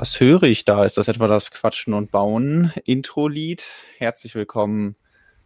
Was 0.00 0.20
höre 0.20 0.44
ich 0.44 0.64
da? 0.64 0.84
Ist 0.84 0.96
das 0.96 1.08
etwa 1.08 1.26
das 1.26 1.50
Quatschen 1.50 1.92
und 1.92 2.12
Bauen 2.12 2.72
Intro-Lied? 2.84 3.64
Herzlich 3.96 4.36
willkommen, 4.36 4.94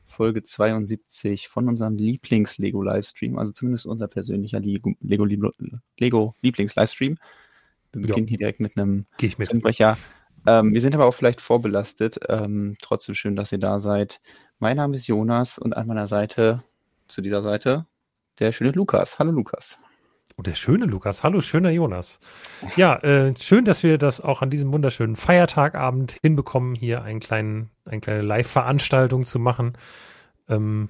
Folge 0.05 0.43
72 0.43 1.49
von 1.49 1.69
unserem 1.69 1.97
Lieblings-Lego-Livestream, 1.97 3.39
also 3.39 3.53
zumindest 3.53 3.87
unser 3.87 4.09
persönlicher 4.09 4.61
Lego-Lieblings-Livestream. 4.61 7.17
Wir 7.93 8.03
beginnen 8.03 8.29
hier 8.29 8.37
direkt 8.37 8.61
mit 8.61 8.77
einem 8.77 9.07
Gehe 9.17 9.31
ich 9.31 9.39
mit. 9.39 9.49
Zungenbrecher. 9.49 9.97
Ähm, 10.47 10.75
wir 10.75 10.83
sind 10.83 10.95
aber 10.95 11.07
auch 11.07 11.15
vielleicht 11.15 11.41
vorbelastet. 11.41 12.21
Ähm, 12.29 12.77
trotzdem 12.83 13.15
schön, 13.15 13.37
dass 13.37 13.53
ihr 13.53 13.59
da 13.59 13.81
seid. 13.81 14.21
Mein 14.59 14.77
Name 14.77 14.97
ist 14.97 15.07
Jonas 15.07 15.57
und 15.57 15.75
an 15.75 15.87
meiner 15.87 16.09
Seite, 16.09 16.63
zu 17.09 17.23
dieser 17.23 17.43
Seite, 17.43 17.87
der 18.39 18.53
schöne 18.53 18.73
Lukas. 18.73 19.19
Hallo 19.19 19.31
Lukas. 19.31 19.79
Oh, 20.43 20.51
der 20.51 20.57
schöne 20.57 20.87
Lukas. 20.87 21.23
Hallo, 21.23 21.41
schöner 21.41 21.71
Jonas. 21.71 22.19
Ja, 22.75 22.97
äh, 22.97 23.33
schön, 23.37 23.65
dass 23.65 23.85
wir 23.85 23.97
das 23.97 24.21
auch 24.21 24.43
an 24.43 24.51
diesem 24.51 24.73
wunderschönen 24.73 25.15
Feiertagabend 25.15 26.17
hinbekommen, 26.21 26.75
hier 26.75 27.05
einen 27.05 27.21
kleinen, 27.21 27.71
eine 27.85 28.01
kleine 28.01 28.23
Live-Veranstaltung 28.23 29.25
zu 29.25 29.39
machen. 29.39 29.75
Ähm, 30.49 30.89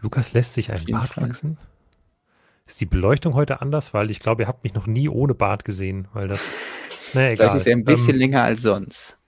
Lukas 0.00 0.32
lässt 0.32 0.54
sich 0.54 0.72
ein 0.72 0.86
Bart 0.86 1.10
Fall. 1.10 1.28
wachsen. 1.28 1.58
Ist 2.64 2.80
die 2.80 2.86
Beleuchtung 2.86 3.34
heute 3.34 3.60
anders? 3.60 3.92
Weil 3.92 4.10
ich 4.10 4.18
glaube, 4.18 4.44
ihr 4.44 4.48
habt 4.48 4.64
mich 4.64 4.72
noch 4.72 4.86
nie 4.86 5.10
ohne 5.10 5.34
Bart 5.34 5.66
gesehen, 5.66 6.08
weil 6.14 6.28
das. 6.28 6.40
Naja, 7.12 7.32
egal. 7.32 7.50
Vielleicht 7.50 7.56
ist 7.56 7.66
er 7.66 7.76
ein 7.76 7.84
bisschen 7.84 8.14
ähm, 8.14 8.18
länger 8.18 8.42
als 8.44 8.62
sonst. 8.62 9.18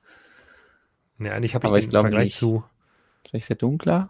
Ja, 1.18 1.32
eigentlich 1.32 1.54
habe 1.54 1.66
ich 1.66 1.72
den 1.72 1.82
ich 1.82 1.90
Vergleich 1.90 2.24
nicht. 2.24 2.36
zu. 2.38 2.64
Vielleicht 3.28 3.44
ist 3.44 3.50
er 3.50 3.56
dunkler. 3.56 4.08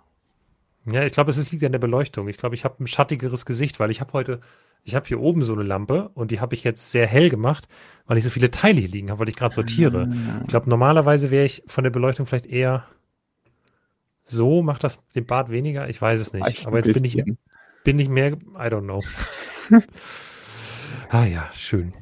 Ja, 0.86 1.02
ich 1.04 1.12
glaube, 1.12 1.30
es 1.30 1.52
liegt 1.52 1.64
an 1.64 1.72
der 1.72 1.78
Beleuchtung. 1.80 2.28
Ich 2.28 2.36
glaube, 2.36 2.54
ich 2.54 2.64
habe 2.64 2.82
ein 2.82 2.86
schattigeres 2.86 3.44
Gesicht, 3.44 3.80
weil 3.80 3.90
ich 3.90 4.00
habe 4.00 4.12
heute 4.12 4.40
ich 4.82 4.94
habe 4.94 5.06
hier 5.06 5.20
oben 5.20 5.42
so 5.42 5.52
eine 5.52 5.62
Lampe 5.62 6.10
und 6.14 6.30
die 6.30 6.40
habe 6.40 6.54
ich 6.54 6.64
jetzt 6.64 6.90
sehr 6.90 7.06
hell 7.06 7.30
gemacht, 7.30 7.68
weil 8.06 8.18
ich 8.18 8.24
so 8.24 8.30
viele 8.30 8.50
Teile 8.50 8.80
hier 8.80 8.88
liegen 8.88 9.10
habe, 9.10 9.20
weil 9.20 9.28
ich 9.28 9.36
gerade 9.36 9.54
sortiere. 9.54 10.10
Ah. 10.10 10.40
Ich 10.42 10.48
glaube, 10.48 10.68
normalerweise 10.68 11.30
wäre 11.30 11.44
ich 11.44 11.62
von 11.66 11.84
der 11.84 11.90
Beleuchtung 11.90 12.26
vielleicht 12.26 12.46
eher 12.46 12.86
so, 14.24 14.62
macht 14.62 14.84
das 14.84 15.00
den 15.14 15.26
Bart 15.26 15.50
weniger? 15.50 15.88
Ich 15.88 16.00
weiß 16.00 16.20
es 16.20 16.32
nicht. 16.32 16.66
Aber 16.66 16.76
jetzt 16.78 16.92
bin 16.94 17.04
ich, 17.04 17.22
bin 17.84 17.98
ich 17.98 18.08
mehr, 18.08 18.32
I 18.32 18.68
don't 18.68 18.82
know. 18.82 19.02
ah 21.10 21.24
ja, 21.24 21.50
schön. 21.52 21.94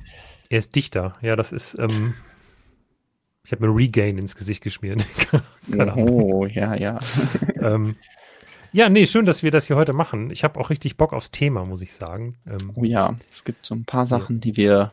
Er 0.50 0.58
ist 0.58 0.74
dichter. 0.74 1.16
Ja, 1.22 1.36
das 1.36 1.52
ist, 1.52 1.78
ähm, 1.78 2.14
ich 3.44 3.52
habe 3.52 3.66
mir 3.66 3.74
Regain 3.74 4.18
ins 4.18 4.36
Gesicht 4.36 4.62
geschmiert. 4.62 5.06
oh, 5.96 6.44
ja, 6.44 6.74
ja. 6.74 7.00
ähm, 7.60 7.96
ja, 8.72 8.88
nee, 8.88 9.06
schön, 9.06 9.24
dass 9.24 9.42
wir 9.42 9.50
das 9.50 9.66
hier 9.66 9.76
heute 9.76 9.92
machen. 9.92 10.30
Ich 10.30 10.44
habe 10.44 10.58
auch 10.60 10.70
richtig 10.70 10.96
Bock 10.96 11.12
aufs 11.12 11.30
Thema, 11.30 11.64
muss 11.64 11.80
ich 11.80 11.94
sagen. 11.94 12.36
Ähm, 12.46 12.72
oh 12.74 12.84
ja, 12.84 13.16
es 13.30 13.44
gibt 13.44 13.64
so 13.66 13.74
ein 13.74 13.84
paar 13.84 14.06
Sachen, 14.06 14.36
ja. 14.36 14.40
die 14.40 14.56
wir 14.56 14.92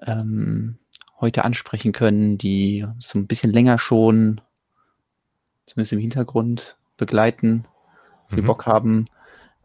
ähm, 0.00 0.78
heute 1.20 1.44
ansprechen 1.44 1.92
können, 1.92 2.38
die 2.38 2.86
so 2.98 3.18
ein 3.18 3.26
bisschen 3.26 3.52
länger 3.52 3.78
schon, 3.78 4.40
zumindest 5.66 5.92
im 5.92 6.00
Hintergrund, 6.00 6.76
begleiten, 6.96 7.66
wir 8.28 8.42
mhm. 8.42 8.46
Bock 8.46 8.66
haben. 8.66 9.06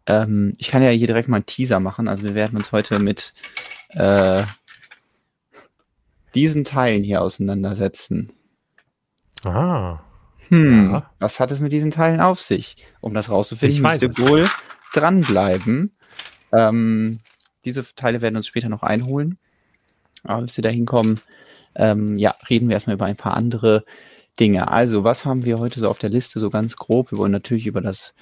Ähm, 0.06 0.54
ich 0.58 0.70
kann 0.70 0.84
ja 0.84 0.90
hier 0.90 1.08
direkt 1.08 1.28
mal 1.28 1.38
einen 1.38 1.46
Teaser 1.46 1.80
machen. 1.80 2.08
Also 2.08 2.24
wir 2.24 2.36
werden 2.36 2.58
uns 2.58 2.72
heute 2.72 3.00
mit 3.00 3.34
äh, 3.90 4.44
diesen 6.36 6.64
Teilen 6.64 7.04
hier 7.04 7.22
auseinandersetzen. 7.22 8.32
Ah. 9.44 10.00
Hm, 10.50 10.92
ja. 10.92 11.12
was 11.20 11.40
hat 11.40 11.52
es 11.52 11.60
mit 11.60 11.72
diesen 11.72 11.92
Teilen 11.92 12.20
auf 12.20 12.42
sich? 12.42 12.78
Um 13.02 13.14
das 13.14 13.30
rauszufinden, 13.30 13.82
müsst 13.82 14.02
ihr 14.02 14.18
wohl 14.18 14.48
dranbleiben. 14.94 15.96
Ähm, 16.52 17.20
diese 17.66 17.84
Teile 17.96 18.22
werden 18.22 18.36
uns 18.36 18.48
später 18.48 18.70
noch 18.70 18.84
einholen. 18.84 19.38
Aber 20.24 20.42
bis 20.42 20.58
wir 20.58 20.64
da 20.64 20.70
hinkommen, 20.70 21.22
ähm, 21.76 22.18
ja, 22.18 22.36
reden 22.50 22.68
wir 22.68 22.74
erstmal 22.74 22.96
über 22.96 23.06
ein 23.06 23.16
paar 23.16 23.36
andere 23.36 23.86
Dinge. 24.40 24.70
Also, 24.70 25.04
was 25.04 25.26
haben 25.26 25.46
wir 25.46 25.60
heute 25.60 25.80
so 25.80 25.90
auf 25.90 26.00
der 26.00 26.10
Liste, 26.10 26.40
so 26.40 26.50
ganz 26.50 26.76
grob? 26.76 27.12
Wir 27.12 27.18
wollen 27.18 27.32
natürlich 27.32 27.68
über 27.68 27.82
das 27.82 28.14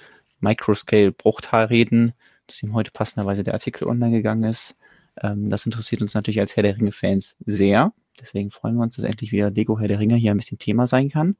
Microscale-Bruchtal 0.42 1.66
reden, 1.66 2.14
zu 2.48 2.66
dem 2.66 2.74
heute 2.74 2.92
passenderweise 2.92 3.44
der 3.44 3.54
Artikel 3.54 3.88
online 3.88 4.12
gegangen 4.12 4.44
ist. 4.44 4.76
Ähm, 5.22 5.50
das 5.50 5.66
interessiert 5.66 6.02
uns 6.02 6.14
natürlich 6.14 6.40
als 6.40 6.56
Herr 6.56 6.64
der 6.64 6.78
Ringe-Fans 6.78 7.36
sehr. 7.46 7.94
Deswegen 8.20 8.52
freuen 8.52 8.76
wir 8.76 8.84
uns, 8.84 8.96
dass 8.96 9.06
endlich 9.06 9.32
wieder 9.32 9.52
Lego 9.52 9.80
Herr 9.80 9.88
der 9.88 10.00
Ringe 10.00 10.16
hier 10.16 10.32
ein 10.32 10.38
bisschen 10.38 10.60
Thema 10.60 10.88
sein 10.88 11.10
kann. 11.10 11.36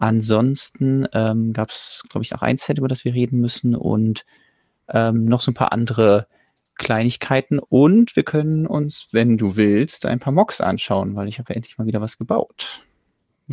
Ansonsten 0.00 1.06
ähm, 1.12 1.52
gab 1.52 1.68
es, 1.68 2.04
glaube 2.08 2.24
ich, 2.24 2.34
auch 2.34 2.40
ein 2.40 2.56
Set, 2.56 2.78
über 2.78 2.88
das 2.88 3.04
wir 3.04 3.12
reden 3.12 3.38
müssen 3.38 3.76
und 3.76 4.24
ähm, 4.88 5.26
noch 5.26 5.42
so 5.42 5.50
ein 5.50 5.54
paar 5.54 5.72
andere 5.72 6.26
Kleinigkeiten. 6.76 7.58
Und 7.58 8.16
wir 8.16 8.22
können 8.22 8.66
uns, 8.66 9.08
wenn 9.12 9.36
du 9.36 9.56
willst, 9.56 10.06
ein 10.06 10.18
paar 10.18 10.32
Mocks 10.32 10.62
anschauen, 10.62 11.16
weil 11.16 11.28
ich 11.28 11.38
habe 11.38 11.52
ja 11.52 11.56
endlich 11.56 11.76
mal 11.76 11.86
wieder 11.86 12.00
was 12.00 12.16
gebaut. 12.16 12.82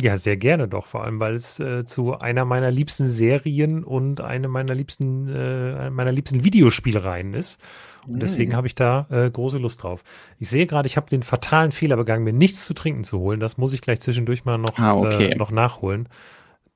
Ja, 0.00 0.16
sehr 0.16 0.38
gerne 0.38 0.68
doch, 0.68 0.86
vor 0.86 1.04
allem 1.04 1.20
weil 1.20 1.34
es 1.34 1.60
äh, 1.60 1.84
zu 1.84 2.18
einer 2.18 2.44
meiner 2.46 2.70
liebsten 2.70 3.08
Serien 3.08 3.84
und 3.84 4.22
eine 4.22 4.48
meiner 4.48 4.74
liebsten 4.74 5.28
äh, 5.28 5.90
meiner 5.90 6.12
liebsten 6.12 6.44
Videospielreihen 6.44 7.34
ist. 7.34 7.60
Und 8.06 8.22
deswegen 8.22 8.52
mm. 8.52 8.54
habe 8.54 8.66
ich 8.68 8.76
da 8.76 9.06
äh, 9.10 9.28
große 9.28 9.58
Lust 9.58 9.82
drauf. 9.82 10.02
Ich 10.38 10.48
sehe 10.48 10.66
gerade, 10.66 10.86
ich 10.86 10.96
habe 10.96 11.10
den 11.10 11.24
fatalen 11.24 11.72
Fehler 11.72 11.96
begangen, 11.96 12.24
mir 12.24 12.32
nichts 12.32 12.64
zu 12.64 12.74
trinken 12.74 13.02
zu 13.04 13.18
holen. 13.18 13.40
Das 13.40 13.58
muss 13.58 13.72
ich 13.72 13.82
gleich 13.82 14.00
zwischendurch 14.00 14.44
mal 14.44 14.56
noch, 14.56 14.78
ah, 14.78 14.94
okay. 14.94 15.32
äh, 15.32 15.34
noch 15.34 15.50
nachholen 15.50 16.08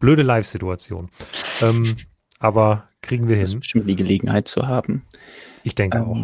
blöde 0.02 0.22
Live-Situation. 0.22 1.08
Ähm, 1.62 1.96
aber 2.38 2.88
kriegen 3.00 3.28
wir 3.28 3.40
das 3.40 3.50
hin. 3.50 3.60
Bestimmt 3.60 3.88
die 3.88 3.96
Gelegenheit 3.96 4.48
zu 4.48 4.66
haben. 4.66 5.02
Ich 5.62 5.74
denke 5.74 5.98
ähm, 5.98 6.04
auch. 6.04 6.18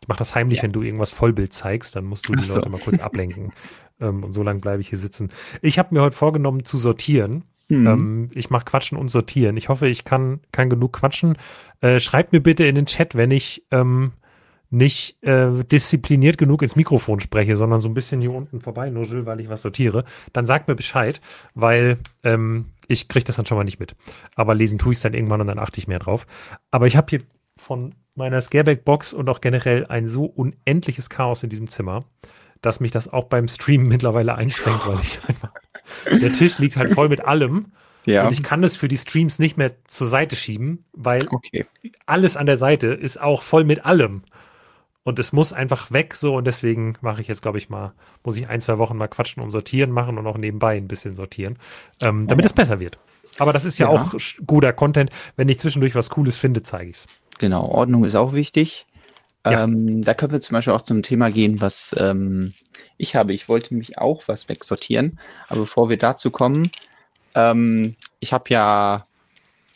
Ich 0.00 0.08
mache 0.08 0.18
das 0.18 0.34
heimlich, 0.34 0.58
ja. 0.58 0.62
wenn 0.62 0.72
du 0.72 0.82
irgendwas 0.82 1.10
Vollbild 1.10 1.52
zeigst, 1.52 1.96
dann 1.96 2.04
musst 2.04 2.28
du 2.28 2.36
die 2.36 2.44
so. 2.44 2.54
Leute 2.54 2.70
mal 2.70 2.80
kurz 2.80 3.00
ablenken. 3.00 3.52
ähm, 4.00 4.22
und 4.22 4.32
so 4.32 4.42
lange 4.42 4.60
bleibe 4.60 4.80
ich 4.80 4.88
hier 4.88 4.98
sitzen. 4.98 5.30
Ich 5.62 5.78
habe 5.78 5.94
mir 5.94 6.02
heute 6.02 6.16
vorgenommen 6.16 6.64
zu 6.64 6.78
sortieren. 6.78 7.44
Mhm. 7.68 7.86
Ähm, 7.86 8.30
ich 8.34 8.50
mache 8.50 8.64
Quatschen 8.66 8.96
und 8.96 9.08
Sortieren. 9.08 9.56
Ich 9.56 9.68
hoffe, 9.68 9.88
ich 9.88 10.04
kann, 10.04 10.40
kann 10.52 10.70
genug 10.70 10.92
quatschen. 10.92 11.36
Äh, 11.80 11.98
schreibt 11.98 12.32
mir 12.32 12.40
bitte 12.40 12.64
in 12.64 12.76
den 12.76 12.86
Chat, 12.86 13.16
wenn 13.16 13.32
ich 13.32 13.64
ähm, 13.72 14.12
nicht 14.70 15.22
äh, 15.22 15.64
diszipliniert 15.64 16.38
genug 16.38 16.62
ins 16.62 16.76
Mikrofon 16.76 17.20
spreche, 17.20 17.56
sondern 17.56 17.80
so 17.80 17.88
ein 17.88 17.94
bisschen 17.94 18.20
hier 18.20 18.32
unten 18.32 18.60
vorbei 18.60 18.90
nuschel, 18.90 19.26
weil 19.26 19.40
ich 19.40 19.48
was 19.48 19.62
sortiere, 19.62 20.04
dann 20.32 20.46
sagt 20.46 20.68
mir 20.68 20.74
Bescheid, 20.74 21.20
weil 21.54 21.98
ähm, 22.24 22.66
ich 22.88 23.08
kriege 23.08 23.24
das 23.24 23.36
dann 23.36 23.46
schon 23.46 23.58
mal 23.58 23.64
nicht 23.64 23.80
mit. 23.80 23.94
Aber 24.34 24.54
lesen 24.54 24.78
tue 24.78 24.92
ich 24.92 24.98
es 24.98 25.02
dann 25.02 25.14
irgendwann 25.14 25.40
und 25.40 25.46
dann 25.46 25.58
achte 25.58 25.78
ich 25.78 25.88
mehr 25.88 25.98
drauf. 25.98 26.26
Aber 26.70 26.86
ich 26.86 26.96
habe 26.96 27.06
hier 27.10 27.20
von 27.56 27.94
meiner 28.14 28.40
Scareback-Box 28.40 29.12
und 29.12 29.28
auch 29.28 29.40
generell 29.40 29.86
ein 29.86 30.08
so 30.08 30.24
unendliches 30.24 31.10
Chaos 31.10 31.42
in 31.42 31.50
diesem 31.50 31.68
Zimmer, 31.68 32.04
dass 32.62 32.80
mich 32.80 32.90
das 32.90 33.12
auch 33.12 33.24
beim 33.24 33.48
Streamen 33.48 33.88
mittlerweile 33.88 34.34
einschränkt, 34.34 34.86
weil 34.86 35.00
ich 35.00 35.20
einfach, 35.28 35.52
der 36.10 36.32
Tisch 36.32 36.58
liegt 36.58 36.76
halt 36.76 36.92
voll 36.92 37.08
mit 37.08 37.24
allem. 37.24 37.66
Ja. 38.06 38.28
Und 38.28 38.32
ich 38.32 38.44
kann 38.44 38.62
das 38.62 38.76
für 38.76 38.86
die 38.86 38.96
Streams 38.96 39.40
nicht 39.40 39.56
mehr 39.56 39.72
zur 39.88 40.06
Seite 40.06 40.36
schieben, 40.36 40.84
weil 40.92 41.26
okay. 41.28 41.66
alles 42.06 42.36
an 42.36 42.46
der 42.46 42.56
Seite 42.56 42.86
ist 42.86 43.20
auch 43.20 43.42
voll 43.42 43.64
mit 43.64 43.84
allem. 43.84 44.22
Und 45.06 45.20
es 45.20 45.32
muss 45.32 45.52
einfach 45.52 45.92
weg 45.92 46.16
so 46.16 46.34
und 46.34 46.48
deswegen 46.48 46.96
mache 47.00 47.20
ich 47.20 47.28
jetzt, 47.28 47.40
glaube 47.40 47.58
ich, 47.58 47.68
mal, 47.68 47.92
muss 48.24 48.36
ich 48.36 48.48
ein, 48.48 48.60
zwei 48.60 48.76
Wochen 48.78 48.96
mal 48.96 49.06
quatschen 49.06 49.40
und 49.40 49.52
sortieren 49.52 49.92
machen 49.92 50.18
und 50.18 50.26
auch 50.26 50.36
nebenbei 50.36 50.76
ein 50.76 50.88
bisschen 50.88 51.14
sortieren, 51.14 51.60
ähm, 52.02 52.26
damit 52.26 52.44
ja. 52.44 52.46
es 52.46 52.52
besser 52.52 52.80
wird. 52.80 52.98
Aber 53.38 53.52
das 53.52 53.64
ist 53.64 53.78
ja, 53.78 53.86
ja, 53.86 54.00
auch 54.00 54.14
guter 54.48 54.72
Content. 54.72 55.10
Wenn 55.36 55.48
ich 55.48 55.60
zwischendurch 55.60 55.94
was 55.94 56.10
Cooles 56.10 56.38
finde, 56.38 56.64
zeige 56.64 56.90
ich 56.90 56.96
es. 56.96 57.06
Genau, 57.38 57.66
Ordnung 57.66 58.04
ist 58.04 58.16
auch 58.16 58.32
wichtig. 58.32 58.84
Ja. 59.44 59.62
Ähm, 59.62 60.02
da 60.02 60.12
können 60.12 60.32
wir 60.32 60.40
zum 60.40 60.54
Beispiel 60.54 60.72
auch 60.72 60.82
zum 60.82 61.04
Thema 61.04 61.30
gehen, 61.30 61.60
was 61.60 61.94
ähm, 61.96 62.52
ich 62.96 63.14
habe. 63.14 63.32
Ich 63.32 63.48
wollte 63.48 63.74
nämlich 63.74 63.98
auch 63.98 64.24
was 64.26 64.48
wegsortieren. 64.48 65.20
Aber 65.46 65.60
bevor 65.60 65.88
wir 65.88 65.98
dazu 65.98 66.32
kommen, 66.32 66.68
ähm, 67.36 67.94
ich 68.18 68.32
habe 68.32 68.46
ja, 68.48 69.06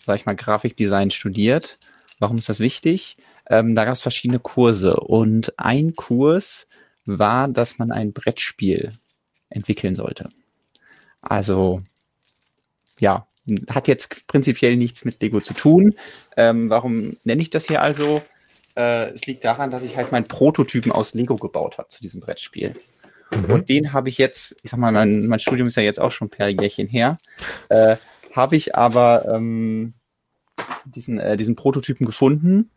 sag 0.04 0.16
ich 0.16 0.26
mal, 0.26 0.34
Grafikdesign 0.34 1.12
studiert. 1.12 1.78
Warum 2.18 2.36
ist 2.36 2.48
das 2.48 2.58
wichtig? 2.58 3.16
Ähm, 3.50 3.74
da 3.74 3.84
gab 3.84 3.94
es 3.94 4.00
verschiedene 4.00 4.38
Kurse 4.38 4.96
und 4.96 5.58
ein 5.58 5.94
Kurs 5.96 6.68
war, 7.04 7.48
dass 7.48 7.78
man 7.78 7.90
ein 7.90 8.12
Brettspiel 8.12 8.92
entwickeln 9.50 9.96
sollte. 9.96 10.30
Also 11.20 11.82
ja, 13.00 13.26
hat 13.68 13.88
jetzt 13.88 14.26
prinzipiell 14.28 14.76
nichts 14.76 15.04
mit 15.04 15.20
Lego 15.20 15.40
zu 15.40 15.52
tun. 15.52 15.96
Ähm, 16.36 16.70
warum 16.70 17.16
nenne 17.24 17.42
ich 17.42 17.50
das 17.50 17.66
hier 17.66 17.82
also? 17.82 18.22
Äh, 18.76 19.10
es 19.10 19.26
liegt 19.26 19.44
daran, 19.44 19.72
dass 19.72 19.82
ich 19.82 19.96
halt 19.96 20.12
meinen 20.12 20.28
Prototypen 20.28 20.92
aus 20.92 21.14
Lego 21.14 21.36
gebaut 21.36 21.78
habe 21.78 21.88
zu 21.88 22.00
diesem 22.00 22.20
Brettspiel. 22.20 22.76
Mhm. 23.32 23.52
Und 23.52 23.68
den 23.68 23.92
habe 23.92 24.08
ich 24.08 24.18
jetzt, 24.18 24.56
ich 24.62 24.70
sag 24.70 24.78
mal, 24.78 24.92
mein, 24.92 25.26
mein, 25.26 25.40
Studium 25.40 25.66
ist 25.66 25.76
ja 25.76 25.82
jetzt 25.82 25.98
auch 25.98 26.12
schon 26.12 26.28
ein 26.28 26.30
paar 26.30 26.48
Jährchen 26.48 26.86
her, 26.86 27.18
äh, 27.68 27.96
habe 28.32 28.54
ich 28.54 28.76
aber 28.76 29.26
ähm, 29.26 29.94
diesen, 30.84 31.18
äh, 31.18 31.36
diesen 31.36 31.56
Prototypen 31.56 32.06
gefunden 32.06 32.70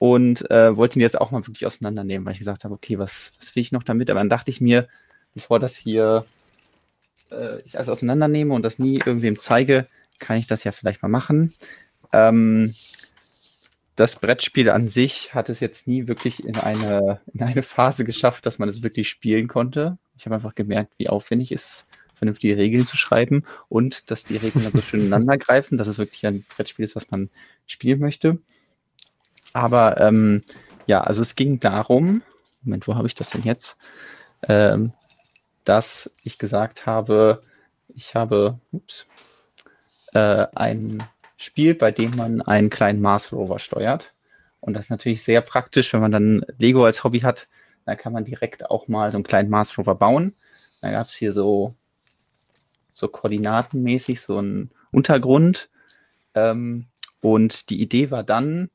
und 0.00 0.50
äh, 0.50 0.74
wollte 0.78 0.98
ihn 0.98 1.02
jetzt 1.02 1.20
auch 1.20 1.30
mal 1.30 1.46
wirklich 1.46 1.66
auseinandernehmen, 1.66 2.24
weil 2.24 2.32
ich 2.32 2.38
gesagt 2.38 2.64
habe, 2.64 2.72
okay, 2.72 2.98
was, 2.98 3.32
was 3.38 3.54
will 3.54 3.60
ich 3.60 3.70
noch 3.70 3.82
damit? 3.82 4.08
Aber 4.08 4.18
dann 4.18 4.30
dachte 4.30 4.50
ich 4.50 4.58
mir, 4.62 4.88
bevor 5.34 5.60
das 5.60 5.76
hier 5.76 6.24
äh, 7.30 7.60
ich 7.66 7.76
alles 7.76 7.90
auseinandernehme 7.90 8.54
und 8.54 8.62
das 8.62 8.78
nie 8.78 8.96
irgendwem 8.96 9.38
zeige, 9.38 9.86
kann 10.18 10.38
ich 10.38 10.46
das 10.46 10.64
ja 10.64 10.72
vielleicht 10.72 11.02
mal 11.02 11.10
machen. 11.10 11.52
Ähm, 12.14 12.74
das 13.94 14.18
Brettspiel 14.18 14.70
an 14.70 14.88
sich 14.88 15.34
hat 15.34 15.50
es 15.50 15.60
jetzt 15.60 15.86
nie 15.86 16.08
wirklich 16.08 16.46
in 16.46 16.56
eine, 16.56 17.20
in 17.34 17.42
eine 17.42 17.62
Phase 17.62 18.06
geschafft, 18.06 18.46
dass 18.46 18.58
man 18.58 18.70
es 18.70 18.82
wirklich 18.82 19.10
spielen 19.10 19.48
konnte. 19.48 19.98
Ich 20.16 20.24
habe 20.24 20.34
einfach 20.34 20.54
gemerkt, 20.54 20.94
wie 20.96 21.10
aufwendig 21.10 21.52
es 21.52 21.62
ist, 21.62 21.86
vernünftige 22.14 22.56
Regeln 22.56 22.86
zu 22.86 22.96
schreiben 22.96 23.44
und 23.68 24.10
dass 24.10 24.24
die 24.24 24.38
Regeln 24.38 24.64
dann 24.64 24.72
so 24.72 24.80
schön 24.80 25.00
ineinander 25.06 25.36
greifen, 25.36 25.76
dass 25.76 25.88
es 25.88 25.98
wirklich 25.98 26.26
ein 26.26 26.46
Brettspiel 26.56 26.84
ist, 26.86 26.96
was 26.96 27.10
man 27.10 27.28
spielen 27.66 28.00
möchte. 28.00 28.38
Aber 29.52 30.00
ähm, 30.00 30.44
ja, 30.86 31.00
also 31.00 31.22
es 31.22 31.36
ging 31.36 31.60
darum, 31.60 32.22
Moment, 32.62 32.86
wo 32.86 32.94
habe 32.94 33.06
ich 33.06 33.14
das 33.14 33.30
denn 33.30 33.42
jetzt? 33.42 33.76
Ähm, 34.48 34.92
dass 35.64 36.10
ich 36.24 36.38
gesagt 36.38 36.86
habe, 36.86 37.42
ich 37.94 38.14
habe 38.14 38.58
ups, 38.72 39.06
äh, 40.12 40.46
ein 40.54 41.02
Spiel, 41.36 41.74
bei 41.74 41.90
dem 41.90 42.16
man 42.16 42.42
einen 42.42 42.70
kleinen 42.70 43.00
Mars 43.00 43.32
Rover 43.32 43.58
steuert. 43.58 44.12
Und 44.60 44.74
das 44.74 44.86
ist 44.86 44.90
natürlich 44.90 45.22
sehr 45.22 45.40
praktisch, 45.40 45.92
wenn 45.92 46.00
man 46.00 46.12
dann 46.12 46.44
Lego 46.58 46.84
als 46.84 47.02
Hobby 47.02 47.20
hat, 47.20 47.48
dann 47.86 47.96
kann 47.96 48.12
man 48.12 48.24
direkt 48.24 48.70
auch 48.70 48.88
mal 48.88 49.10
so 49.10 49.16
einen 49.16 49.24
kleinen 49.24 49.48
Mars 49.48 49.76
Rover 49.78 49.94
bauen. 49.94 50.34
Da 50.80 50.90
gab 50.90 51.06
es 51.06 51.14
hier 51.14 51.32
so, 51.32 51.74
so 52.92 53.08
koordinatenmäßig 53.08 54.20
so 54.20 54.38
einen 54.38 54.70
Untergrund. 54.92 55.70
Ähm, 56.34 56.86
und 57.20 57.70
die 57.70 57.80
Idee 57.80 58.10
war 58.10 58.22
dann, 58.22 58.70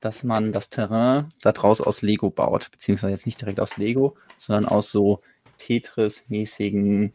dass 0.00 0.22
man 0.22 0.52
das 0.52 0.70
Terrain 0.70 1.32
daraus 1.42 1.80
aus 1.80 2.02
Lego 2.02 2.30
baut, 2.30 2.70
beziehungsweise 2.70 3.12
jetzt 3.12 3.26
nicht 3.26 3.40
direkt 3.40 3.60
aus 3.60 3.76
Lego, 3.76 4.16
sondern 4.36 4.66
aus 4.66 4.90
so 4.90 5.20
Tetris-mäßigen 5.58 7.12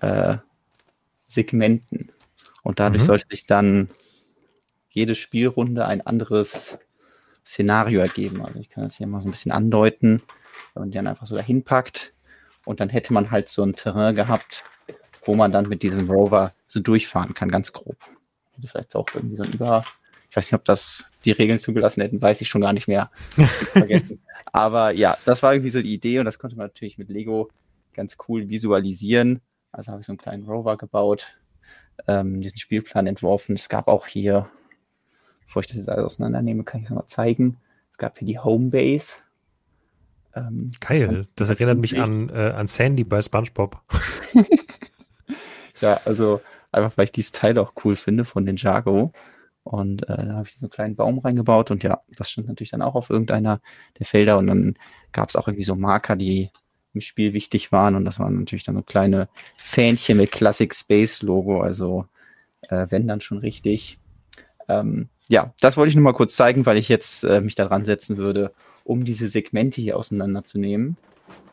äh, 0.00 0.36
Segmenten. 1.26 2.12
Und 2.62 2.78
dadurch 2.78 3.02
mhm. 3.02 3.06
sollte 3.06 3.26
sich 3.30 3.46
dann 3.46 3.90
jede 4.90 5.14
Spielrunde 5.14 5.86
ein 5.86 6.06
anderes 6.06 6.78
Szenario 7.44 8.00
ergeben. 8.00 8.44
Also 8.44 8.58
ich 8.58 8.70
kann 8.70 8.84
das 8.84 8.96
hier 8.96 9.06
mal 9.06 9.20
so 9.20 9.28
ein 9.28 9.32
bisschen 9.32 9.52
andeuten, 9.52 10.22
wenn 10.72 10.82
man 10.82 10.90
die 10.90 10.96
dann 10.96 11.06
einfach 11.06 11.26
so 11.26 11.36
dahin 11.36 11.64
packt 11.64 12.12
und 12.64 12.80
dann 12.80 12.88
hätte 12.88 13.12
man 13.12 13.30
halt 13.30 13.48
so 13.48 13.62
ein 13.62 13.74
Terrain 13.74 14.14
gehabt, 14.14 14.64
wo 15.24 15.34
man 15.34 15.52
dann 15.52 15.68
mit 15.68 15.82
diesem 15.82 16.08
Rover 16.10 16.52
so 16.68 16.80
durchfahren 16.80 17.34
kann, 17.34 17.50
ganz 17.50 17.72
grob. 17.72 17.96
Vielleicht 18.64 18.94
auch 18.96 19.06
irgendwie 19.14 19.36
so 19.36 19.42
ein 19.42 19.52
Über, 19.52 19.84
ich 20.34 20.36
weiß 20.36 20.46
nicht, 20.46 20.54
ob 20.54 20.64
das 20.64 21.10
die 21.24 21.30
Regeln 21.30 21.60
zugelassen 21.60 22.00
hätten, 22.00 22.20
weiß 22.20 22.40
ich 22.40 22.48
schon 22.48 22.60
gar 22.60 22.72
nicht 22.72 22.88
mehr. 22.88 23.10
vergessen. 23.72 24.20
Aber 24.52 24.90
ja, 24.90 25.16
das 25.24 25.42
war 25.42 25.54
irgendwie 25.54 25.70
so 25.70 25.80
die 25.80 25.94
Idee 25.94 26.18
und 26.18 26.24
das 26.24 26.38
konnte 26.38 26.56
man 26.56 26.66
natürlich 26.66 26.98
mit 26.98 27.08
Lego 27.08 27.50
ganz 27.92 28.16
cool 28.28 28.48
visualisieren. 28.48 29.40
Also 29.72 29.92
habe 29.92 30.00
ich 30.00 30.06
so 30.06 30.12
einen 30.12 30.18
kleinen 30.18 30.44
Rover 30.44 30.76
gebaut, 30.76 31.34
ähm, 32.06 32.40
diesen 32.40 32.58
Spielplan 32.58 33.06
entworfen. 33.06 33.54
Es 33.54 33.68
gab 33.68 33.88
auch 33.88 34.06
hier 34.06 34.48
Bevor 35.46 35.60
ich 35.60 35.68
das 35.68 35.76
jetzt 35.76 35.88
alles 35.88 36.06
auseinandernehme, 36.06 36.64
kann 36.64 36.80
ich 36.80 36.86
es 36.88 36.94
mal 36.94 37.06
zeigen. 37.06 37.58
Es 37.92 37.98
gab 37.98 38.18
hier 38.18 38.26
die 38.26 38.38
Homebase. 38.38 39.14
Ähm, 40.34 40.72
Geil, 40.80 41.26
das, 41.36 41.48
das 41.48 41.50
erinnert 41.50 41.78
mich 41.78 42.00
an, 42.00 42.28
äh, 42.28 42.50
an 42.50 42.66
Sandy 42.66 43.04
bei 43.04 43.22
SpongeBob. 43.22 43.80
ja, 45.80 46.00
also 46.04 46.40
einfach, 46.72 46.96
weil 46.96 47.04
ich 47.04 47.12
dieses 47.12 47.32
Teil 47.32 47.56
auch 47.58 47.72
cool 47.84 47.94
finde 47.94 48.24
von 48.24 48.44
den 48.46 48.56
Jago. 48.56 49.12
Und 49.64 50.02
äh, 50.08 50.16
da 50.26 50.34
habe 50.34 50.46
ich 50.46 50.54
so 50.54 50.66
einen 50.66 50.70
kleinen 50.70 50.94
Baum 50.94 51.18
reingebaut 51.18 51.70
und 51.70 51.82
ja, 51.82 52.00
das 52.16 52.30
stand 52.30 52.48
natürlich 52.48 52.70
dann 52.70 52.82
auch 52.82 52.94
auf 52.94 53.08
irgendeiner 53.08 53.60
der 53.98 54.06
Felder 54.06 54.36
und 54.38 54.46
dann 54.46 54.76
gab 55.12 55.30
es 55.30 55.36
auch 55.36 55.48
irgendwie 55.48 55.64
so 55.64 55.74
Marker, 55.74 56.16
die 56.16 56.50
im 56.92 57.00
Spiel 57.00 57.32
wichtig 57.32 57.72
waren 57.72 57.96
und 57.96 58.04
das 58.04 58.18
waren 58.18 58.38
natürlich 58.38 58.64
dann 58.64 58.76
so 58.76 58.82
kleine 58.82 59.28
Fähnchen 59.56 60.18
mit 60.18 60.32
Classic 60.32 60.72
Space 60.72 61.22
Logo, 61.22 61.60
also 61.62 62.06
äh, 62.68 62.86
wenn 62.90 63.08
dann 63.08 63.22
schon 63.22 63.38
richtig. 63.38 63.98
Ähm, 64.68 65.08
ja, 65.28 65.54
das 65.60 65.76
wollte 65.76 65.88
ich 65.88 65.96
nur 65.96 66.04
mal 66.04 66.12
kurz 66.12 66.36
zeigen, 66.36 66.66
weil 66.66 66.76
ich 66.76 66.88
jetzt 66.90 67.24
äh, 67.24 67.40
mich 67.40 67.54
daran 67.54 67.86
setzen 67.86 68.18
würde, 68.18 68.52
um 68.84 69.04
diese 69.04 69.28
Segmente 69.28 69.80
hier 69.80 69.96
auseinanderzunehmen. 69.96 70.98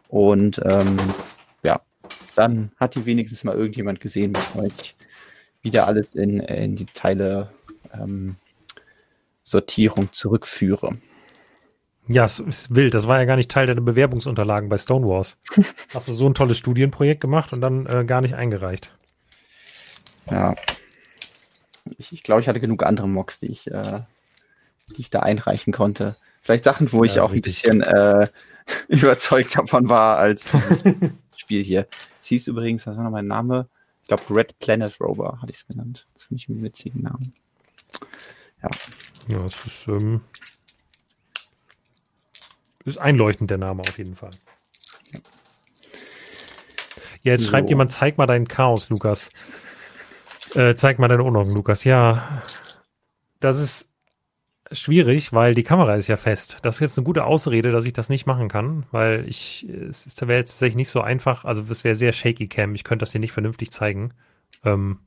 Und 0.10 0.62
ähm, 0.66 0.98
ja, 1.64 1.82
dann 2.36 2.72
hat 2.76 2.96
die 2.96 3.06
wenigstens 3.06 3.46
mal 3.46 3.56
irgendjemand 3.56 4.02
gesehen, 4.02 4.34
bevor 4.34 4.66
ich 4.66 4.96
wieder 5.62 5.88
alles 5.88 6.16
in, 6.16 6.42
in 6.42 6.76
die 6.76 6.86
Teile 6.86 7.52
ähm, 7.94 8.36
Sortierung 9.44 10.12
zurückführe. 10.14 10.98
Ja, 12.08 12.26
es 12.26 12.40
ist 12.40 12.76
wild. 12.76 12.94
Das 12.94 13.08
war 13.08 13.20
ja 13.20 13.26
gar 13.26 13.36
nicht 13.36 13.52
Teil 13.52 13.68
deiner 13.68 13.82
Bewerbungsunterlagen 13.82 14.70
bei 14.70 14.78
Stonewalls. 14.78 15.38
Hast 15.94 16.08
du 16.08 16.14
so 16.14 16.28
ein 16.28 16.34
tolles 16.34 16.58
Studienprojekt 16.58 17.22
gemacht 17.22 17.54
und 17.54 17.62
dann 17.62 17.86
äh, 17.86 18.06
gar 18.06 18.22
nicht 18.22 18.36
eingereicht. 18.36 18.94
Ja, 20.30 20.56
ich, 21.98 22.12
ich 22.12 22.24
glaube, 22.24 22.42
ich 22.42 22.48
hatte 22.48 22.60
genug 22.60 22.84
andere 22.84 23.08
Mocks, 23.08 23.40
die 23.40 23.52
ich, 23.52 23.68
äh, 23.68 24.00
die 24.96 25.02
ich 25.02 25.10
da 25.10 25.22
einreichen 25.22 25.74
konnte. 25.74 26.16
Vielleicht 26.42 26.64
Sachen, 26.64 26.92
wo 26.92 27.04
ich 27.04 27.20
auch 27.20 27.32
ein 27.32 27.42
bisschen 27.42 27.82
äh, 27.82 28.28
überzeugt 28.88 29.58
davon 29.58 29.90
war, 29.90 30.18
als 30.18 30.50
dieses 30.52 30.84
Spiel 31.36 31.64
hier. 31.64 31.86
Es 32.20 32.28
hieß 32.28 32.48
übrigens, 32.48 32.86
was 32.88 32.98
war 32.98 33.04
noch 33.04 33.12
mein 33.12 33.26
Name? 33.26 33.68
Ich 34.02 34.08
glaube, 34.08 34.24
Red 34.30 34.58
Planet 34.60 35.00
Rover 35.00 35.40
hatte 35.42 35.52
ich 35.52 35.60
es 35.60 35.68
genannt. 35.68 36.08
Das 36.14 36.24
finde 36.24 36.42
ich 36.42 36.50
einen 36.50 36.64
witzigen 36.64 37.02
Namen. 37.02 37.34
Ja. 38.62 38.70
Ja, 39.28 39.40
das 39.40 39.66
ist, 39.66 39.88
ähm, 39.88 40.22
ist 42.86 42.98
einleuchtend, 42.98 43.52
der 43.52 43.58
Name 43.58 43.82
auf 43.82 43.98
jeden 43.98 44.16
Fall. 44.16 44.32
Ja, 47.24 47.34
jetzt 47.34 47.44
so. 47.44 47.52
schreibt 47.52 47.70
jemand, 47.70 47.92
zeig 47.92 48.18
mal 48.18 48.26
deinen 48.26 48.48
Chaos, 48.48 48.90
Lukas. 48.90 49.30
Äh, 50.56 50.76
zeig 50.76 51.00
mal 51.00 51.08
deine 51.08 51.24
Unordnung, 51.24 51.56
Lukas. 51.56 51.84
Ja, 51.84 52.42
das 53.40 53.60
ist 53.60 53.92
schwierig, 54.72 55.34
weil 55.34 55.54
die 55.54 55.64
Kamera 55.64 55.96
ist 55.96 56.08
ja 56.08 56.18
fest. 56.18 56.58
Das 56.64 56.76
ist 56.76 56.80
jetzt 56.82 56.98
eine 56.98 57.06
gute 57.06 57.26
Ausrede, 57.26 57.72
dass 57.72 57.86
ich 57.86 57.94
das 57.94 58.10
nicht 58.10 58.26
machen 58.26 58.48
kann, 58.48 58.86
weil 58.92 59.28
ich, 59.28 59.68
es 59.70 60.20
wäre 60.22 60.40
jetzt 60.40 60.52
tatsächlich 60.52 60.76
nicht 60.76 60.90
so 60.90 61.02
einfach, 61.02 61.46
also 61.46 61.64
es 61.70 61.84
wäre 61.84 61.96
sehr 61.96 62.14
shaky 62.14 62.48
cam, 62.48 62.74
ich 62.76 62.84
könnte 62.84 63.04
das 63.04 63.12
hier 63.12 63.20
nicht 63.22 63.34
vernünftig 63.34 63.72
zeigen. 63.72 64.14
Ähm, 64.64 65.00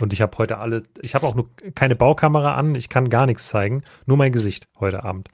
und 0.00 0.12
ich 0.12 0.20
habe 0.20 0.36
heute 0.38 0.58
alle, 0.58 0.82
ich 1.00 1.14
habe 1.14 1.26
auch 1.26 1.34
nur 1.34 1.48
keine 1.74 1.96
Baukamera 1.96 2.54
an, 2.54 2.74
ich 2.74 2.88
kann 2.88 3.08
gar 3.08 3.26
nichts 3.26 3.48
zeigen, 3.48 3.82
nur 4.04 4.16
mein 4.16 4.32
Gesicht 4.32 4.68
heute 4.78 5.04
Abend. 5.04 5.28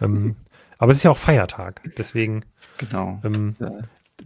Ähm, 0.00 0.36
aber 0.78 0.92
es 0.92 0.98
ist 0.98 1.02
ja 1.02 1.10
auch 1.10 1.18
Feiertag, 1.18 1.80
deswegen. 1.98 2.44
Genau. 2.78 3.20
Ähm, 3.24 3.56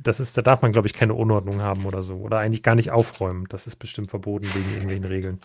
das 0.03 0.21
ist, 0.21 0.37
da 0.37 0.43
darf 0.43 0.63
man, 0.63 0.73
glaube 0.73 0.87
ich, 0.87 0.95
keine 0.95 1.15
Unordnung 1.15 1.63
haben 1.63 1.87
oder 1.87 2.03
so. 2.03 2.17
Oder 2.17 2.39
eigentlich 2.39 2.63
gar 2.63 2.75
nicht 2.75 2.91
aufräumen. 2.91 3.47
Das 3.49 3.67
ist 3.67 3.77
bestimmt 3.77 4.11
verboten 4.11 4.47
wegen 4.55 4.71
irgendwelchen 4.73 5.05
Regeln. 5.05 5.41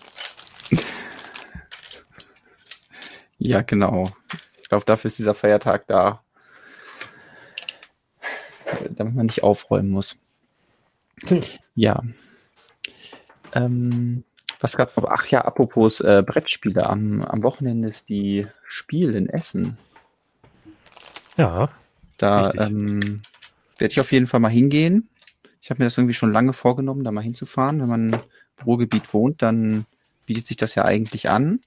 Ja, 3.38 3.62
genau. 3.62 4.06
Ich 4.62 4.70
glaube, 4.70 4.86
dafür 4.86 5.08
ist 5.08 5.18
dieser 5.18 5.34
Feiertag 5.34 5.88
da. 5.88 6.22
Damit 8.90 9.16
man 9.16 9.26
nicht 9.26 9.44
aufräumen 9.44 9.90
muss. 9.90 10.18
Ja. 11.76 12.02
Ähm, 13.54 14.24
was 14.64 14.78
gab 14.78 14.96
noch? 14.96 15.10
Ach 15.10 15.28
ja, 15.28 15.42
apropos 15.42 16.00
äh, 16.00 16.24
Brettspiele. 16.26 16.88
Am, 16.88 17.22
am 17.22 17.44
Wochenende 17.44 17.90
ist 17.90 18.08
die 18.08 18.48
Spiel 18.66 19.14
in 19.14 19.28
Essen. 19.28 19.78
Ja. 21.36 21.70
Da 22.18 22.50
ähm, 22.54 23.22
werde 23.78 23.92
ich 23.92 24.00
auf 24.00 24.14
jeden 24.14 24.26
Fall 24.26 24.40
mal 24.40 24.50
hingehen. 24.50 25.10
Ich 25.62 25.70
habe 25.70 25.82
mir 25.82 25.88
das 25.88 25.98
irgendwie 25.98 26.14
schon 26.14 26.32
lange 26.32 26.54
vorgenommen, 26.54 27.04
da 27.04 27.12
mal 27.12 27.22
hinzufahren. 27.22 27.82
Wenn 27.82 27.90
man 27.90 28.14
im 28.14 28.20
Ruhrgebiet 28.66 29.14
wohnt, 29.14 29.42
dann 29.42 29.86
bietet 30.26 30.48
sich 30.48 30.56
das 30.56 30.76
ja 30.76 30.86
eigentlich 30.86 31.30
an. 31.30 31.60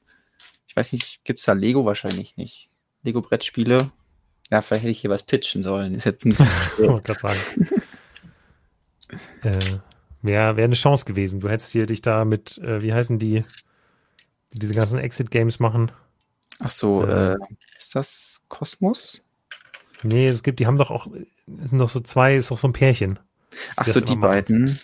Ich 0.67 0.75
weiß 0.75 0.95
nicht, 0.95 1.23
gibt 1.25 1.41
es 1.41 1.45
da 1.45 1.53
Lego 1.53 1.85
wahrscheinlich 1.85 2.39
nicht? 2.39 2.71
Lego-Brettspiele? 3.03 3.91
Ja, 4.51 4.63
vielleicht 4.63 4.85
hätte 4.85 4.93
ich 4.93 5.01
hier 5.01 5.11
was 5.11 5.23
pitchen 5.23 5.63
sollen. 5.63 5.95
Ist 5.95 6.07
jetzt 6.07 6.25
ein 6.25 6.31
bisschen 6.31 6.47
spät. 6.73 7.05
gerade 7.05 7.21
sagen. 7.21 7.69
äh, 9.43 9.79
Wäre 10.27 10.57
wär 10.57 10.65
eine 10.65 10.75
Chance 10.75 11.05
gewesen. 11.05 11.41
Du 11.41 11.49
hättest 11.49 11.71
hier 11.71 11.87
dich 11.87 12.03
da 12.03 12.25
mit, 12.25 12.59
äh, 12.59 12.83
wie 12.83 12.93
heißen 12.93 13.19
die, 13.19 13.45
die 14.53 14.59
diese 14.59 14.75
ganzen 14.75 14.99
Exit-Games 14.99 15.61
machen? 15.61 15.93
Ach 16.59 16.71
so, 16.71 17.05
äh, 17.05 17.35
äh, 17.35 17.37
ist 17.79 17.95
das 17.95 18.43
Kosmos? 18.49 19.23
Nee, 20.03 20.27
es 20.27 20.43
gibt, 20.43 20.59
die 20.59 20.67
haben 20.67 20.77
doch 20.77 20.91
auch, 20.91 21.07
es 21.63 21.71
sind 21.71 21.79
doch 21.79 21.89
so 21.89 22.01
zwei, 22.01 22.37
ist 22.37 22.51
doch 22.51 22.59
so 22.59 22.69
ein 22.69 22.73
Pärchen. 22.73 23.19
Ach 23.77 23.87
so, 23.87 24.01
die 24.01 24.17
beiden. 24.17 24.79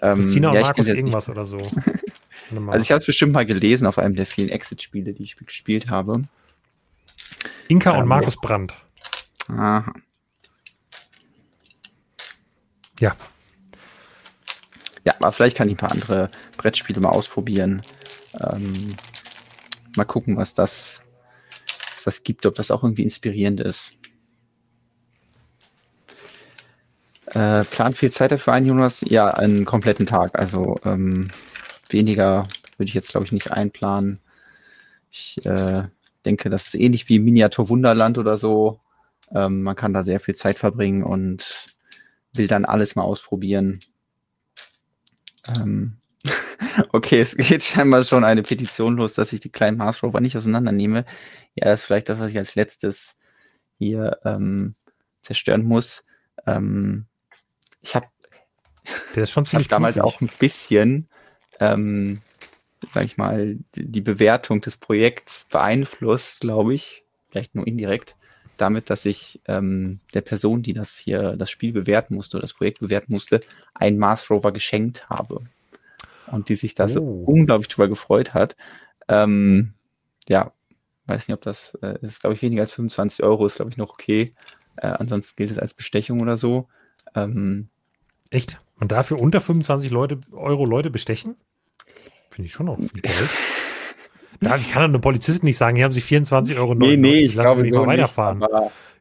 Ähm, 0.00 0.16
Christina 0.16 0.48
und 0.48 0.54
ja, 0.54 0.62
Markus 0.62 0.88
irgendwas 0.88 1.28
oder 1.28 1.44
so. 1.44 1.58
also 2.66 2.80
ich 2.80 2.90
habe 2.90 2.98
es 2.98 3.06
bestimmt 3.06 3.32
mal 3.32 3.46
gelesen 3.46 3.86
auf 3.86 3.98
einem 3.98 4.16
der 4.16 4.26
vielen 4.26 4.48
Exit-Spiele, 4.48 5.12
die 5.12 5.22
ich 5.22 5.36
gespielt 5.36 5.90
habe. 5.90 6.22
Inka 7.68 7.92
ähm, 7.92 8.00
und 8.00 8.08
Markus 8.08 8.36
Brandt. 8.36 8.74
Aha. 9.48 9.92
Ja. 13.00 13.14
Ja, 15.04 15.14
aber 15.18 15.32
vielleicht 15.32 15.56
kann 15.56 15.68
ich 15.68 15.74
ein 15.74 15.78
paar 15.78 15.92
andere 15.92 16.30
Brettspiele 16.56 17.00
mal 17.00 17.10
ausprobieren. 17.10 17.82
Ähm, 18.40 18.94
mal 19.96 20.04
gucken, 20.04 20.36
was 20.36 20.54
das, 20.54 21.02
was 21.94 22.04
das 22.04 22.22
gibt, 22.22 22.46
ob 22.46 22.54
das 22.54 22.70
auch 22.70 22.82
irgendwie 22.82 23.02
inspirierend 23.02 23.60
ist. 23.60 23.94
Äh, 27.26 27.64
plant 27.64 27.96
viel 27.96 28.12
Zeit 28.12 28.30
dafür 28.30 28.52
ein, 28.52 28.66
Jonas? 28.66 29.00
Ja, 29.06 29.28
einen 29.28 29.64
kompletten 29.64 30.06
Tag. 30.06 30.38
Also 30.38 30.78
ähm, 30.84 31.30
weniger 31.88 32.44
würde 32.76 32.88
ich 32.88 32.94
jetzt, 32.94 33.10
glaube 33.10 33.24
ich, 33.26 33.32
nicht 33.32 33.50
einplanen. 33.50 34.20
Ich 35.10 35.44
äh, 35.46 35.84
denke, 36.24 36.50
das 36.50 36.66
ist 36.66 36.74
ähnlich 36.74 37.08
wie 37.08 37.18
Miniatur 37.18 37.68
Wunderland 37.68 38.18
oder 38.18 38.38
so. 38.38 38.80
Ähm, 39.34 39.62
man 39.62 39.76
kann 39.76 39.94
da 39.94 40.02
sehr 40.02 40.20
viel 40.20 40.34
Zeit 40.34 40.58
verbringen 40.58 41.02
und 41.02 41.46
will 42.34 42.46
dann 42.46 42.64
alles 42.64 42.96
mal 42.96 43.02
ausprobieren. 43.02 43.80
Ähm, 45.48 45.96
okay, 46.92 47.20
es 47.20 47.36
geht 47.36 47.62
scheinbar 47.62 48.04
schon 48.04 48.24
eine 48.24 48.42
Petition 48.42 48.96
los, 48.96 49.14
dass 49.14 49.32
ich 49.32 49.40
die 49.40 49.50
kleinen 49.50 49.76
Mars 49.76 50.02
Rover 50.02 50.20
nicht 50.20 50.36
auseinandernehme. 50.36 51.04
Ja, 51.54 51.66
das 51.66 51.80
ist 51.80 51.86
vielleicht 51.86 52.08
das, 52.08 52.18
was 52.18 52.30
ich 52.30 52.38
als 52.38 52.54
letztes 52.54 53.16
hier 53.78 54.18
ähm, 54.24 54.74
zerstören 55.22 55.64
muss. 55.64 56.04
Ähm, 56.46 57.06
ich 57.80 57.94
habe 57.94 58.06
der 59.14 59.24
ist 59.24 59.30
schon 59.30 59.44
ziemlich 59.44 59.68
damals 59.68 59.98
auch 59.98 60.20
ein 60.20 60.30
bisschen, 60.38 61.08
ähm, 61.60 62.20
sag 62.92 63.04
ich 63.04 63.16
mal, 63.16 63.58
die 63.74 64.00
Bewertung 64.00 64.60
des 64.60 64.76
Projekts 64.76 65.46
beeinflusst, 65.50 66.40
glaube 66.40 66.74
ich, 66.74 67.04
vielleicht 67.28 67.54
nur 67.54 67.66
indirekt, 67.66 68.16
damit, 68.56 68.90
dass 68.90 69.04
ich 69.04 69.40
ähm, 69.46 70.00
der 70.14 70.20
Person, 70.20 70.62
die 70.62 70.72
das 70.72 70.96
hier, 70.96 71.36
das 71.36 71.50
Spiel 71.50 71.72
bewerten 71.72 72.14
musste, 72.14 72.36
oder 72.36 72.42
das 72.42 72.54
Projekt 72.54 72.80
bewerten 72.80 73.12
musste, 73.12 73.40
einen 73.74 73.98
Mars 73.98 74.30
Rover 74.30 74.52
geschenkt 74.52 75.08
habe. 75.08 75.40
Und 76.30 76.48
die 76.48 76.54
sich 76.54 76.74
da 76.74 76.84
oh. 76.84 76.88
so 76.88 77.02
unglaublich 77.02 77.68
drüber 77.68 77.88
gefreut 77.88 78.34
hat. 78.34 78.56
Ähm, 79.08 79.74
ja, 80.28 80.52
weiß 81.06 81.28
nicht, 81.28 81.34
ob 81.34 81.42
das 81.42 81.76
äh, 81.82 81.98
ist, 82.02 82.20
glaube 82.20 82.34
ich, 82.34 82.42
weniger 82.42 82.62
als 82.62 82.72
25 82.72 83.24
Euro, 83.24 83.46
ist, 83.46 83.56
glaube 83.56 83.70
ich, 83.70 83.76
noch 83.76 83.90
okay. 83.90 84.32
Äh, 84.76 84.86
ansonsten 84.86 85.36
gilt 85.36 85.50
es 85.50 85.58
als 85.58 85.74
Bestechung 85.74 86.20
oder 86.20 86.36
so. 86.36 86.68
Ähm, 87.14 87.68
Echt? 88.30 88.60
Man 88.76 88.88
dafür 88.88 89.20
unter 89.20 89.40
25 89.40 89.90
Leute, 89.90 90.18
Euro 90.32 90.64
Leute 90.64 90.90
bestechen? 90.90 91.36
Finde 92.30 92.46
ich 92.46 92.52
schon 92.52 92.66
noch 92.66 92.78
viel 92.78 93.02
Geld. 93.02 93.14
Da 94.42 94.58
kann 94.58 94.82
eine 94.82 94.98
Polizist 94.98 95.44
nicht 95.44 95.56
sagen, 95.56 95.76
hier 95.76 95.84
haben 95.84 95.92
Sie 95.92 96.00
24 96.00 96.56
Euro. 96.58 96.74
Nee, 96.74 96.96
nee, 96.96 97.20
ich 97.20 97.32
glaube 97.32 97.62
nicht 97.62 97.72
mal 97.72 97.86
weiterfahren. 97.86 98.38
Nicht, 98.38 98.50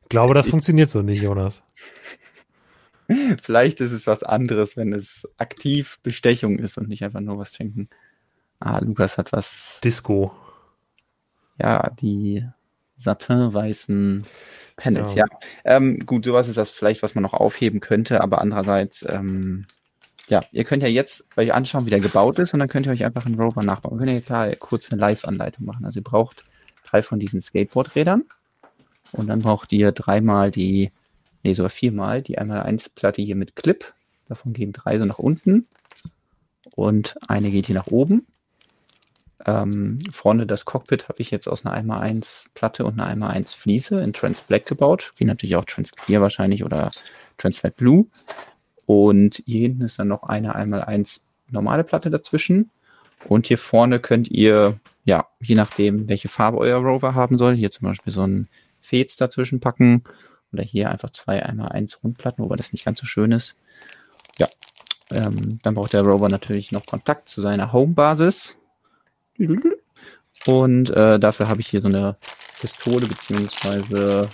ich 0.03 0.09
glaube, 0.09 0.33
das 0.33 0.47
funktioniert 0.47 0.89
so 0.89 1.01
nicht, 1.01 1.21
Jonas. 1.21 1.63
Vielleicht 3.41 3.81
ist 3.81 3.91
es 3.91 4.07
was 4.07 4.23
anderes, 4.23 4.77
wenn 4.77 4.93
es 4.93 5.27
aktiv 5.37 5.99
Bestechung 6.03 6.59
ist 6.59 6.77
und 6.77 6.87
nicht 6.87 7.03
einfach 7.03 7.21
nur 7.21 7.39
was 7.39 7.55
schenken. 7.55 7.89
Ah, 8.59 8.79
Lukas 8.79 9.17
hat 9.17 9.33
was. 9.33 9.81
Disco. 9.83 10.31
Ja, 11.59 11.89
die 11.89 12.45
satinweißen 12.97 14.23
Panels, 14.75 15.15
ja. 15.15 15.25
ja. 15.29 15.39
Ähm, 15.65 16.05
gut, 16.05 16.25
sowas 16.25 16.47
ist 16.47 16.57
das 16.57 16.69
vielleicht, 16.69 17.01
was 17.01 17.15
man 17.15 17.23
noch 17.23 17.33
aufheben 17.33 17.79
könnte, 17.79 18.21
aber 18.21 18.41
andererseits, 18.41 19.05
ähm, 19.09 19.65
ja, 20.31 20.41
ihr 20.51 20.63
könnt 20.63 20.81
ja 20.81 20.89
jetzt 20.89 21.27
euch 21.37 21.53
anschauen, 21.53 21.85
wie 21.85 21.89
der 21.89 21.99
gebaut 21.99 22.39
ist 22.39 22.53
und 22.53 22.59
dann 22.59 22.69
könnt 22.69 22.85
ihr 22.85 22.93
euch 22.93 23.03
einfach 23.03 23.25
einen 23.25 23.39
Rover 23.39 23.63
nachbauen. 23.63 23.99
Wir 23.99 24.05
können 24.05 24.17
ja 24.17 24.21
klar 24.21 24.55
kurz 24.55 24.91
eine 24.91 24.99
Live-Anleitung 24.99 25.65
machen. 25.65 25.85
Also 25.85 25.99
ihr 25.99 26.03
braucht 26.03 26.45
drei 26.85 27.03
von 27.03 27.19
diesen 27.19 27.41
Skateboardrädern 27.41 28.23
und 29.11 29.27
dann 29.27 29.41
braucht 29.41 29.73
ihr 29.73 29.91
dreimal 29.91 30.49
die, 30.49 30.91
nee, 31.43 31.53
sogar 31.53 31.69
viermal 31.69 32.21
die 32.21 32.37
einmal 32.37 32.63
eins 32.63 32.87
Platte 32.87 33.21
hier 33.21 33.35
mit 33.35 33.57
Clip. 33.57 33.93
Davon 34.29 34.53
gehen 34.53 34.71
drei 34.71 34.97
so 34.97 35.03
nach 35.03 35.19
unten 35.19 35.67
und 36.75 37.17
eine 37.27 37.51
geht 37.51 37.65
hier 37.65 37.75
nach 37.75 37.87
oben. 37.87 38.25
Ähm, 39.45 39.99
vorne 40.11 40.45
das 40.45 40.63
Cockpit 40.63 41.09
habe 41.09 41.21
ich 41.21 41.31
jetzt 41.31 41.49
aus 41.49 41.65
einer 41.65 41.75
1x1 41.75 42.43
Platte 42.53 42.85
und 42.85 42.99
einer 42.99 43.33
1x1 43.33 43.55
Fliese 43.55 43.99
in 43.99 44.13
Trans 44.13 44.41
Black 44.41 44.65
gebaut. 44.65 45.11
Geht 45.17 45.27
natürlich 45.27 45.57
auch 45.57 45.65
Trans 45.65 45.91
Clear 45.91 46.21
wahrscheinlich 46.21 46.63
oder 46.63 46.89
Trans 47.37 47.57
Flat 47.57 47.75
Blue. 47.75 48.05
Und 48.91 49.41
hier 49.45 49.61
hinten 49.61 49.83
ist 49.83 49.99
dann 49.99 50.09
noch 50.09 50.23
eine 50.23 50.53
1x1 50.53 51.21
normale 51.49 51.85
Platte 51.85 52.11
dazwischen. 52.11 52.71
Und 53.29 53.47
hier 53.47 53.57
vorne 53.57 53.99
könnt 53.99 54.29
ihr, 54.29 54.81
ja, 55.05 55.27
je 55.39 55.55
nachdem, 55.55 56.09
welche 56.09 56.27
Farbe 56.27 56.57
euer 56.57 56.79
Rover 56.79 57.15
haben 57.15 57.37
soll, 57.37 57.55
hier 57.55 57.71
zum 57.71 57.87
Beispiel 57.87 58.11
so 58.11 58.27
ein 58.27 58.49
Fez 58.81 59.15
dazwischen 59.15 59.61
packen. 59.61 60.03
Oder 60.51 60.63
hier 60.63 60.91
einfach 60.91 61.11
zwei 61.11 61.41
1x1 61.45 62.01
Rundplatten, 62.03 62.43
wobei 62.43 62.57
das 62.57 62.73
nicht 62.73 62.83
ganz 62.83 62.99
so 62.99 63.05
schön 63.05 63.31
ist. 63.31 63.55
Ja, 64.37 64.49
ähm, 65.09 65.59
dann 65.63 65.75
braucht 65.75 65.93
der 65.93 66.01
Rover 66.01 66.27
natürlich 66.27 66.73
noch 66.73 66.85
Kontakt 66.85 67.29
zu 67.29 67.41
seiner 67.41 67.71
Home-Basis. 67.71 68.57
Und 70.45 70.89
äh, 70.89 71.17
dafür 71.17 71.47
habe 71.47 71.61
ich 71.61 71.67
hier 71.67 71.81
so 71.81 71.87
eine 71.87 72.17
Pistole, 72.59 73.07
beziehungsweise, 73.07 74.29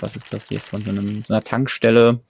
was 0.00 0.16
ist 0.16 0.32
das 0.32 0.48
hier, 0.48 0.60
von 0.60 0.82
so, 0.82 0.88
einem, 0.90 1.22
so 1.22 1.34
einer 1.34 1.44
Tankstelle. 1.44 2.20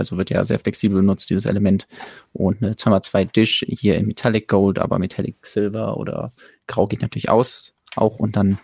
Also 0.00 0.16
wird 0.16 0.30
ja 0.30 0.44
sehr 0.44 0.58
flexibel 0.58 0.98
benutzt, 0.98 1.30
dieses 1.30 1.46
Element. 1.46 1.86
Und 2.32 2.62
eine 2.62 2.76
Zimmer 2.76 3.02
2 3.02 3.26
Dish 3.26 3.64
hier 3.68 3.96
in 3.96 4.06
Metallic 4.06 4.48
Gold, 4.48 4.78
aber 4.78 4.98
Metallic 4.98 5.36
Silver 5.46 5.96
oder 5.96 6.32
Grau 6.66 6.86
geht 6.86 7.02
natürlich 7.02 7.28
aus 7.28 7.72
auch. 7.96 8.18
Und 8.18 8.36
dann 8.36 8.58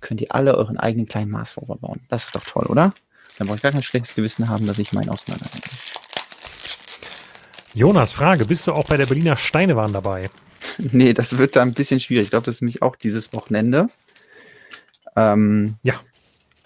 könnt 0.00 0.20
ihr 0.20 0.34
alle 0.34 0.56
euren 0.56 0.76
eigenen 0.76 1.06
kleinen 1.06 1.30
Mars 1.30 1.56
Rover 1.56 1.76
bauen. 1.76 2.00
Das 2.08 2.26
ist 2.26 2.34
doch 2.34 2.44
toll, 2.44 2.66
oder? 2.66 2.94
Dann 3.38 3.46
brauche 3.46 3.56
ich 3.56 3.62
gar 3.62 3.72
kein 3.72 3.82
schlechtes 3.82 4.14
Gewissen 4.14 4.48
haben, 4.48 4.66
dass 4.66 4.78
ich 4.78 4.92
meinen 4.92 5.08
auseinandernehme. 5.08 5.62
Jonas, 7.74 8.12
Frage, 8.12 8.44
bist 8.44 8.66
du 8.66 8.72
auch 8.72 8.86
bei 8.86 8.98
der 8.98 9.06
Berliner 9.06 9.36
Steinewahn 9.36 9.92
dabei? 9.92 10.30
nee, 10.78 11.14
das 11.14 11.38
wird 11.38 11.56
da 11.56 11.62
ein 11.62 11.72
bisschen 11.72 12.00
schwierig. 12.00 12.24
Ich 12.24 12.30
glaube, 12.30 12.44
das 12.44 12.56
ist 12.56 12.60
nämlich 12.60 12.82
auch 12.82 12.96
dieses 12.96 13.32
Wochenende. 13.32 13.88
Ähm, 15.16 15.76
ja. 15.82 15.94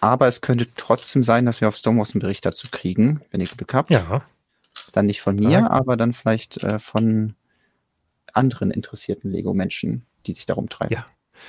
Aber 0.00 0.26
es 0.26 0.40
könnte 0.40 0.66
trotzdem 0.76 1.24
sein, 1.24 1.46
dass 1.46 1.60
wir 1.60 1.68
auf 1.68 1.76
Stonewalls 1.76 2.14
einen 2.14 2.20
Bericht 2.20 2.44
dazu 2.44 2.68
kriegen, 2.70 3.22
wenn 3.30 3.40
ihr 3.40 3.46
Glück 3.46 3.74
habt. 3.74 3.90
Ja. 3.90 4.22
Dann 4.92 5.06
nicht 5.06 5.22
von 5.22 5.36
mir, 5.36 5.50
ja. 5.50 5.70
aber 5.70 5.96
dann 5.96 6.12
vielleicht 6.12 6.62
äh, 6.62 6.78
von 6.78 7.34
anderen 8.32 8.70
interessierten 8.70 9.32
Lego-Menschen, 9.32 10.04
die 10.26 10.32
sich 10.32 10.46
darum 10.46 10.68
treiben. 10.68 10.94
Ja, 10.94 11.06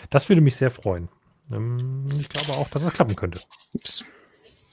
das 0.09 0.29
würde 0.29 0.41
mich 0.41 0.55
sehr 0.55 0.71
freuen. 0.71 1.09
Ähm, 1.51 2.05
ich 2.19 2.29
glaube 2.29 2.53
auch, 2.53 2.69
dass 2.69 2.83
es 2.83 2.93
klappen 2.93 3.15
könnte. 3.15 3.41
Ups. 3.73 4.05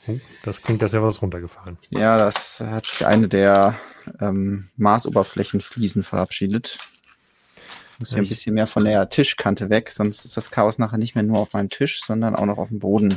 Oh, 0.07 0.19
das 0.45 0.63
klingt, 0.63 0.83
als 0.83 0.93
wäre 0.93 1.03
was 1.03 1.23
runtergefallen. 1.23 1.79
Ja, 1.91 2.19
das 2.19 2.61
hat 2.61 2.87
sich 2.87 3.07
eine 3.07 3.27
der 3.29 3.77
ähm, 4.21 4.69
Marsoberflächenfliesen 4.77 6.05
verabschiedet. 6.05 6.79
Muss 7.99 8.11
ja 8.11 8.19
ein 8.19 8.29
bisschen 8.29 8.55
mehr 8.55 8.67
von 8.67 8.85
der 8.85 9.09
Tischkante 9.09 9.71
weg, 9.71 9.91
sonst 9.91 10.25
ist 10.25 10.37
das 10.37 10.51
Chaos 10.51 10.79
nachher 10.79 10.99
nicht 10.99 11.15
mehr 11.15 11.23
nur 11.23 11.39
auf 11.39 11.53
meinem 11.53 11.71
Tisch, 11.71 12.03
sondern 12.05 12.35
auch 12.35 12.45
noch 12.45 12.59
auf 12.59 12.69
dem 12.69 12.81
Boden. 12.81 13.15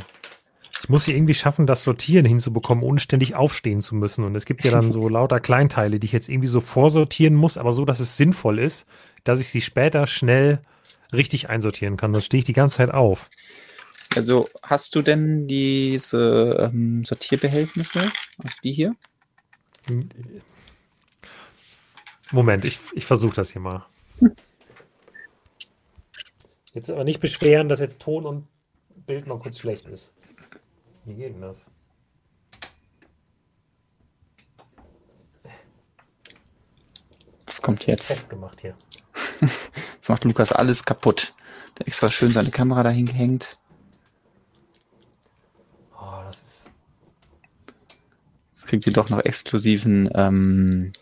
Ich 0.80 0.88
muss 0.88 1.04
hier 1.04 1.16
irgendwie 1.16 1.34
schaffen, 1.34 1.66
das 1.66 1.82
Sortieren 1.82 2.24
hinzubekommen, 2.24 2.84
ohne 2.84 2.98
ständig 2.98 3.34
aufstehen 3.34 3.82
zu 3.82 3.94
müssen. 3.94 4.24
Und 4.24 4.34
es 4.34 4.44
gibt 4.44 4.64
ja 4.64 4.70
dann 4.70 4.92
so 4.92 5.08
lauter 5.08 5.40
Kleinteile, 5.40 5.98
die 5.98 6.06
ich 6.06 6.12
jetzt 6.12 6.28
irgendwie 6.28 6.48
so 6.48 6.60
vorsortieren 6.60 7.34
muss, 7.34 7.58
aber 7.58 7.72
so, 7.72 7.84
dass 7.84 8.00
es 8.00 8.16
sinnvoll 8.16 8.58
ist, 8.58 8.86
dass 9.24 9.40
ich 9.40 9.48
sie 9.48 9.60
später 9.60 10.06
schnell 10.06 10.60
richtig 11.12 11.48
einsortieren 11.48 11.96
kann. 11.96 12.12
Sonst 12.12 12.26
stehe 12.26 12.38
ich 12.38 12.44
die 12.44 12.52
ganze 12.52 12.78
Zeit 12.78 12.92
auf. 12.92 13.28
Also 14.16 14.48
hast 14.62 14.94
du 14.94 15.02
denn 15.02 15.46
diese 15.48 16.70
ähm, 16.72 17.04
Sortierbehältnisse? 17.04 18.00
Also 18.38 18.56
die 18.62 18.72
hier? 18.72 18.94
Moment, 22.30 22.64
ich, 22.64 22.78
ich 22.94 23.04
versuche 23.04 23.36
das 23.36 23.50
hier 23.50 23.60
mal. 23.60 23.86
Jetzt 26.72 26.90
aber 26.90 27.04
nicht 27.04 27.20
beschweren, 27.20 27.68
dass 27.68 27.80
jetzt 27.80 28.00
Ton 28.02 28.24
und 28.24 28.46
Bild 29.06 29.26
noch 29.26 29.40
kurz 29.40 29.58
schlecht 29.58 29.86
ist. 29.86 30.12
Wie 31.08 31.14
geht 31.14 31.32
denn 31.32 31.40
das? 31.40 31.64
Was 37.46 37.62
kommt 37.62 37.86
jetzt? 37.86 38.04
Fest 38.04 38.28
gemacht 38.28 38.60
hier. 38.60 38.74
Jetzt 39.94 40.08
macht 40.10 40.24
Lukas 40.24 40.52
alles 40.52 40.84
kaputt. 40.84 41.32
Der 41.78 41.88
extra 41.88 42.10
schön 42.10 42.28
seine 42.28 42.50
Kamera 42.50 42.82
dahin 42.82 43.06
gehängt. 43.06 43.58
Oh, 45.98 46.20
das 46.26 46.42
ist. 46.42 46.70
Jetzt 48.50 48.66
kriegt 48.66 48.86
ihr 48.86 48.92
doch 48.92 49.08
noch 49.08 49.20
exklusiven 49.20 50.10
ähm, 50.14 50.92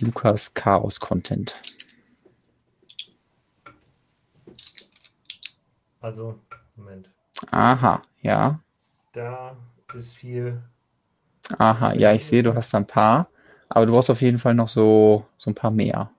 Lukas 0.00 0.52
Chaos 0.52 0.98
Content. 0.98 1.54
Also, 6.00 6.40
Moment. 6.74 7.08
Aha, 7.52 8.02
ja. 8.20 8.60
Da 9.16 9.56
ist 9.94 10.12
viel. 10.12 10.60
Aha, 11.56 11.94
ja, 11.94 12.12
ich 12.12 12.26
sehe, 12.26 12.42
du 12.42 12.54
hast 12.54 12.74
ein 12.74 12.86
paar. 12.86 13.28
Aber 13.70 13.86
du 13.86 13.92
brauchst 13.92 14.10
auf 14.10 14.20
jeden 14.20 14.38
Fall 14.38 14.52
noch 14.52 14.68
so, 14.68 15.24
so 15.38 15.50
ein 15.50 15.54
paar 15.54 15.70
mehr. 15.70 16.10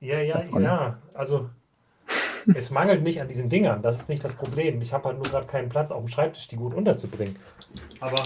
Ja, 0.00 0.18
ja, 0.18 0.44
ja. 0.58 0.98
Also, 1.14 1.48
es 2.54 2.70
mangelt 2.70 3.02
nicht 3.02 3.22
an 3.22 3.28
diesen 3.28 3.48
Dingern. 3.48 3.80
Das 3.80 4.00
ist 4.00 4.10
nicht 4.10 4.22
das 4.22 4.34
Problem. 4.34 4.82
Ich 4.82 4.92
habe 4.92 5.08
halt 5.08 5.16
nur 5.16 5.24
gerade 5.24 5.46
keinen 5.46 5.70
Platz 5.70 5.90
auf 5.90 6.04
dem 6.04 6.08
Schreibtisch, 6.08 6.46
die 6.46 6.56
gut 6.56 6.74
unterzubringen. 6.74 7.36
Aber. 8.00 8.22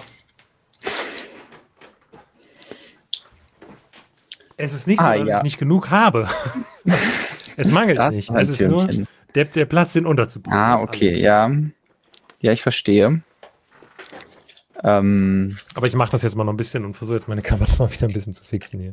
Es 4.56 4.72
ist 4.72 4.88
nicht 4.88 4.98
so, 5.00 5.06
ah, 5.06 5.16
dass 5.18 5.28
ja. 5.28 5.36
ich 5.36 5.42
nicht 5.44 5.58
genug 5.58 5.90
habe. 5.90 6.28
es 7.56 7.70
mangelt 7.70 7.98
das 7.98 8.10
nicht. 8.10 8.30
Es 8.30 8.48
ist 8.48 8.60
nur, 8.62 8.88
der, 9.36 9.44
der 9.44 9.66
Platz, 9.66 9.92
den 9.92 10.04
unterzubringen. 10.04 10.58
Ah, 10.58 10.80
okay, 10.80 11.16
ja. 11.16 11.48
Ja, 12.40 12.52
ich 12.52 12.62
verstehe. 12.62 13.22
Ähm, 14.82 15.56
Aber 15.74 15.86
ich 15.86 15.94
mache 15.94 16.10
das 16.10 16.22
jetzt 16.22 16.36
mal 16.36 16.44
noch 16.44 16.52
ein 16.52 16.56
bisschen 16.56 16.84
und 16.84 16.94
versuche 16.94 17.16
jetzt 17.16 17.28
meine 17.28 17.42
Kamera 17.50 17.70
mal 17.78 17.92
wieder 17.92 18.06
ein 18.06 18.12
bisschen 18.12 18.34
zu 18.34 18.44
fixen 18.44 18.80
hier. 18.80 18.92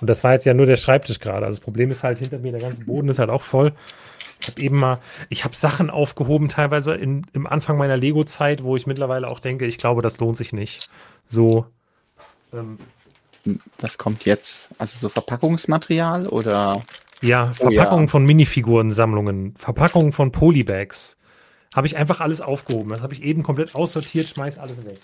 Und 0.00 0.08
das 0.08 0.24
war 0.24 0.32
jetzt 0.32 0.46
ja 0.46 0.54
nur 0.54 0.66
der 0.66 0.76
Schreibtisch 0.76 1.20
gerade. 1.20 1.46
Also 1.46 1.58
das 1.58 1.64
Problem 1.64 1.90
ist 1.90 2.02
halt 2.02 2.18
hinter 2.18 2.38
mir, 2.38 2.52
der 2.52 2.60
ganze 2.60 2.84
Boden 2.84 3.08
ist 3.08 3.18
halt 3.18 3.30
auch 3.30 3.42
voll. 3.42 3.72
Ich 4.40 4.48
habe 4.48 4.60
eben 4.62 4.78
mal, 4.78 5.00
ich 5.28 5.44
habe 5.44 5.54
Sachen 5.54 5.90
aufgehoben, 5.90 6.48
teilweise 6.48 6.94
in, 6.94 7.26
im 7.34 7.46
Anfang 7.46 7.76
meiner 7.76 7.98
Lego-Zeit, 7.98 8.62
wo 8.62 8.76
ich 8.76 8.86
mittlerweile 8.86 9.28
auch 9.28 9.38
denke, 9.38 9.66
ich 9.66 9.76
glaube, 9.76 10.00
das 10.00 10.18
lohnt 10.18 10.38
sich 10.38 10.52
nicht. 10.54 10.88
So 11.26 11.66
Ähm, 12.52 12.78
Was 13.78 13.98
kommt 13.98 14.24
jetzt? 14.24 14.70
Also 14.78 14.98
so 14.98 15.08
Verpackungsmaterial 15.10 16.26
oder? 16.26 16.80
Ja, 17.20 17.52
Verpackungen 17.52 18.04
oh, 18.04 18.06
ja. 18.06 18.10
von 18.10 18.24
Minifigurensammlungen, 18.24 19.54
Verpackungen 19.56 20.12
von 20.12 20.32
Polybags. 20.32 21.18
Habe 21.74 21.86
ich 21.86 21.96
einfach 21.96 22.20
alles 22.20 22.40
aufgehoben. 22.40 22.90
Das 22.90 23.02
habe 23.02 23.14
ich 23.14 23.22
eben 23.22 23.42
komplett 23.42 23.74
aussortiert, 23.74 24.26
schmeiß 24.26 24.58
alles 24.58 24.84
weg. 24.84 24.98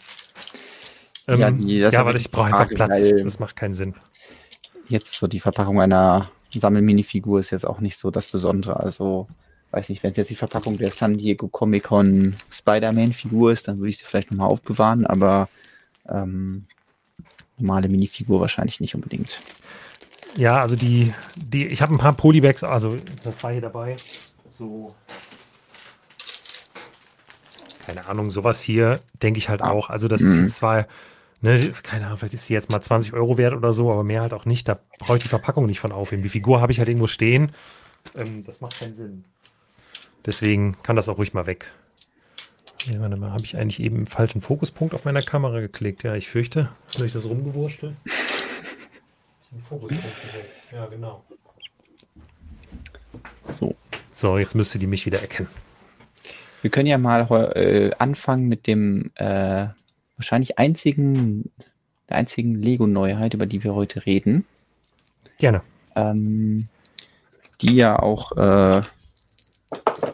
Ähm, 1.28 1.40
ja, 1.40 1.50
nee, 1.50 1.78
ja 1.78 2.04
weil 2.04 2.16
ich 2.16 2.30
brauche 2.30 2.46
einfach 2.46 2.68
Platz. 2.68 3.00
Das 3.24 3.38
macht 3.38 3.56
keinen 3.56 3.74
Sinn. 3.74 3.94
Jetzt 4.88 5.14
so 5.14 5.26
die 5.26 5.40
Verpackung 5.40 5.80
einer 5.80 6.30
Sammelminifigur 6.60 7.40
ist 7.40 7.50
jetzt 7.50 7.66
auch 7.66 7.80
nicht 7.80 7.98
so 7.98 8.10
das 8.10 8.28
Besondere. 8.28 8.80
Also, 8.80 9.28
weiß 9.72 9.88
nicht, 9.88 10.02
wenn 10.02 10.12
es 10.12 10.16
jetzt 10.16 10.30
die 10.30 10.36
Verpackung 10.36 10.76
der 10.76 10.90
San 10.90 11.18
Diego 11.18 11.48
Comic 11.48 11.84
Con 11.84 12.36
Spider-Man-Figur 12.50 13.52
ist, 13.52 13.68
dann 13.68 13.78
würde 13.78 13.90
ich 13.90 13.98
sie 13.98 14.04
vielleicht 14.04 14.30
nochmal 14.30 14.48
aufbewahren, 14.48 15.06
aber 15.06 15.48
ähm, 16.08 16.64
normale 17.58 17.88
Minifigur 17.88 18.40
wahrscheinlich 18.40 18.80
nicht 18.80 18.94
unbedingt. 18.94 19.40
Ja, 20.36 20.60
also 20.60 20.76
die, 20.76 21.12
die 21.36 21.66
ich 21.66 21.80
habe 21.82 21.94
ein 21.94 21.98
paar 21.98 22.12
Polybags, 22.12 22.62
also 22.62 22.96
das 23.24 23.42
war 23.42 23.52
hier 23.52 23.62
dabei. 23.62 23.96
So, 24.50 24.94
keine 27.86 28.06
Ahnung, 28.06 28.30
sowas 28.30 28.60
hier 28.60 29.00
denke 29.22 29.38
ich 29.38 29.48
halt 29.48 29.62
auch. 29.62 29.90
Also 29.90 30.08
das 30.08 30.20
mhm. 30.20 30.46
ist 30.46 30.56
zwar, 30.56 30.86
ne, 31.40 31.72
keine 31.82 32.06
Ahnung, 32.06 32.18
vielleicht 32.18 32.34
ist 32.34 32.46
sie 32.46 32.54
jetzt 32.54 32.68
mal 32.68 32.80
20 32.80 33.12
Euro 33.12 33.38
wert 33.38 33.54
oder 33.54 33.72
so, 33.72 33.92
aber 33.92 34.02
mehr 34.02 34.22
halt 34.22 34.32
auch 34.32 34.44
nicht. 34.44 34.68
Da 34.68 34.78
brauche 34.98 35.16
ich 35.16 35.22
die 35.22 35.28
Verpackung 35.28 35.66
nicht 35.66 35.80
von 35.80 35.92
aufheben. 35.92 36.22
Die 36.22 36.28
Figur 36.28 36.60
habe 36.60 36.72
ich 36.72 36.78
halt 36.78 36.88
irgendwo 36.88 37.06
stehen. 37.06 37.52
Ähm, 38.16 38.44
das 38.44 38.60
macht 38.60 38.78
keinen 38.78 38.96
Sinn. 38.96 39.24
Deswegen 40.24 40.76
kann 40.82 40.96
das 40.96 41.08
auch 41.08 41.18
ruhig 41.18 41.32
mal 41.32 41.46
weg. 41.46 41.70
Ja, 42.86 43.00
warte 43.00 43.16
mal, 43.16 43.30
habe 43.30 43.44
ich 43.44 43.56
eigentlich 43.56 43.80
eben 43.80 43.96
einen 43.96 44.06
falschen 44.06 44.40
Fokuspunkt 44.40 44.94
auf 44.94 45.04
meiner 45.04 45.22
Kamera 45.22 45.60
geklickt? 45.60 46.02
Ja, 46.02 46.14
ich 46.14 46.28
fürchte, 46.28 46.68
durch 46.96 47.12
das 47.12 47.24
rumgewurschtelt. 47.24 47.94
einen 49.52 49.60
Fokuspunkt 49.60 50.22
gesetzt. 50.22 50.60
Ja, 50.72 50.86
genau. 50.86 51.24
So. 53.42 53.74
So, 54.12 54.38
jetzt 54.38 54.54
müsste 54.54 54.78
die 54.78 54.86
mich 54.86 55.06
wieder 55.06 55.20
erkennen. 55.20 55.48
Wir 56.66 56.70
können 56.72 56.88
ja 56.88 56.98
mal 56.98 57.28
äh, 57.54 57.92
anfangen 57.96 58.48
mit 58.48 58.66
dem 58.66 59.12
äh, 59.14 59.66
wahrscheinlich 60.16 60.58
einzigen, 60.58 61.52
der 62.08 62.16
einzigen 62.16 62.60
Lego-Neuheit, 62.60 63.34
über 63.34 63.46
die 63.46 63.62
wir 63.62 63.76
heute 63.76 64.04
reden. 64.04 64.44
Gerne. 65.38 65.62
Ähm, 65.94 66.66
die 67.60 67.76
ja 67.76 68.00
auch 68.00 68.36
äh, 68.36 68.82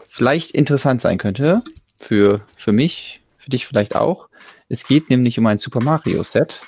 vielleicht 0.07 0.51
interessant 0.51 1.01
sein 1.01 1.17
könnte 1.17 1.63
für, 1.97 2.41
für 2.55 2.71
mich, 2.71 3.21
für 3.39 3.49
dich 3.49 3.65
vielleicht 3.65 3.95
auch. 3.95 4.29
Es 4.69 4.85
geht 4.85 5.09
nämlich 5.09 5.39
um 5.39 5.47
ein 5.47 5.57
Super 5.57 5.81
Mario 5.81 6.21
Set. 6.21 6.61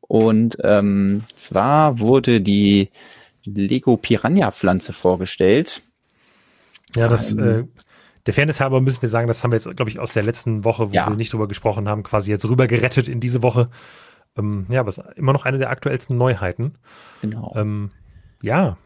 Und 0.00 0.56
ähm, 0.62 1.22
zwar 1.36 1.98
wurde 1.98 2.40
die 2.40 2.88
Lego 3.44 3.98
Piranha 3.98 4.52
Pflanze 4.52 4.94
vorgestellt. 4.94 5.82
Ja, 6.96 7.08
das 7.08 7.34
ähm, 7.34 7.68
äh, 7.76 7.82
der 8.28 8.34
Fairness 8.34 8.60
halber 8.60 8.82
müssen 8.82 9.00
wir 9.00 9.08
sagen, 9.08 9.26
das 9.26 9.42
haben 9.42 9.52
wir 9.52 9.56
jetzt, 9.56 9.74
glaube 9.74 9.90
ich, 9.90 9.98
aus 9.98 10.12
der 10.12 10.22
letzten 10.22 10.62
Woche, 10.62 10.90
wo 10.90 10.94
ja. 10.94 11.08
wir 11.08 11.16
nicht 11.16 11.32
drüber 11.32 11.48
gesprochen 11.48 11.88
haben, 11.88 12.02
quasi 12.02 12.30
jetzt 12.30 12.44
rüber 12.44 12.66
gerettet 12.66 13.08
in 13.08 13.20
diese 13.20 13.42
Woche. 13.42 13.70
Ähm, 14.36 14.66
ja, 14.68 14.80
aber 14.80 14.90
es 14.90 14.98
ist 14.98 15.16
immer 15.16 15.32
noch 15.32 15.46
eine 15.46 15.56
der 15.56 15.70
aktuellsten 15.70 16.18
Neuheiten. 16.18 16.74
Genau. 17.22 17.54
Ähm, 17.56 17.90
ja. 18.42 18.76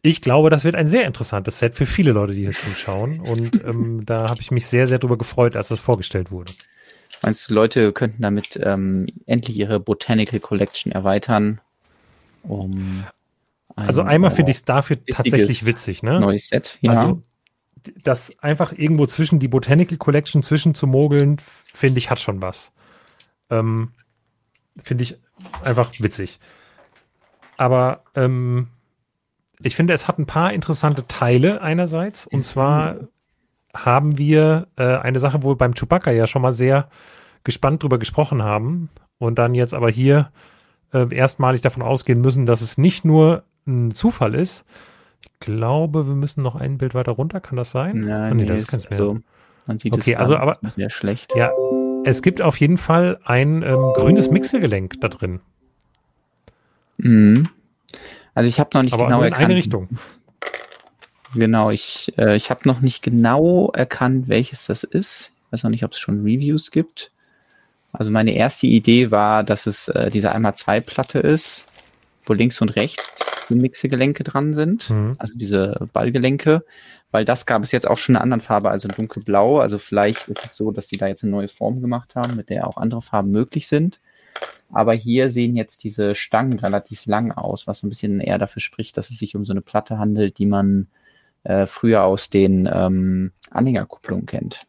Ich 0.00 0.22
glaube, 0.22 0.48
das 0.48 0.64
wird 0.64 0.76
ein 0.76 0.86
sehr 0.86 1.04
interessantes 1.04 1.58
Set 1.58 1.74
für 1.74 1.84
viele 1.84 2.12
Leute, 2.12 2.32
die 2.32 2.40
hier 2.40 2.52
zuschauen. 2.52 3.20
Und 3.20 3.62
ähm, 3.66 4.00
da 4.06 4.30
habe 4.30 4.40
ich 4.40 4.50
mich 4.50 4.66
sehr, 4.66 4.86
sehr 4.86 4.98
drüber 4.98 5.18
gefreut, 5.18 5.54
als 5.54 5.68
das 5.68 5.80
vorgestellt 5.80 6.30
wurde. 6.30 6.54
Meinst 7.22 7.50
du, 7.50 7.54
Leute 7.54 7.92
könnten 7.92 8.22
damit 8.22 8.58
ähm, 8.62 9.08
endlich 9.26 9.58
ihre 9.58 9.78
Botanical 9.78 10.40
Collection 10.40 10.90
erweitern? 10.90 11.60
Um 12.44 13.04
also 13.76 14.00
einmal 14.00 14.30
finde 14.30 14.52
ich 14.52 14.58
es 14.58 14.64
dafür 14.64 15.04
tatsächlich 15.04 15.66
witzig, 15.66 16.02
ne? 16.02 16.18
Neues 16.18 16.48
Set, 16.48 16.78
ja. 16.80 16.92
Also 16.92 17.22
das 18.02 18.38
einfach 18.40 18.72
irgendwo 18.72 19.06
zwischen 19.06 19.38
die 19.38 19.48
Botanical 19.48 19.98
Collection 19.98 20.42
zwischen 20.42 20.74
zu 20.74 20.86
mogeln, 20.86 21.36
finde 21.72 21.98
ich, 21.98 22.10
hat 22.10 22.20
schon 22.20 22.40
was. 22.40 22.72
Ähm, 23.50 23.92
finde 24.82 25.04
ich 25.04 25.18
einfach 25.62 25.90
witzig. 25.98 26.38
Aber 27.56 28.02
ähm, 28.14 28.68
ich 29.62 29.76
finde, 29.76 29.94
es 29.94 30.08
hat 30.08 30.18
ein 30.18 30.26
paar 30.26 30.52
interessante 30.52 31.06
Teile 31.06 31.62
einerseits. 31.62 32.26
Und 32.26 32.44
zwar 32.44 32.96
haben 33.74 34.18
wir 34.18 34.68
äh, 34.76 34.96
eine 34.96 35.20
Sache, 35.20 35.42
wo 35.42 35.50
wir 35.50 35.56
beim 35.56 35.74
Chewbacca 35.74 36.10
ja 36.10 36.26
schon 36.26 36.42
mal 36.42 36.52
sehr 36.52 36.88
gespannt 37.44 37.82
drüber 37.82 37.98
gesprochen 37.98 38.42
haben. 38.42 38.88
Und 39.18 39.38
dann 39.38 39.54
jetzt 39.54 39.74
aber 39.74 39.90
hier 39.90 40.30
äh, 40.92 41.14
erstmalig 41.14 41.60
davon 41.60 41.82
ausgehen 41.82 42.20
müssen, 42.20 42.46
dass 42.46 42.60
es 42.60 42.78
nicht 42.78 43.04
nur 43.04 43.44
ein 43.66 43.92
Zufall 43.92 44.34
ist, 44.34 44.64
glaube, 45.40 46.06
wir 46.06 46.14
müssen 46.14 46.42
noch 46.42 46.54
ein 46.54 46.78
Bild 46.78 46.94
weiter 46.94 47.12
runter. 47.12 47.40
Kann 47.40 47.56
das 47.56 47.70
sein? 47.70 48.00
Nein, 48.00 48.32
oh, 48.32 48.34
nee, 48.34 48.46
das 48.46 48.60
ist 48.60 48.68
ganz 48.68 48.88
mehr. 48.88 48.98
So, 48.98 49.18
man 49.66 49.78
sieht 49.78 49.92
okay, 49.92 50.12
es 50.14 50.18
also 50.18 50.36
aber 50.36 50.58
sehr 50.76 50.90
schlecht. 50.90 51.34
Ja, 51.36 51.50
es 52.04 52.22
gibt 52.22 52.42
auf 52.42 52.58
jeden 52.60 52.76
Fall 52.76 53.18
ein 53.24 53.62
ähm, 53.62 53.92
grünes 53.94 54.30
Mixelgelenk 54.30 55.00
da 55.00 55.08
drin. 55.08 55.40
Mhm. 56.98 57.48
Also 58.34 58.48
ich 58.48 58.60
habe 58.60 58.70
noch 58.74 58.82
nicht 58.82 58.92
aber 58.92 59.04
genau 59.04 59.18
nur 59.18 59.26
in 59.26 59.32
erkannt. 59.32 59.50
eine 59.50 59.58
Richtung. 59.58 59.88
Genau, 61.34 61.70
ich, 61.70 62.12
äh, 62.16 62.36
ich 62.36 62.50
habe 62.50 62.60
noch 62.64 62.80
nicht 62.80 63.02
genau 63.02 63.70
erkannt, 63.70 64.28
welches 64.28 64.66
das 64.66 64.84
ist. 64.84 65.32
Ich 65.46 65.52
weiß 65.52 65.62
noch 65.64 65.70
nicht, 65.70 65.84
ob 65.84 65.92
es 65.92 65.98
schon 65.98 66.22
Reviews 66.22 66.70
gibt. 66.70 67.10
Also 67.92 68.10
meine 68.10 68.32
erste 68.32 68.66
Idee 68.66 69.10
war, 69.10 69.44
dass 69.44 69.66
es 69.66 69.88
äh, 69.88 70.10
diese 70.10 70.32
einmal 70.32 70.56
zwei 70.56 70.80
Platte 70.80 71.20
ist, 71.20 71.66
wo 72.24 72.32
links 72.32 72.60
und 72.60 72.76
rechts 72.76 73.24
die 73.48 73.54
Mixegelenke 73.54 74.24
dran 74.24 74.54
sind, 74.54 74.90
mhm. 74.90 75.16
also 75.18 75.34
diese 75.36 75.88
Ballgelenke, 75.92 76.64
weil 77.10 77.24
das 77.24 77.46
gab 77.46 77.62
es 77.62 77.72
jetzt 77.72 77.86
auch 77.88 77.98
schon 77.98 78.14
in 78.14 78.16
einer 78.16 78.22
anderen 78.22 78.40
Farbe, 78.40 78.70
also 78.70 78.88
dunkelblau. 78.88 79.58
Also 79.58 79.78
vielleicht 79.78 80.28
ist 80.28 80.46
es 80.46 80.56
so, 80.56 80.70
dass 80.70 80.88
sie 80.88 80.96
da 80.96 81.06
jetzt 81.06 81.22
eine 81.22 81.32
neue 81.32 81.48
Form 81.48 81.80
gemacht 81.80 82.16
haben, 82.16 82.36
mit 82.36 82.50
der 82.50 82.66
auch 82.66 82.76
andere 82.76 83.02
Farben 83.02 83.30
möglich 83.30 83.68
sind. 83.68 84.00
Aber 84.72 84.94
hier 84.94 85.30
sehen 85.30 85.56
jetzt 85.56 85.84
diese 85.84 86.14
Stangen 86.14 86.58
relativ 86.58 87.06
lang 87.06 87.30
aus, 87.30 87.66
was 87.66 87.80
so 87.80 87.86
ein 87.86 87.90
bisschen 87.90 88.20
eher 88.20 88.38
dafür 88.38 88.60
spricht, 88.60 88.96
dass 88.96 89.10
es 89.10 89.18
sich 89.18 89.36
um 89.36 89.44
so 89.44 89.52
eine 89.52 89.60
Platte 89.60 89.98
handelt, 89.98 90.38
die 90.38 90.46
man 90.46 90.88
äh, 91.44 91.66
früher 91.66 92.02
aus 92.02 92.30
den 92.30 92.68
ähm, 92.72 93.32
Anhängerkupplungen 93.50 94.26
kennt, 94.26 94.60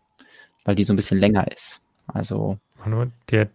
weil 0.65 0.75
die 0.75 0.83
so 0.83 0.93
ein 0.93 0.97
bisschen 0.97 1.19
länger 1.19 1.51
ist. 1.51 1.81
Also 2.07 2.59
der 3.31 3.49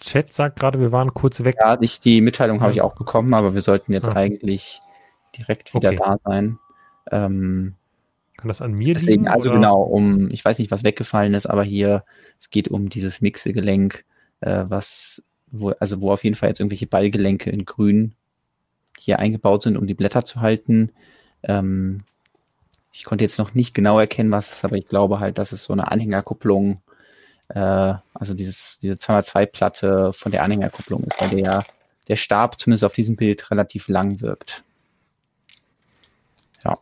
Chat 0.00 0.32
sagt 0.32 0.60
gerade, 0.60 0.80
wir 0.80 0.92
waren 0.92 1.14
kurz 1.14 1.42
weg. 1.44 1.56
Ja, 1.60 1.78
ich, 1.80 2.00
die 2.00 2.20
Mitteilung 2.20 2.60
habe 2.60 2.72
ich 2.72 2.82
auch 2.82 2.94
bekommen, 2.94 3.34
aber 3.34 3.54
wir 3.54 3.62
sollten 3.62 3.92
jetzt 3.92 4.08
ah. 4.08 4.16
eigentlich 4.16 4.80
direkt 5.36 5.74
wieder 5.74 5.90
okay. 5.90 5.98
da 5.98 6.16
sein. 6.24 6.58
Ähm, 7.10 7.74
Kann 8.36 8.48
das 8.48 8.62
an 8.62 8.72
mir 8.72 8.94
deswegen, 8.94 9.22
liegen? 9.24 9.28
Also 9.28 9.50
oder? 9.50 9.58
genau, 9.58 9.82
um, 9.82 10.30
ich 10.30 10.44
weiß 10.44 10.58
nicht, 10.58 10.70
was 10.70 10.84
weggefallen 10.84 11.34
ist, 11.34 11.46
aber 11.46 11.64
hier, 11.64 12.04
es 12.38 12.50
geht 12.50 12.68
um 12.68 12.88
dieses 12.88 13.20
Mixegelenk, 13.20 14.04
äh, 14.40 14.64
was, 14.68 15.22
wo, 15.50 15.70
also 15.70 16.00
wo 16.00 16.12
auf 16.12 16.24
jeden 16.24 16.36
Fall 16.36 16.50
jetzt 16.50 16.60
irgendwelche 16.60 16.86
Ballgelenke 16.86 17.50
in 17.50 17.64
grün 17.64 18.14
hier 18.98 19.18
eingebaut 19.18 19.62
sind, 19.62 19.76
um 19.76 19.86
die 19.86 19.94
Blätter 19.94 20.24
zu 20.24 20.40
halten. 20.40 20.92
Ähm, 21.42 22.02
ich 22.92 23.04
konnte 23.04 23.24
jetzt 23.24 23.38
noch 23.38 23.54
nicht 23.54 23.74
genau 23.74 23.98
erkennen, 23.98 24.30
was 24.30 24.48
es 24.48 24.52
ist, 24.54 24.64
aber 24.64 24.76
ich 24.76 24.88
glaube 24.88 25.20
halt, 25.20 25.38
dass 25.38 25.52
es 25.52 25.64
so 25.64 25.72
eine 25.72 25.90
Anhängerkupplung 25.90 26.80
äh, 27.48 27.94
also 28.14 28.34
dieses, 28.34 28.78
diese 28.80 28.94
202-Platte 28.94 30.12
von 30.12 30.32
der 30.32 30.42
Anhängerkupplung 30.42 31.04
ist, 31.04 31.20
weil 31.20 31.30
der, 31.30 31.64
der 32.08 32.16
Stab 32.16 32.60
zumindest 32.60 32.84
auf 32.84 32.92
diesem 32.92 33.16
Bild 33.16 33.50
relativ 33.50 33.88
lang 33.88 34.20
wirkt. 34.20 34.62
Ja. 36.64 36.78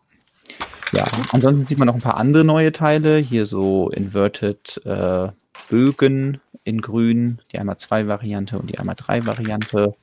Ja, 0.92 1.06
ansonsten 1.32 1.66
sieht 1.66 1.78
man 1.78 1.86
noch 1.86 1.94
ein 1.94 2.00
paar 2.00 2.16
andere 2.16 2.44
neue 2.44 2.72
Teile. 2.72 3.18
Hier 3.18 3.46
so 3.46 3.90
Inverted 3.90 4.80
äh, 4.84 5.28
Bögen 5.68 6.40
in 6.64 6.80
grün, 6.80 7.40
die 7.52 7.58
einmal 7.58 7.76
2 7.76 8.06
Variante 8.06 8.58
und 8.58 8.70
die 8.70 8.78
einmal 8.78 8.96
3 8.96 9.26
Variante. 9.26 9.94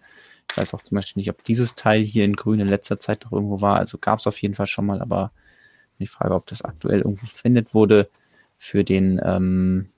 Ich 0.49 0.57
weiß 0.57 0.73
auch 0.73 0.81
zum 0.83 0.95
Beispiel 0.95 1.21
nicht, 1.21 1.29
ob 1.29 1.43
dieses 1.43 1.75
Teil 1.75 2.01
hier 2.01 2.25
in 2.25 2.35
grün 2.35 2.59
in 2.59 2.67
letzter 2.67 2.99
Zeit 2.99 3.23
noch 3.23 3.31
irgendwo 3.31 3.61
war. 3.61 3.77
Also 3.77 3.97
gab 3.97 4.19
es 4.19 4.27
auf 4.27 4.41
jeden 4.41 4.53
Fall 4.53 4.67
schon 4.67 4.85
mal, 4.85 5.01
aber 5.01 5.31
die 5.99 6.07
Frage, 6.07 6.35
ob 6.35 6.47
das 6.47 6.61
aktuell 6.61 7.01
irgendwo 7.01 7.25
verwendet 7.25 7.73
wurde 7.73 8.09
für 8.57 8.83
den 8.83 9.21
ähm, 9.23 9.89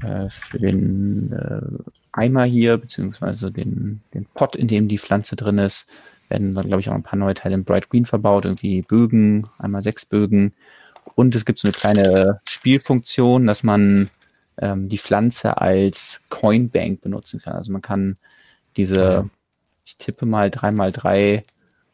äh, 0.00 0.28
für 0.30 0.58
den 0.58 1.32
äh, 1.32 1.90
Eimer 2.12 2.44
hier, 2.44 2.78
beziehungsweise 2.78 3.50
den, 3.50 4.00
den 4.14 4.26
Pot, 4.26 4.56
in 4.56 4.68
dem 4.68 4.88
die 4.88 4.98
Pflanze 4.98 5.36
drin 5.36 5.58
ist, 5.58 5.88
werden 6.28 6.54
dann, 6.54 6.66
glaube 6.66 6.80
ich, 6.80 6.88
auch 6.88 6.94
ein 6.94 7.02
paar 7.02 7.18
neue 7.18 7.34
Teile 7.34 7.54
in 7.54 7.64
Bright 7.64 7.90
Green 7.90 8.06
verbaut, 8.06 8.44
irgendwie 8.44 8.82
Bögen, 8.82 9.46
einmal 9.58 9.82
sechs 9.82 10.06
Bögen. 10.06 10.54
Und 11.14 11.34
es 11.34 11.44
gibt 11.44 11.58
so 11.58 11.68
eine 11.68 11.74
kleine 11.74 12.40
Spielfunktion, 12.48 13.46
dass 13.46 13.62
man 13.62 14.08
ähm, 14.58 14.88
die 14.88 14.98
Pflanze 14.98 15.60
als 15.60 16.22
Coinbank 16.30 17.02
benutzen 17.02 17.40
kann. 17.40 17.54
Also 17.54 17.72
man 17.72 17.82
kann 17.82 18.16
diese, 18.76 19.28
ich 19.84 19.98
tippe 19.98 20.24
mal 20.24 20.50
drei 20.50 20.70
mal 20.70 20.92
drei 20.92 21.42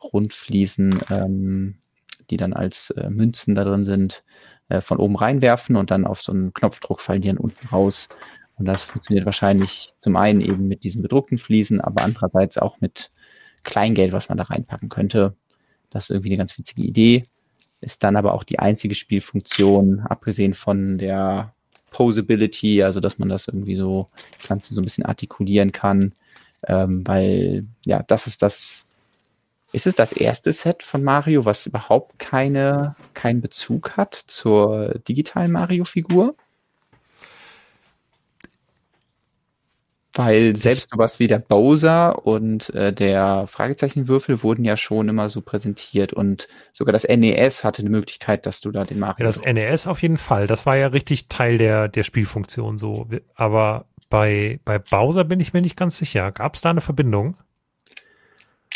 Rundfliesen, 0.02 1.00
ähm, 1.10 1.74
die 2.30 2.36
dann 2.36 2.52
als 2.52 2.90
äh, 2.90 3.10
Münzen 3.10 3.54
da 3.54 3.64
drin 3.64 3.84
sind, 3.84 4.22
äh, 4.68 4.80
von 4.80 4.98
oben 4.98 5.16
reinwerfen 5.16 5.76
und 5.76 5.90
dann 5.90 6.06
auf 6.06 6.22
so 6.22 6.32
einen 6.32 6.52
Knopfdruck 6.52 7.00
fallen 7.00 7.22
die 7.22 7.28
dann 7.28 7.38
unten 7.38 7.66
raus. 7.68 8.08
Und 8.56 8.66
das 8.66 8.84
funktioniert 8.84 9.24
wahrscheinlich 9.24 9.92
zum 10.00 10.16
einen 10.16 10.40
eben 10.40 10.66
mit 10.66 10.82
diesen 10.84 11.02
bedruckten 11.02 11.38
Fliesen, 11.38 11.80
aber 11.80 12.02
andererseits 12.02 12.58
auch 12.58 12.80
mit 12.80 13.10
Kleingeld, 13.62 14.12
was 14.12 14.28
man 14.28 14.38
da 14.38 14.44
reinpacken 14.44 14.88
könnte. 14.88 15.36
Das 15.90 16.04
ist 16.04 16.10
irgendwie 16.10 16.30
eine 16.30 16.38
ganz 16.38 16.58
witzige 16.58 16.82
Idee. 16.82 17.24
Ist 17.80 18.02
dann 18.02 18.16
aber 18.16 18.34
auch 18.34 18.42
die 18.42 18.58
einzige 18.58 18.94
Spielfunktion, 18.94 20.00
abgesehen 20.00 20.54
von 20.54 20.98
der 20.98 21.54
Posability, 21.90 22.82
also 22.82 23.00
dass 23.00 23.18
man 23.18 23.28
das 23.28 23.46
irgendwie 23.46 23.76
so 23.76 24.08
Pflanzen 24.38 24.74
so 24.74 24.80
ein 24.80 24.84
bisschen 24.84 25.06
artikulieren 25.06 25.72
kann, 25.72 26.12
ähm, 26.66 27.06
weil 27.06 27.66
ja, 27.84 28.02
das 28.02 28.26
ist 28.26 28.42
das. 28.42 28.86
Ist 29.72 29.86
es 29.86 29.94
das 29.94 30.12
erste 30.12 30.52
Set 30.52 30.82
von 30.82 31.04
Mario, 31.04 31.44
was 31.44 31.66
überhaupt 31.66 32.18
keine, 32.18 32.96
keinen 33.12 33.42
Bezug 33.42 33.96
hat 33.96 34.14
zur 34.26 34.98
digitalen 35.06 35.52
Mario-Figur? 35.52 36.34
Weil 40.14 40.56
selbst 40.56 40.90
sowas 40.90 41.20
wie 41.20 41.28
der 41.28 41.38
Bowser 41.38 42.26
und 42.26 42.74
äh, 42.74 42.92
der 42.92 43.46
Fragezeichenwürfel 43.46 44.42
wurden 44.42 44.64
ja 44.64 44.76
schon 44.76 45.08
immer 45.08 45.28
so 45.28 45.42
präsentiert 45.42 46.12
und 46.12 46.48
sogar 46.72 46.92
das 46.92 47.06
NES 47.06 47.62
hatte 47.62 47.82
eine 47.82 47.90
Möglichkeit, 47.90 48.46
dass 48.46 48.60
du 48.60 48.72
da 48.72 48.82
den 48.82 48.98
Mario. 48.98 49.24
Ja, 49.24 49.26
das 49.26 49.40
NES 49.42 49.86
auf 49.86 50.02
jeden 50.02 50.16
Fall. 50.16 50.48
Das 50.48 50.66
war 50.66 50.76
ja 50.76 50.88
richtig 50.88 51.28
Teil 51.28 51.58
der, 51.58 51.86
der 51.88 52.02
Spielfunktion 52.02 52.78
so. 52.78 53.06
Aber 53.36 53.84
bei, 54.10 54.58
bei 54.64 54.78
Bowser 54.80 55.22
bin 55.24 55.38
ich 55.38 55.52
mir 55.52 55.60
nicht 55.60 55.76
ganz 55.76 55.98
sicher. 55.98 56.32
Gab 56.32 56.54
es 56.54 56.62
da 56.62 56.70
eine 56.70 56.80
Verbindung? 56.80 57.36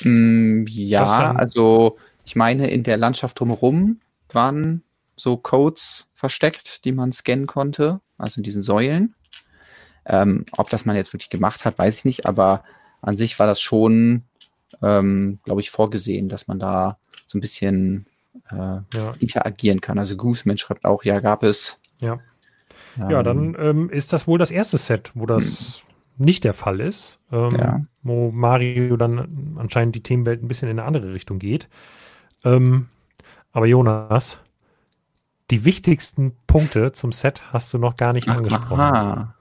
Mm, 0.05 0.65
ja, 0.69 1.33
also 1.33 1.99
ich 2.25 2.37
meine, 2.37 2.71
in 2.71 2.83
der 2.83 2.97
Landschaft 2.97 3.39
drumherum 3.39 4.01
waren 4.33 4.83
so 5.17 5.37
Codes 5.37 6.07
versteckt, 6.13 6.85
die 6.85 6.93
man 6.93 7.13
scannen 7.13 7.47
konnte, 7.47 8.01
also 8.19 8.39
in 8.39 8.43
diesen 8.43 8.63
Säulen. 8.63 9.15
Ähm, 10.05 10.47
ob 10.57 10.69
das 10.71 10.85
man 10.85 10.97
jetzt 10.97 11.13
wirklich 11.13 11.31
gemacht 11.31 11.65
hat, 11.65 11.79
weiß 11.79 11.99
ich 11.99 12.05
nicht, 12.05 12.27
aber 12.27 12.65
an 13.03 13.17
sich 13.17 13.39
war 13.39 13.47
das 13.47 13.61
schon, 13.61 14.25
ähm, 14.83 15.39
glaube 15.45 15.61
ich, 15.61 15.71
vorgesehen, 15.71 16.29
dass 16.29 16.49
man 16.49 16.59
da 16.59 16.99
so 17.27 17.39
ein 17.39 17.41
bisschen 17.41 18.07
äh, 18.51 18.55
ja. 18.57 19.15
interagieren 19.21 19.81
kann. 19.81 19.99
Also 19.99 20.17
Gooseman 20.17 20.59
schreibt 20.59 20.85
auch, 20.85 21.05
ja, 21.05 21.21
gab 21.21 21.43
es. 21.43 21.79
Ja. 22.01 22.19
Ähm, 23.01 23.11
ja, 23.11 23.23
dann 23.23 23.57
ähm, 23.59 23.91
ist 23.91 24.13
das 24.13 24.27
wohl 24.27 24.39
das 24.39 24.51
erste 24.51 24.79
Set, 24.79 25.13
wo 25.15 25.27
das 25.27 25.83
hm. 25.87 25.92
Nicht 26.17 26.45
der 26.45 26.53
Fall 26.53 26.81
ist, 26.81 27.19
ähm, 27.33 27.51
ja. 27.59 27.81
wo 28.03 28.31
Mario 28.31 28.97
dann 28.97 29.57
anscheinend 29.59 29.95
die 29.95 30.03
Themenwelt 30.03 30.43
ein 30.43 30.49
bisschen 30.49 30.69
in 30.69 30.79
eine 30.79 30.87
andere 30.87 31.13
Richtung 31.13 31.39
geht. 31.39 31.69
Ähm, 32.45 32.89
aber 33.53 33.67
Jonas, 33.67 34.41
die 35.51 35.65
wichtigsten 35.65 36.33
Punkte 36.47 36.93
zum 36.93 37.13
Set 37.13 37.43
hast 37.53 37.73
du 37.75 37.79
noch 37.79 37.97
gar 37.97 38.13
nicht 38.13 38.29
angesprochen. 38.29 38.81
Aha. 38.81 39.35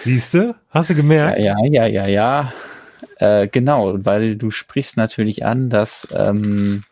Siehst 0.00 0.34
du? 0.34 0.56
Hast 0.70 0.90
du 0.90 0.94
gemerkt? 0.96 1.38
Ja, 1.38 1.56
ja, 1.64 1.86
ja, 1.86 2.06
ja. 2.06 2.52
Äh, 3.18 3.46
genau, 3.48 4.04
weil 4.04 4.36
du 4.36 4.50
sprichst 4.50 4.96
natürlich 4.96 5.46
an, 5.46 5.70
dass 5.70 6.08
ähm, 6.12 6.82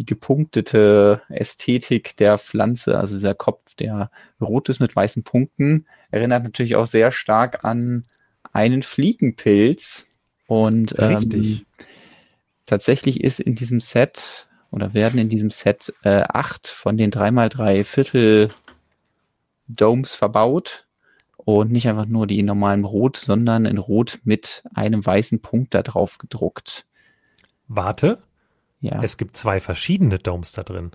die 0.00 0.06
gepunktete 0.06 1.20
Ästhetik 1.28 2.16
der 2.16 2.38
Pflanze, 2.38 2.98
also 2.98 3.14
dieser 3.14 3.34
Kopf, 3.34 3.74
der 3.74 4.10
rot 4.40 4.70
ist 4.70 4.80
mit 4.80 4.96
weißen 4.96 5.24
Punkten, 5.24 5.84
erinnert 6.10 6.42
natürlich 6.42 6.74
auch 6.76 6.86
sehr 6.86 7.12
stark 7.12 7.66
an 7.66 8.06
einen 8.50 8.82
Fliegenpilz. 8.82 10.06
Und 10.46 10.94
ähm, 10.98 11.66
tatsächlich 12.64 13.22
ist 13.22 13.40
in 13.40 13.56
diesem 13.56 13.80
Set 13.80 14.48
oder 14.70 14.94
werden 14.94 15.20
in 15.20 15.28
diesem 15.28 15.50
Set 15.50 15.92
äh, 16.02 16.22
acht 16.26 16.66
von 16.66 16.96
den 16.96 17.12
3x3 17.12 17.84
Viertel 17.84 18.50
Domes 19.68 20.14
verbaut 20.14 20.86
und 21.36 21.70
nicht 21.70 21.88
einfach 21.88 22.06
nur 22.06 22.26
die 22.26 22.38
in 22.38 22.46
normalem 22.46 22.86
Rot, 22.86 23.18
sondern 23.18 23.66
in 23.66 23.76
Rot 23.76 24.20
mit 24.24 24.64
einem 24.74 25.04
weißen 25.04 25.42
Punkt 25.42 25.74
da 25.74 25.82
drauf 25.82 26.16
gedruckt. 26.16 26.86
Warte. 27.68 28.22
Ja. 28.80 29.02
Es 29.02 29.16
gibt 29.16 29.36
zwei 29.36 29.60
verschiedene 29.60 30.18
Domes 30.18 30.52
da 30.52 30.62
drin. 30.62 30.92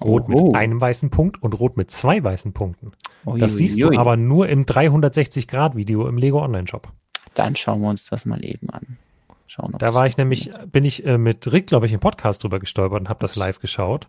Rot 0.00 0.24
oh, 0.28 0.46
mit 0.46 0.56
einem 0.56 0.80
weißen 0.80 1.10
Punkt 1.10 1.42
und 1.42 1.52
Rot 1.52 1.76
mit 1.76 1.90
zwei 1.90 2.22
weißen 2.22 2.52
Punkten. 2.52 2.92
Oh, 3.24 3.36
das 3.36 3.56
siehst 3.56 3.80
du 3.80 3.90
aber 3.98 4.16
nur 4.16 4.48
im 4.48 4.64
360-Grad-Video 4.64 6.08
im 6.08 6.16
Lego 6.16 6.42
Online-Shop. 6.42 6.88
Dann 7.34 7.54
schauen 7.56 7.82
wir 7.82 7.88
uns 7.88 8.06
das 8.06 8.24
mal 8.24 8.44
eben 8.44 8.70
an. 8.70 8.98
Schauen, 9.46 9.74
da 9.78 9.94
war 9.94 10.06
ich 10.06 10.16
nämlich, 10.16 10.52
bin 10.70 10.84
ich 10.84 11.04
äh, 11.04 11.18
mit 11.18 11.50
Rick, 11.50 11.66
glaube 11.66 11.86
ich, 11.86 11.92
im 11.92 12.00
Podcast 12.00 12.42
drüber 12.42 12.60
gestolpert 12.60 13.00
und 13.00 13.08
habe 13.08 13.20
das 13.20 13.36
live 13.36 13.58
geschaut. 13.58 14.08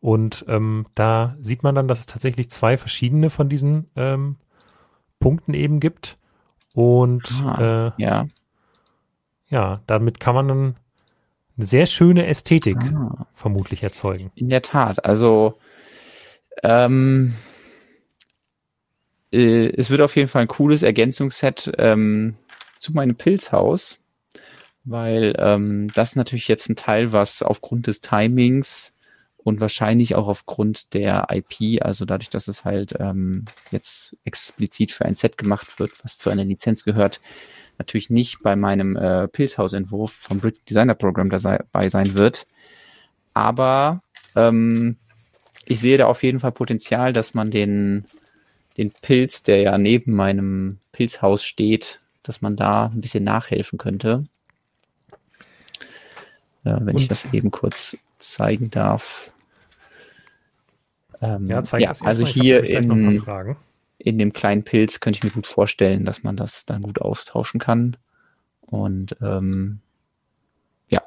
Und 0.00 0.46
ähm, 0.48 0.86
da 0.94 1.36
sieht 1.40 1.62
man 1.62 1.74
dann, 1.74 1.86
dass 1.86 2.00
es 2.00 2.06
tatsächlich 2.06 2.50
zwei 2.50 2.78
verschiedene 2.78 3.28
von 3.28 3.50
diesen 3.50 3.90
ähm, 3.94 4.36
Punkten 5.18 5.52
eben 5.54 5.78
gibt. 5.80 6.16
Und 6.74 7.30
ah, 7.44 7.92
äh, 7.98 8.02
ja. 8.02 8.26
ja, 9.48 9.80
damit 9.86 10.18
kann 10.18 10.34
man 10.34 10.48
dann 10.48 10.76
eine 11.60 11.66
sehr 11.66 11.86
schöne 11.86 12.26
Ästhetik 12.26 12.78
ah. 12.78 13.26
vermutlich 13.34 13.82
erzeugen. 13.82 14.32
In 14.34 14.48
der 14.48 14.62
Tat. 14.62 15.04
Also 15.04 15.58
ähm, 16.62 17.34
äh, 19.30 19.68
es 19.76 19.90
wird 19.90 20.00
auf 20.00 20.16
jeden 20.16 20.28
Fall 20.28 20.42
ein 20.42 20.48
cooles 20.48 20.82
Ergänzungsset 20.82 21.70
ähm, 21.76 22.36
zu 22.78 22.92
meinem 22.92 23.16
Pilzhaus, 23.16 23.98
weil 24.84 25.34
ähm, 25.38 25.88
das 25.94 26.16
natürlich 26.16 26.48
jetzt 26.48 26.70
ein 26.70 26.76
Teil, 26.76 27.12
was 27.12 27.42
aufgrund 27.42 27.86
des 27.86 28.00
Timings 28.00 28.94
und 29.36 29.60
wahrscheinlich 29.60 30.14
auch 30.14 30.28
aufgrund 30.28 30.94
der 30.94 31.28
IP, 31.30 31.82
also 31.84 32.06
dadurch, 32.06 32.30
dass 32.30 32.48
es 32.48 32.64
halt 32.64 32.94
ähm, 32.98 33.44
jetzt 33.70 34.16
explizit 34.24 34.92
für 34.92 35.04
ein 35.04 35.14
Set 35.14 35.36
gemacht 35.36 35.78
wird, 35.78 35.92
was 36.02 36.16
zu 36.16 36.30
einer 36.30 36.44
Lizenz 36.44 36.84
gehört, 36.84 37.20
natürlich 37.80 38.10
nicht 38.10 38.42
bei 38.42 38.56
meinem 38.56 38.94
äh, 38.96 39.26
Pilzhaus-Entwurf 39.26 40.12
vom 40.12 40.38
Brick 40.38 40.64
Designer 40.66 40.94
Program 40.94 41.30
dabei 41.30 41.88
sein 41.88 42.14
wird. 42.14 42.46
Aber 43.32 44.02
ähm, 44.36 44.96
ich 45.64 45.80
sehe 45.80 45.96
da 45.96 46.06
auf 46.06 46.22
jeden 46.22 46.40
Fall 46.40 46.52
Potenzial, 46.52 47.12
dass 47.12 47.32
man 47.32 47.50
den, 47.50 48.04
den 48.76 48.92
Pilz, 48.92 49.42
der 49.42 49.62
ja 49.62 49.78
neben 49.78 50.14
meinem 50.14 50.78
Pilzhaus 50.92 51.42
steht, 51.42 52.00
dass 52.22 52.42
man 52.42 52.54
da 52.54 52.86
ein 52.86 53.00
bisschen 53.00 53.24
nachhelfen 53.24 53.78
könnte. 53.78 54.24
Äh, 56.64 56.76
wenn 56.80 56.96
Und 56.96 57.00
ich 57.00 57.08
das 57.08 57.32
eben 57.32 57.50
kurz 57.50 57.96
zeigen 58.18 58.70
darf. 58.70 59.32
Ähm, 61.22 61.48
ja, 61.48 61.62
zeig 61.62 61.80
ja, 61.80 61.92
also 62.02 62.26
hier 62.26 62.62
in, 62.64 63.24
in 64.02 64.18
dem 64.18 64.32
kleinen 64.32 64.64
Pilz 64.64 65.00
könnte 65.00 65.18
ich 65.18 65.24
mir 65.24 65.30
gut 65.30 65.46
vorstellen, 65.46 66.04
dass 66.04 66.22
man 66.22 66.36
das 66.36 66.64
dann 66.64 66.82
gut 66.82 67.00
austauschen 67.00 67.60
kann. 67.60 67.96
Und 68.62 69.16
ähm, 69.20 69.80
ja, 70.88 71.02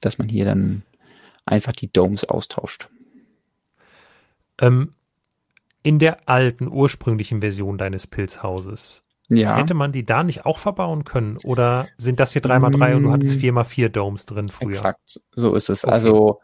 dass 0.00 0.18
man 0.18 0.28
hier 0.28 0.44
dann 0.44 0.82
einfach 1.44 1.72
die 1.72 1.92
Domes 1.92 2.24
austauscht. 2.24 2.88
Ähm, 4.60 4.94
in 5.82 5.98
der 5.98 6.28
alten, 6.28 6.68
ursprünglichen 6.68 7.40
Version 7.40 7.76
deines 7.76 8.06
Pilzhauses, 8.06 9.04
ja. 9.28 9.56
hätte 9.56 9.74
man 9.74 9.90
die 9.90 10.04
da 10.04 10.22
nicht 10.22 10.46
auch 10.46 10.58
verbauen 10.58 11.02
können? 11.02 11.38
Oder 11.38 11.88
sind 11.96 12.20
das 12.20 12.32
hier 12.32 12.42
3x3 12.42 12.90
mm, 12.92 12.96
und 12.96 13.02
du 13.02 13.10
hattest 13.10 13.38
4x4 13.38 13.88
Domes 13.88 14.26
drin 14.26 14.48
früher? 14.48 14.70
Exakt, 14.70 15.20
so 15.32 15.54
ist 15.56 15.70
es. 15.70 15.82
Okay. 15.82 15.92
Also 15.92 16.40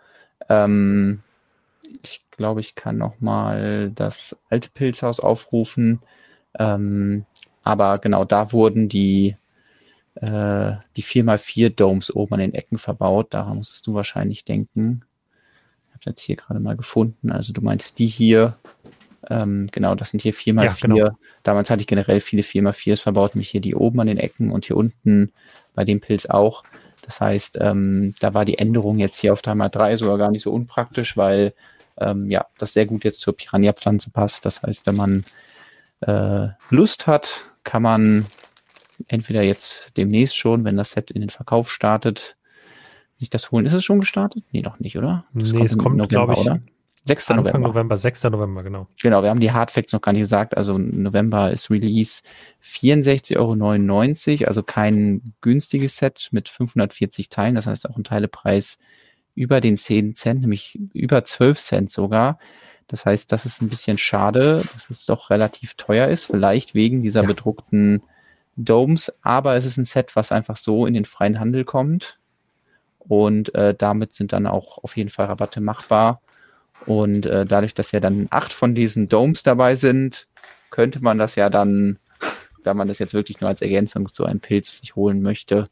ähm, 0.48 1.22
ich 2.02 2.24
glaube, 2.30 2.60
ich 2.60 2.74
kann 2.74 2.98
noch 2.98 3.20
mal 3.20 3.90
das 3.94 4.38
alte 4.48 4.70
Pilzhaus 4.70 5.20
aufrufen. 5.20 6.00
Ähm, 6.58 7.24
aber 7.62 7.98
genau, 7.98 8.24
da 8.24 8.52
wurden 8.52 8.88
die, 8.88 9.36
äh, 10.16 10.72
die 10.96 11.02
4x4 11.02 11.70
Domes 11.70 12.14
oben 12.14 12.34
an 12.34 12.40
den 12.40 12.54
Ecken 12.54 12.78
verbaut. 12.78 13.34
Daran 13.34 13.58
musstest 13.58 13.86
du 13.86 13.94
wahrscheinlich 13.94 14.44
denken. 14.44 15.04
Ich 15.88 15.94
habe 15.94 16.10
jetzt 16.10 16.22
hier 16.22 16.36
gerade 16.36 16.60
mal 16.60 16.76
gefunden. 16.76 17.30
Also 17.30 17.52
du 17.52 17.60
meinst 17.60 17.98
die 17.98 18.06
hier. 18.06 18.56
Ähm, 19.28 19.68
genau, 19.72 19.94
das 19.94 20.10
sind 20.10 20.22
hier 20.22 20.32
4x4. 20.32 20.64
Ja, 20.64 20.76
genau. 20.80 21.10
Damals 21.42 21.70
hatte 21.70 21.82
ich 21.82 21.86
generell 21.86 22.20
viele 22.20 22.42
4x4s 22.42 23.02
verbaut, 23.02 23.34
mich 23.34 23.50
hier 23.50 23.60
die 23.60 23.74
oben 23.74 24.00
an 24.00 24.06
den 24.06 24.18
Ecken 24.18 24.50
und 24.50 24.64
hier 24.64 24.76
unten 24.76 25.32
bei 25.74 25.84
dem 25.84 26.00
Pilz 26.00 26.26
auch. 26.26 26.64
Das 27.02 27.20
heißt, 27.20 27.58
ähm, 27.60 28.14
da 28.20 28.34
war 28.34 28.44
die 28.44 28.58
Änderung 28.58 28.98
jetzt 28.98 29.18
hier 29.18 29.32
auf 29.32 29.40
3x3 29.40 29.96
sogar 29.96 30.18
gar 30.18 30.30
nicht 30.30 30.42
so 30.42 30.52
unpraktisch, 30.52 31.16
weil 31.16 31.54
ähm, 32.00 32.30
ja, 32.30 32.46
das 32.58 32.72
sehr 32.72 32.86
gut 32.86 33.04
jetzt 33.04 33.20
zur 33.20 33.36
Piranha-Pflanze 33.36 34.10
passt. 34.10 34.44
Das 34.44 34.62
heißt, 34.62 34.86
wenn 34.86 34.96
man 34.96 35.24
äh, 36.00 36.48
Lust 36.70 37.06
hat, 37.06 37.44
kann 37.64 37.82
man 37.82 38.26
entweder 39.06 39.42
jetzt 39.42 39.96
demnächst 39.96 40.36
schon, 40.36 40.64
wenn 40.64 40.76
das 40.76 40.92
Set 40.92 41.10
in 41.10 41.20
den 41.20 41.30
Verkauf 41.30 41.70
startet, 41.70 42.36
sich 43.18 43.30
das 43.30 43.50
holen. 43.50 43.66
Ist 43.66 43.74
es 43.74 43.84
schon 43.84 44.00
gestartet? 44.00 44.44
Nee, 44.52 44.62
noch 44.62 44.78
nicht, 44.80 44.96
oder? 44.96 45.24
Das 45.34 45.52
nee, 45.52 45.58
kommt 45.58 45.70
es 45.70 45.78
kommt, 45.78 46.08
glaube 46.08 46.32
ich, 46.34 46.38
oder? 46.38 46.60
6. 47.08 47.30
Anfang 47.30 47.44
November. 47.44 47.68
November, 47.68 47.96
6. 47.96 48.24
November, 48.24 48.62
genau. 48.62 48.86
Genau, 49.02 49.22
wir 49.22 49.30
haben 49.30 49.40
die 49.40 49.50
Hardfacts 49.50 49.92
noch 49.92 50.02
gar 50.02 50.12
nicht 50.12 50.22
gesagt. 50.22 50.56
Also 50.56 50.76
November 50.76 51.50
ist 51.50 51.70
Release 51.70 52.22
64,99 52.62 53.36
Euro, 53.38 54.46
also 54.46 54.62
kein 54.62 55.34
günstiges 55.40 55.96
Set 55.96 56.28
mit 56.32 56.48
540 56.48 57.30
Teilen. 57.30 57.54
Das 57.54 57.66
heißt 57.66 57.88
auch 57.88 57.96
ein 57.96 58.04
Teilepreis 58.04 58.78
über 59.38 59.60
den 59.60 59.76
10 59.76 60.16
Cent, 60.16 60.40
nämlich 60.40 60.78
über 60.92 61.24
12 61.24 61.60
Cent 61.60 61.90
sogar. 61.92 62.38
Das 62.88 63.06
heißt, 63.06 63.30
das 63.30 63.46
ist 63.46 63.62
ein 63.62 63.68
bisschen 63.68 63.98
schade, 63.98 64.64
dass 64.74 64.90
es 64.90 65.06
doch 65.06 65.30
relativ 65.30 65.74
teuer 65.74 66.08
ist, 66.08 66.24
vielleicht 66.24 66.74
wegen 66.74 67.02
dieser 67.02 67.22
ja. 67.22 67.26
bedruckten 67.28 68.02
Domes, 68.56 69.12
aber 69.22 69.54
es 69.54 69.64
ist 69.64 69.76
ein 69.76 69.84
Set, 69.84 70.16
was 70.16 70.32
einfach 70.32 70.56
so 70.56 70.86
in 70.86 70.94
den 70.94 71.04
freien 71.04 71.38
Handel 71.38 71.64
kommt. 71.64 72.18
Und 72.98 73.54
äh, 73.54 73.74
damit 73.74 74.12
sind 74.12 74.32
dann 74.32 74.46
auch 74.46 74.82
auf 74.82 74.96
jeden 74.96 75.10
Fall 75.10 75.26
Rabatte 75.26 75.60
machbar. 75.60 76.20
Und 76.84 77.26
äh, 77.26 77.46
dadurch, 77.46 77.74
dass 77.74 77.92
ja 77.92 78.00
dann 78.00 78.26
acht 78.30 78.52
von 78.52 78.74
diesen 78.74 79.08
Domes 79.08 79.42
dabei 79.44 79.76
sind, 79.76 80.26
könnte 80.70 81.00
man 81.00 81.18
das 81.18 81.36
ja 81.36 81.48
dann, 81.48 81.98
wenn 82.64 82.76
man 82.76 82.88
das 82.88 82.98
jetzt 82.98 83.14
wirklich 83.14 83.40
nur 83.40 83.48
als 83.48 83.62
Ergänzung 83.62 84.12
zu 84.12 84.24
einem 84.24 84.40
Pilz 84.40 84.78
sich 84.80 84.96
holen 84.96 85.22
möchte, 85.22 85.66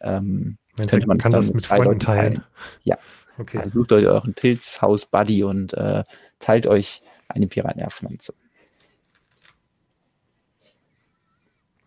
ähm, 0.00 0.58
könnte 0.76 1.06
man 1.06 1.18
kann 1.18 1.32
das, 1.32 1.46
das 1.46 1.54
mit 1.54 1.66
Freunden 1.66 1.98
teilen. 1.98 2.34
teilen. 2.34 2.44
Ja. 2.84 2.98
Okay. 3.38 3.58
Also 3.58 3.80
sucht 3.80 3.92
euch 3.92 4.06
euren 4.06 4.34
Pilzhaus-Buddy 4.34 5.44
und 5.44 5.74
äh, 5.74 6.04
teilt 6.38 6.66
euch 6.66 7.02
eine 7.28 7.46
Piranha-Pflanze. 7.46 8.34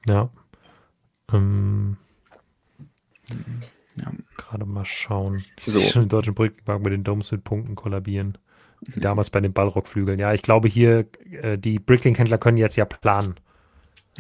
Ja. 0.07 0.29
Ähm, 1.31 1.97
ja. 3.95 4.11
Gerade 4.37 4.65
mal 4.65 4.85
schauen. 4.85 5.45
Ich 5.57 5.65
so. 5.65 5.79
sehe 5.79 5.85
schon 5.85 6.03
den 6.03 6.09
deutschen 6.09 6.33
Brückenbank 6.33 6.83
mit 6.83 6.93
den 6.93 7.03
Domes 7.03 7.31
mit 7.31 7.43
Punkten 7.43 7.75
kollabieren. 7.75 8.37
Wie 8.81 9.01
damals 9.01 9.29
bei 9.29 9.41
den 9.41 9.51
Ballrockflügeln. 9.53 10.19
Ja, 10.19 10.33
ich 10.33 10.41
glaube 10.41 10.67
hier, 10.69 11.05
äh, 11.31 11.57
die 11.57 11.79
Bricklink-Händler 11.79 12.37
können 12.37 12.57
jetzt 12.57 12.77
ja 12.77 12.85
planen. 12.85 13.35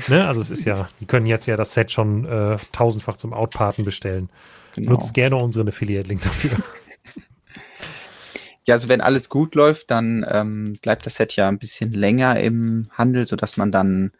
Ne? 0.07 0.27
Also 0.27 0.41
es 0.41 0.49
ist 0.49 0.65
ja, 0.65 0.89
die 0.99 1.05
können 1.05 1.25
jetzt 1.25 1.45
ja 1.45 1.57
das 1.57 1.73
Set 1.73 1.91
schon 1.91 2.25
äh, 2.25 2.57
tausendfach 2.71 3.17
zum 3.17 3.33
Outparten 3.33 3.83
bestellen. 3.83 4.29
Genau. 4.75 4.91
Nutzt 4.91 5.13
gerne 5.13 5.35
unseren 5.35 5.67
Affiliate-Link 5.67 6.21
dafür. 6.21 6.51
Ja, 8.67 8.75
also 8.75 8.87
wenn 8.87 9.01
alles 9.01 9.29
gut 9.29 9.55
läuft, 9.55 9.89
dann 9.89 10.23
ähm, 10.29 10.77
bleibt 10.83 11.03
das 11.07 11.15
Set 11.15 11.35
ja 11.35 11.47
ein 11.47 11.57
bisschen 11.57 11.91
länger 11.91 12.39
im 12.39 12.85
Handel, 12.91 13.25
sodass 13.25 13.57
man 13.57 13.71
dann, 13.71 14.11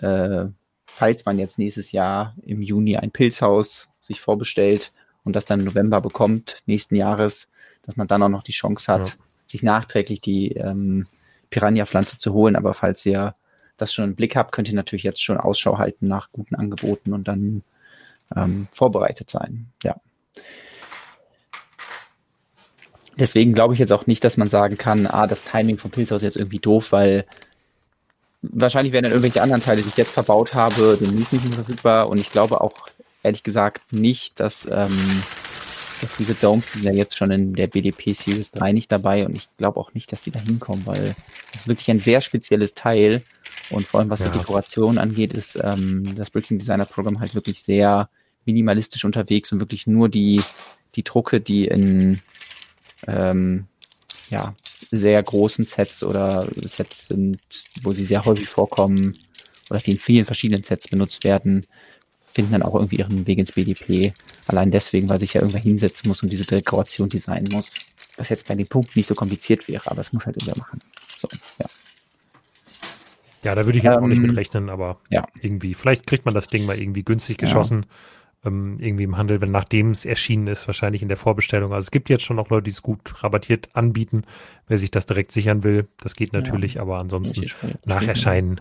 äh, 0.00 0.44
falls 0.84 1.24
man 1.24 1.38
jetzt 1.38 1.58
nächstes 1.58 1.92
Jahr 1.92 2.34
im 2.42 2.60
Juni 2.60 2.98
ein 2.98 3.10
Pilzhaus 3.10 3.88
sich 4.02 4.20
vorbestellt 4.20 4.92
und 5.24 5.34
das 5.34 5.46
dann 5.46 5.60
im 5.60 5.64
November 5.64 6.02
bekommt, 6.02 6.62
nächsten 6.66 6.94
Jahres, 6.94 7.48
dass 7.86 7.96
man 7.96 8.06
dann 8.06 8.22
auch 8.22 8.28
noch 8.28 8.42
die 8.42 8.52
Chance 8.52 8.92
hat, 8.92 9.08
ja. 9.08 9.14
sich 9.46 9.62
nachträglich 9.62 10.20
die 10.20 10.52
ähm, 10.52 11.06
Piranha-Pflanze 11.48 12.18
zu 12.18 12.34
holen. 12.34 12.54
Aber 12.54 12.74
falls 12.74 13.06
ihr 13.06 13.34
das 13.76 13.92
schon 13.92 14.04
im 14.04 14.14
Blick 14.16 14.36
habt, 14.36 14.52
könnt 14.52 14.68
ihr 14.68 14.74
natürlich 14.74 15.04
jetzt 15.04 15.22
schon 15.22 15.38
Ausschau 15.38 15.78
halten 15.78 16.08
nach 16.08 16.30
guten 16.32 16.54
Angeboten 16.54 17.12
und 17.12 17.28
dann 17.28 17.62
ähm, 18.34 18.68
vorbereitet 18.72 19.30
sein. 19.30 19.66
Ja. 19.82 19.96
Deswegen 23.18 23.54
glaube 23.54 23.74
ich 23.74 23.80
jetzt 23.80 23.92
auch 23.92 24.06
nicht, 24.06 24.24
dass 24.24 24.36
man 24.36 24.50
sagen 24.50 24.76
kann, 24.76 25.06
ah, 25.06 25.26
das 25.26 25.44
Timing 25.44 25.78
vom 25.78 25.90
Pilzhaus 25.90 26.18
ist 26.18 26.24
jetzt 26.24 26.36
irgendwie 26.36 26.58
doof, 26.58 26.92
weil 26.92 27.24
wahrscheinlich 28.42 28.92
werden 28.92 29.04
dann 29.04 29.12
irgendwelche 29.12 29.42
anderen 29.42 29.62
Teile, 29.62 29.82
die 29.82 29.88
ich 29.88 29.96
jetzt 29.96 30.10
verbaut 30.10 30.54
habe, 30.54 30.98
demnächst 31.00 31.32
nicht 31.32 31.44
mehr 31.44 31.54
verfügbar. 31.54 32.08
Und 32.10 32.18
ich 32.18 32.30
glaube 32.30 32.60
auch 32.60 32.88
ehrlich 33.22 33.42
gesagt 33.42 33.92
nicht, 33.92 34.38
dass, 34.40 34.66
ähm, 34.70 35.22
dass 35.44 35.45
diese 36.18 36.34
Domes 36.34 36.72
sind 36.72 36.84
ja 36.84 36.92
jetzt 36.92 37.16
schon 37.16 37.30
in 37.30 37.54
der 37.54 37.66
BDP 37.66 38.12
Series 38.12 38.50
3 38.50 38.72
nicht 38.72 38.92
dabei 38.92 39.26
und 39.26 39.34
ich 39.34 39.48
glaube 39.56 39.80
auch 39.80 39.94
nicht, 39.94 40.12
dass 40.12 40.22
die 40.22 40.30
da 40.30 40.40
hinkommen, 40.40 40.86
weil 40.86 41.14
das 41.52 41.62
ist 41.62 41.68
wirklich 41.68 41.90
ein 41.90 42.00
sehr 42.00 42.20
spezielles 42.20 42.74
Teil 42.74 43.22
und 43.70 43.86
vor 43.86 44.00
allem 44.00 44.10
was 44.10 44.20
ja. 44.20 44.28
die 44.28 44.38
Dekoration 44.38 44.98
angeht, 44.98 45.32
ist 45.32 45.58
ähm, 45.62 46.14
das 46.14 46.30
Bricking 46.30 46.58
Designer 46.58 46.86
Programm 46.86 47.20
halt 47.20 47.34
wirklich 47.34 47.62
sehr 47.62 48.08
minimalistisch 48.44 49.04
unterwegs 49.04 49.52
und 49.52 49.60
wirklich 49.60 49.86
nur 49.86 50.08
die, 50.08 50.40
die 50.94 51.02
Drucke, 51.02 51.40
die 51.40 51.66
in 51.66 52.20
ähm, 53.06 53.66
ja, 54.30 54.54
sehr 54.90 55.22
großen 55.22 55.64
Sets 55.64 56.02
oder 56.02 56.46
Sets 56.62 57.08
sind, 57.08 57.38
wo 57.82 57.92
sie 57.92 58.04
sehr 58.04 58.24
häufig 58.24 58.48
vorkommen 58.48 59.18
oder 59.70 59.80
die 59.80 59.92
in 59.92 59.98
vielen 59.98 60.24
verschiedenen 60.24 60.62
Sets 60.62 60.88
benutzt 60.88 61.24
werden, 61.24 61.66
finden 62.36 62.52
dann 62.52 62.62
auch 62.62 62.74
irgendwie 62.74 62.96
ihren 62.96 63.26
Weg 63.26 63.38
ins 63.38 63.52
BDP. 63.52 64.12
Allein 64.46 64.70
deswegen, 64.70 65.08
weil 65.08 65.18
sich 65.18 65.32
ja 65.32 65.40
irgendwer 65.40 65.62
hinsetzen 65.62 66.06
muss 66.06 66.22
und 66.22 66.30
diese 66.30 66.44
Dekoration 66.44 67.08
designen 67.08 67.50
muss. 67.50 67.74
Was 68.18 68.28
jetzt 68.28 68.46
bei 68.46 68.54
dem 68.54 68.66
Punkt 68.66 68.94
nicht 68.94 69.06
so 69.06 69.14
kompliziert 69.14 69.68
wäre, 69.68 69.90
aber 69.90 70.02
es 70.02 70.12
muss 70.12 70.26
halt 70.26 70.36
irgendwer 70.36 70.58
machen. 70.58 70.80
So, 71.16 71.28
ja. 71.58 71.66
Ja, 73.42 73.54
da 73.54 73.64
würde 73.64 73.78
ich 73.78 73.84
jetzt 73.84 73.96
ähm, 73.96 74.04
auch 74.04 74.06
nicht 74.06 74.20
mit 74.20 74.32
ähm, 74.32 74.36
rechnen, 74.36 74.68
aber 74.68 74.98
ja. 75.08 75.24
irgendwie, 75.40 75.72
vielleicht 75.72 76.06
kriegt 76.06 76.26
man 76.26 76.34
das 76.34 76.48
Ding 76.48 76.66
mal 76.66 76.78
irgendwie 76.78 77.04
günstig 77.04 77.38
geschossen. 77.38 77.86
Ja 77.88 77.96
ähm, 78.44 78.76
irgendwie 78.78 79.04
im 79.04 79.16
Handel, 79.16 79.40
wenn 79.40 79.50
nachdem 79.50 79.90
es 79.90 80.04
erschienen 80.04 80.46
ist, 80.46 80.66
wahrscheinlich 80.66 81.00
in 81.02 81.08
der 81.08 81.16
Vorbestellung. 81.16 81.72
Also 81.72 81.86
es 81.86 81.90
gibt 81.90 82.10
jetzt 82.10 82.22
schon 82.22 82.36
noch 82.36 82.50
Leute, 82.50 82.64
die 82.64 82.70
es 82.70 82.82
gut 82.82 83.24
rabattiert 83.24 83.70
anbieten, 83.74 84.24
wer 84.68 84.76
sich 84.76 84.90
das 84.90 85.06
direkt 85.06 85.32
sichern 85.32 85.64
will. 85.64 85.88
Das 85.98 86.14
geht 86.14 86.34
natürlich, 86.34 86.74
ja, 86.74 86.82
aber 86.82 86.98
ansonsten 86.98 87.46
nach 87.86 88.06
Erscheinen 88.06 88.60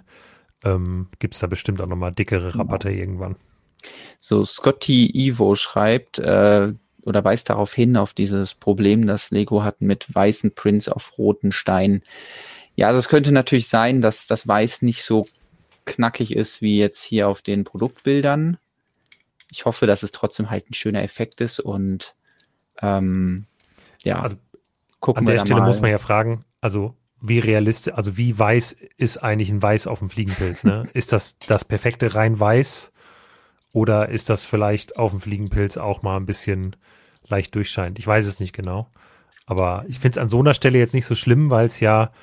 ähm, 0.63 1.07
gibt 1.19 1.33
es 1.33 1.41
da 1.41 1.47
bestimmt 1.47 1.81
auch 1.81 1.87
nochmal 1.87 2.13
dickere. 2.13 2.57
Rabatte 2.57 2.89
genau. 2.89 3.01
irgendwann. 3.01 3.35
So, 4.19 4.45
Scotty 4.45 5.11
Ivo 5.13 5.55
schreibt, 5.55 6.19
äh, 6.19 6.73
oder 7.03 7.23
weist 7.23 7.49
darauf 7.49 7.73
hin, 7.73 7.97
auf 7.97 8.13
dieses 8.13 8.53
Problem, 8.53 9.05
das 9.05 9.29
Lego 9.29 9.63
hat 9.63 9.81
mit 9.81 10.13
weißen 10.13 10.55
Prints 10.55 10.89
auf 10.89 11.17
roten 11.17 11.51
Steinen. 11.51 12.03
Ja, 12.75 12.87
also 12.87 12.99
es 12.99 13.09
könnte 13.09 13.31
natürlich 13.31 13.67
sein, 13.67 14.01
dass 14.01 14.27
das 14.27 14.47
Weiß 14.47 14.81
nicht 14.81 15.03
so 15.03 15.27
knackig 15.85 16.35
ist 16.35 16.61
wie 16.61 16.77
jetzt 16.77 17.03
hier 17.03 17.29
auf 17.29 17.41
den 17.41 17.63
Produktbildern 17.63 18.57
ich 19.55 19.65
hoffe, 19.65 19.87
dass 19.87 20.03
es 20.03 20.11
trotzdem 20.11 20.49
halt 20.49 20.69
ein 20.69 20.73
schöner 20.73 21.03
Effekt 21.03 21.41
ist 21.41 21.59
und 21.59 22.15
ähm, 22.81 23.45
ja, 24.03 24.21
also 24.21 24.35
gucken 24.99 25.19
an 25.19 25.25
der 25.25 25.39
Stelle 25.39 25.61
mal. 25.61 25.67
muss 25.67 25.81
man 25.81 25.91
ja 25.91 25.97
fragen, 25.97 26.45
also 26.61 26.95
wie 27.21 27.39
realistisch, 27.39 27.93
also 27.93 28.17
wie 28.17 28.37
weiß 28.37 28.75
ist 28.97 29.17
eigentlich 29.17 29.49
ein 29.49 29.61
Weiß 29.61 29.87
auf 29.87 29.99
dem 29.99 30.09
Fliegenpilz? 30.09 30.63
Ne? 30.63 30.89
ist 30.93 31.13
das 31.13 31.37
das 31.39 31.63
perfekte 31.63 32.15
rein 32.15 32.39
weiß 32.39 32.91
oder 33.75 34.07
ist 34.07 34.29
das 34.29 34.45
vielleicht 34.45 34.95
auf 34.95 35.11
dem 35.11 35.19
Fliegenpilz 35.19 35.75
auch 35.75 36.01
mal 36.01 36.15
ein 36.15 36.25
bisschen 36.25 36.77
leicht 37.27 37.53
durchscheinend? 37.55 37.99
Ich 37.99 38.07
weiß 38.07 38.25
es 38.25 38.39
nicht 38.39 38.53
genau. 38.53 38.87
Aber 39.47 39.83
ich 39.89 39.99
finde 39.99 40.17
es 40.17 40.21
an 40.21 40.29
so 40.29 40.39
einer 40.39 40.53
Stelle 40.53 40.79
jetzt 40.79 40.93
nicht 40.93 41.05
so 41.05 41.13
schlimm, 41.13 41.49
weil 41.49 41.65
es 41.65 41.81
ja 41.81 42.13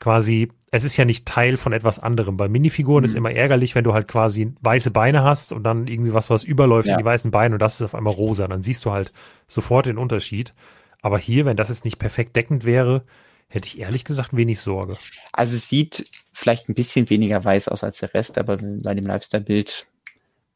quasi, 0.00 0.52
es 0.70 0.84
ist 0.84 0.98
ja 0.98 1.06
nicht 1.06 1.24
Teil 1.24 1.56
von 1.56 1.72
etwas 1.72 1.98
anderem. 1.98 2.36
Bei 2.36 2.46
Minifiguren 2.50 3.00
mhm. 3.00 3.06
ist 3.06 3.14
immer 3.14 3.32
ärgerlich, 3.32 3.74
wenn 3.74 3.84
du 3.84 3.94
halt 3.94 4.06
quasi 4.06 4.52
weiße 4.60 4.90
Beine 4.90 5.22
hast 5.22 5.54
und 5.54 5.62
dann 5.62 5.86
irgendwie 5.86 6.12
was, 6.12 6.28
was 6.28 6.44
überläuft 6.44 6.88
ja. 6.88 6.92
in 6.92 6.98
die 6.98 7.06
weißen 7.06 7.30
Beine 7.30 7.54
und 7.54 7.62
das 7.62 7.76
ist 7.76 7.86
auf 7.86 7.94
einmal 7.94 8.12
rosa. 8.12 8.46
Dann 8.46 8.62
siehst 8.62 8.84
du 8.84 8.92
halt 8.92 9.10
sofort 9.46 9.86
den 9.86 9.96
Unterschied. 9.96 10.52
Aber 11.00 11.18
hier, 11.18 11.46
wenn 11.46 11.56
das 11.56 11.70
jetzt 11.70 11.86
nicht 11.86 11.98
perfekt 11.98 12.36
deckend 12.36 12.66
wäre, 12.66 13.02
hätte 13.48 13.66
ich 13.66 13.78
ehrlich 13.78 14.04
gesagt 14.04 14.36
wenig 14.36 14.60
Sorge. 14.60 14.98
Also 15.32 15.56
es 15.56 15.70
sieht 15.70 16.06
vielleicht 16.34 16.68
ein 16.68 16.74
bisschen 16.74 17.08
weniger 17.08 17.42
weiß 17.42 17.68
aus 17.68 17.82
als 17.82 17.98
der 17.98 18.12
Rest, 18.12 18.36
aber 18.36 18.58
bei 18.58 18.94
dem 18.94 19.06
Lifestyle-Bild 19.06 19.86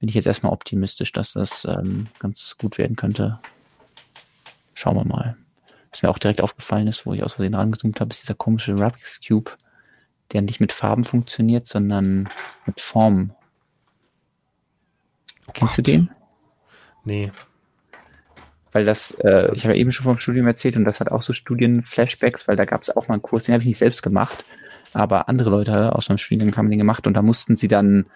bin 0.03 0.09
ich 0.09 0.17
jetzt 0.17 0.27
erstmal 0.27 0.53
optimistisch, 0.53 1.13
dass 1.13 1.35
das 1.35 1.65
ähm, 1.65 2.09
ganz 2.19 2.57
gut 2.59 2.77
werden 2.77 2.97
könnte. 2.97 3.39
Schauen 4.75 4.97
wir 4.97 5.05
mal. 5.05 5.37
Was 5.93 6.03
mir 6.03 6.09
auch 6.09 6.19
direkt 6.19 6.41
aufgefallen 6.41 6.89
ist, 6.89 7.07
wo 7.07 7.13
ich 7.13 7.23
aus 7.23 7.35
Versehen 7.35 7.55
rangezoomt 7.55 8.01
habe, 8.01 8.11
ist 8.11 8.25
dieser 8.25 8.35
komische 8.35 8.73
Rubik's 8.73 9.21
Cube, 9.25 9.53
der 10.33 10.43
nicht 10.43 10.59
mit 10.59 10.73
Farben 10.73 11.05
funktioniert, 11.05 11.69
sondern 11.69 12.29
mit 12.67 12.81
Formen. 12.81 13.33
Oh 15.47 15.53
Kennst 15.55 15.77
Gott. 15.77 15.87
du 15.87 15.93
den? 15.93 16.11
Nee. 17.05 17.31
Weil 18.73 18.85
das, 18.85 19.13
äh, 19.21 19.55
ich 19.55 19.63
habe 19.63 19.75
ja 19.75 19.81
eben 19.81 19.93
schon 19.93 20.03
vom 20.03 20.19
Studium 20.19 20.49
erzählt 20.49 20.75
und 20.75 20.85
das 20.85 20.99
hat 20.99 21.13
auch 21.13 21.23
so 21.23 21.33
Studien-Flashbacks, 21.33 22.49
weil 22.49 22.57
da 22.57 22.65
gab 22.65 22.83
es 22.83 22.91
auch 22.91 23.07
mal 23.07 23.15
einen 23.15 23.23
Kurs, 23.23 23.45
den 23.45 23.53
habe 23.53 23.63
ich 23.63 23.69
nicht 23.69 23.79
selbst 23.79 24.03
gemacht, 24.03 24.45
aber 24.95 25.29
andere 25.29 25.51
Leute 25.51 25.95
aus 25.95 26.09
meinem 26.09 26.19
Studiengang 26.19 26.57
haben 26.57 26.71
den 26.71 26.81
gemacht 26.81 27.07
und 27.07 27.15
da 27.15 27.23
mussten 27.23 27.57
sie 27.57 27.69
dann 27.69 28.07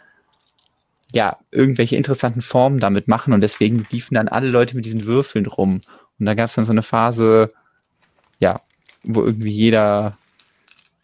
ja 1.12 1.38
irgendwelche 1.51 1.97
interessanten 1.97 2.42
Formen 2.42 2.81
damit 2.81 3.09
machen 3.09 3.33
und 3.33 3.40
deswegen 3.40 3.87
liefen 3.90 4.14
dann 4.14 4.29
alle 4.29 4.49
Leute 4.49 4.77
mit 4.77 4.85
diesen 4.85 5.07
Würfeln 5.07 5.47
rum. 5.47 5.81
Und 6.19 6.27
da 6.27 6.35
gab 6.35 6.49
es 6.49 6.57
dann 6.57 6.64
so 6.64 6.73
eine 6.73 6.83
Phase, 6.83 7.49
ja, 8.38 8.61
wo 9.03 9.23
irgendwie 9.23 9.53
jeder, 9.53 10.16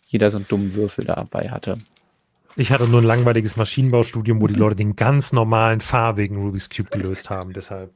jeder 0.06 0.30
so 0.30 0.38
einen 0.38 0.48
dummen 0.48 0.74
Würfel 0.74 1.04
dabei 1.04 1.50
hatte. 1.50 1.78
Ich 2.56 2.70
hatte 2.70 2.86
nur 2.86 3.00
ein 3.00 3.06
langweiliges 3.06 3.56
Maschinenbaustudium, 3.56 4.42
wo 4.42 4.46
die 4.46 4.54
Leute 4.54 4.76
den 4.76 4.94
ganz 4.94 5.32
normalen 5.32 5.80
farbigen 5.80 6.36
Rubik's 6.36 6.68
Cube 6.68 6.90
gelöst 6.90 7.30
haben, 7.30 7.52
deshalb. 7.52 7.92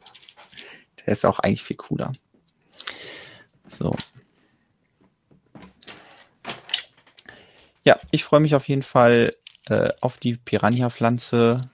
Der 1.05 1.13
ist 1.13 1.27
auch 1.27 1.39
eigentlich 1.39 1.63
viel 1.63 1.77
cooler. 1.77 2.13
So. 3.67 3.95
Ja, 7.85 7.99
ich 8.11 8.25
freue 8.25 8.41
mich 8.41 8.55
auf 8.55 8.67
jeden 8.67 8.83
Fall 8.83 9.35
äh, 9.69 9.91
auf 10.01 10.17
die 10.17 10.37
Piranha-Pflanze. 10.37 11.69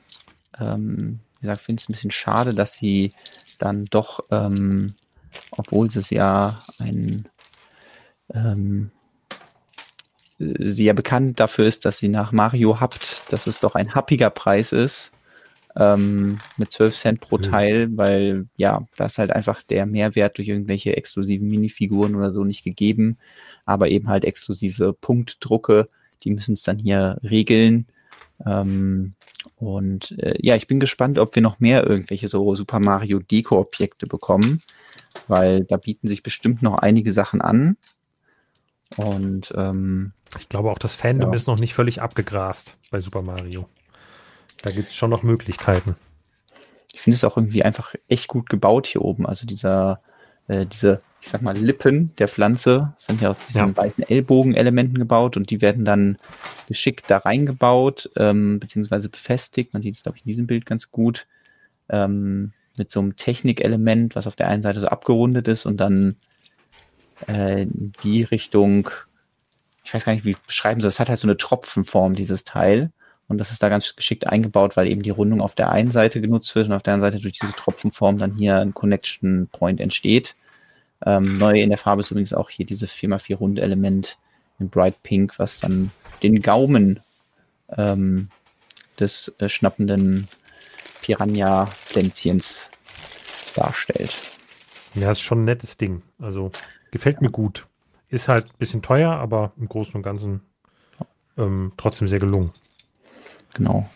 Ähm, 0.60 1.20
wie 1.40 1.46
gesagt, 1.46 1.62
finde 1.62 1.80
es 1.80 1.88
ein 1.88 1.92
bisschen 1.92 2.10
schade, 2.10 2.54
dass 2.54 2.74
sie 2.74 3.12
dann 3.58 3.86
doch 3.86 4.24
ähm, 4.30 4.94
obwohl 5.50 5.86
es 5.86 6.10
ja 6.10 6.60
ein 6.78 7.28
ähm, 8.34 8.90
sie 10.38 10.84
ja 10.84 10.92
bekannt 10.92 11.38
dafür 11.40 11.66
ist, 11.66 11.84
dass 11.84 11.98
sie 11.98 12.08
nach 12.08 12.32
Mario 12.32 12.80
habt, 12.80 13.32
dass 13.32 13.46
es 13.46 13.60
doch 13.60 13.74
ein 13.74 13.94
happiger 13.94 14.30
Preis 14.30 14.72
ist, 14.72 15.12
ähm, 15.76 16.40
mit 16.56 16.72
12 16.72 16.96
Cent 16.96 17.20
pro 17.20 17.38
mhm. 17.38 17.42
Teil, 17.42 17.96
weil 17.96 18.46
ja, 18.56 18.86
da 18.96 19.06
ist 19.06 19.18
halt 19.18 19.30
einfach 19.30 19.62
der 19.62 19.86
Mehrwert 19.86 20.38
durch 20.38 20.48
irgendwelche 20.48 20.96
exklusiven 20.96 21.48
Minifiguren 21.48 22.14
oder 22.16 22.32
so 22.32 22.44
nicht 22.44 22.64
gegeben, 22.64 23.18
aber 23.64 23.88
eben 23.88 24.08
halt 24.08 24.24
exklusive 24.24 24.92
Punktdrucke, 24.94 25.88
die 26.24 26.30
müssen 26.30 26.54
es 26.54 26.62
dann 26.62 26.78
hier 26.78 27.18
regeln. 27.22 27.86
Ähm, 28.44 29.14
und 29.62 30.18
äh, 30.18 30.34
ja, 30.40 30.56
ich 30.56 30.66
bin 30.66 30.80
gespannt, 30.80 31.20
ob 31.20 31.36
wir 31.36 31.40
noch 31.40 31.60
mehr 31.60 31.86
irgendwelche 31.86 32.26
so 32.26 32.52
Super 32.56 32.80
Mario 32.80 33.20
Deko-Objekte 33.20 34.06
bekommen, 34.08 34.60
weil 35.28 35.62
da 35.62 35.76
bieten 35.76 36.08
sich 36.08 36.24
bestimmt 36.24 36.62
noch 36.62 36.80
einige 36.80 37.12
Sachen 37.12 37.40
an. 37.40 37.76
Und 38.96 39.52
ähm, 39.56 40.14
ich 40.36 40.48
glaube 40.48 40.68
auch, 40.68 40.80
das 40.80 40.96
Fandom 40.96 41.30
ja. 41.30 41.36
ist 41.36 41.46
noch 41.46 41.60
nicht 41.60 41.74
völlig 41.74 42.02
abgegrast 42.02 42.76
bei 42.90 42.98
Super 42.98 43.22
Mario. 43.22 43.68
Da 44.62 44.72
gibt 44.72 44.88
es 44.88 44.96
schon 44.96 45.10
noch 45.10 45.22
Möglichkeiten. 45.22 45.94
Ich 46.92 47.00
finde 47.00 47.14
es 47.14 47.22
auch 47.22 47.36
irgendwie 47.36 47.62
einfach 47.62 47.94
echt 48.08 48.26
gut 48.26 48.50
gebaut 48.50 48.88
hier 48.88 49.02
oben. 49.02 49.26
Also 49.26 49.46
dieser, 49.46 50.02
äh, 50.48 50.66
diese, 50.66 51.02
ich 51.22 51.28
sag 51.28 51.40
mal, 51.40 51.56
Lippen 51.56 52.14
der 52.16 52.26
Pflanze 52.26 52.94
sind 52.98 53.20
ja 53.20 53.30
aus 53.30 53.36
diesen 53.46 53.68
ja. 53.68 53.76
weißen 53.76 54.08
Ellbogenelementen 54.08 54.98
gebaut 54.98 55.36
und 55.36 55.50
die 55.50 55.62
werden 55.62 55.84
dann 55.84 56.18
geschickt 56.66 57.04
da 57.08 57.18
reingebaut, 57.18 58.10
ähm, 58.16 58.58
beziehungsweise 58.58 59.08
befestigt. 59.08 59.72
Man 59.72 59.82
sieht 59.82 59.94
es, 59.94 60.02
glaube 60.02 60.18
ich, 60.18 60.24
in 60.24 60.30
diesem 60.30 60.48
Bild 60.48 60.66
ganz 60.66 60.90
gut. 60.90 61.28
Ähm, 61.88 62.52
mit 62.76 62.90
so 62.90 63.00
einem 63.00 63.14
Technikelement, 63.14 64.16
was 64.16 64.26
auf 64.26 64.34
der 64.34 64.48
einen 64.48 64.62
Seite 64.62 64.80
so 64.80 64.88
abgerundet 64.88 65.46
ist 65.46 65.64
und 65.64 65.76
dann 65.76 66.16
äh, 67.28 67.62
in 67.62 67.92
die 68.02 68.24
Richtung, 68.24 68.90
ich 69.84 69.94
weiß 69.94 70.04
gar 70.04 70.14
nicht, 70.14 70.24
wie 70.24 70.36
beschreiben 70.46 70.80
soll, 70.80 70.88
es 70.88 70.98
hat 70.98 71.08
halt 71.08 71.20
so 71.20 71.28
eine 71.28 71.36
Tropfenform, 71.36 72.16
dieses 72.16 72.44
Teil. 72.44 72.90
Und 73.28 73.38
das 73.38 73.52
ist 73.52 73.62
da 73.62 73.68
ganz 73.68 73.94
geschickt 73.94 74.26
eingebaut, 74.26 74.76
weil 74.76 74.88
eben 74.88 75.02
die 75.02 75.10
Rundung 75.10 75.40
auf 75.40 75.54
der 75.54 75.70
einen 75.70 75.92
Seite 75.92 76.20
genutzt 76.20 76.54
wird 76.56 76.66
und 76.66 76.72
auf 76.72 76.82
der 76.82 76.94
anderen 76.94 77.12
Seite 77.12 77.22
durch 77.22 77.38
diese 77.38 77.52
Tropfenform 77.52 78.18
dann 78.18 78.34
hier 78.34 78.58
ein 78.58 78.74
Connection 78.74 79.48
Point 79.52 79.80
entsteht. 79.80 80.34
Ähm, 81.04 81.38
neu 81.38 81.60
in 81.60 81.70
der 81.70 81.78
Farbe 81.78 82.00
ist 82.00 82.10
übrigens 82.10 82.32
auch 82.32 82.50
hier 82.50 82.66
dieses 82.66 82.92
4x4 82.92 83.36
Rundelement 83.36 84.18
in 84.58 84.68
Bright 84.68 85.02
Pink, 85.02 85.38
was 85.38 85.60
dann 85.60 85.90
den 86.22 86.42
Gaumen 86.42 87.00
ähm, 87.76 88.28
des 88.98 89.32
äh, 89.38 89.48
schnappenden 89.48 90.28
Piranha-Pflänzchens 91.02 92.70
darstellt. 93.54 94.14
Ja, 94.94 95.10
ist 95.10 95.20
schon 95.20 95.42
ein 95.42 95.46
nettes 95.46 95.76
Ding. 95.76 96.02
Also 96.18 96.50
gefällt 96.90 97.16
ja. 97.16 97.22
mir 97.22 97.30
gut. 97.30 97.66
Ist 98.08 98.28
halt 98.28 98.46
ein 98.46 98.58
bisschen 98.58 98.82
teuer, 98.82 99.12
aber 99.12 99.52
im 99.58 99.68
Großen 99.68 99.94
und 99.94 100.02
Ganzen 100.02 100.42
ähm, 101.36 101.72
trotzdem 101.76 102.08
sehr 102.08 102.18
gelungen. 102.18 102.52
Genau. 103.54 103.88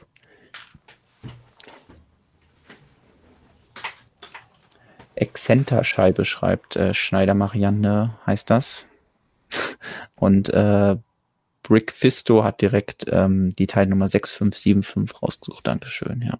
Exzenterscheibe 5.16 6.24
schreibt 6.24 6.76
äh, 6.76 6.94
Schneider 6.94 7.34
Marianne, 7.34 8.18
heißt 8.26 8.48
das. 8.50 8.86
Und 10.14 10.50
äh, 10.50 10.96
Brick 11.62 11.90
Fisto 11.92 12.44
hat 12.44 12.60
direkt 12.60 13.06
ähm, 13.08 13.56
die 13.56 13.66
Teilnummer 13.66 14.08
6575 14.08 15.22
rausgesucht. 15.22 15.66
Dankeschön, 15.66 16.22
ja. 16.22 16.38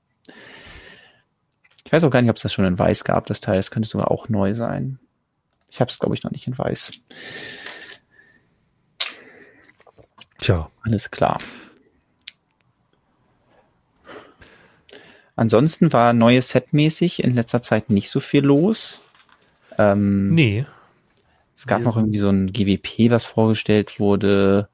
Ich 1.85 1.93
weiß 1.93 2.05
auch 2.05 2.11
gar 2.11 2.21
nicht, 2.21 2.31
ob 2.31 2.37
es 2.37 2.43
das 2.43 2.53
schon 2.53 2.65
in 2.65 2.79
weiß 2.79 3.05
gab, 3.05 3.27
das 3.27 3.41
Teil. 3.41 3.57
Das 3.57 3.71
könnte 3.71 3.89
sogar 3.89 4.11
auch 4.11 4.29
neu 4.29 4.55
sein. 4.55 4.99
Ich 5.69 5.81
habe 5.81 5.91
es, 5.91 5.99
glaube 5.99 6.15
ich, 6.15 6.23
noch 6.23 6.31
nicht 6.31 6.47
in 6.47 6.57
weiß. 6.57 6.91
Tja. 10.39 10.71
Alles 10.83 11.11
klar. 11.11 11.41
Ansonsten 15.37 15.92
war 15.92 16.14
neues 16.14 16.49
Setmäßig 16.49 17.22
in 17.22 17.35
letzter 17.35 17.62
Zeit 17.62 17.90
nicht 17.90 18.11
so 18.11 18.20
viel 18.20 18.44
los. 18.44 19.01
Ähm, 19.79 20.35
nee. 20.35 20.64
Es 21.55 21.66
gab 21.66 21.81
ja. 21.81 21.85
noch 21.85 21.96
irgendwie 21.96 22.18
so 22.18 22.31
ein 22.31 22.53
GWP, 22.53 23.11
was 23.11 23.27
vorgestellt 23.27 24.01
wurde. 24.01 24.68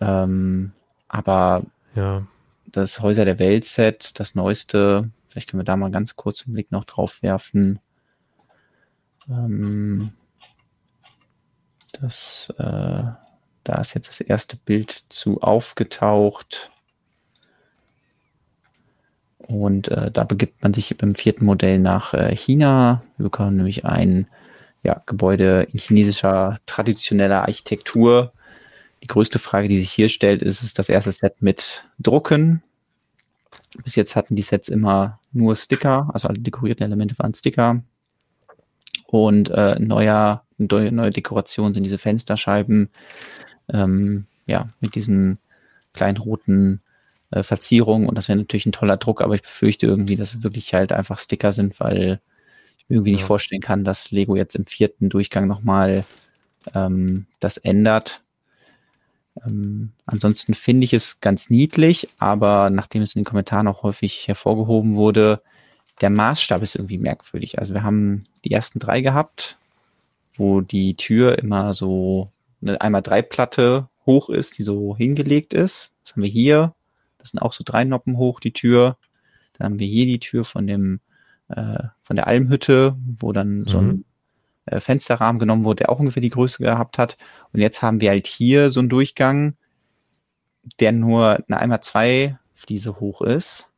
Ähm, 0.00 0.72
aber 1.08 1.62
ja. 1.94 2.26
das 2.66 3.00
Häuser 3.00 3.24
der 3.24 3.38
Welt 3.38 3.64
Set, 3.64 4.18
das 4.18 4.34
neueste, 4.34 5.10
vielleicht 5.28 5.48
können 5.48 5.60
wir 5.60 5.64
da 5.64 5.76
mal 5.76 5.90
ganz 5.90 6.16
kurz 6.16 6.44
einen 6.44 6.54
Blick 6.54 6.72
noch 6.72 6.84
drauf 6.84 7.22
werfen. 7.22 7.78
Ähm, 9.28 10.12
das, 12.00 12.52
äh, 12.58 13.04
da 13.64 13.80
ist 13.80 13.94
jetzt 13.94 14.08
das 14.08 14.20
erste 14.20 14.56
Bild 14.56 15.04
zu 15.08 15.40
aufgetaucht. 15.40 16.70
Und 19.50 19.88
äh, 19.88 20.10
da 20.12 20.24
begibt 20.24 20.62
man 20.62 20.72
sich 20.72 20.94
im 21.02 21.14
vierten 21.16 21.44
Modell 21.44 21.80
nach 21.80 22.14
äh, 22.14 22.34
China. 22.36 23.02
Wir 23.16 23.24
bekommen 23.24 23.56
nämlich 23.56 23.84
ein 23.84 24.28
ja, 24.84 25.02
Gebäude 25.06 25.66
in 25.72 25.80
chinesischer 25.80 26.58
traditioneller 26.66 27.42
Architektur. 27.42 28.32
Die 29.02 29.08
größte 29.08 29.40
Frage, 29.40 29.66
die 29.66 29.80
sich 29.80 29.90
hier 29.90 30.08
stellt, 30.08 30.42
ist, 30.42 30.62
ist 30.62 30.78
das 30.78 30.88
erste 30.88 31.10
Set 31.10 31.42
mit 31.42 31.84
Drucken. 31.98 32.62
Bis 33.84 33.96
jetzt 33.96 34.14
hatten 34.14 34.36
die 34.36 34.42
Sets 34.42 34.68
immer 34.68 35.18
nur 35.32 35.56
Sticker, 35.56 36.10
also 36.12 36.28
alle 36.28 36.38
dekorierten 36.38 36.84
Elemente 36.84 37.18
waren 37.18 37.34
Sticker. 37.34 37.82
Und 39.06 39.50
äh, 39.50 39.78
neuer, 39.80 40.44
neue, 40.58 41.10
Dekoration 41.10 41.74
sind 41.74 41.82
diese 41.82 41.98
Fensterscheiben, 41.98 42.90
ähm, 43.72 44.26
ja, 44.46 44.68
mit 44.80 44.94
diesen 44.94 45.40
kleinen 45.92 46.18
roten 46.18 46.82
äh, 47.30 47.42
Verzierung 47.42 48.06
und 48.06 48.16
das 48.16 48.28
wäre 48.28 48.38
natürlich 48.38 48.66
ein 48.66 48.72
toller 48.72 48.96
Druck, 48.96 49.20
aber 49.20 49.34
ich 49.34 49.42
befürchte 49.42 49.86
irgendwie, 49.86 50.16
dass 50.16 50.34
es 50.34 50.42
wirklich 50.42 50.72
halt 50.74 50.92
einfach 50.92 51.18
Sticker 51.18 51.52
sind, 51.52 51.78
weil 51.80 52.20
ich 52.78 52.88
mir 52.88 52.96
irgendwie 52.96 53.12
ja. 53.12 53.16
nicht 53.16 53.26
vorstellen 53.26 53.60
kann, 53.60 53.84
dass 53.84 54.10
Lego 54.10 54.36
jetzt 54.36 54.54
im 54.54 54.66
vierten 54.66 55.08
Durchgang 55.08 55.46
nochmal 55.46 56.04
ähm, 56.74 57.26
das 57.38 57.56
ändert. 57.56 58.22
Ähm, 59.44 59.92
ansonsten 60.06 60.54
finde 60.54 60.84
ich 60.84 60.92
es 60.92 61.20
ganz 61.20 61.50
niedlich, 61.50 62.08
aber 62.18 62.70
nachdem 62.70 63.02
es 63.02 63.14
in 63.14 63.20
den 63.20 63.26
Kommentaren 63.26 63.68
auch 63.68 63.82
häufig 63.82 64.26
hervorgehoben 64.28 64.96
wurde, 64.96 65.42
der 66.00 66.10
Maßstab 66.10 66.62
ist 66.62 66.76
irgendwie 66.76 66.98
merkwürdig. 66.98 67.58
Also 67.58 67.74
wir 67.74 67.82
haben 67.82 68.24
die 68.44 68.52
ersten 68.52 68.78
drei 68.78 69.00
gehabt, 69.02 69.58
wo 70.34 70.60
die 70.60 70.96
Tür 70.96 71.38
immer 71.38 71.74
so 71.74 72.32
eine 72.62 72.80
einmal 72.80 73.02
drei 73.02 73.22
Platte 73.22 73.88
hoch 74.06 74.30
ist, 74.30 74.58
die 74.58 74.62
so 74.62 74.96
hingelegt 74.96 75.54
ist. 75.54 75.92
Das 76.04 76.12
haben 76.12 76.22
wir 76.22 76.30
hier. 76.30 76.74
Das 77.20 77.30
sind 77.30 77.40
auch 77.40 77.52
so 77.52 77.64
drei 77.64 77.84
Noppen 77.84 78.16
hoch, 78.16 78.40
die 78.40 78.52
Tür. 78.52 78.96
Dann 79.54 79.66
haben 79.66 79.78
wir 79.78 79.86
hier 79.86 80.06
die 80.06 80.20
Tür 80.20 80.44
von 80.44 80.66
dem, 80.66 81.00
äh, 81.48 81.84
von 82.00 82.16
der 82.16 82.26
Almhütte, 82.26 82.96
wo 83.18 83.32
dann 83.32 83.60
mhm. 83.60 83.68
so 83.68 83.78
ein 83.78 83.86
mhm. 83.86 84.04
äh, 84.66 84.80
Fensterrahmen 84.80 85.38
genommen 85.38 85.64
wurde, 85.64 85.76
der 85.76 85.90
auch 85.90 85.98
ungefähr 85.98 86.22
die 86.22 86.30
Größe 86.30 86.62
gehabt 86.62 86.98
hat. 86.98 87.16
Und 87.52 87.60
jetzt 87.60 87.82
haben 87.82 88.00
wir 88.00 88.10
halt 88.10 88.26
hier 88.26 88.70
so 88.70 88.80
einen 88.80 88.88
Durchgang, 88.88 89.56
der 90.78 90.92
nur 90.92 91.42
eine 91.46 91.58
einmal 91.58 91.82
zwei 91.82 92.38
Fliese 92.54 93.00
hoch 93.00 93.22
ist. 93.22 93.68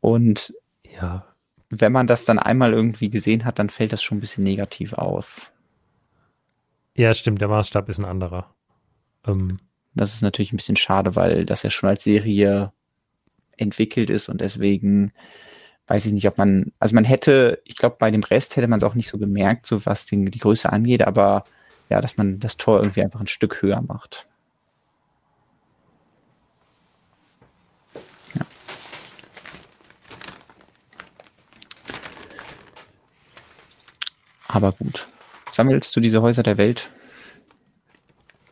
Und 0.00 0.54
ja, 0.98 1.24
wenn 1.70 1.92
man 1.92 2.06
das 2.06 2.24
dann 2.24 2.38
einmal 2.38 2.72
irgendwie 2.72 3.10
gesehen 3.10 3.44
hat, 3.44 3.58
dann 3.58 3.70
fällt 3.70 3.92
das 3.92 4.02
schon 4.02 4.18
ein 4.18 4.20
bisschen 4.20 4.44
negativ 4.44 4.92
auf. 4.92 5.50
Ja, 6.96 7.12
stimmt, 7.14 7.40
der 7.40 7.48
Maßstab 7.48 7.88
ist 7.88 7.98
ein 7.98 8.04
anderer. 8.04 8.54
Ähm, 9.26 9.58
das 9.94 10.14
ist 10.14 10.22
natürlich 10.22 10.52
ein 10.52 10.56
bisschen 10.56 10.76
schade, 10.76 11.16
weil 11.16 11.44
das 11.44 11.62
ja 11.62 11.70
schon 11.70 11.88
als 11.88 12.04
Serie 12.04 12.72
entwickelt 13.56 14.10
ist 14.10 14.28
und 14.28 14.40
deswegen 14.40 15.12
weiß 15.86 16.06
ich 16.06 16.12
nicht, 16.12 16.26
ob 16.26 16.38
man, 16.38 16.72
also 16.78 16.94
man 16.94 17.04
hätte, 17.04 17.60
ich 17.64 17.76
glaube, 17.76 17.96
bei 17.98 18.10
dem 18.10 18.22
Rest 18.22 18.56
hätte 18.56 18.68
man 18.68 18.78
es 18.78 18.84
auch 18.84 18.94
nicht 18.94 19.08
so 19.08 19.18
gemerkt, 19.18 19.66
so 19.66 19.84
was 19.86 20.06
die, 20.06 20.30
die 20.30 20.38
Größe 20.38 20.72
angeht, 20.72 21.02
aber 21.02 21.44
ja, 21.90 22.00
dass 22.00 22.16
man 22.16 22.40
das 22.40 22.56
Tor 22.56 22.78
irgendwie 22.80 23.02
einfach 23.02 23.20
ein 23.20 23.26
Stück 23.26 23.62
höher 23.62 23.82
macht. 23.82 24.26
Aber 34.54 34.70
gut. 34.72 35.08
Sammelst 35.50 35.94
du 35.96 36.00
diese 36.00 36.22
Häuser 36.22 36.44
der 36.44 36.58
Welt? 36.58 36.90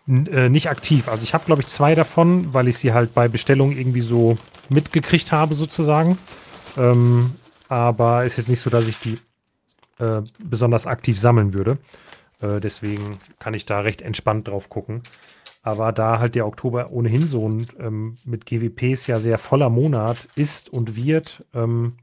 Äh, 0.09 0.49
nicht 0.49 0.69
aktiv. 0.69 1.09
Also 1.09 1.25
ich 1.25 1.35
habe, 1.35 1.45
glaube 1.45 1.63
ich, 1.63 1.69
zwei 1.69 1.95
davon, 1.95 2.53
weil 2.53 2.69
ich 2.69 2.79
sie 2.79 2.93
halt 2.93 3.15
bei 3.15 3.29
Bestellung 3.29 3.73
irgendwie 3.73 4.01
so 4.01 4.37
mitgekriegt 4.69 5.33
habe, 5.33 5.55
sozusagen. 5.55 6.19
Ähm, 6.77 7.35
aber 7.69 8.25
ist 8.25 8.37
jetzt 8.37 8.49
nicht 8.49 8.61
so, 8.61 8.71
dass 8.71 8.87
ich 8.87 8.99
die 8.99 9.19
äh, 9.99 10.23
besonders 10.39 10.87
aktiv 10.87 11.19
sammeln 11.19 11.55
würde. 11.55 11.79
Äh, 12.41 12.61
deswegen 12.61 13.19
kann 13.39 13.55
ich 13.55 13.67
da 13.67 13.81
recht 13.81 14.03
entspannt 14.03 14.49
drauf 14.49 14.69
gucken. 14.69 15.03
Aber 15.63 15.93
da 15.93 16.19
halt 16.19 16.35
der 16.35 16.47
Oktober 16.47 16.91
ohnehin 16.91 17.29
so 17.29 17.49
ein 17.49 17.69
ähm, 17.79 18.19
mit 18.25 18.47
GWPs 18.47 19.07
ja 19.07 19.21
sehr 19.21 19.39
voller 19.39 19.71
Monat 19.71 20.29
ist 20.35 20.69
und 20.69 20.97
wird, 20.97 21.45
ähm, 21.55 21.95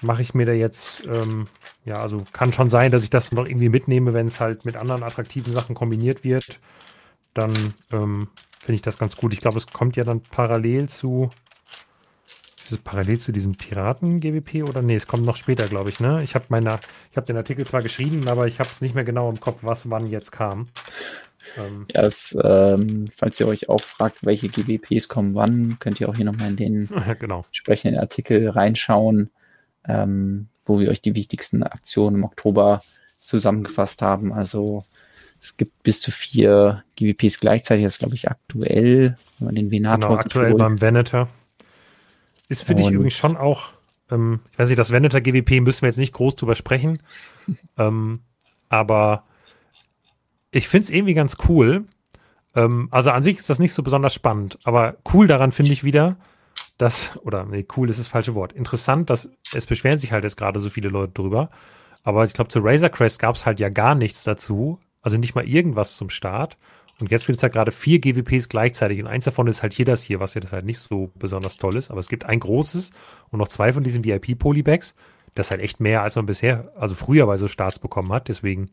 mache 0.00 0.22
ich 0.22 0.32
mir 0.32 0.46
da 0.46 0.52
jetzt, 0.52 1.04
ähm, 1.04 1.48
ja, 1.84 1.96
also 1.96 2.24
kann 2.32 2.54
schon 2.54 2.70
sein, 2.70 2.90
dass 2.90 3.02
ich 3.04 3.10
das 3.10 3.30
noch 3.30 3.46
irgendwie 3.46 3.68
mitnehme, 3.68 4.14
wenn 4.14 4.26
es 4.26 4.40
halt 4.40 4.64
mit 4.64 4.76
anderen 4.76 5.02
attraktiven 5.02 5.52
Sachen 5.52 5.74
kombiniert 5.74 6.24
wird 6.24 6.58
dann 7.34 7.52
ähm, 7.92 8.28
finde 8.60 8.74
ich 8.74 8.82
das 8.82 8.98
ganz 8.98 9.16
gut. 9.16 9.34
Ich 9.34 9.40
glaube, 9.40 9.58
es 9.58 9.66
kommt 9.66 9.96
ja 9.96 10.04
dann 10.04 10.20
parallel 10.20 10.88
zu 10.88 11.30
Ist 12.56 12.72
es 12.72 12.78
parallel 12.78 13.18
zu 13.18 13.32
diesem 13.32 13.54
Piraten-GWP 13.54 14.68
oder 14.68 14.82
nee, 14.82 14.94
es 14.94 15.06
kommt 15.06 15.24
noch 15.24 15.36
später, 15.36 15.66
glaube 15.66 15.90
ich, 15.90 16.00
ne? 16.00 16.22
Ich 16.22 16.34
habe 16.34 16.46
meine, 16.48 16.78
ich 17.10 17.16
habe 17.16 17.26
den 17.26 17.36
Artikel 17.36 17.66
zwar 17.66 17.82
geschrieben, 17.82 18.28
aber 18.28 18.46
ich 18.46 18.60
habe 18.60 18.70
es 18.70 18.80
nicht 18.80 18.94
mehr 18.94 19.04
genau 19.04 19.28
im 19.28 19.40
Kopf, 19.40 19.58
was 19.62 19.90
wann 19.90 20.06
jetzt 20.06 20.32
kam. 20.32 20.68
Ähm, 21.56 21.86
ja, 21.92 22.02
es, 22.02 22.36
ähm, 22.42 23.08
falls 23.14 23.40
ihr 23.40 23.48
euch 23.48 23.68
auch 23.68 23.80
fragt, 23.80 24.24
welche 24.24 24.48
GWPs 24.48 25.08
kommen 25.08 25.34
wann, 25.34 25.78
könnt 25.80 26.00
ihr 26.00 26.08
auch 26.08 26.14
hier 26.14 26.24
nochmal 26.24 26.50
in 26.50 26.56
den 26.56 26.88
genau. 27.18 27.44
entsprechenden 27.48 27.98
Artikel 27.98 28.48
reinschauen, 28.48 29.30
ähm, 29.86 30.48
wo 30.64 30.78
wir 30.78 30.90
euch 30.90 31.02
die 31.02 31.14
wichtigsten 31.14 31.62
Aktionen 31.62 32.16
im 32.16 32.24
Oktober 32.24 32.82
zusammengefasst 33.20 34.02
haben. 34.02 34.32
Also 34.32 34.84
es 35.42 35.56
gibt 35.56 35.82
bis 35.82 36.00
zu 36.00 36.12
vier 36.12 36.84
GWPs 36.96 37.40
gleichzeitig, 37.40 37.84
das 37.84 37.94
ist 37.94 37.98
glaube 37.98 38.14
ich 38.14 38.30
aktuell, 38.30 39.16
wenn 39.38 39.46
man 39.46 39.54
den 39.56 39.70
Venator 39.70 40.08
Genau, 40.08 40.20
aktuell 40.20 40.54
beim 40.54 40.80
Venator. 40.80 41.28
Ist 42.48 42.62
für 42.62 42.74
dich 42.74 42.90
übrigens 42.90 43.14
schon 43.14 43.36
auch, 43.36 43.72
ähm, 44.10 44.40
ich 44.52 44.58
weiß 44.58 44.68
nicht, 44.68 44.78
das 44.78 44.92
Venator 44.92 45.20
GWP 45.20 45.60
müssen 45.60 45.82
wir 45.82 45.88
jetzt 45.88 45.98
nicht 45.98 46.12
groß 46.12 46.36
drüber 46.36 46.54
sprechen, 46.54 47.00
ähm, 47.76 48.20
aber 48.68 49.24
ich 50.52 50.68
finde 50.68 50.84
es 50.84 50.90
irgendwie 50.90 51.14
ganz 51.14 51.36
cool. 51.48 51.86
Ähm, 52.54 52.88
also 52.92 53.10
an 53.10 53.22
sich 53.22 53.38
ist 53.38 53.50
das 53.50 53.58
nicht 53.58 53.74
so 53.74 53.82
besonders 53.82 54.14
spannend, 54.14 54.58
aber 54.64 54.98
cool 55.12 55.26
daran 55.26 55.50
finde 55.50 55.72
ich 55.72 55.82
wieder, 55.82 56.18
dass, 56.78 57.18
oder 57.24 57.46
nee, 57.46 57.66
cool 57.76 57.90
ist 57.90 57.98
das 57.98 58.06
falsche 58.06 58.34
Wort. 58.34 58.52
Interessant, 58.52 59.10
dass 59.10 59.28
es 59.52 59.66
beschweren 59.66 59.98
sich 59.98 60.12
halt 60.12 60.22
jetzt 60.22 60.36
gerade 60.36 60.60
so 60.60 60.70
viele 60.70 60.88
Leute 60.88 61.14
drüber. 61.14 61.50
Aber 62.04 62.24
ich 62.24 62.32
glaube, 62.32 62.48
zu 62.48 62.60
Razor 62.60 62.90
Crest 62.90 63.18
gab 63.18 63.34
es 63.34 63.46
halt 63.46 63.60
ja 63.60 63.68
gar 63.68 63.94
nichts 63.94 64.24
dazu. 64.24 64.78
Also 65.02 65.18
nicht 65.18 65.34
mal 65.34 65.46
irgendwas 65.46 65.96
zum 65.96 66.10
Start. 66.10 66.56
Und 67.00 67.10
jetzt 67.10 67.26
gibt 67.26 67.38
es 67.38 67.42
halt 67.42 67.52
gerade 67.52 67.72
vier 67.72 67.98
GWPs 67.98 68.48
gleichzeitig. 68.48 69.00
Und 69.00 69.08
eins 69.08 69.24
davon 69.24 69.46
ist 69.48 69.62
halt 69.62 69.72
hier 69.72 69.84
das 69.84 70.02
hier, 70.02 70.20
was 70.20 70.34
ja 70.34 70.40
das 70.40 70.52
halt 70.52 70.64
nicht 70.64 70.78
so 70.78 71.10
besonders 71.16 71.56
toll 71.56 71.76
ist. 71.76 71.90
Aber 71.90 72.00
es 72.00 72.08
gibt 72.08 72.24
ein 72.24 72.38
großes 72.38 72.90
und 73.30 73.38
noch 73.38 73.48
zwei 73.48 73.72
von 73.72 73.82
diesen 73.82 74.04
VIP-Polybags. 74.04 74.94
Das 75.34 75.46
ist 75.46 75.50
halt 75.50 75.62
echt 75.62 75.80
mehr, 75.80 76.02
als 76.02 76.16
man 76.16 76.26
bisher, 76.26 76.70
also 76.76 76.94
früher 76.94 77.26
bei 77.26 77.36
so 77.36 77.48
Starts 77.48 77.78
bekommen 77.78 78.12
hat. 78.12 78.28
Deswegen 78.28 78.70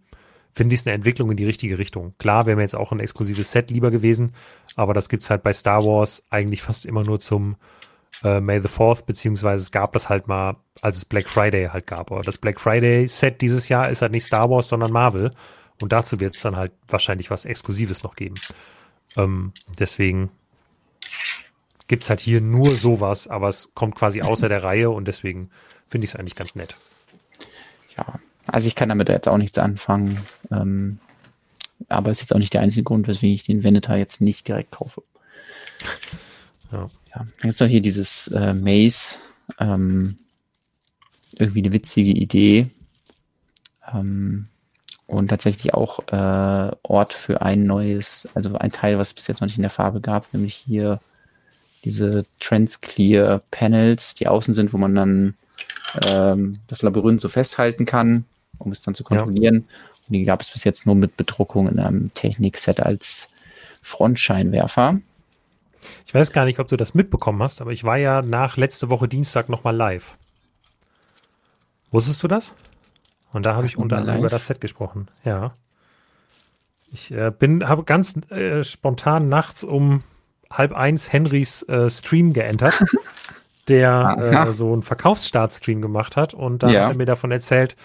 finde 0.54 0.74
ich 0.74 0.82
es 0.82 0.88
eine 0.88 0.96
Entwicklung 0.96 1.32
in 1.32 1.38
die 1.38 1.46
richtige 1.46 1.78
Richtung. 1.78 2.14
Klar, 2.18 2.46
wäre 2.46 2.56
mir 2.56 2.64
jetzt 2.64 2.76
auch 2.76 2.92
ein 2.92 3.00
exklusives 3.00 3.52
Set 3.52 3.72
lieber 3.72 3.92
gewesen, 3.92 4.34
aber 4.76 4.94
das 4.94 5.10
gibt 5.10 5.24
es 5.24 5.30
halt 5.30 5.44
bei 5.44 5.54
Star 5.54 5.86
Wars 5.86 6.24
eigentlich 6.30 6.62
fast 6.62 6.86
immer 6.86 7.04
nur 7.04 7.20
zum 7.20 7.56
äh, 8.24 8.42
May 8.42 8.62
the 8.62 8.68
4th, 8.68 9.06
beziehungsweise 9.06 9.64
es 9.64 9.72
gab 9.72 9.94
das 9.94 10.10
halt 10.10 10.28
mal, 10.28 10.58
als 10.82 10.98
es 10.98 11.06
Black 11.06 11.30
Friday 11.30 11.68
halt 11.68 11.88
gab. 11.88 12.12
Aber 12.12 12.22
das 12.22 12.38
Black 12.38 12.60
Friday 12.60 13.08
Set 13.08 13.42
dieses 13.42 13.70
Jahr 13.70 13.90
ist 13.90 14.02
halt 14.02 14.12
nicht 14.12 14.26
Star 14.26 14.50
Wars, 14.50 14.68
sondern 14.68 14.92
Marvel. 14.92 15.32
Und 15.82 15.92
dazu 15.92 16.20
wird 16.20 16.36
es 16.36 16.42
dann 16.42 16.58
halt 16.58 16.72
wahrscheinlich 16.88 17.30
was 17.30 17.46
Exklusives 17.46 18.04
noch 18.04 18.16
geben. 18.16 18.36
Ähm, 19.18 19.54
deswegen 19.80 20.30
gibt 21.88 22.04
es 22.04 22.10
halt 22.10 22.20
hier 22.20 22.42
nur 22.42 22.72
sowas, 22.72 23.28
aber 23.28 23.48
es 23.50 23.74
kommt 23.74 23.96
quasi 23.96 24.22
außer 24.22 24.50
der 24.50 24.64
Reihe 24.64 24.90
und 24.90 25.08
deswegen 25.08 25.50
finde 25.90 26.06
ich 26.06 26.12
es 26.12 26.16
eigentlich 26.16 26.36
ganz 26.36 26.56
nett. 26.56 26.76
Ja, 27.98 28.20
also 28.46 28.68
ich 28.68 28.76
kann 28.76 28.90
damit 28.90 29.10
jetzt 29.10 29.28
auch 29.28 29.38
nichts 29.38 29.58
anfangen. 29.58 30.20
Ähm, 30.52 31.00
aber 31.88 32.12
es 32.12 32.18
ist 32.18 32.22
jetzt 32.24 32.34
auch 32.34 32.40
nicht 32.40 32.54
der 32.54 32.62
einzige 32.62 32.84
Grund, 32.84 33.08
weswegen 33.08 33.34
ich 33.34 33.44
den 33.44 33.64
Venetar 33.64 33.98
jetzt 33.98 34.22
nicht 34.22 34.48
direkt 34.48 34.72
kaufe. 34.72 35.02
Ja. 36.72 36.90
ja. 37.16 37.28
Es 37.42 37.60
noch 37.60 37.68
hier 37.68 37.82
dieses 37.82 38.28
äh, 38.28 38.54
Maze. 38.54 39.18
Ähm, 39.60 40.18
irgendwie 41.38 41.64
eine 41.64 41.72
witzige 41.72 42.12
Idee. 42.12 42.70
Ähm, 43.92 44.49
und 45.10 45.28
tatsächlich 45.28 45.74
auch 45.74 46.00
äh, 46.08 46.72
Ort 46.84 47.14
für 47.14 47.42
ein 47.42 47.64
neues, 47.64 48.28
also 48.34 48.56
ein 48.58 48.72
Teil, 48.72 48.98
was 48.98 49.10
es 49.10 49.14
bis 49.14 49.28
jetzt 49.28 49.42
noch 49.42 49.48
nicht 49.48 49.58
in 49.58 49.64
der 49.64 49.70
Farbe 49.70 50.02
gab, 50.02 50.34
nämlich 50.34 50.56
hier 50.56 51.00
diese 51.84 52.24
Transclear 52.40 53.42
Panels, 53.52 54.16
die 54.16 54.28
außen 54.28 54.54
sind, 54.54 54.74
wo 54.74 54.78
man 54.78 54.96
dann 54.96 55.36
ähm, 56.08 56.60
das 56.68 56.82
Labyrinth 56.82 57.22
so 57.22 57.30
festhalten 57.30 57.86
kann 57.86 58.26
um 58.60 58.72
es 58.72 58.82
dann 58.82 58.96
zu 58.96 59.04
kontrollieren. 59.04 59.56
Ja. 59.68 59.76
Und 60.08 60.14
die 60.14 60.24
gab 60.26 60.42
es 60.42 60.52
bis 60.52 60.64
jetzt 60.64 60.86
nur 60.86 60.96
mit 60.96 61.18
Bedruckung 61.18 61.68
in 61.68 61.80
einem 61.80 62.14
Technikset 62.14 62.80
als 62.80 63.30
Frontscheinwerfer. 63.82 65.00
Ich 66.06 66.14
weiß 66.14 66.32
gar 66.34 66.46
nicht, 66.46 66.60
ob 66.60 66.68
du 66.68 66.78
das 66.78 66.94
mitbekommen 66.94 67.42
hast, 67.42 67.62
aber 67.62 67.72
ich 67.72 67.84
war 67.84 67.98
ja 67.98 68.22
nach 68.22 68.58
letzte 68.58 68.90
Woche 68.90 69.08
Dienstag 69.08 69.50
nochmal 69.50 69.76
live. 69.76 70.18
Wusstest 71.92 72.22
du 72.22 72.28
das? 72.28 72.54
Und 73.32 73.46
da 73.46 73.56
habe 73.56 73.66
ich 73.66 73.78
unter 73.78 73.98
anderem 73.98 74.20
über 74.20 74.30
das 74.30 74.48
Set 74.48 74.62
gesprochen. 74.62 75.10
Ja. 75.24 75.52
Ich 76.92 77.12
äh, 77.12 77.32
bin, 77.32 77.68
habe 77.68 77.84
ganz 77.84 78.16
äh, 78.32 78.64
spontan 78.64 79.30
nachts 79.30 79.64
um 79.64 80.04
halb 80.52 80.74
eins 80.74 81.14
Henrys 81.14 81.62
äh, 81.64 81.90
Stream 81.90 82.34
geentert, 82.34 82.84
der 83.68 84.48
äh, 84.50 84.54
so 84.54 84.74
einen 84.74 84.82
Verkaufsstart-Stream 84.82 85.82
gemacht 85.82 86.16
hat. 86.16 86.34
Und 86.34 86.64
da 86.64 86.70
ja. 86.70 86.86
hat 86.86 86.94
er 86.94 86.98
mir 86.98 87.06
davon 87.06 87.32
erzählt, 87.32 87.76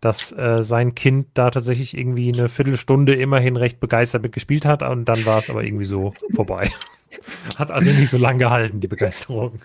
dass 0.00 0.32
äh, 0.32 0.62
sein 0.62 0.94
Kind 0.94 1.28
da 1.34 1.50
tatsächlich 1.50 1.96
irgendwie 1.96 2.32
eine 2.32 2.48
Viertelstunde 2.48 3.14
immerhin 3.14 3.56
recht 3.56 3.80
begeistert 3.80 4.22
mitgespielt 4.22 4.64
hat 4.64 4.82
und 4.82 5.06
dann 5.06 5.24
war 5.26 5.38
es 5.38 5.50
aber 5.50 5.64
irgendwie 5.64 5.86
so 5.86 6.12
vorbei. 6.34 6.70
hat 7.58 7.70
also 7.70 7.90
nicht 7.90 8.10
so 8.10 8.18
lange 8.18 8.38
gehalten, 8.38 8.80
die 8.80 8.88
Begeisterung. 8.88 9.60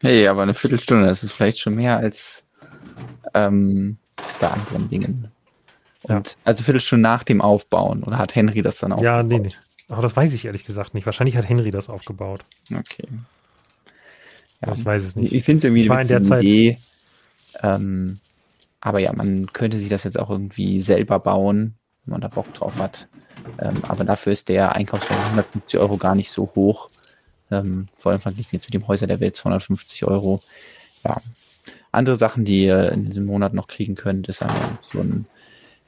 Hey, 0.00 0.28
aber 0.28 0.42
eine 0.42 0.54
Viertelstunde, 0.54 1.06
das 1.06 1.24
ist 1.24 1.32
vielleicht 1.32 1.58
schon 1.58 1.74
mehr 1.74 1.96
als 1.96 2.44
ähm, 3.34 3.98
bei 4.40 4.48
anderen 4.48 4.88
Dingen. 4.88 5.30
Und 6.02 6.10
ja. 6.10 6.22
Also 6.44 6.64
Viertelstunde 6.64 7.02
nach 7.02 7.24
dem 7.24 7.40
Aufbauen 7.40 8.02
oder 8.04 8.18
hat 8.18 8.34
Henry 8.34 8.62
das 8.62 8.78
dann 8.78 8.92
aufgebaut? 8.92 9.16
Ja, 9.16 9.22
nee, 9.22 9.38
nee. 9.38 9.52
Aber 9.88 10.02
das 10.02 10.16
weiß 10.16 10.34
ich 10.34 10.44
ehrlich 10.44 10.64
gesagt 10.64 10.94
nicht. 10.94 11.06
Wahrscheinlich 11.06 11.36
hat 11.36 11.48
Henry 11.48 11.70
das 11.70 11.88
aufgebaut. 11.88 12.44
Okay. 12.72 13.06
Ja, 14.64 14.72
ich 14.72 14.84
weiß 14.84 15.02
es 15.02 15.16
nicht. 15.16 15.32
Ich 15.32 15.44
finde 15.44 15.58
es 15.58 15.64
irgendwie 15.64 15.82
ich 15.82 15.88
war 15.88 16.02
in 16.02 16.08
der 16.08 16.22
Zeit, 16.22 16.42
Idee, 16.42 16.78
ähm, 17.62 18.20
aber 18.80 18.98
ja, 18.98 19.12
man 19.12 19.46
könnte 19.52 19.78
sich 19.78 19.88
das 19.88 20.04
jetzt 20.04 20.18
auch 20.18 20.30
irgendwie 20.30 20.82
selber 20.82 21.18
bauen, 21.20 21.74
wenn 22.04 22.12
man 22.12 22.20
da 22.20 22.28
Bock 22.28 22.52
drauf 22.54 22.78
hat. 22.78 23.08
Ähm, 23.60 23.74
aber 23.82 24.04
dafür 24.04 24.32
ist 24.32 24.48
der 24.48 24.74
Einkaufspreis 24.74 25.18
150 25.18 25.78
Euro 25.78 25.96
gar 25.96 26.14
nicht 26.14 26.30
so 26.30 26.50
hoch. 26.54 26.90
Ähm, 27.50 27.86
vor 27.96 28.12
allem 28.12 28.20
verglichen 28.20 28.50
jetzt 28.52 28.66
mit 28.66 28.74
dem 28.74 28.86
Häuser 28.86 29.06
der 29.06 29.20
Welt 29.20 29.36
250 29.36 30.04
Euro. 30.04 30.40
Ja. 31.04 31.20
Andere 31.98 32.16
Sachen, 32.16 32.44
die 32.44 32.64
ihr 32.64 32.92
in 32.92 33.06
diesem 33.06 33.26
Monat 33.26 33.54
noch 33.54 33.66
kriegen 33.66 33.94
könnt, 33.94 34.28
ist 34.28 34.42
einmal 34.42 34.78
so 34.80 35.00
ein 35.00 35.26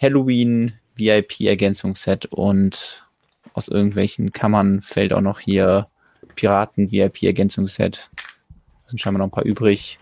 Halloween 0.01 0.73
VIP-Ergänzungsset 0.97 2.27
und 2.27 3.07
aus 3.55 3.69
irgendwelchen 3.69 4.33
Kammern 4.33 4.83
fällt 4.83 5.13
auch 5.13 5.21
noch 5.21 5.41
hier 5.41 5.89
Piraten 6.35 6.91
VIP-Ergänzungsset. 6.91 8.11
Da 8.49 8.89
sind 8.89 9.01
scheinbar 9.01 9.19
noch 9.19 9.27
ein 9.29 9.31
paar 9.31 9.45
übrig. 9.45 9.99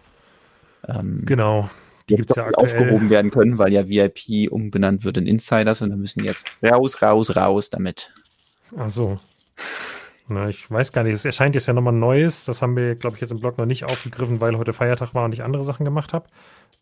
Ähm, 0.87 1.25
genau 1.27 1.69
die 2.09 2.17
gibt's 2.17 2.37
ja 2.37 2.47
aktuell. 2.47 2.65
aufgehoben 2.65 3.11
werden 3.11 3.31
können, 3.31 3.59
weil 3.59 3.73
ja 3.73 3.89
VIP 3.89 4.51
umbenannt 4.51 5.05
wird 5.05 5.17
in 5.17 5.27
Insiders 5.27 5.83
und 5.83 5.91
dann 5.91 6.01
müssen 6.01 6.25
jetzt 6.25 6.47
raus, 6.63 7.03
raus, 7.03 7.37
raus 7.37 7.71
damit. 7.71 8.11
Ach 8.77 8.89
so. 8.89 9.19
Na, 10.29 10.49
ich 10.49 10.71
weiß 10.71 10.93
gar 10.93 11.05
nicht. 11.05 11.15
Es 11.15 11.25
erscheint 11.25 11.55
jetzt 11.55 11.67
ja 11.67 11.73
nochmal 11.73 11.95
Neues. 11.95 12.45
Das 12.45 12.61
haben 12.61 12.77
wir, 12.77 12.95
glaube 12.95 13.17
ich, 13.17 13.21
jetzt 13.21 13.31
im 13.31 13.41
Blog 13.41 13.57
noch 13.59 13.67
nicht 13.67 13.85
aufgegriffen, 13.85 14.41
weil 14.41 14.57
heute 14.59 14.73
Feiertag 14.73 15.15
war 15.15 15.25
und 15.25 15.33
ich 15.33 15.43
andere 15.43 15.65
Sachen 15.65 15.85
gemacht 15.85 16.13
habe. 16.13 16.27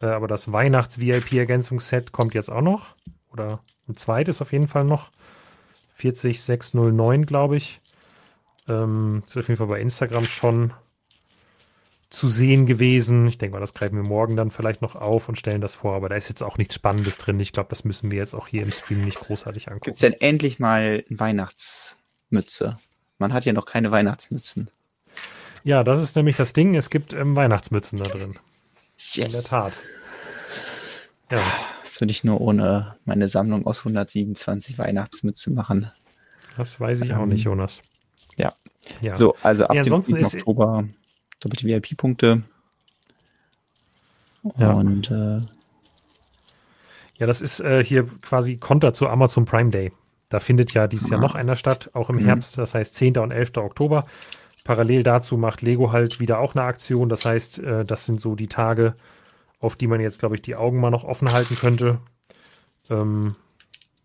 Äh, 0.01 0.07
aber 0.07 0.29
das 0.29 0.53
Weihnachts-VIP-Ergänzungsset 0.53 2.13
kommt 2.13 2.35
jetzt 2.35 2.51
auch 2.51 2.63
noch. 2.63 2.97
Oder 3.33 3.61
ein 3.89 3.97
zweites 3.97 4.43
auf 4.43 4.53
jeden 4.53 4.67
Fall 4.67 4.85
noch. 4.85 5.11
40609, 5.95 7.25
glaube 7.27 7.57
ich. 7.57 7.81
Ähm, 8.69 9.23
ist 9.25 9.37
auf 9.37 9.49
jeden 9.49 9.59
Fall 9.59 9.69
bei 9.69 9.81
Instagram 9.81 10.25
schon 10.25 10.73
zu 12.11 12.29
sehen 12.29 12.67
gewesen. 12.67 13.27
Ich 13.27 13.39
denke 13.39 13.55
mal, 13.55 13.61
das 13.61 13.75
greifen 13.75 13.97
wir 13.97 14.03
morgen 14.03 14.37
dann 14.37 14.51
vielleicht 14.51 14.83
noch 14.83 14.97
auf 14.97 15.29
und 15.29 15.39
stellen 15.39 15.61
das 15.61 15.75
vor, 15.75 15.95
aber 15.95 16.09
da 16.09 16.17
ist 16.17 16.29
jetzt 16.29 16.43
auch 16.43 16.57
nichts 16.57 16.75
Spannendes 16.75 17.19
drin. 17.19 17.39
Ich 17.41 17.53
glaube, 17.53 17.69
das 17.71 17.85
müssen 17.85 18.11
wir 18.11 18.19
jetzt 18.19 18.35
auch 18.35 18.49
hier 18.49 18.63
im 18.63 18.73
Stream 18.73 19.05
nicht 19.05 19.21
großartig 19.21 19.69
angucken. 19.69 19.85
Gibt 19.85 19.97
es 19.97 20.01
denn 20.01 20.15
endlich 20.15 20.59
mal 20.59 21.05
eine 21.09 21.21
Weihnachtsmütze? 21.21 22.77
Man 23.19 23.33
hat 23.33 23.45
ja 23.45 23.53
noch 23.53 23.67
keine 23.67 23.91
Weihnachtsmützen. 23.91 24.71
Ja, 25.65 25.83
das 25.83 26.03
ist 26.03 26.15
nämlich 26.17 26.37
das 26.37 26.53
Ding. 26.53 26.75
Es 26.75 26.91
gibt 26.91 27.13
ähm, 27.13 27.35
Weihnachtsmützen 27.35 27.99
da 27.99 28.05
drin. 28.05 28.39
Yes. 28.99 29.27
In 29.27 29.33
der 29.33 29.43
Tat. 29.43 29.73
Ja. 31.31 31.43
Das 31.83 32.01
würde 32.01 32.11
ich 32.11 32.25
nur 32.25 32.41
ohne 32.41 32.97
meine 33.05 33.29
Sammlung 33.29 33.67
aus 33.67 33.81
127 33.81 34.79
Weihnachtsmützen 34.79 35.55
machen. 35.55 35.91
Das 36.57 36.79
weiß 36.79 37.03
ich 37.03 37.11
ähm, 37.11 37.19
auch 37.19 37.27
nicht, 37.27 37.45
Jonas. 37.45 37.83
Ja. 38.37 38.55
ja. 39.01 39.15
So, 39.17 39.35
also 39.43 39.65
ab 39.65 39.75
ja, 39.75 39.83
dem 39.83 39.93
Oktober 39.93 40.85
doppelte 41.41 41.67
VIP-Punkte. 41.67 42.43
Ja. 44.57 44.73
Und 44.73 45.11
äh, 45.11 45.41
ja, 47.19 47.27
das 47.27 47.41
ist 47.41 47.61
äh, 47.61 47.83
hier 47.83 48.07
quasi 48.23 48.57
Konter 48.57 48.93
zu 48.93 49.09
Amazon 49.09 49.45
Prime 49.45 49.71
Day. 49.71 49.93
Da 50.29 50.41
findet 50.41 50.73
ja 50.73 50.89
dieses 50.89 51.09
Jahr 51.09 51.21
noch 51.21 51.35
einer 51.35 51.57
statt, 51.57 51.91
auch 51.93 52.11
im 52.11 52.17
mhm. 52.17 52.25
Herbst, 52.25 52.59
das 52.59 52.75
heißt 52.75 52.95
10. 52.95 53.19
und 53.19 53.31
11. 53.31 53.57
Oktober. 53.59 54.07
Parallel 54.65 55.05
dazu 55.05 55.37
macht 55.37 55.63
Lego 55.63 55.93
halt 55.93 56.19
wieder 56.19 56.41
auch 56.41 56.57
eine 56.57 56.65
Aktion. 56.65 57.09
Das 57.09 57.25
heißt, 57.25 57.61
äh, 57.61 57.85
das 57.85 58.05
sind 58.05 58.21
so 58.21 58.35
die 58.35 58.49
Tage, 58.49 58.95
auf 59.61 59.77
die 59.77 59.87
man 59.87 60.01
jetzt, 60.01 60.19
glaube 60.19 60.35
ich, 60.35 60.43
die 60.43 60.57
Augen 60.57 60.81
mal 60.81 60.91
noch 60.91 61.05
offen 61.05 61.33
halten 61.33 61.55
könnte. 61.55 62.01
Ähm, 62.91 63.37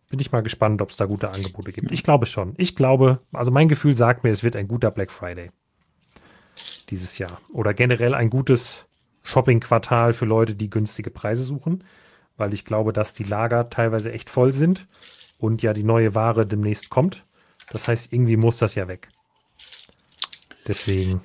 bin 0.09 0.19
ich 0.19 0.31
mal 0.31 0.43
gespannt, 0.43 0.81
ob 0.81 0.91
es 0.91 0.97
da 0.97 1.05
gute 1.05 1.31
Angebote 1.31 1.71
gibt. 1.71 1.91
Ich 1.91 2.03
glaube 2.03 2.27
schon. 2.27 2.53
Ich 2.57 2.75
glaube, 2.75 3.21
also 3.33 3.49
mein 3.49 3.69
Gefühl 3.69 3.95
sagt 3.95 4.23
mir, 4.23 4.29
es 4.29 4.43
wird 4.43 4.55
ein 4.55 4.67
guter 4.67 4.91
Black 4.91 5.11
Friday 5.11 5.49
dieses 6.91 7.17
Jahr. 7.17 7.41
Oder 7.51 7.73
generell 7.73 8.13
ein 8.13 8.29
gutes 8.29 8.87
Shopping-Quartal 9.23 10.13
für 10.13 10.25
Leute, 10.25 10.53
die 10.53 10.69
günstige 10.69 11.09
Preise 11.09 11.43
suchen, 11.43 11.83
weil 12.37 12.53
ich 12.53 12.65
glaube, 12.65 12.93
dass 12.93 13.13
die 13.13 13.23
Lager 13.23 13.69
teilweise 13.69 14.11
echt 14.11 14.29
voll 14.29 14.53
sind 14.53 14.85
und 15.41 15.61
ja 15.61 15.73
die 15.73 15.83
neue 15.83 16.15
Ware 16.15 16.45
demnächst 16.45 16.89
kommt. 16.89 17.23
Das 17.71 17.87
heißt, 17.87 18.13
irgendwie 18.13 18.37
muss 18.37 18.57
das 18.57 18.75
ja 18.75 18.87
weg. 18.87 19.09
Deswegen 20.67 21.21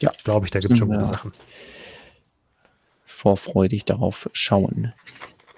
ja. 0.00 0.12
glaube 0.24 0.46
ich, 0.46 0.50
da 0.50 0.60
gibt 0.60 0.72
es 0.72 0.78
schon 0.78 0.88
gute 0.88 1.04
Sachen. 1.04 1.32
Vorfreudig 3.04 3.84
darauf 3.84 4.28
schauen. 4.32 4.92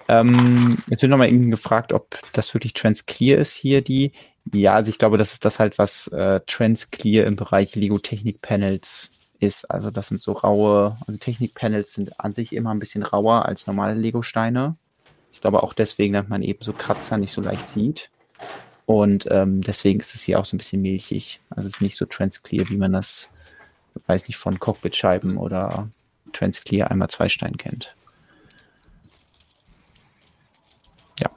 Ähm, 0.07 0.77
jetzt 0.87 1.01
wird 1.01 1.09
nochmal 1.09 1.29
irgendwie 1.29 1.49
gefragt, 1.49 1.91
ob 1.91 2.19
das 2.33 2.53
wirklich 2.53 2.73
Transclear 2.73 3.39
ist 3.39 3.53
hier 3.53 3.81
die. 3.81 4.13
Ja, 4.53 4.75
also 4.75 4.89
ich 4.89 4.99
glaube, 4.99 5.17
das 5.17 5.33
ist 5.33 5.43
das 5.43 5.57
halt, 5.59 5.79
was 5.79 6.07
äh, 6.09 6.39
Transclear 6.45 7.25
im 7.25 7.35
Bereich 7.35 7.75
Lego 7.75 7.97
Technik 7.97 8.41
Panels 8.41 9.11
ist. 9.39 9.69
Also 9.71 9.89
das 9.89 10.07
sind 10.07 10.21
so 10.21 10.33
raue, 10.33 10.97
also 11.07 11.17
Technik 11.17 11.55
Panels 11.55 11.93
sind 11.93 12.19
an 12.19 12.33
sich 12.35 12.53
immer 12.53 12.71
ein 12.71 12.79
bisschen 12.79 13.03
rauer 13.03 13.45
als 13.45 13.65
normale 13.65 13.95
Lego 13.95 14.21
Steine. 14.21 14.75
Ich 15.35 15.41
glaube 15.41 15.61
auch 15.63 15.73
deswegen, 15.73 16.13
dass 16.13 16.29
man 16.29 16.41
eben 16.41 16.61
so 16.61 16.71
Kratzer 16.71 17.17
nicht 17.17 17.33
so 17.33 17.41
leicht 17.41 17.69
sieht. 17.69 18.09
Und 18.85 19.27
ähm, 19.29 19.61
deswegen 19.61 19.99
ist 19.99 20.15
es 20.15 20.21
hier 20.21 20.39
auch 20.39 20.45
so 20.45 20.55
ein 20.55 20.59
bisschen 20.59 20.81
milchig. 20.81 21.41
Also 21.49 21.67
es 21.67 21.75
ist 21.75 21.81
nicht 21.81 21.97
so 21.97 22.05
transclear, 22.05 22.69
wie 22.69 22.77
man 22.77 22.93
das, 22.93 23.29
weiß 24.07 24.29
nicht, 24.29 24.37
von 24.37 24.59
Cockpitscheiben 24.59 25.35
oder 25.35 25.89
Transclear 26.31 26.89
einmal 26.89 27.09
zwei 27.09 27.27
Stein 27.27 27.57
kennt. 27.57 27.93
Ja. 31.19 31.29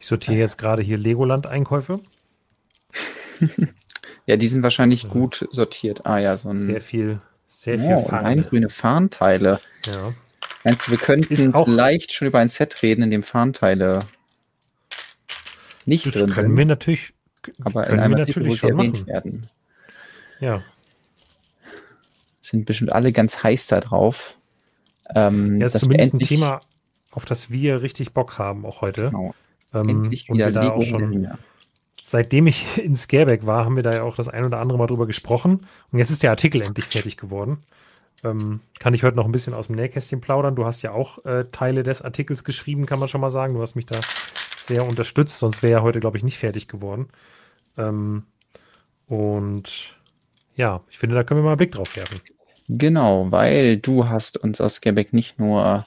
Ich 0.00 0.06
sortiere 0.06 0.38
jetzt 0.38 0.56
gerade 0.56 0.82
hier 0.82 0.96
Legoland-Einkäufe. 0.96 2.00
ja, 4.26 4.36
die 4.38 4.48
sind 4.48 4.62
wahrscheinlich 4.62 5.10
gut 5.10 5.46
sortiert. 5.50 6.06
Ah 6.06 6.18
ja, 6.18 6.38
so 6.38 6.48
ein. 6.48 6.58
Sehr 6.58 6.80
viel, 6.80 7.20
sehr 7.64 7.80
oh, 7.80 8.04
viel 8.04 8.12
Leingrüne 8.12 8.68
Farnteile. 8.68 9.60
Ja. 9.86 10.14
Meinst 10.64 10.86
du, 10.86 10.92
wir 10.92 10.98
könnten 10.98 11.34
vielleicht 11.36 12.12
schon 12.12 12.28
über 12.28 12.38
ein 12.38 12.48
Set 12.48 12.82
reden, 12.82 13.02
in 13.02 13.10
dem 13.10 13.22
Farnteile 13.22 14.00
nicht 15.86 16.06
das 16.06 16.14
drin 16.14 16.30
können 16.30 16.48
sind. 16.48 16.58
wir 16.58 16.66
natürlich, 16.66 17.14
aber 17.62 17.84
können 17.84 17.98
in 17.98 18.00
einem 18.00 18.16
wir 18.16 18.26
natürlich 18.26 18.58
schon 18.58 18.70
erwähnt 18.70 18.94
machen. 18.94 19.06
werden. 19.06 19.46
Ja. 20.40 20.62
Sind 22.40 22.66
bestimmt 22.66 22.92
alle 22.92 23.12
ganz 23.12 23.42
heiß 23.42 23.66
da 23.66 23.80
drauf. 23.80 24.36
Ähm, 25.14 25.60
ja, 25.60 25.66
ist 25.66 25.78
zumindest 25.78 26.14
ein 26.14 26.20
Thema, 26.20 26.60
auf 27.10 27.24
das 27.24 27.50
wir 27.50 27.82
richtig 27.82 28.12
Bock 28.12 28.38
haben, 28.38 28.64
auch 28.64 28.80
heute. 28.80 29.10
Genau. 29.10 29.34
Ähm, 29.72 29.88
endlich 29.88 30.28
wieder 30.28 30.32
und 30.48 30.54
wir 30.54 30.60
da 30.60 30.70
auch 30.70 30.82
schon, 30.82 31.36
seitdem 32.04 32.46
ich 32.46 32.78
in 32.82 32.94
Scareback 32.94 33.46
war, 33.46 33.64
haben 33.64 33.76
wir 33.76 33.82
da 33.82 33.92
ja 33.92 34.02
auch 34.02 34.16
das 34.16 34.28
ein 34.28 34.44
oder 34.44 34.58
andere 34.58 34.78
Mal 34.78 34.86
drüber 34.86 35.06
gesprochen. 35.06 35.66
Und 35.90 35.98
jetzt 35.98 36.10
ist 36.10 36.22
der 36.22 36.30
Artikel 36.30 36.60
endlich 36.62 36.86
fertig 36.86 37.16
geworden. 37.16 37.58
Ähm, 38.22 38.60
kann 38.78 38.94
ich 38.94 39.02
heute 39.02 39.16
noch 39.16 39.24
ein 39.24 39.32
bisschen 39.32 39.54
aus 39.54 39.66
dem 39.66 39.76
Nähkästchen 39.76 40.20
plaudern. 40.20 40.54
Du 40.54 40.64
hast 40.64 40.82
ja 40.82 40.92
auch 40.92 41.24
äh, 41.24 41.44
Teile 41.50 41.82
des 41.82 42.02
Artikels 42.02 42.44
geschrieben, 42.44 42.86
kann 42.86 42.98
man 42.98 43.08
schon 43.08 43.20
mal 43.20 43.30
sagen. 43.30 43.54
Du 43.54 43.62
hast 43.62 43.74
mich 43.74 43.86
da 43.86 44.00
sehr 44.56 44.86
unterstützt, 44.86 45.38
sonst 45.38 45.62
wäre 45.62 45.80
er 45.80 45.82
heute, 45.82 46.00
glaube 46.00 46.16
ich, 46.16 46.24
nicht 46.24 46.38
fertig 46.38 46.68
geworden. 46.68 47.08
Ähm, 47.76 48.24
und 49.06 49.96
ja, 50.56 50.82
ich 50.88 50.98
finde, 50.98 51.16
da 51.16 51.24
können 51.24 51.40
wir 51.40 51.44
mal 51.44 51.50
einen 51.50 51.58
Blick 51.58 51.72
drauf 51.72 51.96
werfen. 51.96 52.20
Genau, 52.68 53.30
weil 53.30 53.76
du 53.78 54.08
hast 54.08 54.38
uns 54.38 54.60
aus 54.60 54.76
Scareback 54.76 55.12
nicht 55.12 55.38
nur 55.38 55.86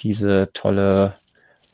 diese 0.00 0.48
tolle 0.54 1.14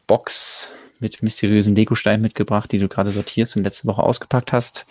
Box 0.07 0.71
mit 1.03 1.23
mysteriösen 1.23 1.75
Legosteinen 1.75 2.23
mitgebracht, 2.23 2.73
die 2.73 2.79
du 2.79 2.89
gerade 2.89 3.11
sortierst 3.11 3.57
und 3.57 3.65
letzte 3.65 3.87
Woche 3.87 4.03
ausgepackt 4.03 4.53
hast, 4.53 4.87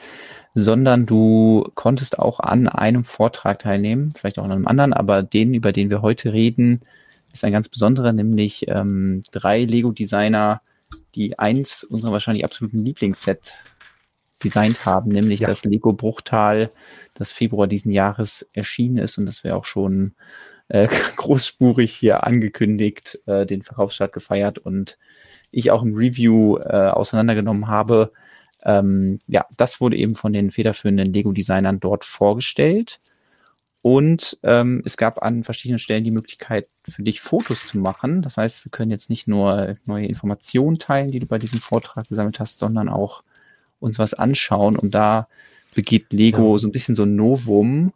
sondern 0.54 1.06
du 1.06 1.68
konntest 1.74 2.20
auch 2.20 2.40
an 2.40 2.68
einem 2.68 3.04
Vortrag 3.04 3.60
teilnehmen, 3.60 4.14
vielleicht 4.16 4.38
auch 4.38 4.44
an 4.44 4.52
einem 4.52 4.68
anderen, 4.68 4.94
aber 4.94 5.24
den, 5.24 5.54
über 5.54 5.72
den 5.72 5.90
wir 5.90 6.02
heute 6.02 6.34
reden, 6.34 6.82
ist 7.32 7.44
ein 7.44 7.54
ganz 7.54 7.70
besonderer, 7.70 8.14
nämlich 8.14 8.68
ähm, 8.68 9.22
drei 9.32 9.64
Lego-Designer, 9.64 10.62
die 11.16 11.40
eins 11.40 11.84
unserer 11.84 12.12
wahrscheinlich 12.12 12.44
absoluten 12.44 12.84
Lieblingsset 12.84 13.54
designt 14.44 14.86
haben, 14.86 15.10
nämlich 15.10 15.42
ja. 15.42 15.48
das 15.48 15.64
Lego 15.64 15.94
Bruchtal, 15.94 16.72
das 17.14 17.32
Februar 17.32 17.68
diesen 17.68 17.92
Jahres 17.92 18.50
erschienen 18.54 18.98
ist 18.98 19.18
und 19.18 19.26
das 19.26 19.44
wäre 19.44 19.56
auch 19.56 19.66
schon 19.66 20.14
äh, 20.68 20.88
großspurig 21.16 21.94
hier 21.94 22.26
angekündigt, 22.26 23.20
äh, 23.26 23.46
den 23.46 23.62
Verkaufsstart 23.62 24.14
gefeiert 24.14 24.58
und 24.58 24.98
ich 25.52 25.72
auch 25.72 25.84
im 25.84 25.96
Review 25.96 26.58
äh, 26.58 26.90
auseinandergenommen 26.90 27.68
habe. 27.68 28.12
Ähm, 28.64 29.20
ja, 29.28 29.46
das 29.58 29.82
wurde 29.82 29.98
eben 29.98 30.14
von 30.14 30.34
den 30.34 30.52
federführenden 30.52 31.12
Lego-Designern 31.14 31.80
dort 31.80 32.06
vorgestellt. 32.06 33.00
Und 33.82 34.38
ähm, 34.44 34.84
es 34.86 34.96
gab 34.96 35.24
an 35.24 35.44
verschiedenen 35.44 35.80
Stellen 35.80 36.04
die 36.04 36.12
Möglichkeit 36.12 36.68
für 36.88 37.02
dich 37.02 37.20
Fotos 37.20 37.66
zu 37.66 37.80
machen. 37.80 38.22
Das 38.22 38.38
heißt, 38.38 38.64
wir 38.64 38.70
können 38.70 38.92
jetzt 38.92 39.10
nicht 39.10 39.28
nur 39.28 39.76
neue 39.86 40.06
Informationen 40.06 40.78
teilen, 40.78 41.10
die 41.10 41.20
du 41.20 41.26
bei 41.26 41.40
diesem 41.40 41.60
Vortrag 41.60 42.08
gesammelt 42.08 42.40
hast, 42.40 42.60
sondern 42.60 42.90
auch 42.90 43.24
uns 43.80 43.98
was 43.98 44.14
anschauen. 44.14 44.76
Und 44.76 44.94
da 44.94 45.28
begeht 45.74 46.14
Lego 46.14 46.54
ja. 46.54 46.58
so 46.60 46.68
ein 46.68 46.72
bisschen 46.72 46.96
so 46.96 47.04
ein 47.04 47.16
Novum, 47.16 47.92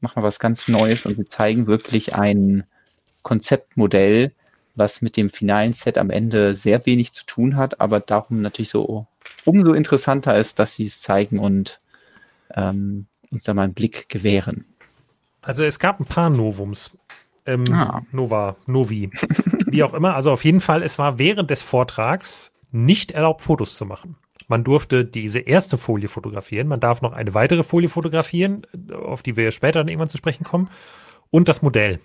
machen 0.00 0.22
wir 0.22 0.26
was 0.26 0.38
ganz 0.38 0.68
Neues 0.68 1.04
und 1.04 1.18
wir 1.18 1.28
zeigen 1.28 1.66
wirklich 1.66 2.14
ein 2.14 2.64
Konzeptmodell, 3.22 4.32
was 4.74 5.02
mit 5.02 5.16
dem 5.16 5.30
finalen 5.30 5.72
Set 5.72 5.98
am 5.98 6.10
Ende 6.10 6.54
sehr 6.54 6.84
wenig 6.86 7.12
zu 7.12 7.24
tun 7.26 7.56
hat, 7.56 7.80
aber 7.80 8.00
darum 8.00 8.42
natürlich 8.42 8.70
so 8.70 9.06
umso 9.44 9.72
interessanter 9.72 10.36
ist, 10.38 10.58
dass 10.58 10.74
sie 10.74 10.86
es 10.86 11.00
zeigen 11.00 11.38
und 11.38 11.80
ähm, 12.54 13.06
uns 13.30 13.44
da 13.44 13.54
mal 13.54 13.62
einen 13.62 13.74
Blick 13.74 14.08
gewähren. 14.08 14.64
Also 15.42 15.62
es 15.62 15.78
gab 15.78 16.00
ein 16.00 16.06
paar 16.06 16.30
Novums. 16.30 16.96
Ähm, 17.46 17.64
ah. 17.72 18.02
Nova, 18.10 18.56
Novi, 18.66 19.10
wie 19.66 19.82
auch 19.82 19.92
immer. 19.92 20.14
Also 20.14 20.32
auf 20.32 20.44
jeden 20.44 20.62
Fall, 20.62 20.82
es 20.82 20.98
war 20.98 21.18
während 21.18 21.50
des 21.50 21.60
Vortrags 21.60 22.52
nicht 22.72 23.12
erlaubt, 23.12 23.42
Fotos 23.42 23.76
zu 23.76 23.84
machen. 23.84 24.16
Man 24.48 24.64
durfte 24.64 25.04
diese 25.04 25.40
erste 25.40 25.78
Folie 25.78 26.08
fotografieren. 26.08 26.68
Man 26.68 26.80
darf 26.80 27.02
noch 27.02 27.12
eine 27.12 27.34
weitere 27.34 27.62
Folie 27.62 27.88
fotografieren, 27.88 28.66
auf 28.92 29.22
die 29.22 29.36
wir 29.36 29.50
später 29.50 29.80
dann 29.80 29.88
irgendwann 29.88 30.08
zu 30.08 30.18
sprechen 30.18 30.44
kommen. 30.44 30.70
Und 31.30 31.48
das 31.48 31.62
Modell. 31.62 31.98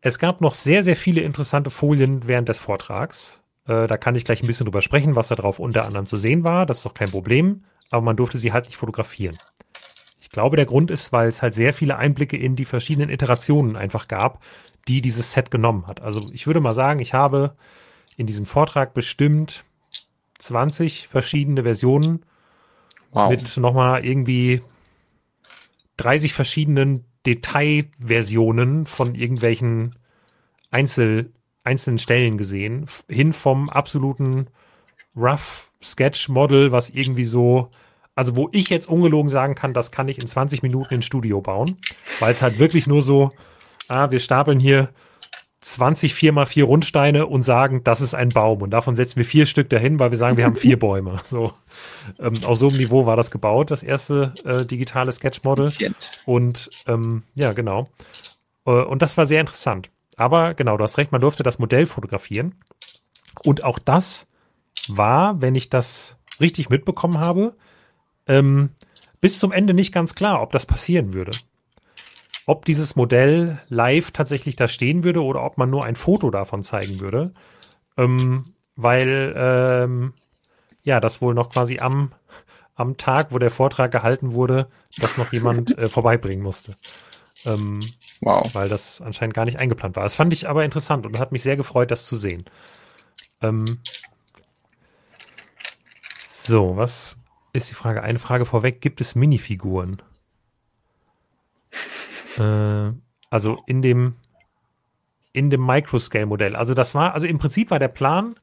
Es 0.00 0.18
gab 0.18 0.40
noch 0.40 0.54
sehr, 0.54 0.82
sehr 0.82 0.96
viele 0.96 1.22
interessante 1.22 1.70
Folien 1.70 2.26
während 2.26 2.48
des 2.48 2.58
Vortrags. 2.58 3.42
Äh, 3.66 3.86
da 3.86 3.96
kann 3.96 4.14
ich 4.14 4.24
gleich 4.24 4.42
ein 4.42 4.46
bisschen 4.46 4.66
drüber 4.66 4.82
sprechen, 4.82 5.16
was 5.16 5.28
da 5.28 5.34
drauf 5.34 5.58
unter 5.58 5.84
anderem 5.84 6.06
zu 6.06 6.16
sehen 6.16 6.44
war. 6.44 6.66
Das 6.66 6.78
ist 6.78 6.86
doch 6.86 6.94
kein 6.94 7.10
Problem. 7.10 7.64
Aber 7.90 8.02
man 8.02 8.16
durfte 8.16 8.38
sie 8.38 8.52
halt 8.52 8.66
nicht 8.66 8.76
fotografieren. 8.76 9.36
Ich 10.20 10.30
glaube, 10.30 10.56
der 10.56 10.66
Grund 10.66 10.90
ist, 10.90 11.12
weil 11.12 11.28
es 11.28 11.40
halt 11.40 11.54
sehr 11.54 11.72
viele 11.72 11.96
Einblicke 11.96 12.36
in 12.36 12.56
die 12.56 12.64
verschiedenen 12.64 13.10
Iterationen 13.10 13.76
einfach 13.76 14.08
gab, 14.08 14.42
die 14.88 15.00
dieses 15.00 15.32
Set 15.32 15.50
genommen 15.50 15.86
hat. 15.86 16.02
Also 16.02 16.20
ich 16.32 16.46
würde 16.46 16.60
mal 16.60 16.74
sagen, 16.74 17.00
ich 17.00 17.14
habe 17.14 17.56
in 18.16 18.26
diesem 18.26 18.44
Vortrag 18.44 18.92
bestimmt 18.92 19.64
20 20.38 21.08
verschiedene 21.08 21.62
Versionen 21.62 22.24
wow. 23.12 23.30
mit 23.30 23.56
nochmal 23.56 24.04
irgendwie 24.04 24.62
30 25.96 26.32
verschiedenen 26.34 27.05
Detailversionen 27.26 28.86
von 28.86 29.14
irgendwelchen 29.14 29.90
Einzel, 30.70 31.32
einzelnen 31.64 31.98
Stellen 31.98 32.38
gesehen, 32.38 32.86
hin 33.08 33.32
vom 33.32 33.68
absoluten 33.68 34.46
Rough 35.16 35.70
Sketch 35.82 36.28
Model, 36.28 36.72
was 36.72 36.90
irgendwie 36.90 37.24
so, 37.24 37.70
also 38.14 38.36
wo 38.36 38.48
ich 38.52 38.70
jetzt 38.70 38.88
ungelogen 38.88 39.28
sagen 39.28 39.54
kann, 39.54 39.74
das 39.74 39.90
kann 39.90 40.08
ich 40.08 40.18
in 40.18 40.26
20 40.26 40.62
Minuten 40.62 40.94
ins 40.94 41.06
Studio 41.06 41.40
bauen, 41.40 41.76
weil 42.20 42.32
es 42.32 42.42
halt 42.42 42.58
wirklich 42.58 42.86
nur 42.86 43.02
so, 43.02 43.32
ah, 43.88 44.10
wir 44.10 44.20
stapeln 44.20 44.60
hier 44.60 44.90
20 45.60 46.14
4 46.14 46.32
mal 46.32 46.46
4 46.46 46.64
Rundsteine 46.64 47.26
und 47.26 47.42
sagen, 47.42 47.82
das 47.82 48.00
ist 48.00 48.14
ein 48.14 48.28
Baum. 48.30 48.62
Und 48.62 48.70
davon 48.70 48.94
setzen 48.94 49.16
wir 49.16 49.24
vier 49.24 49.46
Stück 49.46 49.70
dahin, 49.70 49.98
weil 49.98 50.10
wir 50.10 50.18
sagen, 50.18 50.36
wir 50.36 50.44
haben 50.44 50.56
vier 50.56 50.78
Bäume. 50.78 51.16
So. 51.24 51.52
Ähm, 52.18 52.34
auf 52.44 52.58
so 52.58 52.68
einem 52.68 52.76
Niveau 52.76 53.06
war 53.06 53.16
das 53.16 53.30
gebaut, 53.30 53.70
das 53.70 53.82
erste 53.82 54.34
äh, 54.44 54.64
digitale 54.64 55.10
Sketch-Model. 55.10 55.70
Und 56.24 56.70
ähm, 56.86 57.22
ja, 57.34 57.52
genau. 57.52 57.88
Äh, 58.66 58.70
und 58.70 59.02
das 59.02 59.16
war 59.16 59.26
sehr 59.26 59.40
interessant. 59.40 59.90
Aber 60.16 60.54
genau, 60.54 60.76
du 60.76 60.84
hast 60.84 60.98
recht, 60.98 61.12
man 61.12 61.20
durfte 61.20 61.42
das 61.42 61.58
Modell 61.58 61.86
fotografieren. 61.86 62.54
Und 63.44 63.64
auch 63.64 63.78
das 63.78 64.26
war, 64.88 65.40
wenn 65.40 65.54
ich 65.54 65.68
das 65.68 66.16
richtig 66.40 66.70
mitbekommen 66.70 67.18
habe, 67.18 67.56
ähm, 68.26 68.70
bis 69.20 69.38
zum 69.38 69.52
Ende 69.52 69.74
nicht 69.74 69.92
ganz 69.92 70.14
klar, 70.14 70.42
ob 70.42 70.52
das 70.52 70.66
passieren 70.66 71.12
würde 71.14 71.32
ob 72.46 72.64
dieses 72.64 72.96
Modell 72.96 73.60
live 73.68 74.12
tatsächlich 74.12 74.56
da 74.56 74.68
stehen 74.68 75.04
würde 75.04 75.22
oder 75.22 75.42
ob 75.44 75.58
man 75.58 75.70
nur 75.70 75.84
ein 75.84 75.96
Foto 75.96 76.30
davon 76.30 76.62
zeigen 76.62 77.00
würde. 77.00 77.34
Ähm, 77.96 78.44
weil 78.76 79.34
ähm, 79.36 80.14
ja, 80.82 81.00
das 81.00 81.20
wohl 81.20 81.34
noch 81.34 81.50
quasi 81.50 81.78
am, 81.80 82.12
am 82.74 82.96
Tag, 82.96 83.32
wo 83.32 83.38
der 83.38 83.50
Vortrag 83.50 83.90
gehalten 83.90 84.32
wurde, 84.32 84.68
das 84.98 85.18
noch 85.18 85.32
jemand 85.32 85.76
äh, 85.76 85.88
vorbeibringen 85.88 86.42
musste. 86.42 86.76
Ähm, 87.44 87.80
wow. 88.20 88.48
Weil 88.54 88.68
das 88.68 89.00
anscheinend 89.00 89.34
gar 89.34 89.44
nicht 89.44 89.60
eingeplant 89.60 89.96
war. 89.96 90.04
Das 90.04 90.14
fand 90.14 90.32
ich 90.32 90.48
aber 90.48 90.64
interessant 90.64 91.04
und 91.04 91.18
hat 91.18 91.32
mich 91.32 91.42
sehr 91.42 91.56
gefreut, 91.56 91.90
das 91.90 92.06
zu 92.06 92.16
sehen. 92.16 92.44
Ähm, 93.42 93.64
So, 96.46 96.76
was 96.76 97.18
ist 97.52 97.70
die 97.70 97.74
Frage? 97.74 98.04
Eine 98.04 98.20
Frage 98.20 98.46
vorweg. 98.46 98.80
Gibt 98.80 99.00
es 99.00 99.16
Minifiguren? 99.16 100.00
Äh, 102.38 102.92
also 103.30 103.58
in 103.66 103.82
dem, 103.82 104.16
in 105.32 105.50
dem 105.50 105.64
Microscale-Modell. 105.64 106.56
Also 106.56 106.74
das 106.74 106.94
war, 106.94 107.14
also 107.14 107.26
im 107.26 107.38
Prinzip 107.38 107.70
war 107.70 107.78
der 107.78 107.88
Plan, 107.88 108.36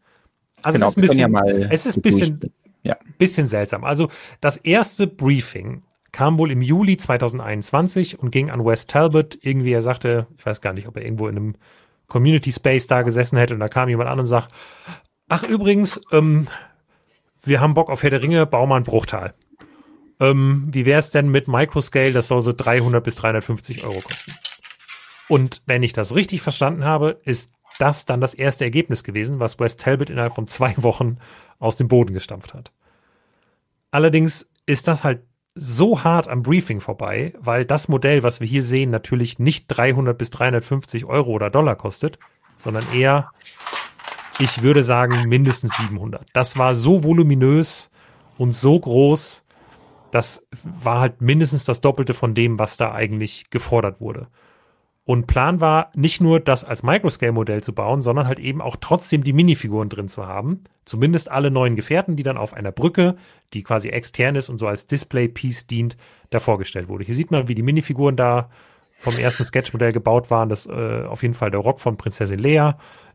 also 0.61 0.77
genau, 0.77 0.87
es 0.87 0.93
ist 0.93 0.97
ein 0.97 1.01
bisschen, 1.01 1.33
ja 1.33 1.67
es 1.69 1.85
ist 1.85 2.01
bisschen, 2.01 2.53
ja. 2.83 2.97
bisschen 3.17 3.47
seltsam. 3.47 3.83
Also 3.83 4.09
das 4.41 4.57
erste 4.57 5.07
Briefing 5.07 5.83
kam 6.11 6.37
wohl 6.37 6.51
im 6.51 6.61
Juli 6.61 6.95
2021 6.97 8.19
und 8.19 8.31
ging 8.31 8.49
an 8.49 8.63
Wes 8.63 8.85
Talbot. 8.85 9.37
Irgendwie, 9.41 9.73
er 9.73 9.81
sagte, 9.81 10.27
ich 10.37 10.45
weiß 10.45 10.61
gar 10.61 10.73
nicht, 10.73 10.87
ob 10.87 10.95
er 10.95 11.03
irgendwo 11.03 11.27
in 11.27 11.35
einem 11.35 11.55
Community 12.07 12.51
Space 12.51 12.87
da 12.87 13.01
gesessen 13.01 13.37
hätte 13.37 13.53
und 13.53 13.59
da 13.59 13.67
kam 13.67 13.89
jemand 13.89 14.09
an 14.09 14.19
und 14.19 14.27
sagt, 14.27 14.53
ach 15.27 15.43
übrigens, 15.43 15.99
ähm, 16.11 16.47
wir 17.41 17.59
haben 17.59 17.73
Bock 17.73 17.89
auf 17.89 18.03
Herr 18.03 18.11
der 18.11 18.21
Ringe, 18.21 18.45
bau 18.45 18.65
mal 18.67 18.77
ein 18.77 18.83
Bruchtal. 18.83 19.33
Ähm, 20.23 20.67
wie 20.71 20.85
wäre 20.85 20.99
es 20.99 21.11
denn 21.11 21.29
mit 21.29 21.47
Microscale? 21.47 22.13
Das 22.13 22.27
soll 22.27 22.41
so 22.41 22.53
300 22.53 23.03
bis 23.03 23.15
350 23.15 23.83
Euro 23.83 24.01
kosten. 24.01 24.33
Und 25.27 25.61
wenn 25.65 25.83
ich 25.83 25.93
das 25.93 26.15
richtig 26.15 26.41
verstanden 26.41 26.85
habe, 26.85 27.17
ist 27.25 27.51
das 27.79 28.05
dann 28.05 28.21
das 28.21 28.33
erste 28.33 28.63
Ergebnis 28.63 29.03
gewesen, 29.03 29.39
was 29.39 29.59
West 29.59 29.79
Talbot 29.81 30.09
innerhalb 30.09 30.33
von 30.35 30.47
zwei 30.47 30.73
Wochen 30.77 31.17
aus 31.59 31.75
dem 31.75 31.87
Boden 31.87 32.13
gestampft 32.13 32.53
hat. 32.53 32.71
Allerdings 33.91 34.49
ist 34.65 34.87
das 34.87 35.03
halt 35.03 35.21
so 35.55 36.03
hart 36.03 36.27
am 36.27 36.41
Briefing 36.41 36.81
vorbei, 36.81 37.33
weil 37.39 37.65
das 37.65 37.87
Modell, 37.87 38.23
was 38.23 38.39
wir 38.39 38.47
hier 38.47 38.63
sehen, 38.63 38.89
natürlich 38.89 39.39
nicht 39.39 39.65
300 39.67 40.17
bis 40.17 40.29
350 40.31 41.05
Euro 41.05 41.31
oder 41.31 41.49
Dollar 41.49 41.75
kostet, 41.75 42.17
sondern 42.57 42.85
eher 42.93 43.31
ich 44.39 44.63
würde 44.63 44.83
sagen 44.83 45.29
mindestens 45.29 45.77
700. 45.77 46.27
Das 46.33 46.57
war 46.57 46.73
so 46.75 47.03
voluminös 47.03 47.89
und 48.37 48.53
so 48.53 48.79
groß, 48.79 49.42
das 50.13 50.47
war 50.63 50.99
halt 50.99 51.21
mindestens 51.21 51.65
das 51.65 51.81
Doppelte 51.81 52.13
von 52.13 52.35
dem, 52.35 52.59
was 52.59 52.77
da 52.77 52.91
eigentlich 52.91 53.49
gefordert 53.49 53.99
wurde. 53.99 54.27
Und 55.05 55.27
Plan 55.27 55.59
war 55.59 55.91
nicht 55.95 56.21
nur 56.21 56.39
das 56.39 56.63
als 56.63 56.83
Microscale-Modell 56.83 57.61
zu 57.61 57.73
bauen, 57.73 58.01
sondern 58.01 58.27
halt 58.27 58.39
eben 58.39 58.61
auch 58.61 58.77
trotzdem 58.79 59.23
die 59.23 59.33
Minifiguren 59.33 59.89
drin 59.89 60.07
zu 60.07 60.25
haben. 60.25 60.63
Zumindest 60.85 61.29
alle 61.29 61.51
neuen 61.51 61.75
Gefährten, 61.75 62.15
die 62.15 62.23
dann 62.23 62.37
auf 62.37 62.53
einer 62.53 62.71
Brücke, 62.71 63.15
die 63.53 63.63
quasi 63.63 63.89
extern 63.89 64.35
ist 64.35 64.47
und 64.47 64.59
so 64.59 64.67
als 64.67 64.87
Display-Piece 64.87 65.67
dient, 65.67 65.97
da 66.29 66.39
vorgestellt 66.39 66.87
wurde. 66.87 67.03
Hier 67.03 67.15
sieht 67.15 67.31
man, 67.31 67.47
wie 67.47 67.55
die 67.55 67.63
Minifiguren 67.63 68.15
da 68.15 68.49
vom 68.99 69.17
ersten 69.17 69.43
Sketchmodell 69.43 69.91
gebaut 69.91 70.31
waren. 70.31 70.47
Das 70.47 70.67
äh, 70.67 71.03
auf 71.05 71.23
jeden 71.23 71.33
Fall 71.33 71.51
der 71.51 71.59
Rock 71.59 71.81
von 71.81 71.97
Prinzessin 71.97 72.39
Lea 72.39 72.73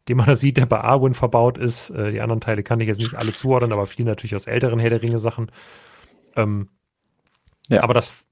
den 0.09 0.17
man 0.17 0.27
da 0.27 0.37
sieht, 0.37 0.57
der 0.57 0.65
bei 0.65 0.81
Arwen 0.81 1.13
verbaut 1.13 1.59
ist. 1.59 1.91
Äh, 1.91 2.13
die 2.13 2.21
anderen 2.21 2.41
Teile 2.41 2.63
kann 2.63 2.81
ich 2.81 2.89
jetzt 2.89 3.01
nicht 3.01 3.15
alle 3.15 3.35
zuordnen, 3.35 3.73
aber 3.73 3.85
viel 3.85 4.07
natürlich 4.07 4.35
aus 4.35 4.47
älteren 4.47 4.79
Herr 4.79 4.91
der 4.91 5.03
Ringe 5.03 5.19
Sachen. 5.19 5.51
Ähm, 6.35 6.71
ja. 7.69 7.83
Aber 7.83 7.95
das, 7.95 8.25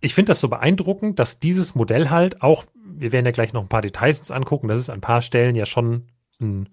ich 0.00 0.14
finde 0.14 0.30
das 0.30 0.40
so 0.40 0.48
beeindruckend, 0.48 1.18
dass 1.18 1.38
dieses 1.38 1.74
Modell 1.74 2.10
halt 2.10 2.42
auch, 2.42 2.64
wir 2.84 3.12
werden 3.12 3.26
ja 3.26 3.32
gleich 3.32 3.52
noch 3.52 3.62
ein 3.62 3.68
paar 3.68 3.82
Details 3.82 4.18
uns 4.18 4.30
angucken, 4.30 4.68
das 4.68 4.80
ist 4.80 4.90
an 4.90 4.98
ein 4.98 5.00
paar 5.02 5.22
Stellen 5.22 5.54
ja 5.54 5.66
schon 5.66 6.08
ein, 6.40 6.68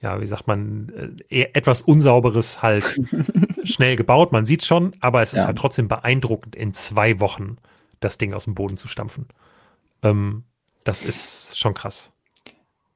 ja, 0.00 0.20
wie 0.20 0.26
sagt 0.26 0.46
man, 0.46 1.18
äh, 1.28 1.48
etwas 1.52 1.82
unsauberes 1.82 2.62
halt 2.62 3.00
schnell 3.64 3.96
gebaut. 3.96 4.32
Man 4.32 4.46
sieht 4.46 4.64
schon, 4.64 4.92
aber 5.00 5.22
es 5.22 5.34
ist 5.34 5.46
halt 5.46 5.58
trotzdem 5.58 5.88
beeindruckend, 5.88 6.54
in 6.54 6.72
zwei 6.72 7.20
Wochen 7.20 7.56
das 8.00 8.18
Ding 8.18 8.32
aus 8.32 8.44
dem 8.44 8.54
Boden 8.54 8.76
zu 8.76 8.86
stampfen. 8.86 9.26
Ähm, 10.02 10.44
das 10.84 11.02
ist 11.02 11.58
schon 11.58 11.74
krass. 11.74 12.12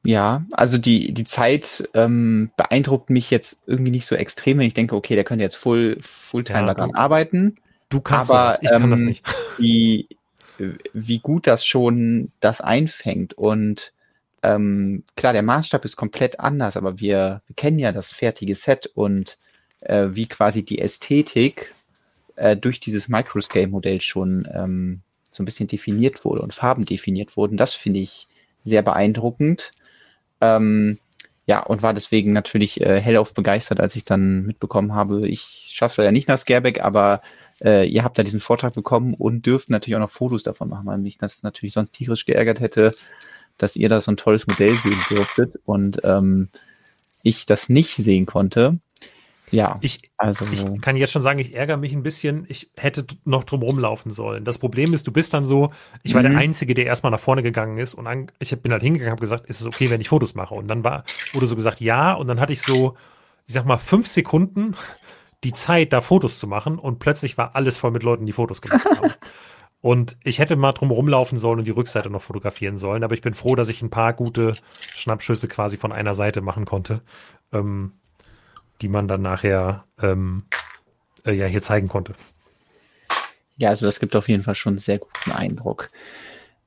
Ja, 0.05 0.45
also 0.53 0.79
die, 0.79 1.13
die 1.13 1.25
Zeit 1.25 1.89
ähm, 1.95 2.51
beeindruckt 2.57 3.09
mich 3.09 3.31
jetzt 3.31 3.59
irgendwie 3.67 3.93
nicht 3.93 4.07
so 4.07 4.17
extrem, 4.17 4.59
wenn 4.59 4.67
ich 4.67 4.75
denke, 4.75 4.97
okay, 4.97 5.15
der 5.15 5.25
könnte 5.25 5.45
jetzt 5.45 5.57
full, 5.57 5.99
Fulltime 6.01 6.67
ja, 6.67 6.75
daran 6.75 6.95
arbeiten. 6.95 7.57
Du 7.89 8.01
kannst 8.01 8.31
aber, 8.31 8.51
das, 8.51 8.63
ich 8.63 8.69
kann 8.71 8.83
ähm, 8.83 8.91
das 8.91 9.01
nicht. 9.01 9.25
Wie, 9.59 10.09
wie 10.93 11.19
gut 11.19 11.47
das 11.47 11.65
schon 11.65 12.31
das 12.41 12.61
einfängt. 12.61 13.35
Und 13.35 13.93
ähm, 14.43 15.05
klar, 15.17 15.33
der 15.33 15.43
Maßstab 15.43 15.85
ist 15.85 15.97
komplett 15.97 16.41
anders, 16.41 16.77
aber 16.77 17.01
wir, 17.01 17.43
wir 17.47 17.57
kennen 17.57 17.79
ja 17.79 17.93
das 17.93 18.13
fertige 18.13 18.55
Set 18.55 18.87
und 18.95 19.39
äh, 19.81 20.09
wie 20.13 20.27
quasi 20.27 20.65
die 20.65 20.81
Ästhetik 20.81 21.75
äh, 22.37 22.57
durch 22.57 22.81
dieses 22.81 23.09
Microscale-Modell 23.09 24.01
schon 24.01 24.49
ähm, 24.53 25.03
so 25.31 25.43
ein 25.43 25.47
bisschen 25.47 25.69
definiert 25.69 26.25
wurde 26.25 26.43
und 26.43 26.55
Farben 26.55 26.85
definiert 26.85 27.37
wurden. 27.37 27.57
Das 27.57 27.75
finde 27.75 28.01
ich 28.01 28.27
sehr 28.65 28.83
beeindruckend. 28.83 29.71
Ähm, 30.43 30.99
ja, 31.47 31.61
und 31.61 31.83
war 31.83 31.95
deswegen 31.95 32.33
natürlich 32.33 32.81
äh, 32.81 33.01
hellauf 33.01 33.33
begeistert, 33.33 33.81
als 33.81 33.97
ich 33.97 34.05
dann 34.05 34.45
mitbekommen 34.45 34.95
habe, 34.95 35.27
ich 35.27 35.69
schaffe 35.71 36.03
ja 36.03 36.13
nicht 36.13 36.29
nach 36.29 36.39
Scareback, 36.39 36.83
aber 36.83 37.23
äh, 37.65 37.87
ihr 37.87 38.05
habt 38.05 38.19
da 38.19 38.23
diesen 38.23 38.41
Vortrag 38.41 38.75
bekommen 38.75 39.15
und 39.15 39.47
dürft 39.47 39.71
natürlich 39.71 39.97
auch 39.97 40.01
noch 40.01 40.11
Fotos 40.11 40.43
davon 40.43 40.69
machen, 40.69 40.87
weil 40.87 40.99
mich 40.99 41.19
das 41.19 41.43
natürlich 41.43 41.73
sonst 41.73 41.93
tierisch 41.93 42.27
geärgert 42.27 42.61
hätte, 42.61 42.95
dass 43.59 43.77
ihr 43.77 43.89
da 43.89 44.01
so 44.01 44.11
ein 44.11 44.17
tolles 44.17 44.47
Modell 44.47 44.75
sehen 44.77 44.99
dürftet 45.11 45.61
und 45.65 46.01
ähm, 46.05 46.49
ich 47.23 47.47
das 47.47 47.69
nicht 47.69 47.97
sehen 47.97 48.27
konnte. 48.27 48.79
Ja, 49.53 49.77
ich, 49.83 49.99
also 50.17 50.47
ich 50.51 50.65
kann 50.81 50.97
jetzt 50.97 51.13
schon 51.13 51.23
sagen, 51.23 51.39
ich 51.39 51.55
ärgere 51.55 51.77
mich 51.77 51.93
ein 51.93 52.03
bisschen. 52.03 52.47
Ich 52.49 52.71
hätte 52.77 53.07
noch 53.25 53.45
drum 53.45 53.63
rumlaufen 53.63 54.11
sollen. 54.11 54.45
Das 54.45 54.59
Problem 54.59 54.95
ist, 54.95 55.07
du 55.07 55.13
bist 55.13 55.35
dann 55.35 55.45
so, 55.45 55.71
ich 56.03 56.15
war 56.15 56.23
mhm. 56.23 56.31
der 56.31 56.39
Einzige, 56.39 56.75
der 56.75 56.87
erstmal 56.87 57.13
nach 57.13 57.21
vorne 57.21 57.43
gegangen 57.43 57.79
ist 57.79 57.95
und 57.95 58.07
an, 58.07 58.33
ich 58.39 58.59
bin 58.61 58.73
halt 58.73 58.83
hingegangen, 58.83 59.13
habe 59.13 59.21
gesagt, 59.21 59.47
ist 59.47 59.61
es 59.61 59.67
okay, 59.67 59.91
wenn 59.91 60.01
ich 60.01 60.09
Fotos 60.09 60.35
mache? 60.35 60.55
Und 60.55 60.69
dann 60.69 60.83
war, 60.83 61.05
wurde 61.35 61.47
so 61.47 61.55
gesagt, 61.55 61.81
ja. 61.81 62.15
Und 62.15 62.29
dann 62.29 62.41
hatte 62.41 62.53
ich 62.53 62.63
so, 62.63 62.97
ich 63.47 63.55
sag 63.55 63.67
mal, 63.67 63.79
fünf 63.79 64.09
Sekunden 64.09 64.75
die 65.45 65.53
Zeit, 65.53 65.93
da 65.93 66.01
Fotos 66.01 66.39
zu 66.39 66.47
machen 66.47 66.79
und 66.79 66.99
plötzlich 66.99 67.37
war 67.37 67.55
alles 67.55 67.77
voll 67.77 67.91
mit 67.91 68.03
Leuten, 68.03 68.27
die 68.27 68.33
Fotos 68.33 68.63
gemacht 68.63 68.85
haben. 68.85 69.13
Und 69.83 70.17
ich 70.23 70.39
hätte 70.39 70.55
mal 70.55 70.71
drum 70.73 70.93
rumlaufen 70.93 71.39
sollen 71.39 71.59
und 71.59 71.65
die 71.65 71.73
Rückseite 71.73 72.09
noch 72.09 72.23
fotografieren 72.23 72.77
sollen, 72.77 73.03
aber 73.03 73.15
ich 73.15 73.21
bin 73.21 73.35
froh, 73.35 73.57
dass 73.57 73.69
ich 73.69 73.83
ein 73.83 73.91
paar 73.91 74.13
gute 74.13 74.53
Schnappschüsse 74.95 75.49
quasi 75.49 75.77
von 75.77 75.91
einer 75.91 76.15
Seite 76.15 76.41
machen 76.41 76.67
konnte. 76.67 77.03
Ähm, 77.53 77.93
die 78.83 78.89
man 78.89 79.09
dann 79.09 79.23
nachher 79.23 79.85
ähm, 80.01 80.43
äh, 81.25 81.33
ja 81.33 81.47
hier 81.47 81.63
zeigen 81.63 81.89
konnte. 81.89 82.15
Ja, 83.57 83.69
also 83.69 83.87
das 83.87 84.01
gibt 84.01 84.17
auf 84.17 84.29
jeden 84.29 84.43
Fall 84.43 84.57
schon 84.57 84.73
einen 84.73 84.79
sehr 84.79 84.99
guten 84.99 85.31
Eindruck. 85.31 85.89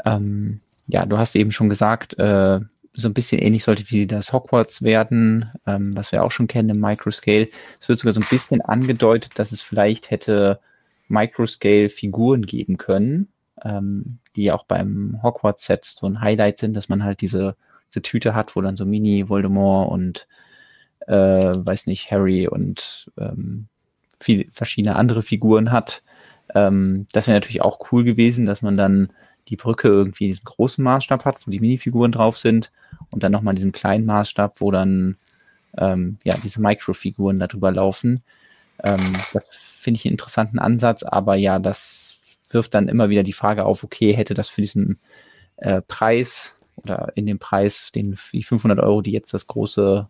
Ähm, 0.05 0.61
ja, 0.87 1.05
du 1.05 1.17
hast 1.17 1.35
eben 1.35 1.51
schon 1.51 1.69
gesagt, 1.69 2.17
äh, 2.17 2.59
so 2.93 3.09
ein 3.09 3.13
bisschen 3.13 3.41
ähnlich 3.41 3.65
sollte 3.65 3.83
wie 3.89 4.07
das 4.07 4.31
Hogwarts 4.31 4.81
werden, 4.81 5.51
ähm, 5.67 5.95
was 5.97 6.11
wir 6.13 6.23
auch 6.23 6.31
schon 6.31 6.47
kennen 6.47 6.69
im 6.69 6.79
Microscale. 6.79 7.49
Es 7.79 7.89
wird 7.89 7.99
sogar 7.99 8.13
so 8.13 8.21
ein 8.21 8.27
bisschen 8.29 8.61
angedeutet, 8.61 9.37
dass 9.37 9.51
es 9.51 9.59
vielleicht 9.59 10.11
hätte 10.11 10.59
Microscale-Figuren 11.09 12.45
geben 12.45 12.77
können, 12.77 13.27
ähm, 13.63 14.19
die 14.35 14.51
auch 14.51 14.63
beim 14.63 15.19
Hogwarts-Set 15.21 15.83
so 15.83 16.07
ein 16.07 16.21
Highlight 16.21 16.59
sind, 16.59 16.73
dass 16.75 16.87
man 16.87 17.03
halt 17.03 17.19
diese, 17.19 17.57
diese 17.89 18.01
Tüte 18.01 18.33
hat, 18.33 18.55
wo 18.55 18.61
dann 18.61 18.77
so 18.77 18.85
Mini-Voldemort 18.85 19.91
und 19.91 20.27
äh, 21.07 21.53
weiß 21.55 21.87
nicht, 21.87 22.11
Harry 22.11 22.47
und 22.47 23.11
ähm, 23.17 23.67
viele 24.19 24.45
verschiedene 24.51 24.95
andere 24.95 25.21
Figuren 25.21 25.71
hat. 25.71 26.03
Ähm, 26.53 27.05
das 27.11 27.27
wäre 27.27 27.37
natürlich 27.37 27.61
auch 27.61 27.91
cool 27.91 28.03
gewesen, 28.03 28.45
dass 28.45 28.61
man 28.61 28.75
dann 28.75 29.11
die 29.47 29.55
Brücke 29.55 29.87
irgendwie 29.87 30.27
diesen 30.27 30.45
großen 30.45 30.83
Maßstab 30.83 31.25
hat, 31.25 31.45
wo 31.45 31.51
die 31.51 31.59
Minifiguren 31.59 32.11
drauf 32.11 32.37
sind 32.37 32.71
und 33.11 33.23
dann 33.23 33.31
nochmal 33.31 33.55
diesen 33.55 33.71
kleinen 33.71 34.05
Maßstab, 34.05 34.59
wo 34.61 34.71
dann 34.71 35.17
ähm, 35.77 36.17
ja 36.23 36.35
diese 36.43 36.61
Microfiguren 36.61 37.37
darüber 37.37 37.71
laufen. 37.71 38.23
Ähm, 38.83 39.15
das 39.33 39.47
finde 39.51 39.99
ich 39.99 40.05
einen 40.05 40.13
interessanten 40.13 40.59
Ansatz, 40.59 41.03
aber 41.03 41.35
ja, 41.35 41.59
das 41.59 42.17
wirft 42.49 42.73
dann 42.73 42.87
immer 42.87 43.09
wieder 43.09 43.23
die 43.23 43.33
Frage 43.33 43.65
auf, 43.65 43.83
okay, 43.83 44.13
hätte 44.13 44.33
das 44.33 44.49
für 44.49 44.61
diesen 44.61 44.99
äh, 45.57 45.81
Preis 45.81 46.57
oder 46.77 47.11
in 47.15 47.25
dem 47.25 47.39
Preis, 47.39 47.91
den 47.93 48.17
die 48.33 48.43
500 48.43 48.79
Euro, 48.79 49.01
die 49.01 49.11
jetzt 49.11 49.33
das 49.33 49.47
große 49.47 50.09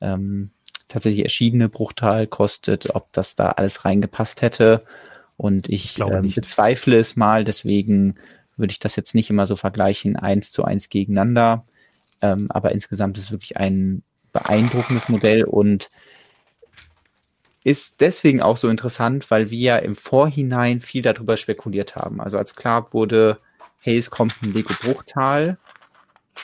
ähm, 0.00 0.50
tatsächlich 0.88 1.24
erschienene 1.24 1.68
Bruchtal 1.68 2.26
kostet, 2.26 2.94
ob 2.94 3.12
das 3.12 3.36
da 3.36 3.50
alles 3.50 3.84
reingepasst 3.84 4.42
hätte. 4.42 4.84
Und 5.36 5.68
ich, 5.68 5.98
ich 5.98 6.00
ähm, 6.00 6.32
bezweifle 6.34 6.98
es 6.98 7.16
mal, 7.16 7.44
deswegen 7.44 8.16
würde 8.56 8.72
ich 8.72 8.80
das 8.80 8.96
jetzt 8.96 9.14
nicht 9.14 9.30
immer 9.30 9.46
so 9.46 9.54
vergleichen, 9.54 10.16
eins 10.16 10.50
zu 10.50 10.64
eins 10.64 10.88
gegeneinander. 10.88 11.64
Ähm, 12.22 12.50
aber 12.50 12.72
insgesamt 12.72 13.16
ist 13.18 13.26
es 13.26 13.30
wirklich 13.30 13.56
ein 13.56 14.02
beeindruckendes 14.32 15.08
Modell 15.08 15.44
und 15.44 15.90
ist 17.64 18.00
deswegen 18.00 18.40
auch 18.40 18.56
so 18.56 18.68
interessant, 18.68 19.30
weil 19.30 19.50
wir 19.50 19.58
ja 19.58 19.76
im 19.76 19.94
Vorhinein 19.94 20.80
viel 20.80 21.02
darüber 21.02 21.36
spekuliert 21.36 21.96
haben. 21.96 22.20
Also 22.20 22.38
als 22.38 22.54
klar 22.54 22.92
wurde, 22.92 23.38
hey, 23.78 23.98
es 23.98 24.10
kommt 24.10 24.34
ein 24.42 24.52
Lego 24.52 24.72
Bruchtal, 24.82 25.58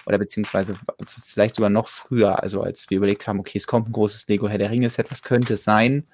oder 0.06 0.18
beziehungsweise 0.18 0.78
vielleicht 1.24 1.56
sogar 1.56 1.70
noch 1.70 1.88
früher, 1.88 2.42
also 2.42 2.62
als 2.62 2.88
wir 2.90 2.98
überlegt 2.98 3.26
haben, 3.26 3.40
okay, 3.40 3.58
es 3.58 3.66
kommt 3.66 3.88
ein 3.88 3.92
großes 3.92 4.28
Lego 4.28 4.48
Herr 4.48 4.58
der 4.58 4.70
Ringe 4.70 4.90
Set, 4.90 5.10
was 5.10 5.22
könnte 5.22 5.54
es 5.54 5.64
sein? 5.64 6.06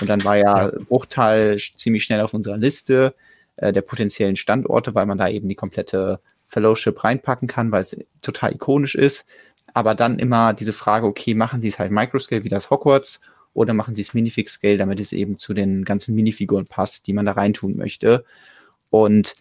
Und 0.00 0.08
dann 0.08 0.24
war 0.24 0.36
ja, 0.36 0.68
ja. 0.68 0.72
Bruchteil 0.88 1.58
ziemlich 1.58 2.04
schnell 2.04 2.20
auf 2.20 2.34
unserer 2.34 2.56
Liste 2.56 3.14
äh, 3.56 3.72
der 3.72 3.82
potenziellen 3.82 4.36
Standorte, 4.36 4.94
weil 4.94 5.06
man 5.06 5.18
da 5.18 5.28
eben 5.28 5.48
die 5.48 5.54
komplette 5.54 6.20
Fellowship 6.46 7.02
reinpacken 7.04 7.48
kann, 7.48 7.72
weil 7.72 7.82
es 7.82 7.96
total 8.20 8.52
ikonisch 8.52 8.94
ist. 8.94 9.26
Aber 9.72 9.94
dann 9.94 10.18
immer 10.18 10.54
diese 10.54 10.72
Frage, 10.72 11.06
okay, 11.06 11.34
machen 11.34 11.60
sie 11.60 11.68
es 11.68 11.78
halt 11.78 11.90
Microscale 11.90 12.44
wie 12.44 12.48
das 12.48 12.70
Hogwarts 12.70 13.20
oder 13.54 13.72
machen 13.72 13.94
sie 13.94 14.02
es 14.02 14.14
Minifix-Scale, 14.14 14.76
damit 14.76 15.00
es 15.00 15.12
eben 15.12 15.38
zu 15.38 15.54
den 15.54 15.84
ganzen 15.84 16.14
Minifiguren 16.14 16.66
passt, 16.66 17.06
die 17.06 17.12
man 17.12 17.26
da 17.26 17.32
reintun 17.32 17.76
möchte. 17.76 18.24
Und 18.90 19.34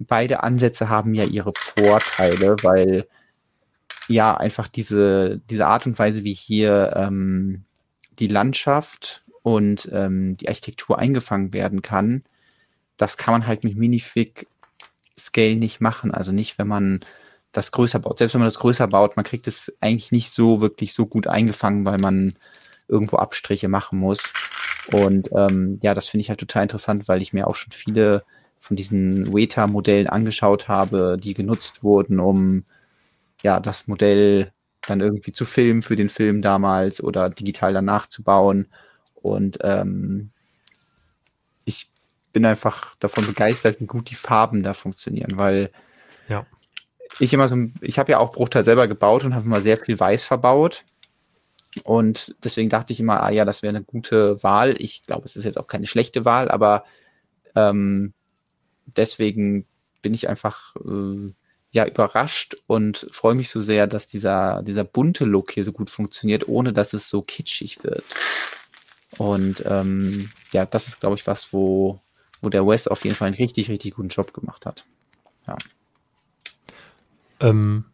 beide 0.00 0.42
Ansätze 0.42 0.88
haben 0.88 1.14
ja 1.14 1.24
ihre 1.24 1.52
Vorteile, 1.56 2.56
weil 2.62 3.06
ja 4.08 4.36
einfach 4.36 4.68
diese, 4.68 5.40
diese 5.50 5.66
Art 5.66 5.86
und 5.86 5.98
Weise, 5.98 6.24
wie 6.24 6.32
hier 6.32 6.94
ähm, 6.96 7.64
die 8.18 8.26
Landschaft 8.26 9.22
und 9.42 9.88
ähm, 9.92 10.36
die 10.36 10.48
Architektur 10.48 10.98
eingefangen 10.98 11.52
werden 11.52 11.82
kann, 11.82 12.22
das 12.96 13.16
kann 13.16 13.32
man 13.32 13.46
halt 13.46 13.64
mit 13.64 13.76
Minifig 13.76 14.46
Scale 15.18 15.56
nicht 15.56 15.80
machen. 15.80 16.12
Also 16.12 16.32
nicht, 16.32 16.58
wenn 16.58 16.68
man 16.68 17.00
das 17.52 17.72
größer 17.72 17.98
baut. 17.98 18.18
Selbst 18.18 18.34
wenn 18.34 18.40
man 18.40 18.48
das 18.48 18.58
größer 18.58 18.86
baut, 18.86 19.16
man 19.16 19.24
kriegt 19.24 19.46
es 19.46 19.72
eigentlich 19.80 20.12
nicht 20.12 20.30
so 20.30 20.60
wirklich 20.60 20.94
so 20.94 21.06
gut 21.06 21.26
eingefangen, 21.26 21.84
weil 21.84 21.98
man 21.98 22.36
irgendwo 22.88 23.16
Abstriche 23.16 23.68
machen 23.68 23.98
muss. 23.98 24.32
Und 24.92 25.30
ähm, 25.32 25.78
ja, 25.82 25.94
das 25.94 26.08
finde 26.08 26.22
ich 26.22 26.28
halt 26.28 26.40
total 26.40 26.64
interessant, 26.64 27.08
weil 27.08 27.22
ich 27.22 27.32
mir 27.32 27.46
auch 27.46 27.56
schon 27.56 27.72
viele 27.72 28.24
von 28.60 28.76
diesen 28.76 29.34
Weta-Modellen 29.34 30.06
angeschaut 30.06 30.68
habe, 30.68 31.18
die 31.20 31.34
genutzt 31.34 31.82
wurden, 31.82 32.20
um 32.20 32.64
ja 33.42 33.58
das 33.58 33.88
Modell 33.88 34.52
dann 34.86 35.00
irgendwie 35.00 35.32
zu 35.32 35.44
filmen 35.44 35.82
für 35.82 35.96
den 35.96 36.10
Film 36.10 36.42
damals 36.42 37.02
oder 37.02 37.30
digital 37.30 37.72
danach 37.72 38.06
zu 38.06 38.22
bauen. 38.22 38.68
Und 39.14 39.58
ähm, 39.62 40.30
ich 41.64 41.88
bin 42.32 42.44
einfach 42.44 42.94
davon 42.96 43.26
begeistert, 43.26 43.80
wie 43.80 43.86
gut 43.86 44.10
die 44.10 44.14
Farben 44.14 44.62
da 44.62 44.74
funktionieren, 44.74 45.36
weil 45.36 45.70
ja. 46.28 46.46
ich 47.18 47.32
immer 47.32 47.48
so, 47.48 47.56
ich 47.80 47.98
habe 47.98 48.12
ja 48.12 48.18
auch 48.18 48.32
Bruchteil 48.32 48.64
selber 48.64 48.88
gebaut 48.88 49.24
und 49.24 49.34
habe 49.34 49.46
immer 49.46 49.62
sehr 49.62 49.78
viel 49.78 49.98
Weiß 49.98 50.24
verbaut. 50.24 50.84
Und 51.84 52.34
deswegen 52.42 52.68
dachte 52.68 52.92
ich 52.92 53.00
immer, 53.00 53.22
ah 53.22 53.30
ja, 53.30 53.44
das 53.44 53.62
wäre 53.62 53.74
eine 53.74 53.84
gute 53.84 54.42
Wahl. 54.42 54.74
Ich 54.78 55.06
glaube, 55.06 55.24
es 55.24 55.36
ist 55.36 55.44
jetzt 55.44 55.58
auch 55.58 55.68
keine 55.68 55.86
schlechte 55.86 56.24
Wahl, 56.24 56.50
aber 56.50 56.84
ähm, 57.54 58.12
deswegen 58.96 59.66
bin 60.02 60.14
ich 60.14 60.28
einfach 60.28 60.74
äh, 60.76 61.32
ja 61.72 61.86
überrascht 61.86 62.56
und 62.66 63.06
freue 63.12 63.34
mich 63.34 63.50
so 63.50 63.60
sehr, 63.60 63.86
dass 63.86 64.06
dieser, 64.06 64.62
dieser 64.62 64.84
bunte 64.84 65.24
Look 65.24 65.52
hier 65.52 65.64
so 65.64 65.72
gut 65.72 65.90
funktioniert, 65.90 66.48
ohne 66.48 66.72
dass 66.72 66.92
es 66.92 67.08
so 67.08 67.22
kitschig 67.22 67.82
wird. 67.82 68.04
Und 69.18 69.64
ähm, 69.66 70.30
ja, 70.52 70.66
das 70.66 70.88
ist, 70.88 71.00
glaube 71.00 71.16
ich, 71.16 71.26
was, 71.26 71.52
wo, 71.52 72.00
wo 72.40 72.48
der 72.48 72.66
Wes 72.66 72.88
auf 72.88 73.04
jeden 73.04 73.16
Fall 73.16 73.28
einen 73.28 73.36
richtig, 73.36 73.68
richtig 73.68 73.94
guten 73.94 74.08
Job 74.08 74.32
gemacht 74.32 74.66
hat. 74.66 74.84
Ja. 75.46 75.56
Ähm, 77.40 77.84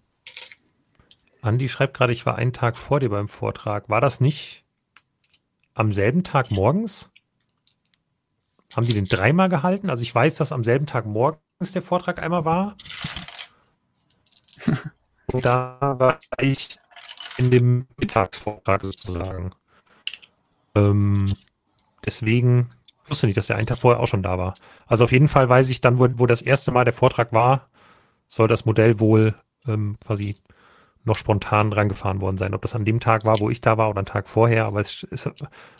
Andi 1.40 1.68
schreibt 1.68 1.96
gerade, 1.96 2.12
ich 2.12 2.26
war 2.26 2.36
einen 2.36 2.52
Tag 2.52 2.76
vor 2.76 3.00
dir 3.00 3.10
beim 3.10 3.28
Vortrag. 3.28 3.88
War 3.88 4.00
das 4.00 4.20
nicht 4.20 4.64
am 5.74 5.92
selben 5.92 6.24
Tag 6.24 6.50
morgens? 6.50 7.10
Haben 8.76 8.86
die 8.86 8.92
den 8.92 9.06
dreimal 9.06 9.48
gehalten? 9.48 9.88
Also 9.88 10.02
ich 10.02 10.14
weiß, 10.14 10.36
dass 10.36 10.52
am 10.52 10.62
selben 10.62 10.84
Tag 10.84 11.06
morgens 11.06 11.72
der 11.72 11.80
Vortrag 11.80 12.22
einmal 12.22 12.44
war. 12.44 12.76
Und 15.32 15.44
da 15.44 15.78
war 15.98 16.18
ich 16.40 16.78
in 17.38 17.50
dem 17.50 17.86
Mittagsvortrag 17.96 18.82
sozusagen. 18.82 19.52
Ähm, 20.74 21.32
deswegen 22.04 22.68
wusste 23.06 23.26
nicht, 23.26 23.38
dass 23.38 23.46
der 23.46 23.56
einen 23.56 23.66
Tag 23.66 23.78
vorher 23.78 24.00
auch 24.00 24.08
schon 24.08 24.22
da 24.22 24.36
war. 24.36 24.54
Also 24.86 25.04
auf 25.04 25.12
jeden 25.12 25.28
Fall 25.28 25.48
weiß 25.48 25.70
ich 25.70 25.80
dann, 25.80 25.98
wo, 25.98 26.08
wo 26.18 26.26
das 26.26 26.42
erste 26.42 26.70
Mal 26.70 26.84
der 26.84 26.92
Vortrag 26.92 27.32
war, 27.32 27.70
soll 28.28 28.48
das 28.48 28.66
Modell 28.66 29.00
wohl 29.00 29.34
ähm, 29.66 29.96
quasi 30.04 30.36
noch 31.06 31.16
spontan 31.16 31.72
reingefahren 31.72 32.20
worden 32.20 32.36
sein. 32.36 32.54
Ob 32.54 32.62
das 32.62 32.74
an 32.74 32.84
dem 32.84 33.00
Tag 33.00 33.24
war, 33.24 33.40
wo 33.40 33.48
ich 33.48 33.60
da 33.60 33.78
war 33.78 33.88
oder 33.88 33.98
einen 33.98 34.06
Tag 34.06 34.28
vorher, 34.28 34.66
aber 34.66 34.80
es, 34.80 35.06
es 35.10 35.30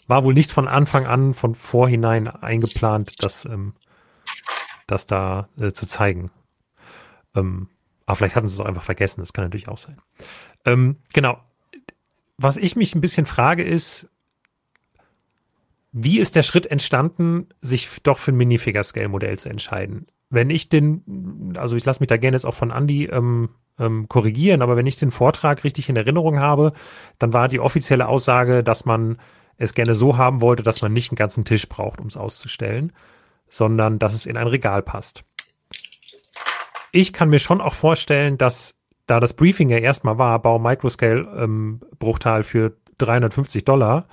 war 0.07 0.24
wohl 0.24 0.35
nicht 0.35 0.53
von 0.53 0.68
Anfang 0.68 1.07
an, 1.07 1.35
von 1.35 1.55
vorhinein 1.55 2.29
eingeplant, 2.29 3.22
das, 3.22 3.45
ähm, 3.45 3.74
das 4.87 5.07
da 5.07 5.49
äh, 5.59 5.72
zu 5.72 5.87
zeigen. 5.87 6.31
Ähm, 7.35 7.68
aber 8.07 8.16
vielleicht 8.16 8.37
hatten 8.37 8.49
sie 8.49 8.55
es 8.55 8.61
auch 8.61 8.66
einfach 8.68 8.85
vergessen, 8.85 9.20
das 9.20 9.33
kann 9.33 9.45
natürlich 9.45 9.68
auch 9.68 9.79
sein. 9.79 9.99
Ähm, 10.64 10.97
genau. 11.12 11.39
Was 12.39 12.57
ich 12.57 12.77
mich 12.77 12.95
ein 12.95 13.01
bisschen 13.01 13.27
frage 13.27 13.64
ist, 13.64 14.09
wie 15.93 16.20
ist 16.20 16.37
der 16.37 16.43
Schritt 16.43 16.66
entstanden, 16.66 17.49
sich 17.62 17.89
doch 18.03 18.18
für 18.18 18.31
ein 18.31 18.37
Minifigure-Scale-Modell 18.37 19.39
zu 19.39 19.49
entscheiden? 19.49 20.07
Wenn 20.29 20.51
ich 20.51 20.68
den, 20.68 21.55
also 21.57 21.77
ich 21.77 21.85
lasse 21.85 22.01
mich 22.01 22.09
da 22.09 22.16
gerne 22.16 22.37
jetzt 22.37 22.47
auch 22.47 22.55
von 22.55 22.70
Andy 22.70 23.05
ähm, 23.05 23.51
ähm, 23.79 24.09
korrigieren, 24.09 24.62
aber 24.62 24.77
wenn 24.77 24.87
ich 24.87 24.97
den 24.97 25.11
Vortrag 25.11 25.64
richtig 25.64 25.89
in 25.89 25.97
Erinnerung 25.97 26.41
habe, 26.41 26.72
dann 27.18 27.33
war 27.33 27.49
die 27.49 27.61
offizielle 27.61 28.09
Aussage, 28.09 28.64
dass 28.64 28.85
man 28.85 29.18
es 29.57 29.74
gerne 29.74 29.95
so 29.95 30.16
haben 30.16 30.41
wollte, 30.41 30.62
dass 30.62 30.83
man 30.83 30.93
nicht 30.93 31.11
einen 31.11 31.16
ganzen 31.16 31.45
Tisch 31.45 31.68
braucht, 31.68 32.01
um 32.01 32.07
es 32.07 32.16
auszustellen, 32.16 32.93
sondern 33.49 33.99
dass 33.99 34.14
es 34.14 34.27
in 34.27 34.37
ein 34.37 34.49
Regal 34.49 34.83
passt. 34.83 35.24
Ich 36.93 37.12
kann 37.12 37.29
mir 37.29 37.39
schon 37.39 37.61
auch 37.61 37.74
vorstellen, 37.74 38.39
dass 38.39 38.79
da 39.07 39.20
das 39.20 39.35
Briefing 39.35 39.68
ja 39.68 39.79
erstmal 39.79 40.18
war, 40.18 40.41
bau 40.41 40.59
Microscale 40.59 41.20
ähm, 41.39 41.81
Bruchteil 41.99 42.43
für 42.43 42.77
350 42.99 43.64
Dollar, 43.64 44.09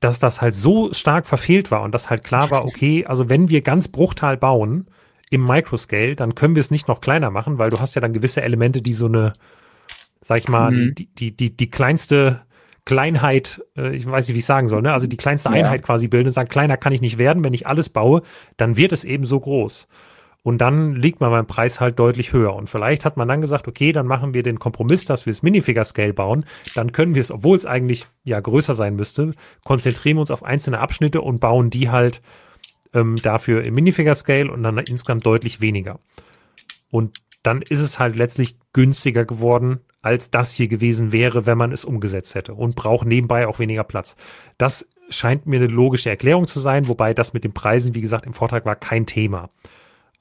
dass 0.00 0.18
das 0.18 0.40
halt 0.40 0.54
so 0.54 0.92
stark 0.92 1.26
verfehlt 1.26 1.70
war 1.70 1.82
und 1.82 1.92
dass 1.92 2.10
halt 2.10 2.24
klar 2.24 2.50
war, 2.50 2.64
okay, 2.64 3.06
also 3.06 3.28
wenn 3.28 3.48
wir 3.48 3.62
ganz 3.62 3.88
Bruchteil 3.88 4.36
bauen 4.36 4.86
im 5.30 5.44
Microscale, 5.44 6.16
dann 6.16 6.34
können 6.34 6.54
wir 6.54 6.60
es 6.60 6.70
nicht 6.70 6.88
noch 6.88 7.00
kleiner 7.00 7.30
machen, 7.30 7.58
weil 7.58 7.70
du 7.70 7.80
hast 7.80 7.94
ja 7.94 8.00
dann 8.00 8.12
gewisse 8.12 8.42
Elemente, 8.42 8.82
die 8.82 8.92
so 8.92 9.06
eine, 9.06 9.32
sag 10.22 10.38
ich 10.38 10.48
mal, 10.48 10.70
mhm. 10.70 10.94
die, 10.94 11.06
die, 11.06 11.36
die, 11.36 11.56
die 11.56 11.70
kleinste 11.70 12.42
Kleinheit, 12.84 13.62
äh, 13.76 13.94
ich 13.94 14.06
weiß 14.06 14.28
nicht, 14.28 14.34
wie 14.34 14.40
ich 14.40 14.46
sagen 14.46 14.68
soll, 14.68 14.82
ne? 14.82 14.92
also 14.92 15.06
die 15.06 15.16
kleinste 15.16 15.50
Einheit 15.50 15.80
ja. 15.80 15.86
quasi 15.86 16.08
bilden 16.08 16.28
und 16.28 16.32
sagen, 16.32 16.48
kleiner 16.48 16.76
kann 16.76 16.92
ich 16.92 17.00
nicht 17.00 17.18
werden, 17.18 17.42
wenn 17.42 17.54
ich 17.54 17.66
alles 17.66 17.88
baue, 17.88 18.22
dann 18.56 18.76
wird 18.76 18.92
es 18.92 19.02
eben 19.02 19.24
so 19.24 19.40
groß. 19.40 19.88
Und 20.46 20.58
dann 20.58 20.94
liegt 20.94 21.20
man 21.20 21.32
beim 21.32 21.48
Preis 21.48 21.80
halt 21.80 21.98
deutlich 21.98 22.32
höher. 22.32 22.54
Und 22.54 22.70
vielleicht 22.70 23.04
hat 23.04 23.16
man 23.16 23.26
dann 23.26 23.40
gesagt, 23.40 23.66
okay, 23.66 23.90
dann 23.90 24.06
machen 24.06 24.32
wir 24.32 24.44
den 24.44 24.60
Kompromiss, 24.60 25.04
dass 25.04 25.26
wir 25.26 25.32
das 25.32 25.42
Minifigure-Scale 25.42 26.12
bauen. 26.12 26.44
Dann 26.76 26.92
können 26.92 27.16
wir 27.16 27.20
es, 27.22 27.32
obwohl 27.32 27.56
es 27.56 27.66
eigentlich 27.66 28.06
ja 28.22 28.38
größer 28.38 28.72
sein 28.72 28.94
müsste, 28.94 29.30
konzentrieren 29.64 30.18
wir 30.18 30.20
uns 30.20 30.30
auf 30.30 30.44
einzelne 30.44 30.78
Abschnitte 30.78 31.20
und 31.20 31.40
bauen 31.40 31.70
die 31.70 31.90
halt 31.90 32.22
ähm, 32.94 33.16
dafür 33.16 33.64
im 33.64 33.74
Minifigure-Scale 33.74 34.48
und 34.48 34.62
dann 34.62 34.78
insgesamt 34.78 35.26
deutlich 35.26 35.60
weniger. 35.60 35.98
Und 36.92 37.16
dann 37.42 37.60
ist 37.60 37.80
es 37.80 37.98
halt 37.98 38.14
letztlich 38.14 38.56
günstiger 38.72 39.24
geworden, 39.24 39.80
als 40.00 40.30
das 40.30 40.52
hier 40.52 40.68
gewesen 40.68 41.10
wäre, 41.10 41.46
wenn 41.46 41.58
man 41.58 41.72
es 41.72 41.84
umgesetzt 41.84 42.36
hätte 42.36 42.54
und 42.54 42.76
braucht 42.76 43.08
nebenbei 43.08 43.48
auch 43.48 43.58
weniger 43.58 43.82
Platz. 43.82 44.14
Das 44.58 44.88
scheint 45.10 45.46
mir 45.46 45.56
eine 45.56 45.66
logische 45.66 46.10
Erklärung 46.10 46.46
zu 46.46 46.60
sein, 46.60 46.86
wobei 46.86 47.14
das 47.14 47.32
mit 47.32 47.42
den 47.42 47.52
Preisen, 47.52 47.96
wie 47.96 48.00
gesagt, 48.00 48.26
im 48.26 48.32
Vortrag 48.32 48.64
war 48.64 48.76
kein 48.76 49.06
Thema. 49.06 49.48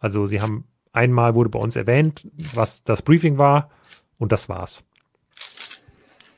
Also 0.06 0.28
sie 0.28 0.40
haben 0.40 0.66
einmal 0.94 1.34
wurde 1.34 1.50
bei 1.50 1.58
uns 1.58 1.76
erwähnt, 1.76 2.28
was 2.54 2.84
das 2.84 3.02
Briefing 3.02 3.40
war 3.40 3.72
und 4.20 4.32
das 4.32 4.50
war's. 4.50 4.84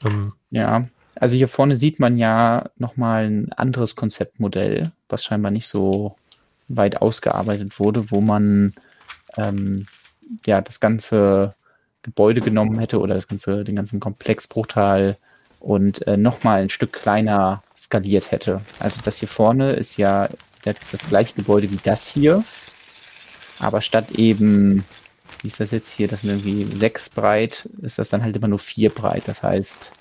Ähm, 0.05 0.31
ja, 0.51 0.87
also 1.15 1.35
hier 1.35 1.49
vorne 1.49 1.75
sieht 1.75 1.99
man 1.99 2.17
ja 2.17 2.69
nochmal 2.77 3.25
ein 3.25 3.51
anderes 3.51 3.97
Konzeptmodell, 3.97 4.83
was 5.09 5.25
scheinbar 5.25 5.51
nicht 5.51 5.67
so 5.67 6.15
weit 6.69 7.01
ausgearbeitet 7.01 7.77
wurde, 7.77 8.09
wo 8.09 8.21
man 8.21 8.73
ähm, 9.35 9.87
ja 10.45 10.61
das 10.61 10.79
ganze 10.79 11.53
Gebäude 12.03 12.39
genommen 12.39 12.79
hätte 12.79 13.01
oder 13.01 13.15
das 13.15 13.27
ganze, 13.27 13.65
den 13.65 13.75
ganzen 13.75 13.99
Komplex 13.99 14.47
Bruchtal 14.47 15.17
und 15.59 16.07
äh, 16.07 16.15
nochmal 16.15 16.61
ein 16.61 16.69
Stück 16.69 16.93
kleiner 16.93 17.63
skaliert 17.75 18.31
hätte. 18.31 18.61
Also 18.79 19.01
das 19.03 19.17
hier 19.17 19.27
vorne 19.27 19.73
ist 19.73 19.97
ja 19.97 20.29
das 20.63 21.09
gleiche 21.09 21.33
Gebäude 21.33 21.69
wie 21.69 21.79
das 21.83 22.07
hier, 22.07 22.45
aber 23.59 23.81
statt 23.81 24.11
eben, 24.11 24.85
wie 25.41 25.47
ist 25.47 25.59
das 25.59 25.71
jetzt 25.71 25.91
hier, 25.91 26.07
das 26.07 26.21
sind 26.21 26.29
irgendwie 26.29 26.77
sechs 26.77 27.09
breit, 27.09 27.69
ist 27.81 27.99
das 27.99 28.09
dann 28.09 28.23
halt 28.23 28.35
immer 28.35 28.47
nur 28.47 28.59
vier 28.59 28.89
breit. 28.89 29.27
Das 29.27 29.43
heißt, 29.43 29.91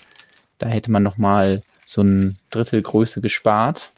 da 0.58 0.68
hätte 0.68 0.90
man 0.90 1.02
nochmal 1.02 1.62
so 1.84 2.02
ein 2.02 2.38
Drittel 2.50 2.82
Größe 2.82 3.20
gespart. 3.20 3.90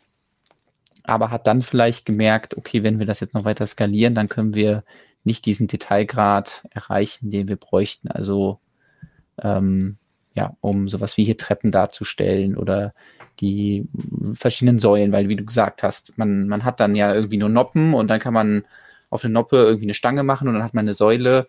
Aber 1.05 1.31
hat 1.31 1.47
dann 1.47 1.63
vielleicht 1.63 2.05
gemerkt, 2.05 2.57
okay, 2.57 2.83
wenn 2.83 2.99
wir 2.99 3.07
das 3.07 3.21
jetzt 3.21 3.33
noch 3.33 3.45
weiter 3.45 3.67
skalieren, 3.67 4.15
dann 4.15 4.29
können 4.29 4.55
wir 4.55 4.85
nicht 5.25 5.47
diesen 5.47 5.67
Detailgrad 5.67 6.67
erreichen, 6.71 7.31
den 7.31 7.49
wir 7.49 7.57
bräuchten. 7.57 8.09
Also 8.09 8.59
ähm, 9.43 9.97
ja, 10.35 10.57
um 10.61 10.89
sowas 10.89 11.17
wie 11.17 11.25
hier 11.25 11.37
Treppen 11.37 11.73
darzustellen 11.73 12.57
oder 12.57 12.95
die 13.41 13.89
verschiedenen 14.35 14.79
Säulen, 14.79 15.13
weil 15.13 15.29
wie 15.29 15.37
du 15.37 15.45
gesagt 15.45 15.83
hast, 15.83 16.19
man, 16.19 16.49
man 16.49 16.65
hat 16.65 16.81
dann 16.81 16.95
ja 16.95 17.15
irgendwie 17.15 17.39
nur 17.39 17.49
Noppen 17.49 17.95
und 17.95 18.09
dann 18.09 18.21
kann 18.21 18.35
man 18.35 18.65
auf 19.11 19.25
eine 19.25 19.33
Noppe 19.33 19.57
irgendwie 19.57 19.87
eine 19.87 19.95
Stange 19.95 20.23
machen 20.23 20.49
und 20.49 20.55
dann 20.55 20.63
hat 20.63 20.75
man 20.75 20.85
eine 20.85 20.95
Säule. 20.95 21.49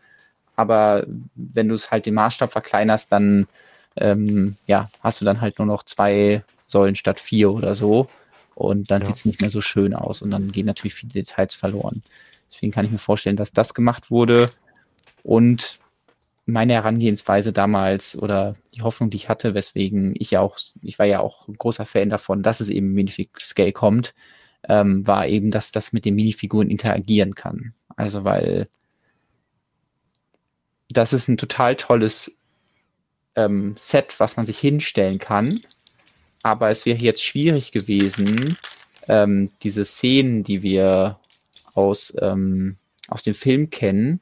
Aber 0.56 1.06
wenn 1.36 1.68
du 1.68 1.76
es 1.76 1.92
halt 1.92 2.06
den 2.06 2.14
Maßstab 2.16 2.52
verkleinerst, 2.52 3.12
dann 3.12 3.48
ähm, 3.96 4.56
ja, 4.68 4.90
hast 5.02 5.22
du 5.22 5.26
dann 5.26 5.42
halt 5.42 5.60
nur 5.60 5.66
noch 5.66 5.84
zwei 5.84 6.44
Säulen 6.68 6.96
statt 6.96 7.20
vier 7.20 7.52
oder 7.52 7.76
so. 7.76 8.08
Und 8.56 8.92
dann 8.92 9.02
ja. 9.02 9.08
sieht 9.08 9.16
es 9.16 9.26
nicht 9.26 9.42
mehr 9.42 9.50
so 9.50 9.62
schön 9.62 9.94
aus 9.94 10.22
und 10.22 10.32
dann 10.32 10.52
gehen 10.52 10.66
natürlich 10.66 10.94
viele 10.94 11.14
Details 11.14 11.56
verloren. 11.56 12.04
Deswegen 12.52 12.72
kann 12.72 12.86
ich 12.86 12.92
mir 12.92 12.98
vorstellen, 12.98 13.38
dass 13.38 13.54
das 13.54 13.74
gemacht 13.74 14.12
wurde. 14.12 14.50
Und 15.24 15.80
meine 16.46 16.74
Herangehensweise 16.74 17.54
damals 17.54 18.18
oder 18.18 18.56
die 18.74 18.82
Hoffnung, 18.82 19.10
die 19.10 19.18
ich 19.18 19.30
hatte, 19.30 19.54
weswegen 19.54 20.14
ich 20.18 20.32
ja 20.32 20.42
auch, 20.42 20.58
ich 20.82 21.00
war 21.00 21.06
ja 21.06 21.20
auch 21.20 21.48
ein 21.48 21.54
großer 21.54 21.86
Fan 21.86 22.10
davon, 22.10 22.44
dass 22.44 22.60
es 22.60 22.70
eben 22.70 22.94
Minifig 22.94 23.30
Scale 23.40 23.72
kommt, 23.72 24.14
ähm, 24.68 25.08
war 25.08 25.28
eben, 25.28 25.52
dass 25.52 25.72
das 25.72 25.94
mit 25.94 26.06
den 26.06 26.16
Minifiguren 26.16 26.70
interagieren 26.70 27.36
kann. 27.36 27.74
Also 27.96 28.24
weil 28.24 28.68
das 30.90 31.14
ist 31.14 31.28
ein 31.28 31.38
total 31.38 31.76
tolles 31.76 32.32
ähm, 33.36 33.76
Set, 33.78 34.20
was 34.20 34.38
man 34.38 34.46
sich 34.46 34.60
hinstellen 34.60 35.20
kann. 35.20 35.62
Aber 36.42 36.70
es 36.70 36.86
wäre 36.86 36.98
jetzt 36.98 37.24
schwierig 37.24 37.72
gewesen, 37.72 38.58
ähm, 39.08 39.52
diese 39.64 39.86
Szenen, 39.86 40.44
die 40.44 40.62
wir 40.62 41.20
aus, 41.74 42.14
ähm, 42.22 42.78
aus 43.08 43.24
dem 43.24 43.34
Film 43.34 43.70
kennen, 43.70 44.22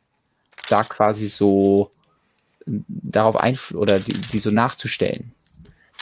da 0.70 0.84
quasi 0.84 1.28
so 1.28 1.92
darauf 2.66 3.38
ein 3.38 3.58
oder 3.74 4.00
die, 4.00 4.14
die 4.14 4.40
so 4.40 4.52
nachzustellen. 4.52 5.34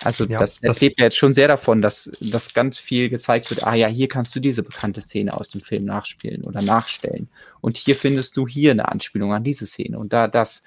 Also 0.05 0.25
ja, 0.25 0.39
das, 0.39 0.81
lebt 0.81 0.99
ja 0.99 1.05
jetzt 1.05 1.17
schon 1.17 1.33
sehr 1.33 1.47
davon, 1.47 1.81
dass, 1.81 2.09
dass 2.21 2.53
ganz 2.53 2.77
viel 2.77 3.09
gezeigt 3.09 3.49
wird, 3.49 3.65
ah 3.65 3.75
ja, 3.75 3.87
hier 3.87 4.07
kannst 4.07 4.35
du 4.35 4.39
diese 4.39 4.63
bekannte 4.63 5.01
Szene 5.01 5.33
aus 5.33 5.49
dem 5.49 5.61
Film 5.61 5.85
nachspielen 5.85 6.43
oder 6.45 6.61
nachstellen. 6.61 7.29
Und 7.61 7.77
hier 7.77 7.95
findest 7.95 8.37
du 8.37 8.47
hier 8.47 8.71
eine 8.71 8.87
Anspielung 8.87 9.33
an 9.33 9.43
diese 9.43 9.65
Szene 9.65 9.97
und 9.97 10.13
da 10.13 10.27
das. 10.27 10.63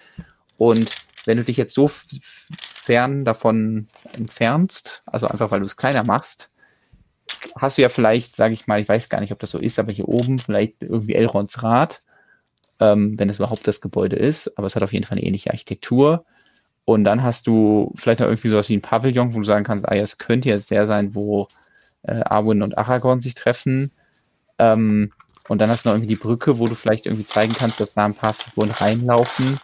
Und 0.56 0.90
wenn 1.24 1.38
du 1.38 1.44
dich 1.44 1.56
jetzt 1.56 1.74
so 1.74 1.88
fern 1.88 3.24
davon 3.24 3.88
entfernst, 4.14 5.02
also 5.06 5.28
einfach 5.28 5.50
weil 5.50 5.60
du 5.60 5.66
es 5.66 5.76
kleiner 5.76 6.04
machst, 6.04 6.50
hast 7.56 7.78
du 7.78 7.82
ja 7.82 7.88
vielleicht, 7.88 8.36
sage 8.36 8.54
ich 8.54 8.66
mal, 8.66 8.80
ich 8.80 8.88
weiß 8.88 9.08
gar 9.08 9.20
nicht, 9.20 9.32
ob 9.32 9.38
das 9.38 9.50
so 9.50 9.58
ist, 9.58 9.78
aber 9.78 9.92
hier 9.92 10.08
oben 10.08 10.38
vielleicht 10.38 10.82
irgendwie 10.82 11.14
Elrons 11.14 11.62
Rad 11.62 12.00
ähm, 12.80 13.18
wenn 13.18 13.30
es 13.30 13.38
überhaupt 13.38 13.66
das 13.66 13.80
Gebäude 13.80 14.16
ist, 14.16 14.56
aber 14.56 14.66
es 14.66 14.76
hat 14.76 14.82
auf 14.82 14.92
jeden 14.92 15.04
Fall 15.04 15.18
eine 15.18 15.26
ähnliche 15.26 15.50
Architektur. 15.50 16.24
Und 16.88 17.04
dann 17.04 17.22
hast 17.22 17.46
du 17.46 17.92
vielleicht 17.96 18.20
noch 18.20 18.28
irgendwie 18.28 18.48
sowas 18.48 18.70
wie 18.70 18.76
ein 18.78 18.80
Pavillon, 18.80 19.34
wo 19.34 19.40
du 19.40 19.44
sagen 19.44 19.62
kannst, 19.62 19.86
ah 19.86 19.94
ja, 19.94 20.02
es 20.02 20.16
könnte 20.16 20.48
jetzt 20.48 20.70
der 20.70 20.86
sein, 20.86 21.14
wo 21.14 21.46
äh, 22.02 22.22
Arwen 22.24 22.62
und 22.62 22.78
Aragorn 22.78 23.20
sich 23.20 23.34
treffen. 23.34 23.90
Ähm, 24.58 25.12
und 25.48 25.60
dann 25.60 25.68
hast 25.68 25.84
du 25.84 25.90
noch 25.90 25.96
irgendwie 25.96 26.14
die 26.14 26.20
Brücke, 26.20 26.58
wo 26.58 26.66
du 26.66 26.74
vielleicht 26.74 27.04
irgendwie 27.04 27.26
zeigen 27.26 27.52
kannst, 27.52 27.78
dass 27.78 27.92
da 27.92 28.06
ein 28.06 28.14
paar 28.14 28.32
Figuren 28.32 28.70
reinlaufen. 28.70 29.60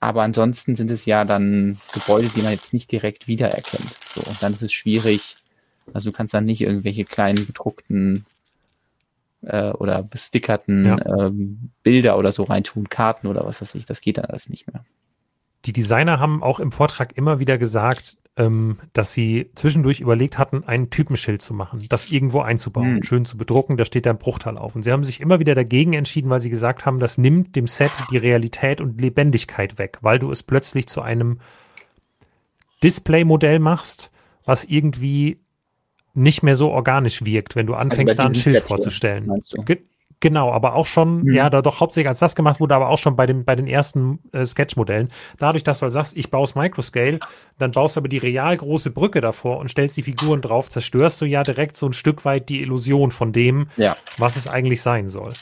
Aber 0.00 0.22
ansonsten 0.22 0.74
sind 0.74 0.90
es 0.90 1.04
ja 1.04 1.24
dann 1.24 1.78
Gebäude, 1.92 2.28
die 2.34 2.42
man 2.42 2.50
jetzt 2.50 2.74
nicht 2.74 2.90
direkt 2.90 3.28
wiedererkennt. 3.28 3.94
So, 4.12 4.22
und 4.22 4.42
dann 4.42 4.54
ist 4.54 4.62
es 4.62 4.72
schwierig. 4.72 5.36
Also 5.94 6.10
du 6.10 6.16
kannst 6.16 6.34
dann 6.34 6.44
nicht 6.44 6.62
irgendwelche 6.62 7.04
kleinen 7.04 7.46
bedruckten 7.46 8.26
äh, 9.42 9.70
oder 9.70 10.02
bestickerten 10.02 10.86
ja. 10.86 11.06
ähm, 11.06 11.70
Bilder 11.84 12.18
oder 12.18 12.32
so 12.32 12.42
reintun, 12.42 12.88
Karten 12.88 13.28
oder 13.28 13.44
was 13.44 13.60
weiß 13.60 13.76
ich. 13.76 13.86
Das 13.86 14.00
geht 14.00 14.18
dann 14.18 14.24
alles 14.24 14.48
nicht 14.48 14.66
mehr. 14.66 14.84
Die 15.68 15.74
Designer 15.74 16.18
haben 16.18 16.42
auch 16.42 16.60
im 16.60 16.72
Vortrag 16.72 17.14
immer 17.18 17.40
wieder 17.40 17.58
gesagt, 17.58 18.16
ähm, 18.38 18.78
dass 18.94 19.12
sie 19.12 19.50
zwischendurch 19.54 20.00
überlegt 20.00 20.38
hatten, 20.38 20.64
ein 20.64 20.88
Typenschild 20.88 21.42
zu 21.42 21.52
machen, 21.52 21.84
das 21.90 22.10
irgendwo 22.10 22.40
einzubauen, 22.40 22.94
mhm. 22.94 23.02
schön 23.02 23.26
zu 23.26 23.36
bedrucken, 23.36 23.76
da 23.76 23.84
steht 23.84 24.06
ein 24.06 24.16
Bruchteil 24.16 24.56
auf. 24.56 24.74
Und 24.74 24.82
sie 24.82 24.92
haben 24.92 25.04
sich 25.04 25.20
immer 25.20 25.40
wieder 25.40 25.54
dagegen 25.54 25.92
entschieden, 25.92 26.30
weil 26.30 26.40
sie 26.40 26.48
gesagt 26.48 26.86
haben, 26.86 27.00
das 27.00 27.18
nimmt 27.18 27.54
dem 27.54 27.66
Set 27.66 27.90
die 28.10 28.16
Realität 28.16 28.80
und 28.80 28.98
Lebendigkeit 28.98 29.78
weg, 29.78 29.98
weil 30.00 30.18
du 30.18 30.30
es 30.30 30.42
plötzlich 30.42 30.86
zu 30.86 31.02
einem 31.02 31.38
Display-Modell 32.82 33.58
machst, 33.58 34.10
was 34.46 34.64
irgendwie 34.64 35.40
nicht 36.14 36.42
mehr 36.42 36.56
so 36.56 36.70
organisch 36.70 37.26
wirkt, 37.26 37.56
wenn 37.56 37.66
du 37.66 37.74
also 37.74 37.90
anfängst, 37.90 38.12
also 38.12 38.22
da 38.22 38.28
ein 38.28 38.34
Schild 38.34 38.56
Set 38.56 38.64
vorzustellen. 38.64 39.30
Ge 40.20 40.30
genau, 40.30 40.52
aber 40.52 40.74
auch 40.74 40.86
schon, 40.86 41.22
mhm. 41.22 41.34
ja, 41.34 41.50
da 41.50 41.62
doch 41.62 41.80
hauptsächlich 41.80 42.08
als 42.08 42.18
das 42.18 42.34
gemacht 42.34 42.60
wurde, 42.60 42.74
aber 42.74 42.88
auch 42.88 42.98
schon 42.98 43.16
bei, 43.16 43.26
dem, 43.26 43.44
bei 43.44 43.56
den 43.56 43.66
ersten 43.66 44.18
äh, 44.32 44.44
Sketch-Modellen. 44.44 45.08
Dadurch, 45.38 45.64
dass 45.64 45.78
du 45.78 45.84
halt 45.84 45.92
sagst, 45.92 46.16
ich 46.16 46.30
baue 46.30 46.44
es 46.44 46.54
Microscale, 46.54 47.20
dann 47.58 47.70
baust 47.70 47.96
du 47.96 48.00
aber 48.00 48.08
die 48.08 48.18
real 48.18 48.56
große 48.56 48.90
Brücke 48.90 49.20
davor 49.20 49.58
und 49.58 49.70
stellst 49.70 49.96
die 49.96 50.02
Figuren 50.02 50.42
drauf, 50.42 50.68
zerstörst 50.68 51.20
du 51.20 51.24
ja 51.24 51.42
direkt 51.42 51.76
so 51.76 51.86
ein 51.86 51.92
Stück 51.92 52.24
weit 52.24 52.48
die 52.48 52.60
Illusion 52.60 53.10
von 53.10 53.32
dem, 53.32 53.68
ja. 53.76 53.96
was 54.18 54.36
es 54.36 54.46
eigentlich 54.46 54.82
sein 54.82 55.08
soll. 55.08 55.32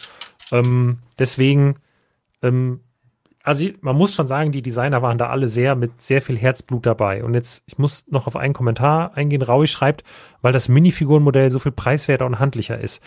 Ähm, 0.53 0.99
deswegen 1.19 1.77
ähm, 2.43 2.81
also 3.47 3.65
man 3.81 3.95
muss 3.95 4.13
schon 4.13 4.27
sagen, 4.27 4.51
die 4.51 4.61
Designer 4.61 5.03
waren 5.03 5.19
da 5.19 5.29
alle 5.29 5.47
sehr 5.47 5.77
mit 5.77 6.03
sehr 6.03 6.21
viel 6.21 6.37
Herzblut 6.37 6.85
dabei. 6.85 7.23
Und 7.23 7.35
jetzt, 7.35 7.63
ich 7.67 7.79
muss 7.79 8.05
noch 8.09 8.27
auf 8.27 8.35
einen 8.35 8.55
Kommentar 8.55 9.17
eingehen. 9.17 9.41
Raui 9.41 9.69
schreibt, 9.69 10.03
weil 10.43 10.53
das 10.53 10.69
Minifigurenmodell 10.69 11.49
so 11.51 11.61
viel 11.61 11.71
preiswerter 11.71 12.27
und 12.27 12.41
handlicher 12.41 12.81
ist. 12.81 13.01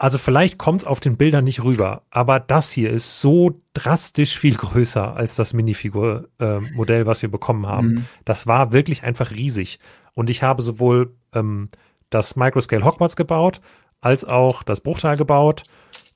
Also 0.00 0.16
vielleicht 0.16 0.56
kommt 0.56 0.80
es 0.80 0.86
auf 0.86 0.98
den 0.98 1.18
Bildern 1.18 1.44
nicht 1.44 1.62
rüber, 1.62 2.04
aber 2.08 2.40
das 2.40 2.72
hier 2.72 2.88
ist 2.88 3.20
so 3.20 3.60
drastisch 3.74 4.38
viel 4.38 4.54
größer 4.56 5.14
als 5.14 5.36
das 5.36 5.52
Minifigurmodell, 5.52 7.02
äh, 7.02 7.06
was 7.06 7.20
wir 7.20 7.30
bekommen 7.30 7.66
haben. 7.66 7.88
Mhm. 7.88 8.04
Das 8.24 8.46
war 8.46 8.72
wirklich 8.72 9.02
einfach 9.02 9.30
riesig. 9.30 9.78
Und 10.14 10.30
ich 10.30 10.42
habe 10.42 10.62
sowohl 10.62 11.14
ähm, 11.34 11.68
das 12.08 12.34
Microscale 12.34 12.82
Hogwarts 12.82 13.14
gebaut, 13.14 13.60
als 14.00 14.24
auch 14.24 14.62
das 14.62 14.80
Bruchteil 14.80 15.18
gebaut 15.18 15.64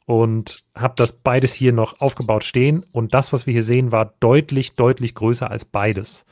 und 0.07 0.65
habe 0.75 0.95
das 0.97 1.13
beides 1.13 1.53
hier 1.53 1.75
noch 1.75 2.01
aufgebaut 2.01 2.45
stehen. 2.45 2.87
Und 2.91 3.13
das, 3.13 3.35
was 3.35 3.45
wir 3.47 3.53
hier 3.53 3.63
sehen, 3.63 3.93
war 3.93 4.15
deutlich, 4.19 4.73
deutlich 4.77 5.15
größer 5.15 5.51
als 5.51 5.67
beides. 5.67 6.25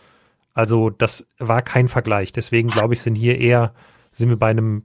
Also 0.54 0.88
das 0.88 1.28
war 1.38 1.60
kein 1.60 1.88
Vergleich. 1.88 2.32
Deswegen 2.32 2.70
glaube 2.70 2.94
ich, 2.94 3.02
sind 3.02 3.14
hier 3.14 3.38
eher, 3.38 3.74
sind 4.14 4.30
wir 4.30 4.38
bei 4.38 4.48
einem 4.48 4.84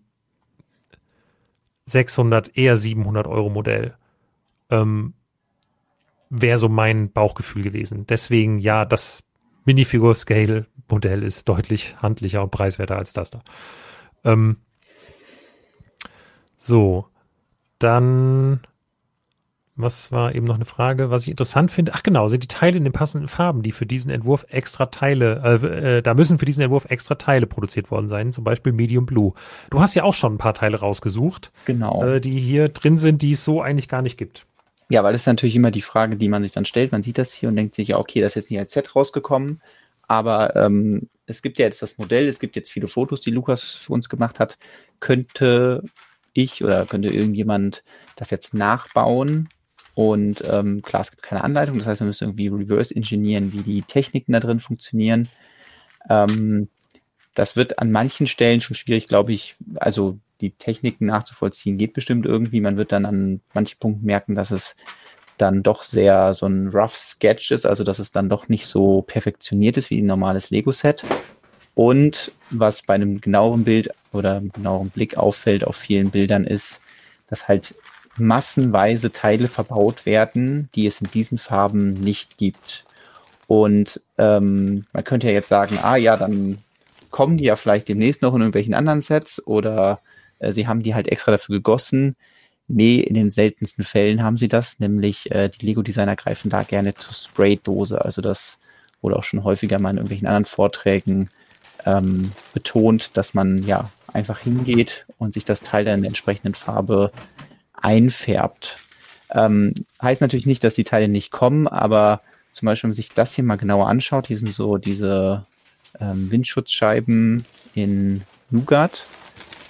600, 1.87 2.55
eher 2.55 2.77
700 2.77 3.27
Euro 3.27 3.49
Modell. 3.49 3.95
Ähm, 4.69 5.13
Wäre 6.29 6.57
so 6.57 6.67
mein 6.67 7.11
Bauchgefühl 7.11 7.63
gewesen. 7.63 8.05
Deswegen, 8.05 8.59
ja, 8.59 8.83
das 8.83 9.23
Minifigure-Scale-Modell 9.65 11.23
ist 11.23 11.47
deutlich 11.47 11.95
handlicher 12.01 12.43
und 12.43 12.51
preiswerter 12.51 12.97
als 12.97 13.13
das 13.13 13.31
da. 13.31 13.41
Ähm, 14.25 14.57
so, 16.57 17.07
dann 17.79 18.59
was 19.77 20.11
war 20.11 20.33
eben 20.33 20.45
noch 20.45 20.55
eine 20.55 20.65
Frage, 20.65 21.11
was 21.11 21.23
ich 21.23 21.29
interessant 21.29 21.71
finde? 21.71 21.93
Ach 21.95 22.03
genau, 22.03 22.27
sind 22.27 22.43
die 22.43 22.47
Teile 22.47 22.77
in 22.77 22.83
den 22.83 22.93
passenden 22.93 23.27
Farben, 23.27 23.61
die 23.61 23.71
für 23.71 23.85
diesen 23.85 24.09
Entwurf 24.11 24.45
extra 24.49 24.87
Teile, 24.87 25.41
äh, 25.43 25.97
äh, 25.97 26.01
da 26.01 26.15
müssen 26.15 26.39
für 26.39 26.45
diesen 26.45 26.63
Entwurf 26.63 26.85
extra 26.85 27.15
Teile 27.15 27.45
produziert 27.45 27.91
worden 27.91 28.09
sein, 28.09 28.31
zum 28.31 28.43
Beispiel 28.43 28.73
Medium 28.73 29.05
Blue. 29.05 29.33
Du 29.69 29.79
hast 29.79 29.93
ja 29.93 30.03
auch 30.03 30.15
schon 30.15 30.33
ein 30.33 30.37
paar 30.37 30.55
Teile 30.55 30.79
rausgesucht, 30.79 31.51
genau. 31.65 32.03
Äh, 32.03 32.19
die 32.19 32.39
hier 32.39 32.69
drin 32.69 32.97
sind, 32.97 33.21
die 33.21 33.33
es 33.33 33.43
so 33.43 33.61
eigentlich 33.61 33.87
gar 33.87 34.01
nicht 34.01 34.17
gibt. 34.17 34.45
Ja, 34.89 35.03
weil 35.03 35.11
das 35.11 35.21
ist 35.21 35.27
natürlich 35.27 35.55
immer 35.55 35.71
die 35.71 35.81
Frage, 35.81 36.15
die 36.15 36.29
man 36.29 36.43
sich 36.43 36.53
dann 36.53 36.65
stellt. 36.65 36.91
Man 36.91 37.03
sieht 37.03 37.17
das 37.17 37.33
hier 37.33 37.49
und 37.49 37.55
denkt 37.55 37.75
sich, 37.75 37.89
ja, 37.89 37.97
okay, 37.97 38.21
das 38.21 38.31
ist 38.31 38.35
jetzt 38.35 38.51
nicht 38.51 38.59
als 38.59 38.71
Set 38.71 38.95
rausgekommen, 38.95 39.61
aber 40.07 40.55
ähm, 40.55 41.09
es 41.25 41.41
gibt 41.41 41.59
ja 41.59 41.65
jetzt 41.65 41.81
das 41.81 41.97
Modell, 41.97 42.27
es 42.27 42.39
gibt 42.39 42.55
jetzt 42.55 42.71
viele 42.71 42.87
Fotos, 42.87 43.21
die 43.21 43.31
Lukas 43.31 43.73
für 43.73 43.93
uns 43.93 44.09
gemacht 44.09 44.39
hat. 44.39 44.57
Könnte 44.99 45.83
ich 46.33 46.63
oder 46.63 46.85
könnte 46.85 47.09
irgendjemand 47.09 47.83
das 48.15 48.29
jetzt 48.29 48.53
nachbauen 48.53 49.49
und 49.97 50.43
ähm, 50.47 50.83
klar, 50.83 51.01
es 51.01 51.09
gibt 51.09 51.23
keine 51.23 51.43
Anleitung, 51.43 51.79
das 51.79 51.87
heißt, 51.87 52.01
wir 52.01 52.05
müssen 52.05 52.25
irgendwie 52.25 52.49
reverse 52.49 52.95
engineeren, 52.95 53.51
wie 53.51 53.63
die 53.63 53.81
Techniken 53.81 54.31
da 54.31 54.39
drin 54.39 54.59
funktionieren. 54.59 55.27
Ähm, 56.07 56.69
das 57.33 57.55
wird 57.55 57.79
an 57.79 57.91
manchen 57.91 58.27
Stellen 58.27 58.61
schon 58.61 58.75
schwierig, 58.75 59.07
glaube 59.07 59.33
ich. 59.33 59.55
Also 59.77 60.19
die 60.39 60.51
Techniken 60.51 61.07
nachzuvollziehen 61.07 61.79
geht 61.79 61.93
bestimmt 61.93 62.27
irgendwie. 62.27 62.61
Man 62.61 62.77
wird 62.77 62.91
dann 62.91 63.07
an 63.07 63.41
manchen 63.55 63.79
Punkten 63.79 64.05
merken, 64.05 64.35
dass 64.35 64.51
es 64.51 64.75
dann 65.39 65.63
doch 65.63 65.81
sehr 65.81 66.35
so 66.35 66.45
ein 66.45 66.67
rough 66.67 66.95
Sketch 66.95 67.49
ist, 67.49 67.65
also 67.65 67.83
dass 67.83 67.97
es 67.97 68.11
dann 68.11 68.29
doch 68.29 68.49
nicht 68.49 68.67
so 68.67 69.01
perfektioniert 69.01 69.77
ist 69.77 69.89
wie 69.89 69.99
ein 69.99 70.05
normales 70.05 70.51
Lego-Set. 70.51 71.05
Und 71.73 72.31
was 72.51 72.83
bei 72.83 72.93
einem 72.93 73.19
genaueren 73.19 73.63
Bild 73.63 73.89
oder 74.13 74.35
einem 74.35 74.51
genaueren 74.51 74.91
Blick 74.91 75.17
auffällt 75.17 75.65
auf 75.65 75.75
vielen 75.75 76.11
Bildern 76.11 76.43
ist, 76.43 76.83
dass 77.25 77.47
halt 77.47 77.73
massenweise 78.17 79.11
Teile 79.11 79.47
verbaut 79.47 80.05
werden, 80.05 80.69
die 80.75 80.87
es 80.87 81.01
in 81.01 81.09
diesen 81.11 81.37
Farben 81.37 81.93
nicht 81.95 82.37
gibt. 82.37 82.85
Und 83.47 84.01
ähm, 84.17 84.85
man 84.93 85.03
könnte 85.03 85.27
ja 85.27 85.33
jetzt 85.33 85.49
sagen, 85.49 85.79
ah 85.81 85.95
ja, 85.95 86.17
dann 86.17 86.57
kommen 87.09 87.37
die 87.37 87.45
ja 87.45 87.55
vielleicht 87.55 87.87
demnächst 87.87 88.21
noch 88.21 88.33
in 88.33 88.41
irgendwelchen 88.41 88.73
anderen 88.73 89.01
Sets 89.01 89.45
oder 89.45 90.01
äh, 90.39 90.51
sie 90.51 90.67
haben 90.67 90.83
die 90.83 90.93
halt 90.93 91.07
extra 91.07 91.31
dafür 91.31 91.55
gegossen. 91.55 92.15
Nee, 92.67 92.99
in 92.99 93.13
den 93.13 93.31
seltensten 93.31 93.85
Fällen 93.85 94.21
haben 94.21 94.37
sie 94.37 94.49
das, 94.49 94.79
nämlich 94.79 95.31
äh, 95.31 95.49
die 95.49 95.65
Lego-Designer 95.65 96.17
greifen 96.17 96.49
da 96.49 96.63
gerne 96.63 96.93
zur 96.95 97.13
Spray-Dose. 97.13 98.03
Also 98.03 98.21
das 98.21 98.59
wurde 99.01 99.15
auch 99.15 99.23
schon 99.23 99.43
häufiger 99.43 99.79
mal 99.79 99.91
in 99.91 99.97
irgendwelchen 99.97 100.27
anderen 100.27 100.45
Vorträgen 100.45 101.29
ähm, 101.85 102.33
betont, 102.53 103.15
dass 103.15 103.33
man 103.33 103.63
ja 103.63 103.89
einfach 104.11 104.39
hingeht 104.39 105.05
und 105.17 105.33
sich 105.33 105.45
das 105.45 105.61
Teil 105.61 105.85
dann 105.85 105.95
in 105.95 106.01
der 106.01 106.09
entsprechenden 106.09 106.55
Farbe 106.55 107.11
einfärbt. 107.81 108.77
Ähm, 109.29 109.73
heißt 110.01 110.21
natürlich 110.21 110.45
nicht, 110.45 110.63
dass 110.63 110.75
die 110.75 110.83
Teile 110.83 111.07
nicht 111.07 111.31
kommen, 111.31 111.67
aber 111.67 112.21
zum 112.51 112.65
Beispiel, 112.65 112.87
wenn 112.87 112.91
man 112.91 112.95
sich 112.95 113.09
das 113.09 113.33
hier 113.33 113.43
mal 113.43 113.57
genauer 113.57 113.87
anschaut, 113.87 114.27
hier 114.27 114.37
sind 114.37 114.53
so 114.53 114.77
diese 114.77 115.45
ähm, 115.99 116.31
Windschutzscheiben 116.31 117.45
in 117.75 118.23
Nougat 118.49 119.05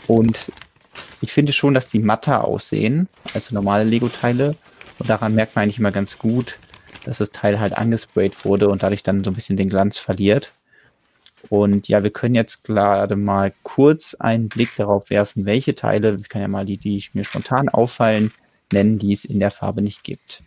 und 0.08 0.52
ich 1.22 1.34
finde 1.34 1.52
schon, 1.52 1.74
dass 1.74 1.90
die 1.90 2.00
matter 2.00 2.46
aussehen 2.46 3.08
als 3.34 3.52
normale 3.52 3.84
Lego-Teile 3.84 4.56
und 5.00 5.10
daran 5.10 5.36
merkt 5.36 5.56
man 5.56 5.64
eigentlich 5.64 5.80
immer 5.80 5.92
ganz 5.92 6.18
gut, 6.18 6.60
dass 7.06 7.18
das 7.18 7.32
Teil 7.32 7.60
halt 7.60 7.78
angesprayt 7.78 8.46
wurde 8.46 8.70
und 8.70 8.84
dadurch 8.84 9.04
dann 9.04 9.24
so 9.24 9.32
ein 9.32 9.36
bisschen 9.36 9.58
den 9.58 9.70
Glanz 9.70 9.98
verliert. 9.98 10.52
Und 11.50 11.88
ja, 11.88 12.04
wir 12.04 12.12
können 12.12 12.36
jetzt 12.36 12.64
gerade 12.64 13.16
mal 13.16 13.54
kurz 13.64 14.16
einen 14.16 14.50
Blick 14.50 14.76
darauf 14.76 15.10
werfen, 15.10 15.46
welche 15.46 15.76
Teile, 15.76 16.18
ich 16.20 16.30
kann 16.30 16.42
ja 16.42 16.48
mal 16.48 16.66
die, 16.66 16.78
die 16.78 17.04
mir 17.14 17.24
spontan 17.24 17.70
auffallen, 17.70 18.32
nennen, 18.72 19.00
die 19.00 19.14
es 19.14 19.26
in 19.26 19.40
der 19.40 19.52
Farbe 19.52 19.82
nicht 19.82 20.04
gibt. 20.04 20.44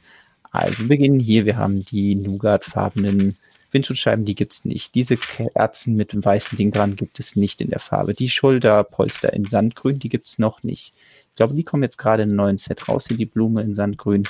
Also 0.50 0.80
wir 0.80 0.88
beginnen 0.88 1.20
hier, 1.20 1.46
wir 1.46 1.56
haben 1.56 1.84
die 1.84 2.14
Nougat-farbenen 2.16 3.36
Windschutzscheiben, 3.70 4.24
die 4.24 4.34
gibt's 4.34 4.64
nicht. 4.64 4.94
Diese 4.94 5.16
Kerzen 5.16 5.94
mit 5.94 6.12
dem 6.12 6.24
weißen 6.24 6.58
Ding 6.58 6.72
dran 6.72 6.96
gibt 6.96 7.20
es 7.20 7.36
nicht 7.36 7.60
in 7.60 7.70
der 7.70 7.78
Farbe. 7.78 8.14
Die 8.14 8.28
Schulterpolster 8.28 9.32
in 9.32 9.46
Sandgrün, 9.46 9.98
die 10.00 10.08
gibt's 10.08 10.38
noch 10.38 10.62
nicht. 10.62 10.92
Ich 11.28 11.36
glaube, 11.36 11.54
die 11.54 11.62
kommen 11.62 11.84
jetzt 11.84 11.98
gerade 11.98 12.24
in 12.24 12.30
einem 12.30 12.36
neuen 12.36 12.58
Set 12.58 12.88
raus, 12.88 13.06
hier 13.06 13.16
die 13.16 13.26
Blume 13.26 13.62
in 13.62 13.74
Sandgrün. 13.74 14.24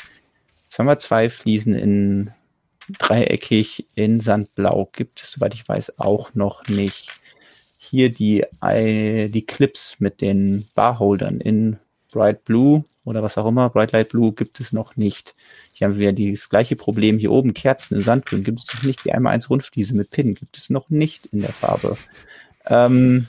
Jetzt 0.65 0.79
haben 0.79 0.87
wir 0.87 0.99
zwei 0.99 1.31
Fliesen 1.31 1.75
in 1.75 2.31
dreieckig 2.99 3.87
in 3.95 4.21
Sandblau. 4.21 4.91
Gibt 4.93 5.23
es, 5.23 5.33
soweit 5.33 5.55
ich 5.55 5.69
weiß, 5.69 5.99
auch 5.99 6.35
noch 6.35 6.67
nicht. 6.69 7.09
Hier 7.79 8.11
die, 8.11 8.45
die 8.63 9.45
Clips 9.47 9.97
mit 10.01 10.21
den 10.21 10.67
Barholdern 10.75 11.41
in 11.41 11.79
Bright 12.13 12.45
Blue 12.45 12.85
oder 13.05 13.23
was 13.23 13.39
auch 13.39 13.47
immer, 13.47 13.71
Bright 13.71 13.93
Light 13.93 14.11
Blue 14.11 14.33
gibt 14.33 14.61
es 14.61 14.73
noch 14.73 14.97
nicht. 14.97 15.35
Hier 15.73 15.89
haben 15.89 15.99
wir 15.99 16.13
das 16.13 16.49
gleiche 16.49 16.77
Problem. 16.77 17.19
Hier 17.19 17.33
oben 17.33 17.55
Kerzen 17.55 17.97
in 17.97 18.03
Sandgrün 18.03 18.45
gibt 18.45 18.61
es 18.61 18.75
noch 18.75 18.83
nicht. 18.83 19.05
Die 19.05 19.13
einmal 19.13 19.33
eins 19.35 19.49
Rundfliese 19.49 19.97
mit 19.97 20.11
Pin 20.11 20.35
gibt 20.35 20.59
es 20.59 20.71
noch 20.71 20.91
nicht 20.91 21.27
in 21.27 21.41
der 21.41 21.53
Farbe. 21.53 21.97
Ähm, 22.67 23.29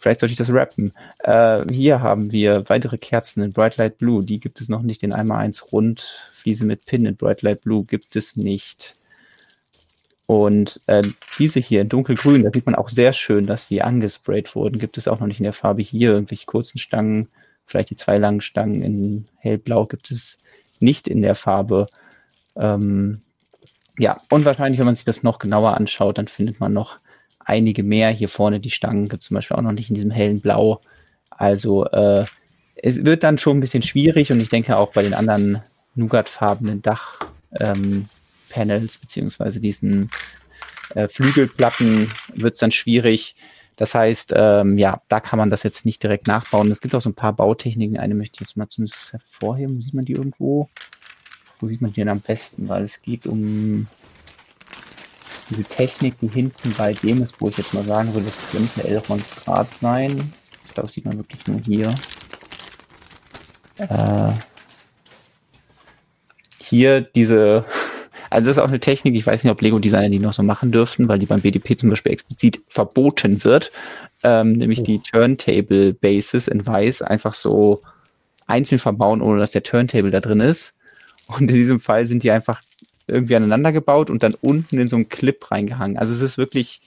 vielleicht 0.00 0.20
sollte 0.20 0.32
ich 0.32 0.38
das 0.38 0.52
rappen. 0.52 0.92
Äh, 1.20 1.62
hier 1.72 2.00
haben 2.00 2.32
wir 2.32 2.68
weitere 2.68 2.98
Kerzen 2.98 3.42
in 3.44 3.52
Bright 3.52 3.76
Light 3.76 3.98
Blue. 3.98 4.24
Die 4.24 4.40
gibt 4.40 4.60
es 4.60 4.68
noch 4.68 4.82
nicht. 4.82 5.02
Den 5.02 5.12
einmal 5.12 5.38
eins 5.38 5.72
Rundfliese 5.72 6.64
mit 6.64 6.86
Pin 6.86 7.06
in 7.06 7.16
Bright 7.16 7.42
Light 7.42 7.60
Blue 7.60 7.84
gibt 7.84 8.16
es 8.16 8.36
nicht. 8.36 8.96
Und 10.26 10.80
äh, 10.86 11.02
diese 11.38 11.60
hier 11.60 11.82
in 11.82 11.88
dunkelgrün, 11.88 12.44
da 12.44 12.50
sieht 12.50 12.64
man 12.64 12.76
auch 12.76 12.88
sehr 12.88 13.12
schön, 13.12 13.46
dass 13.46 13.68
sie 13.68 13.82
angesprayt 13.82 14.54
wurden. 14.54 14.78
Gibt 14.78 14.96
es 14.96 15.06
auch 15.06 15.20
noch 15.20 15.26
nicht 15.26 15.40
in 15.40 15.44
der 15.44 15.52
Farbe 15.52 15.82
hier. 15.82 16.10
Irgendwelche 16.12 16.46
kurzen 16.46 16.78
Stangen, 16.78 17.28
vielleicht 17.66 17.90
die 17.90 17.96
zwei 17.96 18.16
langen 18.16 18.40
Stangen 18.40 18.82
in 18.82 19.28
hellblau 19.36 19.86
gibt 19.86 20.10
es 20.10 20.38
nicht 20.78 21.08
in 21.08 21.20
der 21.20 21.34
Farbe. 21.34 21.86
Ähm, 22.56 23.20
ja, 23.98 24.18
und 24.30 24.46
wahrscheinlich, 24.46 24.78
wenn 24.78 24.86
man 24.86 24.94
sich 24.94 25.04
das 25.04 25.22
noch 25.22 25.38
genauer 25.38 25.76
anschaut, 25.76 26.16
dann 26.16 26.28
findet 26.28 26.58
man 26.58 26.72
noch 26.72 27.00
einige 27.40 27.82
mehr. 27.82 28.10
Hier 28.10 28.28
vorne 28.28 28.60
die 28.60 28.70
Stangen 28.70 29.08
gibt 29.08 29.22
es 29.22 29.28
zum 29.28 29.34
Beispiel 29.34 29.56
auch 29.56 29.62
noch 29.62 29.72
nicht 29.72 29.90
in 29.90 29.96
diesem 29.96 30.10
hellen 30.10 30.40
Blau. 30.40 30.80
Also 31.30 31.86
äh, 31.86 32.24
es 32.76 33.04
wird 33.04 33.22
dann 33.22 33.38
schon 33.38 33.58
ein 33.58 33.60
bisschen 33.60 33.82
schwierig 33.82 34.30
und 34.32 34.40
ich 34.40 34.48
denke 34.48 34.76
auch 34.76 34.92
bei 34.92 35.02
den 35.02 35.14
anderen 35.14 35.62
Nougat-farbenen 35.94 36.82
Dachpanels 36.82 38.08
ähm, 38.54 39.00
beziehungsweise 39.00 39.60
diesen 39.60 40.10
äh, 40.94 41.08
Flügelplatten 41.08 42.10
wird 42.34 42.54
es 42.54 42.60
dann 42.60 42.72
schwierig. 42.72 43.36
Das 43.76 43.94
heißt, 43.94 44.34
ähm, 44.36 44.76
ja, 44.76 45.00
da 45.08 45.20
kann 45.20 45.38
man 45.38 45.48
das 45.48 45.62
jetzt 45.62 45.86
nicht 45.86 46.02
direkt 46.02 46.26
nachbauen. 46.26 46.70
Es 46.70 46.80
gibt 46.80 46.94
auch 46.94 47.00
so 47.00 47.08
ein 47.08 47.14
paar 47.14 47.32
Bautechniken. 47.32 47.98
Eine 47.98 48.14
möchte 48.14 48.36
ich 48.36 48.40
jetzt 48.40 48.56
mal 48.56 48.68
zumindest 48.68 49.12
hervorheben. 49.12 49.80
Sieht 49.80 49.94
man 49.94 50.04
die 50.04 50.12
irgendwo? 50.12 50.68
Wo 51.58 51.66
sieht 51.66 51.80
man 51.80 51.90
die 51.90 52.00
denn 52.00 52.10
am 52.10 52.20
besten? 52.20 52.68
Weil 52.68 52.84
es 52.84 53.00
geht 53.00 53.26
um 53.26 53.86
diese 55.50 55.64
Technik, 55.64 56.14
die 56.20 56.28
hinten 56.28 56.72
bei 56.78 56.94
dem 56.94 57.22
ist, 57.22 57.34
wo 57.40 57.48
ich 57.48 57.58
jetzt 57.58 57.74
mal 57.74 57.84
sagen 57.84 58.14
würde, 58.14 58.26
das 58.26 58.50
könnte 58.50 58.88
Elrons 58.88 59.44
Grad 59.44 59.68
sein. 59.68 60.12
Ich 60.66 60.74
glaube, 60.74 60.86
das 60.86 60.92
sieht 60.92 61.04
man 61.04 61.18
wirklich 61.18 61.46
nur 61.46 61.60
hier. 61.60 61.94
Äh, 63.76 64.32
hier 66.58 67.00
diese 67.00 67.64
also 68.30 68.46
das 68.46 68.56
ist 68.56 68.62
auch 68.62 68.68
eine 68.68 68.80
Technik, 68.80 69.16
ich 69.16 69.26
weiß 69.26 69.42
nicht, 69.42 69.50
ob 69.50 69.60
Lego-Designer 69.60 70.08
die 70.08 70.20
noch 70.20 70.32
so 70.32 70.44
machen 70.44 70.70
dürften, 70.70 71.08
weil 71.08 71.18
die 71.18 71.26
beim 71.26 71.40
BDP 71.40 71.76
zum 71.76 71.90
Beispiel 71.90 72.12
explizit 72.12 72.62
verboten 72.68 73.44
wird, 73.44 73.72
ähm, 74.22 74.52
nämlich 74.52 74.80
oh. 74.80 74.84
die 74.84 75.00
Turntable 75.00 75.92
Bases 75.92 76.46
in 76.46 76.64
Weiß 76.64 77.02
einfach 77.02 77.34
so 77.34 77.80
einzeln 78.46 78.78
verbauen, 78.78 79.20
ohne 79.20 79.40
dass 79.40 79.50
der 79.50 79.64
Turntable 79.64 80.12
da 80.12 80.20
drin 80.20 80.40
ist. 80.40 80.74
Und 81.26 81.42
in 81.42 81.56
diesem 81.56 81.80
Fall 81.80 82.06
sind 82.06 82.22
die 82.22 82.30
einfach 82.30 82.60
irgendwie 83.10 83.36
aneinander 83.36 83.72
gebaut 83.72 84.10
und 84.10 84.22
dann 84.22 84.34
unten 84.40 84.78
in 84.78 84.88
so 84.88 84.96
einen 84.96 85.08
Clip 85.08 85.50
reingehangen. 85.50 85.98
Also 85.98 86.14
es 86.14 86.20
ist 86.20 86.38
wirklich 86.38 86.80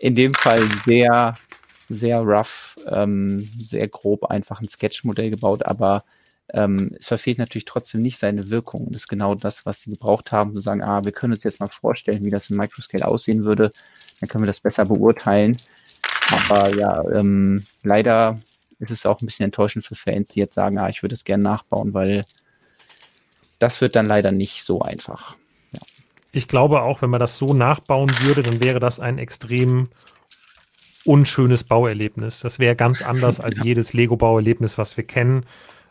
in 0.00 0.14
dem 0.14 0.34
Fall 0.34 0.62
sehr, 0.84 1.36
sehr 1.88 2.20
rough, 2.20 2.76
ähm, 2.86 3.48
sehr 3.60 3.88
grob 3.88 4.26
einfach 4.26 4.60
ein 4.60 4.68
Sketchmodell 4.68 5.30
gebaut, 5.30 5.64
aber 5.64 6.04
ähm, 6.52 6.92
es 6.98 7.06
verfehlt 7.06 7.38
natürlich 7.38 7.66
trotzdem 7.66 8.02
nicht 8.02 8.18
seine 8.18 8.48
Wirkung. 8.48 8.86
Und 8.86 8.94
das 8.94 9.02
ist 9.02 9.08
genau 9.08 9.34
das, 9.34 9.66
was 9.66 9.82
sie 9.82 9.90
gebraucht 9.90 10.32
haben, 10.32 10.54
zu 10.54 10.60
sagen, 10.60 10.82
ah, 10.82 11.04
wir 11.04 11.12
können 11.12 11.34
uns 11.34 11.44
jetzt 11.44 11.60
mal 11.60 11.68
vorstellen, 11.68 12.24
wie 12.24 12.30
das 12.30 12.50
im 12.50 12.56
Microscale 12.56 13.06
aussehen 13.06 13.44
würde. 13.44 13.70
Dann 14.20 14.28
können 14.28 14.44
wir 14.44 14.52
das 14.52 14.60
besser 14.60 14.86
beurteilen. 14.86 15.56
Aber 16.30 16.74
ja, 16.74 17.02
ähm, 17.10 17.64
leider 17.82 18.38
ist 18.78 18.90
es 18.90 19.06
auch 19.06 19.20
ein 19.20 19.26
bisschen 19.26 19.44
enttäuschend 19.44 19.84
für 19.84 19.94
Fans, 19.94 20.28
die 20.28 20.40
jetzt 20.40 20.54
sagen, 20.54 20.78
ah, 20.78 20.88
ich 20.88 21.02
würde 21.02 21.14
es 21.14 21.24
gerne 21.24 21.42
nachbauen, 21.42 21.94
weil 21.94 22.24
das 23.58 23.80
wird 23.80 23.96
dann 23.96 24.06
leider 24.06 24.32
nicht 24.32 24.64
so 24.64 24.80
einfach. 24.80 25.36
Ich 26.38 26.46
glaube 26.46 26.82
auch, 26.82 27.02
wenn 27.02 27.10
man 27.10 27.18
das 27.18 27.36
so 27.36 27.52
nachbauen 27.52 28.12
würde, 28.20 28.44
dann 28.44 28.60
wäre 28.60 28.78
das 28.78 29.00
ein 29.00 29.18
extrem 29.18 29.88
unschönes 31.04 31.64
Bauerlebnis. 31.64 32.38
Das 32.38 32.60
wäre 32.60 32.76
ganz 32.76 33.02
anders 33.02 33.40
als 33.40 33.58
ja. 33.58 33.64
jedes 33.64 33.92
Lego-Bauerlebnis, 33.92 34.78
was 34.78 34.96
wir 34.96 35.02
kennen. 35.02 35.46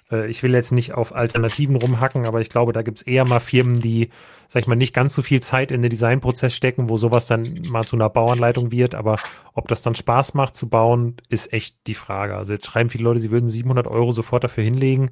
Äh, 0.10 0.28
ich 0.28 0.44
will 0.44 0.54
jetzt 0.54 0.72
nicht 0.72 0.94
auf 0.94 1.14
Alternativen 1.14 1.76
rumhacken, 1.76 2.26
aber 2.26 2.40
ich 2.40 2.50
glaube, 2.50 2.72
da 2.72 2.82
gibt 2.82 3.00
es 3.00 3.04
eher 3.06 3.26
mal 3.26 3.42
Firmen, 3.42 3.82
die, 3.82 4.10
sag 4.48 4.62
ich 4.62 4.68
mal, 4.68 4.76
nicht 4.76 4.96
ganz 4.96 5.14
so 5.16 5.22
viel 5.22 5.42
Zeit 5.42 5.70
in 5.70 5.82
den 5.82 5.92
Designprozess 5.92 6.56
stecken, 6.56 6.88
wo 6.88 6.96
sowas 6.96 7.28
dann 7.28 7.44
mal 7.70 7.84
zu 7.84 7.98
einer 7.98 8.10
Bauanleitung 8.10 8.72
wird. 8.72 8.96
Aber 8.96 9.18
ob 9.54 9.68
das 9.68 9.82
dann 9.82 9.96
Spaß 9.96 10.34
macht 10.34 10.56
zu 10.56 10.70
bauen, 10.70 11.18
ist 11.28 11.52
echt 11.52 11.76
die 11.88 11.94
Frage. 11.94 12.38
Also 12.38 12.54
jetzt 12.54 12.68
schreiben 12.68 12.90
viele 12.90 13.04
Leute, 13.04 13.20
sie 13.20 13.32
würden 13.32 13.50
700 13.50 13.86
Euro 13.86 14.14
sofort 14.14 14.46
dafür 14.46 14.64
hinlegen. 14.64 15.12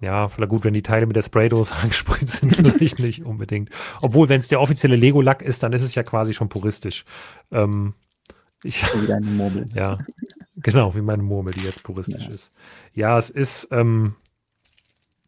Ja, 0.00 0.28
vielleicht 0.28 0.50
gut, 0.50 0.64
wenn 0.64 0.74
die 0.74 0.82
Teile 0.82 1.06
mit 1.06 1.16
der 1.16 1.22
Spraydose 1.22 1.74
angespritzt 1.82 2.36
sind, 2.36 2.54
vielleicht 2.56 2.98
nicht 2.98 3.24
unbedingt. 3.24 3.70
Obwohl, 4.02 4.28
wenn 4.28 4.40
es 4.40 4.48
der 4.48 4.60
offizielle 4.60 4.96
Lego-Lack 4.96 5.42
ist, 5.42 5.62
dann 5.62 5.72
ist 5.72 5.82
es 5.82 5.94
ja 5.94 6.02
quasi 6.02 6.34
schon 6.34 6.48
puristisch. 6.48 7.04
Ähm, 7.50 7.94
ich, 8.62 8.82
wie 9.00 9.06
deine 9.06 9.26
Murmel. 9.26 9.68
Ja, 9.74 9.98
genau, 10.56 10.94
wie 10.94 11.00
meine 11.00 11.22
Murmel, 11.22 11.54
die 11.54 11.62
jetzt 11.62 11.82
puristisch 11.82 12.26
ja. 12.26 12.32
ist. 12.32 12.52
Ja, 12.94 13.18
es 13.18 13.30
ist, 13.30 13.68
ähm, 13.70 14.16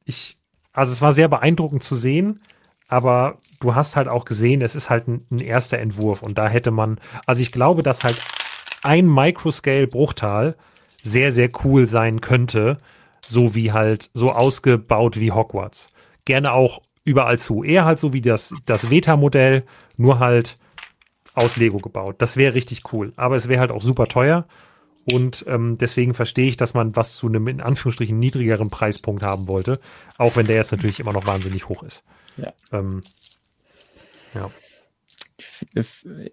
ich, 0.04 0.36
also 0.72 0.92
es 0.92 1.00
war 1.00 1.12
sehr 1.12 1.28
beeindruckend 1.28 1.82
zu 1.82 1.96
sehen, 1.96 2.40
aber 2.88 3.38
du 3.60 3.74
hast 3.74 3.96
halt 3.96 4.08
auch 4.08 4.24
gesehen, 4.24 4.62
es 4.62 4.74
ist 4.74 4.90
halt 4.90 5.08
ein, 5.08 5.26
ein 5.30 5.40
erster 5.40 5.78
Entwurf 5.78 6.22
und 6.22 6.38
da 6.38 6.48
hätte 6.48 6.70
man, 6.70 6.98
also 7.26 7.42
ich 7.42 7.52
glaube, 7.52 7.82
dass 7.82 8.04
halt 8.04 8.18
ein 8.82 9.06
Microscale-Bruchtal 9.06 10.56
sehr, 11.02 11.32
sehr 11.32 11.50
cool 11.64 11.86
sein 11.86 12.20
könnte, 12.20 12.78
so 13.29 13.55
wie 13.55 13.72
halt, 13.72 14.11
so 14.14 14.33
ausgebaut 14.33 15.20
wie 15.20 15.33
Hogwarts. 15.33 15.91
Gerne 16.24 16.53
auch 16.53 16.81
überall 17.05 17.39
zu. 17.39 17.62
Eher 17.62 17.85
halt 17.85 17.99
so 17.99 18.12
wie 18.12 18.20
das, 18.20 18.55
das 18.66 18.91
Veta-Modell, 18.91 19.64
nur 19.97 20.18
halt 20.18 20.59
aus 21.35 21.57
Lego 21.57 21.79
gebaut. 21.79 22.16
Das 22.18 22.37
wäre 22.37 22.55
richtig 22.55 22.93
cool. 22.93 23.12
Aber 23.16 23.37
es 23.37 23.49
wäre 23.49 23.61
halt 23.61 23.70
auch 23.70 23.83
super 23.83 24.07
teuer. 24.07 24.47
Und 25.11 25.45
ähm, 25.49 25.79
deswegen 25.79 26.12
verstehe 26.12 26.49
ich, 26.49 26.57
dass 26.57 26.74
man 26.74 26.95
was 26.97 27.14
zu 27.14 27.29
einem 27.29 27.49
in 27.49 27.61
Anführungsstrichen 27.61 28.18
niedrigeren 28.18 28.68
Preispunkt 28.68 29.22
haben 29.22 29.49
wollte. 29.49 29.81
Auch 30.18 30.37
wenn 30.37 30.47
der 30.47 30.57
jetzt 30.57 30.72
natürlich 30.72 31.01
immer 31.01 31.12
noch 31.12 31.26
wahnsinnig 31.26 31.68
hoch 31.68 31.83
ist. 31.83 32.05
Ja. 32.37 32.53
Ähm, 32.72 33.03
ja. 34.35 34.51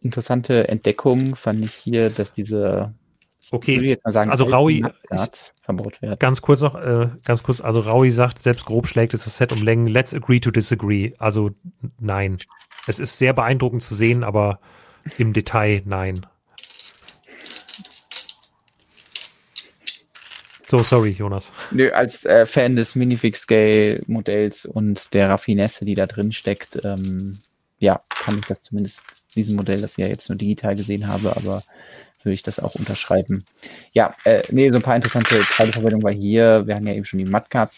Interessante 0.02 0.68
Entdeckung 0.68 1.36
fand 1.36 1.64
ich 1.64 1.74
hier, 1.74 2.10
dass 2.10 2.32
diese 2.32 2.94
Okay, 3.52 3.98
sagen, 4.06 4.32
also 4.32 4.46
Raui, 4.46 4.82
werden. 4.82 6.20
Ganz 6.20 6.42
kurz 6.42 6.62
noch, 6.62 6.76
äh, 6.76 7.10
ganz 7.24 7.44
kurz, 7.44 7.62
also 7.62 7.80
Raui 7.80 8.12
sagt, 8.12 8.40
selbst 8.40 8.66
grob 8.66 8.88
schlägt 8.88 9.14
es 9.14 9.26
das 9.26 9.38
Set 9.38 9.52
um 9.52 9.62
Längen. 9.62 9.88
Let's 9.88 10.14
agree 10.14 10.40
to 10.40 10.52
disagree. 10.52 11.14
Also 11.20 11.52
nein. 12.00 12.38
Es 12.88 13.00
ist 13.00 13.18
sehr 13.18 13.34
beeindruckend 13.34 13.84
zu 13.84 13.94
sehen, 13.96 14.24
aber 14.24 14.60
im 15.18 15.34
Detail 15.34 15.82
nein. 15.86 16.26
So, 20.68 20.80
sorry, 20.80 21.12
Jonas. 21.12 21.54
Nö, 21.70 21.92
als 21.92 22.26
äh, 22.26 22.48
Fan 22.48 22.76
des 22.76 22.96
Minifix-Scale-Modells 22.96 24.66
und 24.66 25.14
der 25.14 25.30
Raffinesse, 25.30 25.86
die 25.86 25.94
da 25.94 26.08
drin 26.08 26.32
steckt, 26.32 26.84
ähm, 26.84 27.40
ja, 27.78 28.02
kann 28.10 28.40
ich 28.40 28.46
das 28.46 28.62
zumindest, 28.62 29.02
diesem 29.36 29.56
Modell, 29.58 29.82
das 29.82 29.92
ich 29.92 29.98
ja 29.98 30.08
jetzt 30.08 30.30
nur 30.30 30.38
digital 30.38 30.76
gesehen 30.76 31.08
habe, 31.08 31.36
aber 31.36 31.62
würde 32.26 32.34
ich 32.34 32.44
das 32.44 32.60
auch 32.60 32.76
unterschreiben. 32.76 33.46
Ja, 33.94 34.16
äh, 34.24 34.44
nee, 34.52 34.70
so 34.70 34.78
ein 34.78 34.82
paar 34.82 34.96
interessante 34.96 35.40
Teileverwendungen 35.40 36.04
war 36.04 36.12
hier. 36.12 36.66
Wir 36.66 36.76
haben 36.76 36.88
ja 36.88 36.94
eben 36.94 37.06
schon 37.06 37.20
die 37.20 37.26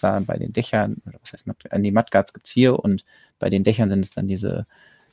da 0.01 0.19
bei 0.25 0.37
den 0.37 0.53
Dächern, 0.53 0.97
oder 1.05 1.19
was 1.21 1.33
heißt 1.33 1.47
Mudguards? 1.47 1.75
Äh, 1.75 1.81
die 1.81 1.91
Mudguards 1.91 2.33
gibt's 2.33 2.51
hier 2.51 2.79
und 2.79 3.05
bei 3.39 3.49
den 3.49 3.63
Dächern 3.63 3.89
sind 3.89 4.03
es 4.03 4.11
dann 4.11 4.27
diese 4.27 4.65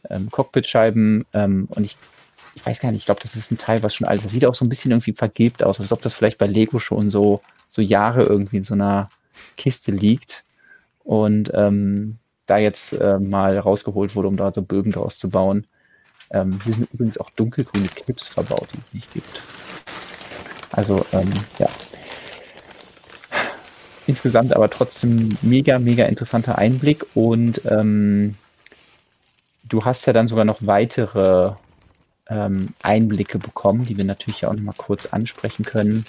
ähm, 0.08 0.30
Cockpitscheiben 0.30 1.24
ähm, 1.32 1.66
und 1.70 1.84
ich, 1.84 1.96
ich 2.54 2.64
weiß 2.64 2.80
gar 2.80 2.90
nicht, 2.90 3.00
ich 3.00 3.06
glaube, 3.06 3.20
das 3.22 3.36
ist 3.36 3.50
ein 3.50 3.58
Teil, 3.58 3.82
was 3.82 3.94
schon 3.94 4.06
alt 4.06 4.18
ist. 4.18 4.24
Das 4.24 4.32
sieht 4.32 4.46
auch 4.46 4.54
so 4.54 4.64
ein 4.64 4.68
bisschen 4.68 4.92
irgendwie 4.92 5.12
vergilbt 5.12 5.62
aus, 5.62 5.80
als 5.80 5.92
ob 5.92 6.02
das 6.02 6.14
vielleicht 6.14 6.38
bei 6.38 6.46
Lego 6.46 6.78
schon 6.78 7.10
so, 7.10 7.42
so 7.68 7.82
Jahre 7.82 8.24
irgendwie 8.24 8.58
in 8.58 8.64
so 8.64 8.74
einer 8.74 9.10
Kiste 9.56 9.92
liegt. 9.92 10.44
Und 11.02 11.50
ähm, 11.54 12.18
da 12.46 12.58
jetzt 12.58 12.92
äh, 12.92 13.18
mal 13.18 13.58
rausgeholt 13.58 14.14
wurde, 14.14 14.28
um 14.28 14.36
da 14.36 14.52
so 14.52 14.62
Bögen 14.62 14.92
draus 14.92 15.18
zu 15.18 15.30
bauen. 15.30 15.66
Ähm, 16.34 16.60
hier 16.64 16.74
sind 16.74 16.92
übrigens 16.92 17.16
auch 17.18 17.30
dunkelgrüne 17.30 17.86
Clips 17.86 18.26
verbaut, 18.26 18.68
die 18.74 18.80
es 18.80 18.92
nicht 18.92 19.12
gibt. 19.14 19.40
Also, 20.72 21.06
ähm, 21.12 21.32
ja. 21.58 21.68
Insgesamt 24.08 24.52
aber 24.52 24.68
trotzdem 24.68 25.38
mega, 25.42 25.78
mega 25.78 26.06
interessanter 26.06 26.58
Einblick 26.58 27.06
und 27.14 27.62
ähm, 27.66 28.34
du 29.66 29.82
hast 29.84 30.06
ja 30.06 30.12
dann 30.12 30.28
sogar 30.28 30.44
noch 30.44 30.58
weitere 30.60 31.52
ähm, 32.28 32.74
Einblicke 32.82 33.38
bekommen, 33.38 33.86
die 33.86 33.96
wir 33.96 34.04
natürlich 34.04 34.44
auch 34.44 34.52
nochmal 34.52 34.74
kurz 34.76 35.06
ansprechen 35.06 35.64
können. 35.64 36.04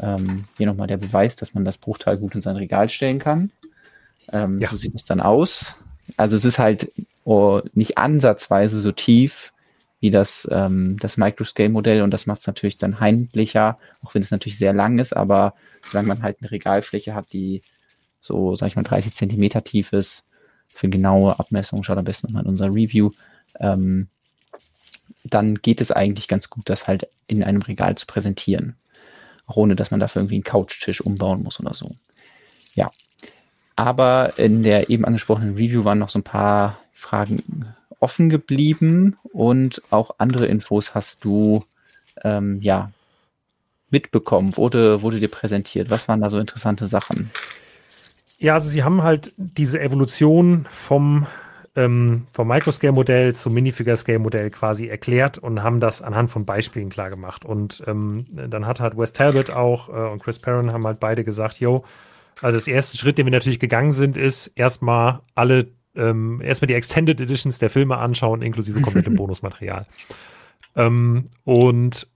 Ähm, 0.00 0.44
hier 0.56 0.66
nochmal 0.66 0.88
der 0.88 0.96
Beweis, 0.96 1.36
dass 1.36 1.54
man 1.54 1.64
das 1.64 1.78
Bruchteil 1.78 2.16
gut 2.16 2.34
in 2.34 2.42
sein 2.42 2.56
Regal 2.56 2.88
stellen 2.88 3.20
kann. 3.20 3.52
Ähm, 4.32 4.58
ja. 4.58 4.68
So 4.68 4.76
sieht 4.76 4.96
es 4.96 5.04
dann 5.04 5.20
aus. 5.20 5.76
Also 6.16 6.36
es 6.36 6.44
ist 6.44 6.58
halt 6.58 6.90
oh, 7.24 7.60
nicht 7.72 7.98
ansatzweise 7.98 8.80
so 8.80 8.90
tief 8.90 9.52
wie 10.00 10.10
das, 10.10 10.48
ähm, 10.50 10.96
das 10.98 11.16
Microscale-Modell 11.16 12.02
und 12.02 12.10
das 12.10 12.26
macht 12.26 12.40
es 12.40 12.46
natürlich 12.46 12.78
dann 12.78 13.00
heimlicher, 13.00 13.78
auch 14.02 14.14
wenn 14.14 14.22
es 14.22 14.30
natürlich 14.30 14.58
sehr 14.58 14.72
lang 14.72 14.98
ist, 14.98 15.14
aber 15.14 15.54
solange 15.84 16.08
man 16.08 16.22
halt 16.22 16.38
eine 16.40 16.50
Regalfläche 16.50 17.14
hat, 17.14 17.32
die 17.32 17.62
so, 18.20 18.56
sag 18.56 18.68
ich 18.68 18.76
mal, 18.76 18.82
30 18.82 19.14
Zentimeter 19.14 19.62
tief 19.62 19.92
ist, 19.92 20.26
für 20.68 20.88
genaue 20.88 21.38
Abmessungen, 21.38 21.84
schaut 21.84 21.98
am 21.98 22.04
besten 22.04 22.28
nochmal 22.28 22.44
in 22.44 22.48
unser 22.48 22.68
Review, 22.68 23.10
ähm, 23.58 24.08
dann 25.24 25.56
geht 25.56 25.80
es 25.80 25.92
eigentlich 25.92 26.28
ganz 26.28 26.48
gut, 26.48 26.68
das 26.70 26.86
halt 26.86 27.08
in 27.26 27.42
einem 27.42 27.62
Regal 27.62 27.96
zu 27.96 28.06
präsentieren. 28.06 28.76
Auch 29.46 29.56
ohne, 29.56 29.76
dass 29.76 29.90
man 29.90 30.00
dafür 30.00 30.22
irgendwie 30.22 30.36
einen 30.36 30.44
Couchtisch 30.44 31.00
umbauen 31.00 31.42
muss 31.42 31.60
oder 31.60 31.74
so. 31.74 31.96
Ja. 32.74 32.90
Aber 33.76 34.38
in 34.38 34.62
der 34.62 34.90
eben 34.90 35.04
angesprochenen 35.04 35.56
Review 35.56 35.84
waren 35.84 35.98
noch 35.98 36.08
so 36.08 36.18
ein 36.18 36.24
paar 36.24 36.78
Fragen 36.92 37.74
offen 38.00 38.30
geblieben 38.30 39.16
und 39.32 39.82
auch 39.90 40.16
andere 40.18 40.46
Infos 40.46 40.94
hast 40.94 41.24
du 41.24 41.64
ähm, 42.22 42.58
ja 42.62 42.90
mitbekommen, 43.90 44.56
wurde, 44.56 45.02
wurde 45.02 45.20
dir 45.20 45.28
präsentiert. 45.28 45.90
Was 45.90 46.08
waren 46.08 46.20
da 46.20 46.30
so 46.30 46.38
interessante 46.38 46.86
Sachen? 46.86 47.30
Ja, 48.38 48.54
also 48.54 48.70
sie 48.70 48.84
haben 48.84 49.02
halt 49.02 49.32
diese 49.36 49.80
Evolution 49.80 50.66
vom 50.70 51.26
ähm, 51.76 52.26
vom 52.32 52.48
Microscale-Modell 52.48 53.34
zum 53.34 53.54
Minifigure-Scale-Modell 53.54 54.50
quasi 54.50 54.88
erklärt 54.88 55.38
und 55.38 55.62
haben 55.62 55.80
das 55.80 56.02
anhand 56.02 56.30
von 56.30 56.44
Beispielen 56.44 56.88
klar 56.88 57.10
gemacht. 57.10 57.44
Und 57.44 57.82
ähm, 57.86 58.26
dann 58.30 58.66
hat 58.66 58.80
halt 58.80 58.96
Wes 58.98 59.12
Talbot 59.12 59.50
auch 59.50 59.88
äh, 59.88 60.10
und 60.10 60.22
Chris 60.22 60.38
Perrin 60.38 60.72
haben 60.72 60.86
halt 60.86 61.00
beide 61.00 61.22
gesagt, 61.22 61.60
yo, 61.60 61.84
also 62.42 62.56
das 62.56 62.66
erste 62.66 62.96
Schritt, 62.96 63.18
den 63.18 63.26
wir 63.26 63.32
natürlich 63.32 63.60
gegangen 63.60 63.92
sind, 63.92 64.16
ist 64.16 64.48
erstmal 64.48 65.20
alle, 65.34 65.68
ähm, 66.00 66.40
erstmal 66.40 66.68
die 66.68 66.74
Extended 66.74 67.20
Editions 67.20 67.58
der 67.58 67.70
Filme 67.70 67.98
anschauen, 67.98 68.42
inklusive 68.42 68.80
komplettem 68.80 69.14
Bonusmaterial. 69.16 69.86
Ähm, 70.76 71.28
und 71.44 72.08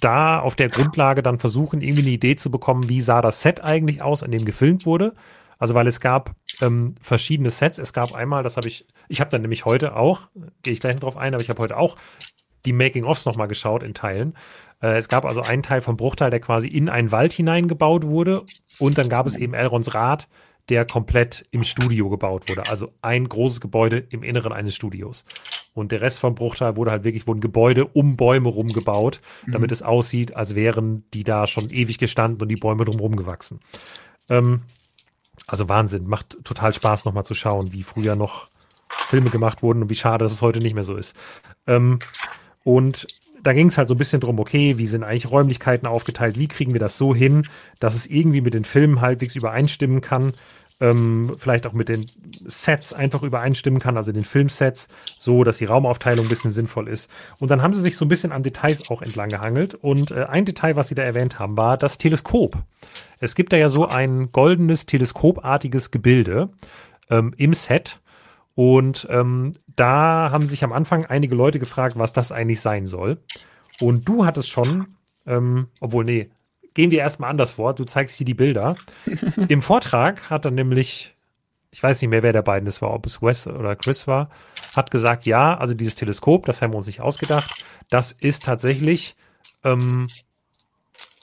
da 0.00 0.40
auf 0.40 0.56
der 0.56 0.68
Grundlage 0.68 1.22
dann 1.22 1.38
versuchen, 1.38 1.80
irgendwie 1.80 2.02
eine 2.02 2.10
Idee 2.10 2.36
zu 2.36 2.50
bekommen, 2.50 2.88
wie 2.88 3.00
sah 3.00 3.22
das 3.22 3.42
Set 3.42 3.62
eigentlich 3.62 4.02
aus, 4.02 4.22
an 4.22 4.30
dem 4.30 4.44
gefilmt 4.44 4.86
wurde. 4.86 5.14
Also 5.58 5.74
weil 5.74 5.86
es 5.86 6.00
gab 6.00 6.34
ähm, 6.60 6.96
verschiedene 7.00 7.50
Sets. 7.50 7.78
Es 7.78 7.92
gab 7.92 8.14
einmal, 8.14 8.42
das 8.42 8.56
habe 8.56 8.68
ich, 8.68 8.86
ich 9.08 9.20
habe 9.20 9.30
dann 9.30 9.42
nämlich 9.42 9.64
heute 9.64 9.96
auch, 9.96 10.28
gehe 10.62 10.72
ich 10.72 10.80
gleich 10.80 10.94
noch 10.94 11.02
drauf 11.02 11.16
ein, 11.16 11.34
aber 11.34 11.42
ich 11.42 11.48
habe 11.48 11.62
heute 11.62 11.76
auch 11.76 11.96
die 12.66 12.72
Making-ofs 12.72 13.24
nochmal 13.26 13.48
geschaut 13.48 13.82
in 13.82 13.94
Teilen. 13.94 14.34
Äh, 14.82 14.98
es 14.98 15.08
gab 15.08 15.24
also 15.24 15.40
einen 15.40 15.62
Teil 15.62 15.80
vom 15.80 15.96
Bruchteil, 15.96 16.30
der 16.30 16.40
quasi 16.40 16.68
in 16.68 16.88
einen 16.88 17.12
Wald 17.12 17.32
hineingebaut 17.32 18.04
wurde 18.04 18.42
und 18.78 18.98
dann 18.98 19.08
gab 19.08 19.26
es 19.26 19.36
eben 19.36 19.54
Elrons 19.54 19.94
Rad, 19.94 20.28
der 20.68 20.84
komplett 20.84 21.46
im 21.50 21.62
Studio 21.64 22.08
gebaut 22.10 22.48
wurde. 22.48 22.68
Also 22.68 22.92
ein 23.02 23.28
großes 23.28 23.60
Gebäude 23.60 23.98
im 23.98 24.22
Inneren 24.22 24.52
eines 24.52 24.74
Studios. 24.74 25.24
Und 25.74 25.92
der 25.92 26.00
Rest 26.00 26.20
vom 26.20 26.34
Bruchteil 26.34 26.76
wurde 26.76 26.90
halt 26.90 27.04
wirklich, 27.04 27.26
wurden 27.26 27.40
Gebäude 27.40 27.86
um 27.86 28.16
Bäume 28.16 28.48
rumgebaut, 28.48 29.20
damit 29.46 29.70
mhm. 29.70 29.74
es 29.74 29.82
aussieht, 29.82 30.34
als 30.34 30.54
wären 30.54 31.04
die 31.12 31.22
da 31.22 31.46
schon 31.46 31.70
ewig 31.70 31.98
gestanden 31.98 32.40
und 32.40 32.48
die 32.48 32.56
Bäume 32.56 32.84
drumherum 32.84 33.14
gewachsen. 33.14 33.60
Ähm, 34.28 34.62
also 35.46 35.68
Wahnsinn, 35.68 36.06
macht 36.06 36.42
total 36.44 36.72
Spaß 36.72 37.04
nochmal 37.04 37.24
zu 37.24 37.34
schauen, 37.34 37.72
wie 37.72 37.82
früher 37.82 38.16
noch 38.16 38.48
Filme 38.88 39.30
gemacht 39.30 39.62
wurden 39.62 39.82
und 39.82 39.90
wie 39.90 39.94
schade, 39.94 40.24
dass 40.24 40.32
es 40.32 40.42
heute 40.42 40.60
nicht 40.60 40.74
mehr 40.74 40.84
so 40.84 40.96
ist. 40.96 41.14
Ähm, 41.66 41.98
und 42.64 43.06
da 43.46 43.52
ging 43.52 43.68
es 43.68 43.78
halt 43.78 43.86
so 43.86 43.94
ein 43.94 43.98
bisschen 43.98 44.20
drum, 44.20 44.40
okay, 44.40 44.76
wie 44.76 44.88
sind 44.88 45.04
eigentlich 45.04 45.30
Räumlichkeiten 45.30 45.86
aufgeteilt, 45.86 46.36
wie 46.36 46.48
kriegen 46.48 46.72
wir 46.72 46.80
das 46.80 46.98
so 46.98 47.14
hin, 47.14 47.46
dass 47.78 47.94
es 47.94 48.06
irgendwie 48.06 48.40
mit 48.40 48.54
den 48.54 48.64
Filmen 48.64 49.00
halbwegs 49.00 49.36
übereinstimmen 49.36 50.00
kann, 50.00 50.32
ähm, 50.80 51.32
vielleicht 51.38 51.64
auch 51.64 51.72
mit 51.72 51.88
den 51.88 52.06
Sets 52.44 52.92
einfach 52.92 53.22
übereinstimmen 53.22 53.80
kann, 53.80 53.96
also 53.96 54.10
den 54.10 54.24
Filmsets, 54.24 54.88
so 55.18 55.44
dass 55.44 55.58
die 55.58 55.64
Raumaufteilung 55.64 56.26
ein 56.26 56.28
bisschen 56.28 56.50
sinnvoll 56.50 56.88
ist. 56.88 57.08
Und 57.38 57.52
dann 57.52 57.62
haben 57.62 57.72
sie 57.72 57.80
sich 57.80 57.96
so 57.96 58.04
ein 58.04 58.08
bisschen 58.08 58.32
an 58.32 58.42
Details 58.42 58.90
auch 58.90 59.00
entlang 59.00 59.28
gehangelt. 59.28 59.74
Und 59.74 60.10
äh, 60.10 60.24
ein 60.24 60.44
Detail, 60.44 60.74
was 60.74 60.88
sie 60.88 60.96
da 60.96 61.02
erwähnt 61.02 61.38
haben, 61.38 61.56
war 61.56 61.76
das 61.76 61.98
Teleskop. 61.98 62.58
Es 63.20 63.36
gibt 63.36 63.52
da 63.52 63.56
ja 63.56 63.68
so 63.68 63.86
ein 63.86 64.30
goldenes, 64.30 64.86
teleskopartiges 64.86 65.92
Gebilde 65.92 66.50
ähm, 67.10 67.32
im 67.36 67.54
Set. 67.54 68.00
Und 68.56 69.06
ähm, 69.08 69.52
da 69.76 70.30
haben 70.32 70.46
sich 70.48 70.64
am 70.64 70.72
Anfang 70.72 71.06
einige 71.06 71.34
Leute 71.34 71.58
gefragt, 71.58 71.98
was 71.98 72.12
das 72.12 72.32
eigentlich 72.32 72.60
sein 72.60 72.86
soll. 72.86 73.18
Und 73.80 74.08
du 74.08 74.24
hattest 74.24 74.48
schon, 74.48 74.96
ähm, 75.26 75.68
obwohl, 75.80 76.04
nee, 76.04 76.30
gehen 76.74 76.90
wir 76.90 76.98
erstmal 76.98 77.30
anders 77.30 77.52
vor. 77.52 77.74
Du 77.74 77.84
zeigst 77.84 78.16
hier 78.16 78.26
die 78.26 78.34
Bilder. 78.34 78.76
Im 79.48 79.62
Vortrag 79.62 80.30
hat 80.30 80.44
dann 80.44 80.54
nämlich, 80.54 81.14
ich 81.70 81.82
weiß 81.82 82.00
nicht 82.00 82.10
mehr, 82.10 82.22
wer 82.22 82.32
der 82.32 82.42
beiden 82.42 82.66
es 82.66 82.80
war, 82.82 82.92
ob 82.92 83.06
es 83.06 83.22
Wes 83.22 83.46
oder 83.46 83.76
Chris 83.76 84.06
war, 84.06 84.30
hat 84.74 84.90
gesagt, 84.90 85.26
ja, 85.26 85.56
also 85.56 85.74
dieses 85.74 85.94
Teleskop, 85.94 86.46
das 86.46 86.62
haben 86.62 86.72
wir 86.72 86.78
uns 86.78 86.86
nicht 86.86 87.00
ausgedacht, 87.00 87.64
das 87.90 88.12
ist 88.12 88.44
tatsächlich 88.44 89.16
ähm, 89.64 90.08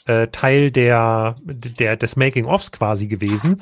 äh, 0.06 0.28
Teil 0.28 0.72
der, 0.72 1.36
der, 1.44 1.98
des 1.98 2.16
Making-ofs 2.16 2.72
quasi 2.72 3.08
gewesen. 3.08 3.62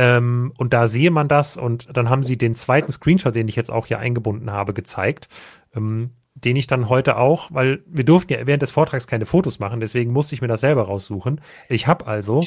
Ähm, 0.00 0.54
und 0.56 0.72
da 0.72 0.86
sehe 0.86 1.10
man 1.10 1.28
das 1.28 1.58
und 1.58 1.94
dann 1.94 2.08
haben 2.08 2.22
sie 2.22 2.38
den 2.38 2.54
zweiten 2.54 2.90
Screenshot, 2.90 3.34
den 3.34 3.48
ich 3.48 3.56
jetzt 3.56 3.70
auch 3.70 3.84
hier 3.84 3.98
eingebunden 3.98 4.50
habe, 4.50 4.72
gezeigt. 4.72 5.28
Ähm, 5.74 6.12
den 6.34 6.56
ich 6.56 6.66
dann 6.66 6.88
heute 6.88 7.18
auch, 7.18 7.50
weil 7.52 7.82
wir 7.84 8.04
durften 8.04 8.32
ja 8.32 8.46
während 8.46 8.62
des 8.62 8.70
Vortrags 8.70 9.06
keine 9.06 9.26
Fotos 9.26 9.58
machen, 9.58 9.80
deswegen 9.80 10.12
musste 10.12 10.34
ich 10.34 10.40
mir 10.40 10.48
das 10.48 10.62
selber 10.62 10.84
raussuchen. 10.84 11.42
Ich 11.68 11.86
habe 11.86 12.06
also 12.06 12.40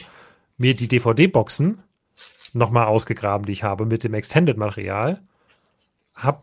mir 0.57 0.73
die 0.73 0.87
DVD-Boxen 0.87 1.83
nochmal 2.53 2.87
ausgegraben, 2.87 3.45
die 3.45 3.51
ich 3.51 3.61
habe 3.61 3.85
mit 3.85 4.03
dem 4.03 4.15
Extended-Material, 4.15 5.21
habe 6.15 6.39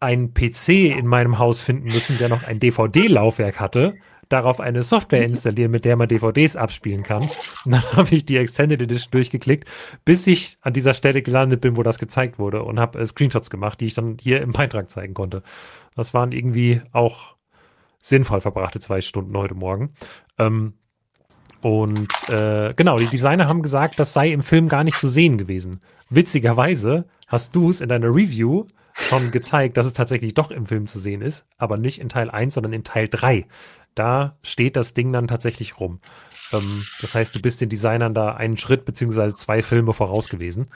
einen 0.00 0.32
PC 0.32 0.96
in 0.96 1.06
meinem 1.06 1.38
Haus 1.38 1.60
finden 1.60 1.88
müssen, 1.88 2.16
der 2.16 2.30
noch 2.30 2.44
ein 2.44 2.60
DVD-Laufwerk 2.60 3.60
hatte, 3.60 3.94
darauf 4.28 4.60
eine 4.60 4.82
Software 4.82 5.24
installieren, 5.24 5.70
mit 5.70 5.84
der 5.84 5.96
man 5.96 6.08
DVDs 6.08 6.56
abspielen 6.56 7.02
kann. 7.02 7.22
Und 7.64 7.72
dann 7.72 7.92
habe 7.92 8.14
ich 8.14 8.24
die 8.24 8.36
Extended 8.36 8.80
Edition 8.80 9.10
durchgeklickt, 9.10 9.68
bis 10.04 10.26
ich 10.26 10.58
an 10.60 10.72
dieser 10.72 10.94
Stelle 10.94 11.22
gelandet 11.22 11.60
bin, 11.60 11.76
wo 11.76 11.82
das 11.82 11.98
gezeigt 11.98 12.38
wurde 12.38 12.62
und 12.62 12.80
habe 12.80 12.98
äh, 12.98 13.06
Screenshots 13.06 13.50
gemacht, 13.50 13.80
die 13.80 13.86
ich 13.86 13.94
dann 13.94 14.16
hier 14.20 14.42
im 14.42 14.52
Beitrag 14.52 14.90
zeigen 14.90 15.14
konnte. 15.14 15.42
Das 15.94 16.14
waren 16.14 16.32
irgendwie 16.32 16.82
auch 16.92 17.36
sinnvoll 17.98 18.40
verbrachte 18.40 18.80
zwei 18.80 19.00
Stunden 19.00 19.36
heute 19.36 19.54
Morgen. 19.54 19.92
Ähm, 20.38 20.74
und 21.60 22.12
äh, 22.28 22.74
genau, 22.74 22.98
die 22.98 23.06
Designer 23.06 23.48
haben 23.48 23.62
gesagt, 23.62 23.98
das 23.98 24.12
sei 24.12 24.30
im 24.30 24.42
Film 24.42 24.68
gar 24.68 24.84
nicht 24.84 24.98
zu 24.98 25.08
sehen 25.08 25.38
gewesen. 25.38 25.80
Witzigerweise 26.10 27.06
hast 27.26 27.56
du 27.56 27.70
es 27.70 27.80
in 27.80 27.88
deiner 27.88 28.14
Review 28.14 28.66
schon 28.92 29.30
gezeigt, 29.30 29.76
dass 29.76 29.86
es 29.86 29.92
tatsächlich 29.92 30.34
doch 30.34 30.50
im 30.50 30.66
Film 30.66 30.86
zu 30.86 31.00
sehen 31.00 31.22
ist, 31.22 31.46
aber 31.58 31.76
nicht 31.76 32.00
in 32.00 32.08
Teil 32.08 32.30
1, 32.30 32.54
sondern 32.54 32.72
in 32.72 32.84
Teil 32.84 33.08
3 33.08 33.46
da 33.96 34.38
steht 34.42 34.76
das 34.76 34.94
Ding 34.94 35.12
dann 35.12 35.26
tatsächlich 35.26 35.80
rum. 35.80 36.00
Ähm, 36.52 36.84
das 37.00 37.14
heißt, 37.14 37.34
du 37.34 37.42
bist 37.42 37.60
den 37.60 37.68
Designern 37.68 38.14
da 38.14 38.34
einen 38.34 38.56
Schritt 38.56 38.84
beziehungsweise 38.84 39.34
zwei 39.34 39.62
Filme 39.62 39.92
voraus 39.92 40.28
gewesen. 40.28 40.68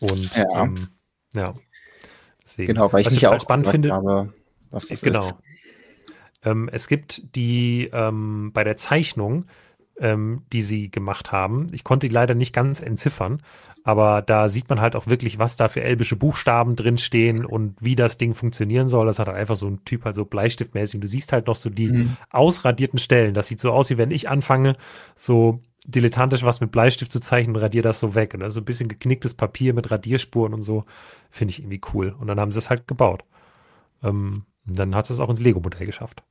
Und 0.00 0.34
ja, 0.34 0.62
ähm, 0.62 0.88
ja. 1.34 1.54
deswegen. 2.42 2.68
Genau, 2.68 2.92
weil 2.92 3.02
ich 3.02 3.10
mich 3.10 3.26
auch 3.26 3.40
spannend 3.40 3.68
finde. 3.68 3.92
Habe, 3.92 4.32
was 4.70 4.86
das 4.86 5.02
genau. 5.02 5.26
Ist. 5.26 5.34
Ähm, 6.42 6.70
es 6.72 6.88
gibt 6.88 7.36
die 7.36 7.90
ähm, 7.92 8.52
bei 8.54 8.64
der 8.64 8.76
Zeichnung, 8.76 9.46
ähm, 10.00 10.42
die 10.52 10.62
sie 10.62 10.90
gemacht 10.90 11.30
haben. 11.30 11.66
Ich 11.72 11.84
konnte 11.84 12.08
die 12.08 12.14
leider 12.14 12.34
nicht 12.34 12.52
ganz 12.52 12.80
entziffern, 12.80 13.42
aber 13.84 14.22
da 14.22 14.48
sieht 14.48 14.68
man 14.68 14.80
halt 14.80 14.96
auch 14.96 15.06
wirklich, 15.06 15.38
was 15.38 15.56
da 15.56 15.68
für 15.68 15.82
elbische 15.82 16.16
Buchstaben 16.16 16.76
drinstehen 16.76 17.44
und 17.44 17.76
wie 17.80 17.96
das 17.96 18.18
Ding 18.18 18.34
funktionieren 18.34 18.88
soll. 18.88 19.06
Das 19.06 19.18
hat 19.18 19.28
halt 19.28 19.38
einfach 19.38 19.56
so 19.56 19.66
ein 19.66 19.84
Typ 19.84 20.04
halt 20.04 20.14
so 20.14 20.24
Bleistiftmäßig. 20.24 20.96
Und 20.96 21.00
du 21.02 21.08
siehst 21.08 21.32
halt 21.32 21.46
noch 21.46 21.54
so 21.54 21.70
die 21.70 21.88
mhm. 21.88 22.16
ausradierten 22.30 22.98
Stellen. 22.98 23.34
Das 23.34 23.46
sieht 23.46 23.60
so 23.60 23.72
aus, 23.72 23.88
wie 23.90 23.98
wenn 23.98 24.10
ich 24.10 24.28
anfange, 24.28 24.76
so 25.16 25.60
dilettantisch 25.86 26.42
was 26.42 26.60
mit 26.60 26.72
Bleistift 26.72 27.10
zu 27.10 27.20
zeichnen 27.20 27.56
und 27.56 27.62
radiere 27.62 27.84
das 27.84 28.00
so 28.00 28.14
weg. 28.14 28.34
Und 28.34 28.48
so 28.50 28.60
ein 28.60 28.66
bisschen 28.66 28.88
geknicktes 28.88 29.34
Papier 29.34 29.72
mit 29.72 29.90
Radierspuren 29.90 30.52
und 30.52 30.62
so. 30.62 30.84
Finde 31.30 31.52
ich 31.52 31.60
irgendwie 31.60 31.80
cool. 31.94 32.14
Und 32.18 32.26
dann 32.26 32.38
haben 32.38 32.52
sie 32.52 32.58
es 32.58 32.68
halt 32.68 32.86
gebaut. 32.86 33.24
Ähm, 34.02 34.44
dann 34.66 34.94
hat 34.94 35.06
es 35.06 35.10
es 35.10 35.20
auch 35.20 35.30
ins 35.30 35.40
Lego-Modell 35.40 35.86
geschafft. 35.86 36.22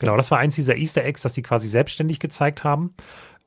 Genau, 0.00 0.16
das 0.16 0.30
war 0.30 0.38
eins 0.38 0.54
dieser 0.54 0.76
Easter 0.76 1.04
Eggs, 1.04 1.22
das 1.22 1.34
sie 1.34 1.42
quasi 1.42 1.68
selbstständig 1.68 2.18
gezeigt 2.18 2.64
haben. 2.64 2.94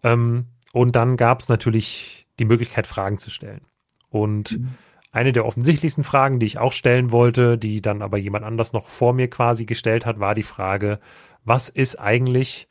Ähm, 0.04 0.46
und 0.72 0.96
dann 0.96 1.18
gab 1.18 1.40
es 1.40 1.50
natürlich 1.50 2.28
die 2.40 2.46
Möglichkeit, 2.46 2.88
Fragen 2.88 3.18
zu 3.18 3.30
stellen. 3.30 3.62
Und 4.10 4.60
mhm. 4.60 4.70
eine 5.12 5.34
der 5.34 5.46
offensichtlichsten 5.46 6.04
Fragen, 6.04 6.40
die 6.40 6.46
ich 6.46 6.60
auch 6.60 6.72
stellen 6.72 7.12
wollte, 7.12 7.58
die 7.58 7.82
dann 7.82 8.02
aber 8.02 8.18
jemand 8.18 8.46
anders 8.46 8.74
noch 8.74 8.88
vor 8.88 9.14
mir 9.14 9.30
quasi 9.30 9.66
gestellt 9.66 10.06
hat, 10.06 10.20
war 10.20 10.36
die 10.36 10.44
Frage, 10.44 11.00
was 11.44 11.70
ist 11.70 12.00
eigentlich 12.00 12.68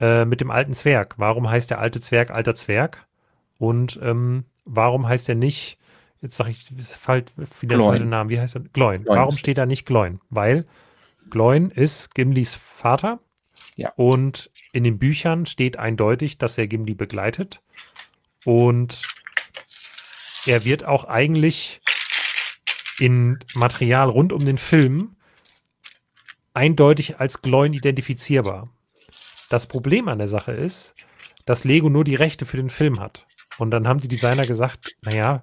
äh, 0.00 0.24
mit 0.24 0.40
dem 0.40 0.50
alten 0.50 0.72
Zwerg? 0.72 1.14
Warum 1.18 1.48
heißt 1.48 1.70
der 1.70 1.78
alte 1.78 2.00
Zwerg 2.00 2.30
alter 2.30 2.54
Zwerg? 2.54 3.06
Und 3.58 4.00
ähm, 4.02 4.44
warum 4.64 5.06
heißt 5.06 5.28
er 5.28 5.34
nicht, 5.34 5.78
jetzt 6.22 6.36
sage 6.36 6.50
ich, 6.50 6.70
es 6.78 6.94
fällt 6.94 7.32
wieder 7.60 7.76
der 7.76 8.04
Namen, 8.06 8.30
wie 8.30 8.40
heißt 8.40 8.56
er? 8.56 8.62
Gloin. 8.72 9.04
Gloin. 9.04 9.18
Warum 9.18 9.36
steht 9.36 9.58
da 9.58 9.66
nicht 9.66 9.84
Gloin? 9.84 10.20
Weil 10.30 10.66
Gloin 11.30 11.70
ist 11.70 12.14
Gimlis 12.14 12.54
Vater. 12.54 13.20
Ja. 13.76 13.92
Und 13.96 14.50
in 14.72 14.84
den 14.84 14.98
Büchern 14.98 15.46
steht 15.46 15.78
eindeutig, 15.78 16.38
dass 16.38 16.58
er 16.58 16.66
Gimli 16.66 16.94
begleitet. 16.94 17.62
Und 18.44 19.02
er 20.46 20.64
wird 20.64 20.84
auch 20.84 21.04
eigentlich 21.04 21.80
in 22.98 23.38
Material 23.54 24.08
rund 24.08 24.32
um 24.32 24.44
den 24.44 24.58
Film 24.58 25.16
eindeutig 26.54 27.20
als 27.20 27.42
Gloin 27.42 27.72
identifizierbar. 27.72 28.68
Das 29.48 29.66
Problem 29.66 30.08
an 30.08 30.18
der 30.18 30.28
Sache 30.28 30.52
ist, 30.52 30.94
dass 31.46 31.64
Lego 31.64 31.88
nur 31.88 32.04
die 32.04 32.14
Rechte 32.14 32.44
für 32.44 32.56
den 32.56 32.70
Film 32.70 33.00
hat. 33.00 33.26
Und 33.58 33.70
dann 33.70 33.88
haben 33.88 34.00
die 34.00 34.08
Designer 34.08 34.46
gesagt, 34.46 34.96
naja, 35.02 35.42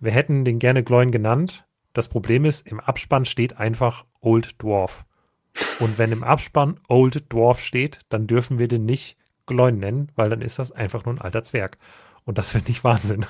wir 0.00 0.12
hätten 0.12 0.44
den 0.44 0.58
gerne 0.58 0.82
Gloin 0.82 1.10
genannt. 1.10 1.64
Das 1.92 2.08
Problem 2.08 2.44
ist, 2.44 2.66
im 2.66 2.80
Abspann 2.80 3.24
steht 3.24 3.58
einfach 3.58 4.04
Old 4.20 4.60
Dwarf. 4.62 5.04
Und 5.80 5.98
wenn 5.98 6.12
im 6.12 6.24
Abspann 6.24 6.80
Old 6.88 7.32
Dwarf 7.32 7.60
steht, 7.60 8.00
dann 8.08 8.26
dürfen 8.26 8.58
wir 8.58 8.68
den 8.68 8.84
nicht 8.84 9.16
Gloin 9.46 9.78
nennen, 9.78 10.10
weil 10.16 10.30
dann 10.30 10.42
ist 10.42 10.58
das 10.58 10.72
einfach 10.72 11.04
nur 11.04 11.14
ein 11.14 11.20
alter 11.20 11.44
Zwerg. 11.44 11.78
Und 12.24 12.38
das 12.38 12.50
finde 12.50 12.70
ich 12.70 12.84
Wahnsinn. 12.84 13.26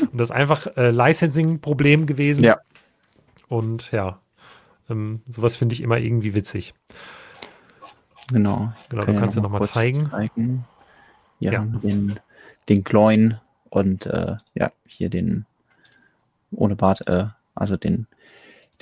Und 0.00 0.18
das 0.18 0.30
ist 0.30 0.34
einfach 0.34 0.66
äh, 0.76 0.90
Licensing-Problem 0.90 2.06
gewesen. 2.06 2.44
Ja. 2.44 2.58
Und 3.48 3.90
ja, 3.92 4.16
ähm, 4.88 5.22
sowas 5.28 5.56
finde 5.56 5.74
ich 5.74 5.80
immer 5.80 5.98
irgendwie 5.98 6.34
witzig. 6.34 6.74
Genau. 8.30 8.72
Genau, 8.88 9.04
du 9.04 9.14
kannst 9.14 9.36
ja 9.36 9.42
nochmal 9.42 9.64
zeigen. 9.64 10.10
zeigen. 10.10 10.64
Ja, 11.40 11.52
ja, 11.52 11.64
den, 11.64 12.18
den 12.68 12.84
Gloin 12.84 13.40
und 13.70 14.06
äh, 14.06 14.36
ja, 14.54 14.72
hier 14.86 15.08
den 15.08 15.46
ohne 16.50 16.76
Bart, 16.76 17.06
äh, 17.08 17.26
also 17.54 17.76
den, 17.76 18.06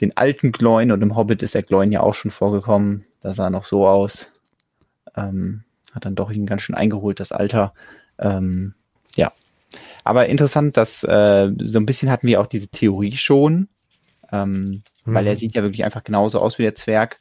den 0.01 0.17
alten 0.17 0.53
Gloin 0.53 0.93
und 0.93 1.03
im 1.03 1.17
Hobbit 1.17 1.43
ist 1.43 1.55
der 1.55 1.63
Gloin 1.63 1.91
ja 1.91 2.01
auch 2.01 2.15
schon 2.15 2.31
vorgekommen. 2.31 3.07
Da 3.23 3.33
sah 3.33 3.45
er 3.45 3.51
noch 3.51 3.65
so 3.65 3.87
aus. 3.87 4.31
Ähm, 5.17 5.65
hat 5.93 6.05
dann 6.05 6.15
doch 6.15 6.31
ihn 6.31 6.47
ganz 6.47 6.63
schön 6.63 6.75
eingeholt, 6.75 7.21
das 7.21 7.33
Alter. 7.33 7.73
Ähm, 8.19 8.75
ja. 9.15 9.33
Aber 10.05 10.27
interessant, 10.27 10.77
dass 10.77 11.03
äh, 11.03 11.51
so 11.59 11.79
ein 11.79 11.87
bisschen 11.87 12.11
hatten 12.11 12.27
wir 12.27 12.41
auch 12.41 12.47
diese 12.47 12.69
Theorie 12.69 13.17
schon, 13.17 13.69
ähm, 14.31 14.83
mhm. 15.05 15.15
weil 15.15 15.27
er 15.27 15.35
mhm. 15.35 15.39
sieht 15.39 15.55
ja 15.55 15.63
wirklich 15.63 15.85
einfach 15.85 16.05
genauso 16.05 16.41
aus 16.41 16.59
wie 16.59 16.63
der 16.63 16.75
Zwerg 16.75 17.19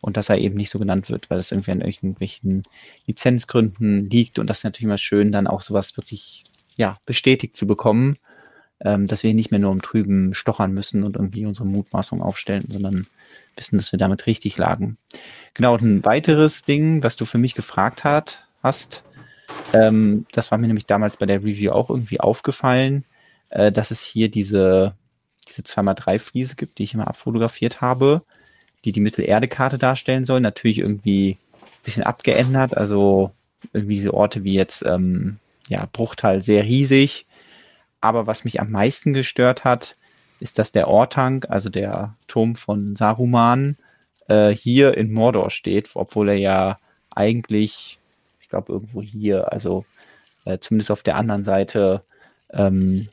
und 0.00 0.16
dass 0.16 0.28
er 0.28 0.38
eben 0.38 0.56
nicht 0.56 0.70
so 0.70 0.78
genannt 0.78 1.10
wird, 1.10 1.30
weil 1.30 1.38
das 1.38 1.50
irgendwie 1.50 1.72
an 1.72 1.80
irgendwelchen 1.80 2.62
Lizenzgründen 3.06 4.08
liegt 4.08 4.38
und 4.38 4.48
das 4.48 4.58
ist 4.58 4.64
natürlich 4.64 4.84
immer 4.84 4.98
schön, 4.98 5.32
dann 5.32 5.46
auch 5.46 5.60
sowas 5.60 5.96
wirklich 5.96 6.44
ja 6.76 6.98
bestätigt 7.06 7.56
zu 7.56 7.66
bekommen, 7.66 8.16
ähm, 8.84 9.06
dass 9.06 9.22
wir 9.22 9.34
nicht 9.34 9.50
mehr 9.50 9.60
nur 9.60 9.72
im 9.72 9.82
Trüben 9.82 10.34
stochern 10.34 10.72
müssen 10.72 11.04
und 11.04 11.16
irgendwie 11.16 11.46
unsere 11.46 11.66
Mutmaßung 11.66 12.22
aufstellen, 12.22 12.64
sondern 12.68 13.06
wissen, 13.56 13.76
dass 13.76 13.92
wir 13.92 13.98
damit 13.98 14.26
richtig 14.26 14.56
lagen. 14.56 14.98
Genau, 15.54 15.74
und 15.74 15.82
ein 15.82 16.04
weiteres 16.04 16.62
Ding, 16.62 17.02
was 17.02 17.16
du 17.16 17.24
für 17.24 17.38
mich 17.38 17.54
gefragt 17.54 18.04
hat, 18.04 18.44
hast, 18.62 19.02
ähm, 19.72 20.24
das 20.32 20.50
war 20.50 20.58
mir 20.58 20.66
nämlich 20.66 20.86
damals 20.86 21.16
bei 21.16 21.26
der 21.26 21.42
Review 21.42 21.72
auch 21.72 21.90
irgendwie 21.90 22.20
aufgefallen, 22.20 23.04
äh, 23.50 23.72
dass 23.72 23.90
es 23.90 24.02
hier 24.02 24.30
diese, 24.30 24.94
diese 25.48 25.62
2x3 25.62 26.18
Fliese 26.18 26.56
gibt, 26.56 26.78
die 26.78 26.84
ich 26.84 26.94
immer 26.94 27.08
abfotografiert 27.08 27.80
habe, 27.80 28.22
die 28.84 28.92
die 28.92 29.00
Mittelerde-Karte 29.00 29.78
darstellen 29.78 30.24
sollen. 30.24 30.42
Natürlich 30.42 30.78
irgendwie 30.78 31.32
ein 31.32 31.84
bisschen 31.84 32.02
abgeändert, 32.02 32.76
also 32.76 33.32
irgendwie 33.72 33.96
diese 33.96 34.14
Orte 34.14 34.44
wie 34.44 34.54
jetzt, 34.54 34.84
ähm, 34.86 35.38
ja, 35.68 35.88
Bruchtal 35.92 36.42
sehr 36.42 36.64
riesig. 36.64 37.26
Aber 38.00 38.26
was 38.26 38.44
mich 38.44 38.60
am 38.60 38.70
meisten 38.70 39.12
gestört 39.12 39.64
hat, 39.64 39.96
ist, 40.40 40.58
dass 40.58 40.72
der 40.72 40.88
Ortank, 40.88 41.46
also 41.48 41.68
der 41.68 42.16
Turm 42.28 42.54
von 42.54 42.96
Saruman, 42.96 43.76
äh, 44.28 44.50
hier 44.50 44.96
in 44.96 45.12
Mordor 45.12 45.50
steht, 45.50 45.90
obwohl 45.94 46.28
er 46.28 46.36
ja 46.36 46.76
eigentlich, 47.10 47.98
ich 48.40 48.48
glaube, 48.48 48.72
irgendwo 48.72 49.02
hier, 49.02 49.52
also 49.52 49.84
äh, 50.44 50.58
zumindest 50.58 50.90
auf 50.90 51.02
der 51.02 51.16
anderen 51.16 51.44
Seite 51.44 52.02
ähm, 52.50 53.08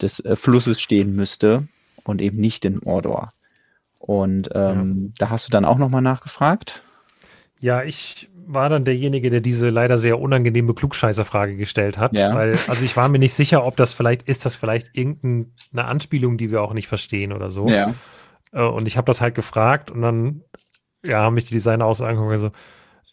des 0.00 0.20
äh, 0.20 0.36
Flusses 0.36 0.80
stehen 0.80 1.14
müsste 1.14 1.68
und 2.04 2.22
eben 2.22 2.38
nicht 2.38 2.64
in 2.64 2.80
Mordor. 2.82 3.32
Und 3.98 4.50
ähm, 4.54 5.06
ja. 5.06 5.12
da 5.18 5.30
hast 5.30 5.46
du 5.46 5.50
dann 5.50 5.64
auch 5.64 5.78
nochmal 5.78 6.02
nachgefragt? 6.02 6.82
Ja, 7.60 7.82
ich 7.82 8.28
war 8.46 8.68
dann 8.68 8.84
derjenige, 8.84 9.30
der 9.30 9.40
diese 9.40 9.68
leider 9.68 9.96
sehr 9.96 10.20
unangenehme 10.20 10.74
Klugscheißerfrage 10.74 11.56
gestellt 11.56 11.98
hat. 11.98 12.16
Ja. 12.16 12.34
Weil, 12.34 12.58
also 12.68 12.84
ich 12.84 12.96
war 12.96 13.08
mir 13.08 13.18
nicht 13.18 13.34
sicher, 13.34 13.64
ob 13.66 13.76
das 13.76 13.92
vielleicht, 13.92 14.22
ist 14.22 14.44
das 14.44 14.56
vielleicht 14.56 14.90
irgendeine 14.92 15.84
Anspielung, 15.84 16.36
die 16.36 16.50
wir 16.50 16.62
auch 16.62 16.72
nicht 16.72 16.88
verstehen 16.88 17.32
oder 17.32 17.50
so. 17.50 17.66
Ja. 17.66 17.94
Äh, 18.52 18.62
und 18.62 18.86
ich 18.86 18.96
habe 18.96 19.06
das 19.06 19.20
halt 19.20 19.34
gefragt 19.34 19.90
und 19.90 20.02
dann, 20.02 20.42
ja, 21.04 21.20
haben 21.22 21.34
mich 21.34 21.46
die 21.46 21.54
Designer 21.54 21.86
auch 21.86 21.94
so 21.94 22.04
angeguckt, 22.04 22.38
so, 22.38 22.50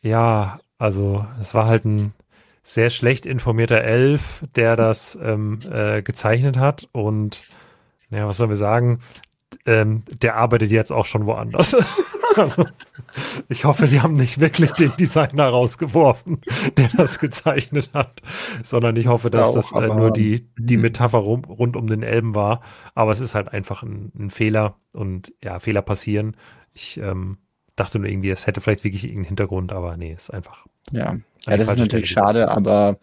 ja, 0.01 0.59
also 0.77 1.25
es 1.39 1.53
war 1.53 1.67
halt 1.67 1.85
ein 1.85 2.13
sehr 2.63 2.89
schlecht 2.89 3.25
informierter 3.25 3.81
Elf, 3.81 4.43
der 4.55 4.75
das 4.75 5.17
ähm, 5.21 5.59
äh, 5.71 6.01
gezeichnet 6.01 6.57
hat 6.57 6.87
und 6.91 7.41
ja, 8.09 8.27
was 8.27 8.37
sollen 8.37 8.49
wir 8.49 8.57
sagen? 8.57 8.99
ähm, 9.65 10.03
der 10.21 10.35
arbeitet 10.35 10.71
jetzt 10.71 10.91
auch 10.91 11.05
schon 11.05 11.25
woanders. 11.25 11.75
also, 12.35 12.65
ich 13.49 13.65
hoffe, 13.65 13.87
die 13.87 14.01
haben 14.01 14.13
nicht 14.13 14.39
wirklich 14.39 14.71
den 14.71 14.91
Designer 14.97 15.47
rausgeworfen, 15.47 16.41
der 16.77 16.89
das 16.95 17.19
gezeichnet 17.19 17.91
hat, 17.93 18.21
sondern 18.63 18.95
ich 18.95 19.07
hoffe, 19.07 19.29
dass 19.29 19.49
ja, 19.49 19.55
das 19.55 19.71
äh, 19.71 19.87
nur 19.87 20.11
die, 20.11 20.47
die 20.57 20.75
hm. 20.75 20.81
Metapher 20.81 21.19
rum, 21.19 21.43
rund 21.45 21.75
um 21.75 21.87
den 21.87 22.03
Elben 22.03 22.35
war. 22.35 22.61
Aber 22.95 23.11
es 23.11 23.19
ist 23.19 23.35
halt 23.35 23.49
einfach 23.49 23.83
ein, 23.83 24.11
ein 24.17 24.29
Fehler 24.29 24.75
und 24.93 25.33
ja, 25.43 25.59
Fehler 25.59 25.81
passieren. 25.81 26.35
Ich 26.73 26.97
ähm, 26.97 27.37
dachte 27.75 27.99
nur 27.99 28.09
irgendwie, 28.09 28.29
es 28.29 28.47
hätte 28.47 28.61
vielleicht 28.61 28.83
wirklich 28.83 29.03
irgendeinen 29.03 29.27
Hintergrund, 29.27 29.71
aber 29.71 29.97
nee, 29.97 30.13
ist 30.13 30.33
einfach. 30.33 30.65
Ja, 30.91 31.17
ja 31.45 31.57
das 31.57 31.69
ist 31.69 31.77
natürlich 31.77 32.09
schade, 32.09 32.49
aber 32.49 32.99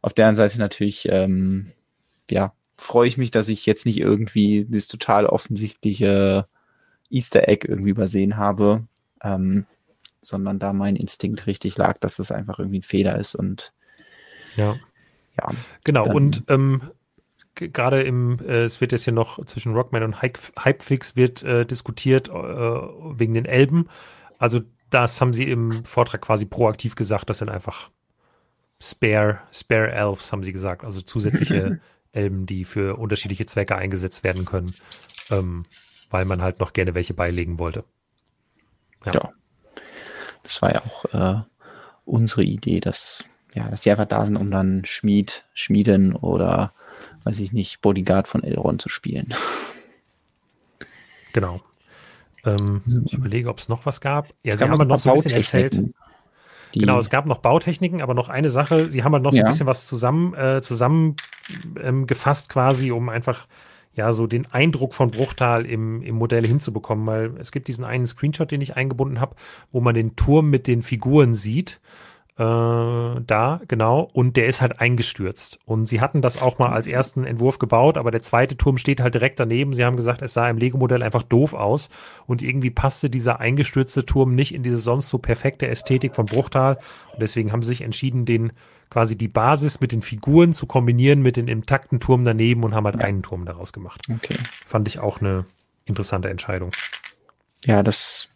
auf 0.00 0.12
der 0.12 0.26
anderen 0.26 0.48
Seite 0.48 0.58
natürlich, 0.58 1.08
ähm, 1.10 1.72
ja, 2.30 2.52
freue 2.76 3.06
ich 3.06 3.16
mich, 3.16 3.30
dass 3.30 3.48
ich 3.48 3.66
jetzt 3.66 3.86
nicht 3.86 3.98
irgendwie 3.98 4.66
das 4.68 4.88
total 4.88 5.26
offensichtliche 5.26 6.46
Easter 7.12 7.48
Egg 7.48 7.66
irgendwie 7.68 7.90
übersehen 7.90 8.36
habe, 8.36 8.86
ähm, 9.22 9.66
sondern 10.20 10.58
da 10.58 10.72
mein 10.72 10.96
Instinkt 10.96 11.46
richtig 11.46 11.76
lag, 11.76 11.98
dass 11.98 12.18
es 12.18 12.32
einfach 12.32 12.58
irgendwie 12.58 12.80
ein 12.80 12.84
Fehler 12.84 13.18
ist 13.18 13.34
und 13.34 13.72
ja. 14.56 14.76
Ja. 15.38 15.50
Genau, 15.84 16.06
und 16.06 16.44
ähm, 16.48 16.82
gerade 17.54 18.02
im, 18.02 18.38
äh, 18.40 18.64
es 18.64 18.80
wird 18.80 18.92
jetzt 18.92 19.04
hier 19.04 19.12
noch 19.12 19.44
zwischen 19.46 19.72
Rockman 19.72 20.02
und 20.02 20.22
Hypefix 20.22 21.16
wird 21.16 21.42
äh, 21.42 21.64
diskutiert 21.64 22.28
äh, 22.28 22.32
wegen 22.32 23.34
den 23.34 23.46
Elben. 23.46 23.88
Also 24.38 24.60
das 24.90 25.20
haben 25.20 25.32
sie 25.32 25.48
im 25.48 25.84
Vortrag 25.84 26.20
quasi 26.20 26.44
proaktiv 26.44 26.94
gesagt, 26.96 27.30
das 27.30 27.38
sind 27.38 27.48
einfach 27.48 27.90
Spare, 28.80 29.40
Spare 29.52 29.92
Elves, 29.92 30.32
haben 30.32 30.42
sie 30.42 30.52
gesagt, 30.52 30.84
also 30.84 31.00
zusätzliche 31.00 31.80
Elben, 32.12 32.46
die 32.46 32.64
für 32.64 32.98
unterschiedliche 32.98 33.46
Zwecke 33.46 33.76
eingesetzt 33.76 34.22
werden 34.24 34.44
können, 34.44 34.74
ähm, 35.30 35.64
weil 36.12 36.24
man 36.24 36.42
halt 36.42 36.60
noch 36.60 36.72
gerne 36.72 36.94
welche 36.94 37.14
beilegen 37.14 37.58
wollte. 37.58 37.84
Ja. 39.06 39.12
ja. 39.14 39.32
Das 40.42 40.62
war 40.62 40.72
ja 40.72 40.82
auch 40.82 41.04
äh, 41.12 41.42
unsere 42.04 42.44
Idee, 42.44 42.80
dass, 42.80 43.24
ja, 43.54 43.68
dass 43.68 43.80
die 43.82 43.90
einfach 43.90 44.06
da 44.06 44.24
sind, 44.24 44.36
um 44.36 44.50
dann 44.50 44.84
Schmied, 44.84 45.44
Schmieden 45.54 46.14
oder, 46.14 46.72
weiß 47.24 47.38
ich 47.40 47.52
nicht, 47.52 47.80
Bodyguard 47.80 48.28
von 48.28 48.42
Elrond 48.42 48.80
zu 48.80 48.88
spielen. 48.88 49.34
Genau. 51.32 51.60
Ähm, 52.44 52.82
ich 53.06 53.14
überlege, 53.14 53.48
ob 53.48 53.58
es 53.58 53.68
noch 53.68 53.86
was 53.86 54.00
gab. 54.00 54.28
Ja, 54.42 54.52
es 54.52 54.58
sie 54.58 54.64
haben 54.64 54.72
aber 54.72 54.84
noch 54.84 54.98
so 54.98 55.10
ein 55.10 55.16
bisschen 55.16 55.32
erzählt. 55.32 55.80
Genau, 56.74 56.98
es 56.98 57.10
gab 57.10 57.26
noch 57.26 57.38
Bautechniken, 57.38 58.00
aber 58.00 58.14
noch 58.14 58.28
eine 58.28 58.48
Sache, 58.50 58.90
sie 58.90 59.04
haben 59.04 59.12
halt 59.12 59.22
noch 59.22 59.32
so 59.32 59.40
ein 59.40 59.46
bisschen 59.46 59.66
was 59.66 59.86
zusammen 59.86 60.34
äh, 60.34 60.62
zusammengefasst 60.62 62.46
ähm, 62.46 62.52
quasi, 62.52 62.90
um 62.90 63.10
einfach 63.10 63.46
ja 63.94 64.12
so 64.12 64.26
den 64.26 64.46
Eindruck 64.50 64.94
von 64.94 65.10
Bruchtal 65.10 65.66
im, 65.66 66.02
im 66.02 66.16
Modell 66.16 66.46
hinzubekommen, 66.46 67.06
weil 67.06 67.32
es 67.38 67.52
gibt 67.52 67.68
diesen 67.68 67.84
einen 67.84 68.06
Screenshot, 68.06 68.50
den 68.50 68.60
ich 68.60 68.76
eingebunden 68.76 69.20
habe, 69.20 69.36
wo 69.70 69.80
man 69.80 69.94
den 69.94 70.16
Turm 70.16 70.50
mit 70.50 70.66
den 70.66 70.82
Figuren 70.82 71.34
sieht. 71.34 71.80
äh, 72.38 73.20
da, 73.26 73.60
genau. 73.68 74.08
Und 74.12 74.36
der 74.38 74.46
ist 74.46 74.62
halt 74.62 74.80
eingestürzt. 74.80 75.58
Und 75.66 75.86
sie 75.86 76.00
hatten 76.00 76.22
das 76.22 76.40
auch 76.40 76.58
mal 76.58 76.70
als 76.70 76.86
ersten 76.86 77.24
Entwurf 77.24 77.58
gebaut, 77.58 77.98
aber 77.98 78.10
der 78.10 78.22
zweite 78.22 78.56
Turm 78.56 78.78
steht 78.78 79.00
halt 79.00 79.14
direkt 79.14 79.38
daneben. 79.38 79.74
Sie 79.74 79.84
haben 79.84 79.96
gesagt, 79.96 80.22
es 80.22 80.32
sah 80.32 80.48
im 80.48 80.56
Lego-Modell 80.56 81.02
einfach 81.02 81.22
doof 81.22 81.52
aus. 81.52 81.90
Und 82.26 82.42
irgendwie 82.42 82.70
passte 82.70 83.10
dieser 83.10 83.40
eingestürzte 83.40 84.06
Turm 84.06 84.34
nicht 84.34 84.54
in 84.54 84.62
diese 84.62 84.78
sonst 84.78 85.10
so 85.10 85.18
perfekte 85.18 85.68
Ästhetik 85.68 86.14
von 86.14 86.24
Bruchtal. 86.26 86.78
Und 87.12 87.20
deswegen 87.20 87.52
haben 87.52 87.62
sie 87.62 87.68
sich 87.68 87.82
entschieden, 87.82 88.24
den 88.24 88.52
quasi 88.92 89.16
die 89.16 89.28
Basis 89.28 89.80
mit 89.80 89.90
den 89.90 90.02
Figuren 90.02 90.52
zu 90.52 90.66
kombinieren 90.66 91.22
mit 91.22 91.38
den 91.38 91.48
intakten 91.48 91.98
Turm 91.98 92.26
daneben 92.26 92.62
und 92.62 92.74
haben 92.74 92.84
halt 92.84 92.96
ja. 92.96 93.06
einen 93.06 93.22
Turm 93.22 93.46
daraus 93.46 93.72
gemacht. 93.72 94.02
Okay. 94.14 94.36
Fand 94.66 94.86
ich 94.86 94.98
auch 94.98 95.22
eine 95.22 95.46
interessante 95.86 96.28
Entscheidung. 96.28 96.72
Ja, 97.64 97.82
das 97.82 98.28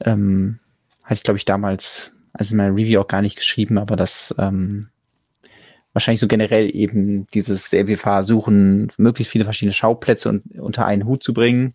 ähm, 0.00 0.58
hatte 1.04 1.14
ich, 1.14 1.22
glaube 1.22 1.38
ich, 1.38 1.44
damals 1.44 2.10
also 2.32 2.50
in 2.50 2.56
meiner 2.56 2.74
Review 2.74 3.00
auch 3.00 3.06
gar 3.06 3.22
nicht 3.22 3.36
geschrieben, 3.36 3.78
aber 3.78 3.94
das 3.94 4.34
ähm, 4.38 4.88
wahrscheinlich 5.92 6.20
so 6.20 6.26
generell 6.26 6.74
eben 6.74 7.28
dieses, 7.28 7.70
wir 7.70 7.96
versuchen, 7.96 8.90
möglichst 8.98 9.30
viele 9.30 9.44
verschiedene 9.44 9.72
Schauplätze 9.72 10.28
un 10.30 10.42
unter 10.58 10.84
einen 10.84 11.04
Hut 11.04 11.22
zu 11.22 11.32
bringen, 11.32 11.74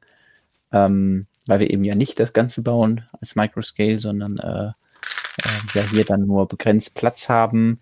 ähm, 0.73 1.27
weil 1.47 1.61
wir 1.61 1.69
eben 1.69 1.85
ja 1.85 1.95
nicht 1.95 2.19
das 2.19 2.33
Ganze 2.33 2.61
bauen 2.61 3.05
als 3.21 3.37
Microscale, 3.37 4.01
sondern 4.01 4.37
äh, 4.37 4.67
äh, 4.67 5.79
ja 5.79 5.81
hier 5.89 6.03
dann 6.03 6.25
nur 6.25 6.49
begrenzt 6.49 6.93
Platz 6.93 7.29
haben 7.29 7.79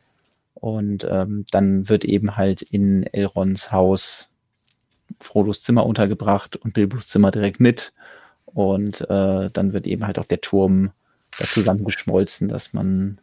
und 0.59 1.07
ähm, 1.09 1.45
dann 1.51 1.87
wird 1.87 2.03
eben 2.03 2.35
halt 2.35 2.61
in 2.61 3.03
Elrons 3.03 3.71
Haus 3.71 4.29
Frodos 5.19 5.63
Zimmer 5.63 5.85
untergebracht 5.85 6.55
und 6.55 6.73
Bilbos 6.73 7.07
Zimmer 7.07 7.31
direkt 7.31 7.59
mit 7.59 7.93
und 8.45 9.01
äh, 9.09 9.49
dann 9.49 9.73
wird 9.73 9.87
eben 9.87 10.05
halt 10.05 10.19
auch 10.19 10.25
der 10.25 10.41
Turm 10.41 10.91
da 11.37 11.45
zusammengeschmolzen, 11.45 12.49
dass 12.49 12.73
man, 12.73 13.19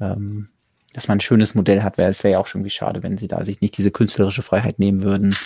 ähm, 0.00 0.48
dass 0.92 1.08
man 1.08 1.18
ein 1.18 1.22
schönes 1.22 1.54
Modell 1.54 1.82
hat, 1.82 1.98
weil 1.98 2.10
es 2.10 2.22
wäre 2.22 2.32
ja 2.32 2.38
auch 2.38 2.46
schon 2.46 2.64
wie 2.64 2.70
schade, 2.70 3.02
wenn 3.02 3.18
sie 3.18 3.28
da 3.28 3.42
sich 3.42 3.60
nicht 3.60 3.78
diese 3.78 3.90
künstlerische 3.90 4.42
Freiheit 4.42 4.78
nehmen 4.78 5.02
würden 5.02 5.36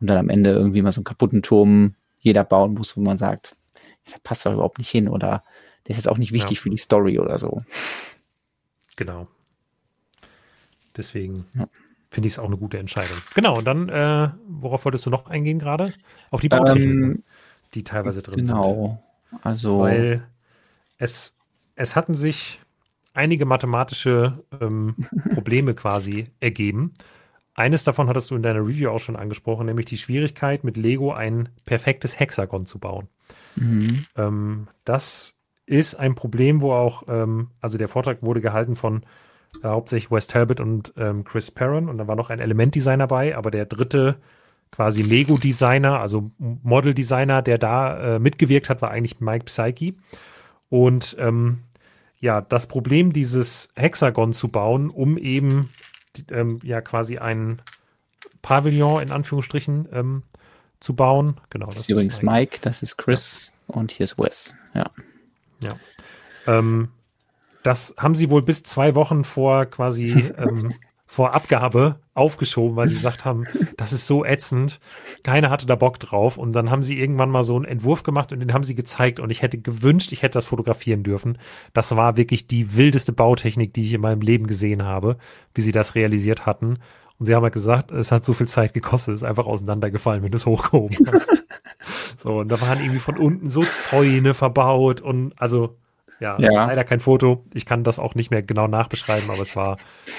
und 0.00 0.08
dann 0.08 0.18
am 0.18 0.28
Ende 0.28 0.50
irgendwie 0.50 0.82
mal 0.82 0.92
so 0.92 1.00
einen 1.00 1.04
kaputten 1.04 1.42
Turm 1.42 1.94
jeder 2.18 2.44
bauen 2.44 2.74
muss, 2.74 2.96
wo 2.96 3.00
man 3.00 3.18
sagt, 3.18 3.54
ja, 4.06 4.12
der 4.12 4.20
passt 4.24 4.44
doch 4.44 4.52
überhaupt 4.52 4.78
nicht 4.78 4.90
hin 4.90 5.08
oder 5.08 5.44
der 5.86 5.92
ist 5.92 5.98
jetzt 5.98 6.08
auch 6.08 6.18
nicht 6.18 6.32
wichtig 6.32 6.58
ja. 6.58 6.62
für 6.62 6.70
die 6.70 6.78
Story 6.78 7.18
oder 7.18 7.38
so. 7.38 7.62
Genau. 8.96 9.28
Deswegen 10.96 11.44
ja. 11.54 11.68
finde 12.10 12.28
ich 12.28 12.34
es 12.34 12.38
auch 12.38 12.46
eine 12.46 12.56
gute 12.56 12.78
Entscheidung. 12.78 13.16
Genau, 13.34 13.58
und 13.58 13.64
dann, 13.64 13.88
äh, 13.88 14.30
worauf 14.48 14.84
wolltest 14.84 15.06
du 15.06 15.10
noch 15.10 15.26
eingehen 15.26 15.58
gerade? 15.58 15.92
Auf 16.30 16.40
die 16.40 16.48
Bautechniken, 16.48 17.02
ähm, 17.02 17.22
die 17.74 17.84
teilweise 17.84 18.22
drin 18.22 18.42
genau. 18.42 18.62
sind. 18.62 18.74
Genau. 18.74 19.02
Also. 19.42 19.80
Weil 19.80 20.26
es, 20.98 21.36
es 21.74 21.96
hatten 21.96 22.14
sich 22.14 22.60
einige 23.14 23.44
mathematische 23.46 24.44
ähm, 24.60 24.94
Probleme 25.34 25.74
quasi 25.74 26.28
ergeben. 26.40 26.94
Eines 27.54 27.84
davon 27.84 28.08
hattest 28.08 28.30
du 28.30 28.36
in 28.36 28.42
deiner 28.42 28.60
Review 28.60 28.90
auch 28.90 28.98
schon 28.98 29.16
angesprochen, 29.16 29.66
nämlich 29.66 29.86
die 29.86 29.96
Schwierigkeit, 29.96 30.62
mit 30.62 30.76
Lego 30.76 31.12
ein 31.12 31.48
perfektes 31.64 32.20
Hexagon 32.20 32.66
zu 32.66 32.78
bauen. 32.78 33.08
Mhm. 33.56 34.04
Ähm, 34.14 34.68
das 34.84 35.36
ist 35.64 35.94
ein 35.94 36.14
Problem, 36.14 36.60
wo 36.60 36.72
auch, 36.72 37.04
ähm, 37.08 37.50
also 37.60 37.78
der 37.78 37.88
Vortrag 37.88 38.22
wurde 38.22 38.42
gehalten 38.42 38.76
von 38.76 39.04
hauptsächlich 39.62 40.10
Wes 40.10 40.26
Talbot 40.26 40.60
und 40.60 40.92
ähm, 40.96 41.24
Chris 41.24 41.50
Perron 41.50 41.88
und 41.88 41.98
da 41.98 42.06
war 42.06 42.16
noch 42.16 42.30
ein 42.30 42.40
Elementdesigner 42.40 43.06
bei, 43.06 43.36
aber 43.36 43.50
der 43.50 43.66
dritte 43.66 44.16
quasi 44.70 45.02
Lego-Designer, 45.02 46.00
also 46.00 46.30
Model-Designer, 46.38 47.42
der 47.42 47.58
da 47.58 48.16
äh, 48.16 48.18
mitgewirkt 48.18 48.68
hat, 48.68 48.82
war 48.82 48.90
eigentlich 48.90 49.20
Mike 49.20 49.44
Psyche. 49.44 49.94
Und 50.68 51.16
ähm, 51.18 51.60
ja, 52.18 52.40
das 52.40 52.66
Problem, 52.66 53.12
dieses 53.12 53.70
Hexagon 53.76 54.32
zu 54.32 54.48
bauen, 54.48 54.90
um 54.90 55.16
eben 55.18 55.70
ähm, 56.30 56.58
ja 56.62 56.80
quasi 56.80 57.18
ein 57.18 57.62
Pavillon 58.42 59.02
in 59.02 59.12
Anführungsstrichen 59.12 59.88
ähm, 59.92 60.22
zu 60.80 60.94
bauen. 60.94 61.40
Genau. 61.50 61.66
Das, 61.66 61.76
das 61.76 61.82
ist 61.84 61.90
übrigens 61.90 62.22
Mike. 62.22 62.30
Mike. 62.30 62.58
das 62.62 62.82
ist 62.82 62.96
Chris 62.96 63.52
ja. 63.68 63.74
und 63.74 63.92
hier 63.92 64.04
ist 64.04 64.18
Wes. 64.18 64.54
Ja. 64.74 64.90
Ja. 65.60 65.78
Ähm, 66.46 66.88
das 67.66 67.94
haben 67.98 68.14
sie 68.14 68.30
wohl 68.30 68.42
bis 68.42 68.62
zwei 68.62 68.94
Wochen 68.94 69.24
vor 69.24 69.66
quasi 69.66 70.32
ähm, 70.38 70.74
vor 71.08 71.34
Abgabe 71.34 72.00
aufgeschoben, 72.14 72.76
weil 72.76 72.88
sie 72.88 72.96
gesagt 72.96 73.24
haben, 73.24 73.44
das 73.76 73.92
ist 73.92 74.06
so 74.06 74.24
ätzend. 74.24 74.80
Keiner 75.22 75.50
hatte 75.50 75.66
da 75.66 75.76
Bock 75.76 76.00
drauf. 76.00 76.36
Und 76.36 76.52
dann 76.52 76.70
haben 76.70 76.82
sie 76.82 76.98
irgendwann 76.98 77.30
mal 77.30 77.44
so 77.44 77.54
einen 77.54 77.64
Entwurf 77.64 78.02
gemacht 78.02 78.32
und 78.32 78.40
den 78.40 78.52
haben 78.52 78.64
sie 78.64 78.74
gezeigt. 78.74 79.20
Und 79.20 79.30
ich 79.30 79.40
hätte 79.40 79.58
gewünscht, 79.58 80.12
ich 80.12 80.22
hätte 80.22 80.34
das 80.34 80.46
fotografieren 80.46 81.04
dürfen. 81.04 81.38
Das 81.72 81.94
war 81.94 82.16
wirklich 82.16 82.48
die 82.48 82.76
wildeste 82.76 83.12
Bautechnik, 83.12 83.72
die 83.72 83.82
ich 83.82 83.92
in 83.92 84.00
meinem 84.00 84.20
Leben 84.20 84.46
gesehen 84.46 84.82
habe, 84.82 85.16
wie 85.54 85.62
sie 85.62 85.72
das 85.72 85.94
realisiert 85.94 86.44
hatten. 86.44 86.78
Und 87.18 87.26
sie 87.26 87.34
haben 87.34 87.44
halt 87.44 87.54
gesagt, 87.54 87.92
es 87.92 88.12
hat 88.12 88.24
so 88.24 88.34
viel 88.34 88.48
Zeit 88.48 88.74
gekostet, 88.74 89.14
es 89.14 89.22
ist 89.22 89.28
einfach 89.28 89.46
auseinandergefallen, 89.46 90.22
wenn 90.22 90.32
du 90.32 90.36
es 90.36 90.44
hochgehoben 90.44 90.98
hast. 91.10 91.46
so, 92.18 92.40
und 92.40 92.48
da 92.48 92.60
waren 92.60 92.80
irgendwie 92.80 92.98
von 92.98 93.16
unten 93.16 93.48
so 93.48 93.62
Zäune 93.62 94.34
verbaut 94.34 95.00
und 95.00 95.32
also 95.40 95.76
ja, 96.20 96.38
ja, 96.40 96.66
leider 96.66 96.84
kein 96.84 97.00
Foto. 97.00 97.44
Ich 97.52 97.66
kann 97.66 97.84
das 97.84 97.98
auch 97.98 98.14
nicht 98.14 98.30
mehr 98.30 98.42
genau 98.42 98.66
nachbeschreiben, 98.68 99.30
aber 99.30 99.42
es 99.42 99.54
war, 99.54 99.78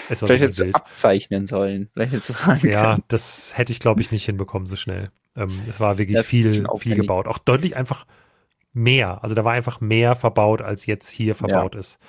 es 0.10 0.22
war 0.22 0.28
Vielleicht 0.28 0.44
hättest 0.44 0.60
du 0.60 0.72
abzeichnen 0.74 1.48
sollen. 1.48 1.90
Vielleicht 1.94 2.14
hättest 2.14 2.30
du 2.30 2.34
fragen 2.34 2.70
Ja, 2.70 2.92
können. 2.92 3.04
das 3.08 3.58
hätte 3.58 3.72
ich, 3.72 3.80
glaube 3.80 4.02
ich, 4.02 4.12
nicht 4.12 4.26
hinbekommen 4.26 4.68
so 4.68 4.76
schnell. 4.76 5.12
Ähm, 5.36 5.62
es 5.70 5.80
war 5.80 5.98
wirklich 5.98 6.18
das 6.18 6.28
viel, 6.28 6.66
viel 6.78 6.96
gebaut. 6.96 7.28
Auch 7.28 7.38
deutlich 7.38 7.76
einfach 7.76 8.06
mehr. 8.74 9.24
Also 9.24 9.36
da 9.36 9.44
war 9.44 9.54
einfach 9.54 9.82
mehr 9.82 10.16
verbaut, 10.16 10.62
als 10.62 10.86
jetzt 10.86 11.10
hier 11.10 11.36
verbaut 11.36 11.74
ja. 11.74 11.80
ist. 11.80 12.00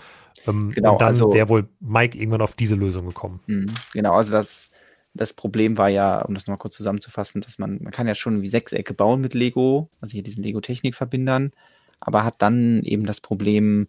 Ähm, 0.47 0.73
genau, 0.74 0.93
und 0.93 1.01
dann 1.01 1.09
also, 1.09 1.32
wäre 1.32 1.48
wohl 1.48 1.69
Mike 1.81 2.16
irgendwann 2.19 2.43
auf 2.43 2.55
diese 2.55 2.74
Lösung 2.74 3.06
gekommen. 3.06 3.40
Mhm, 3.47 3.73
genau, 3.93 4.15
also 4.15 4.32
das, 4.32 4.70
das 5.15 5.32
Problem 5.32 5.78
war 5.78 5.89
ja, 5.89 6.20
um 6.23 6.35
das 6.35 6.47
nochmal 6.47 6.59
kurz 6.59 6.77
zusammenzufassen, 6.77 7.40
dass 7.40 7.59
man, 7.59 7.78
man 7.82 7.93
kann 7.93 8.06
ja 8.06 8.15
schon 8.15 8.43
wie 8.43 8.48
Sechsecke 8.48 8.94
bauen 8.94 9.20
mit 9.20 9.35
Lego, 9.35 9.89
also 10.01 10.12
hier 10.12 10.23
diesen 10.23 10.43
Lego-Technik-Verbindern 10.43 11.52
aber 12.01 12.25
hat 12.25 12.37
dann 12.39 12.83
eben 12.85 13.07
das 13.07 13.20
Problem, 13.20 13.89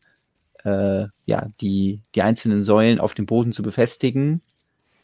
äh, 0.63 1.05
ja, 1.25 1.47
die, 1.61 2.01
die 2.15 2.21
einzelnen 2.21 2.63
Säulen 2.65 2.99
auf 2.99 3.13
dem 3.13 3.25
Boden 3.25 3.53
zu 3.53 3.63
befestigen, 3.63 4.41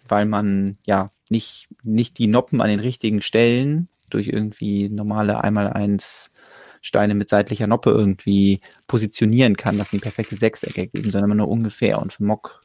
weil 0.08 0.26
man 0.26 0.78
ja 0.86 1.10
nicht, 1.30 1.68
nicht 1.84 2.18
die 2.18 2.28
Noppen 2.28 2.62
an 2.62 2.70
den 2.70 2.80
richtigen 2.80 3.22
Stellen 3.22 3.88
durch 4.10 4.28
irgendwie 4.28 4.90
normale 4.90 5.44
einmal 5.44 5.72
eins 5.72 6.32
Steine 6.82 7.16
mit 7.16 7.30
seitlicher 7.30 7.66
Noppe 7.66 7.90
irgendwie 7.90 8.60
positionieren 8.88 9.58
kann, 9.58 9.78
dass 9.78 9.90
sie 9.90 9.98
ein 9.98 10.02
perfektes 10.02 10.40
Sechseck 10.40 10.78
ergeben, 10.78 11.10
sondern 11.10 11.38
nur 11.38 11.48
ungefähr. 11.48 12.00
Und 12.00 12.14
für 12.14 12.24
Mock, 12.24 12.62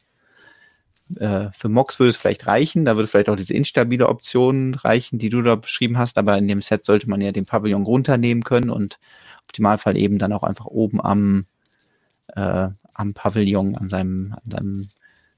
äh, 1.16 1.48
für 1.56 1.70
Mocks 1.70 1.98
würde 1.98 2.10
es 2.10 2.18
vielleicht 2.18 2.46
reichen, 2.46 2.84
da 2.84 2.96
würde 2.96 3.06
vielleicht 3.06 3.30
auch 3.30 3.36
diese 3.36 3.54
instabile 3.54 4.08
Option 4.08 4.74
reichen, 4.74 5.18
die 5.18 5.30
du 5.30 5.40
da 5.40 5.54
beschrieben 5.54 5.96
hast, 5.96 6.18
aber 6.18 6.36
in 6.36 6.48
dem 6.48 6.60
Set 6.60 6.84
sollte 6.84 7.08
man 7.08 7.22
ja 7.22 7.32
den 7.32 7.46
Pavillon 7.46 7.84
runternehmen 7.84 8.44
können 8.44 8.68
und 8.68 8.98
Optimalfall 9.50 9.96
eben 9.96 10.18
dann 10.18 10.32
auch 10.32 10.44
einfach 10.44 10.66
oben 10.66 11.00
am, 11.04 11.46
äh, 12.36 12.68
am 12.94 13.14
Pavillon, 13.14 13.76
an 13.76 13.88
seinem, 13.88 14.34
an 14.44 14.50
seinem 14.50 14.88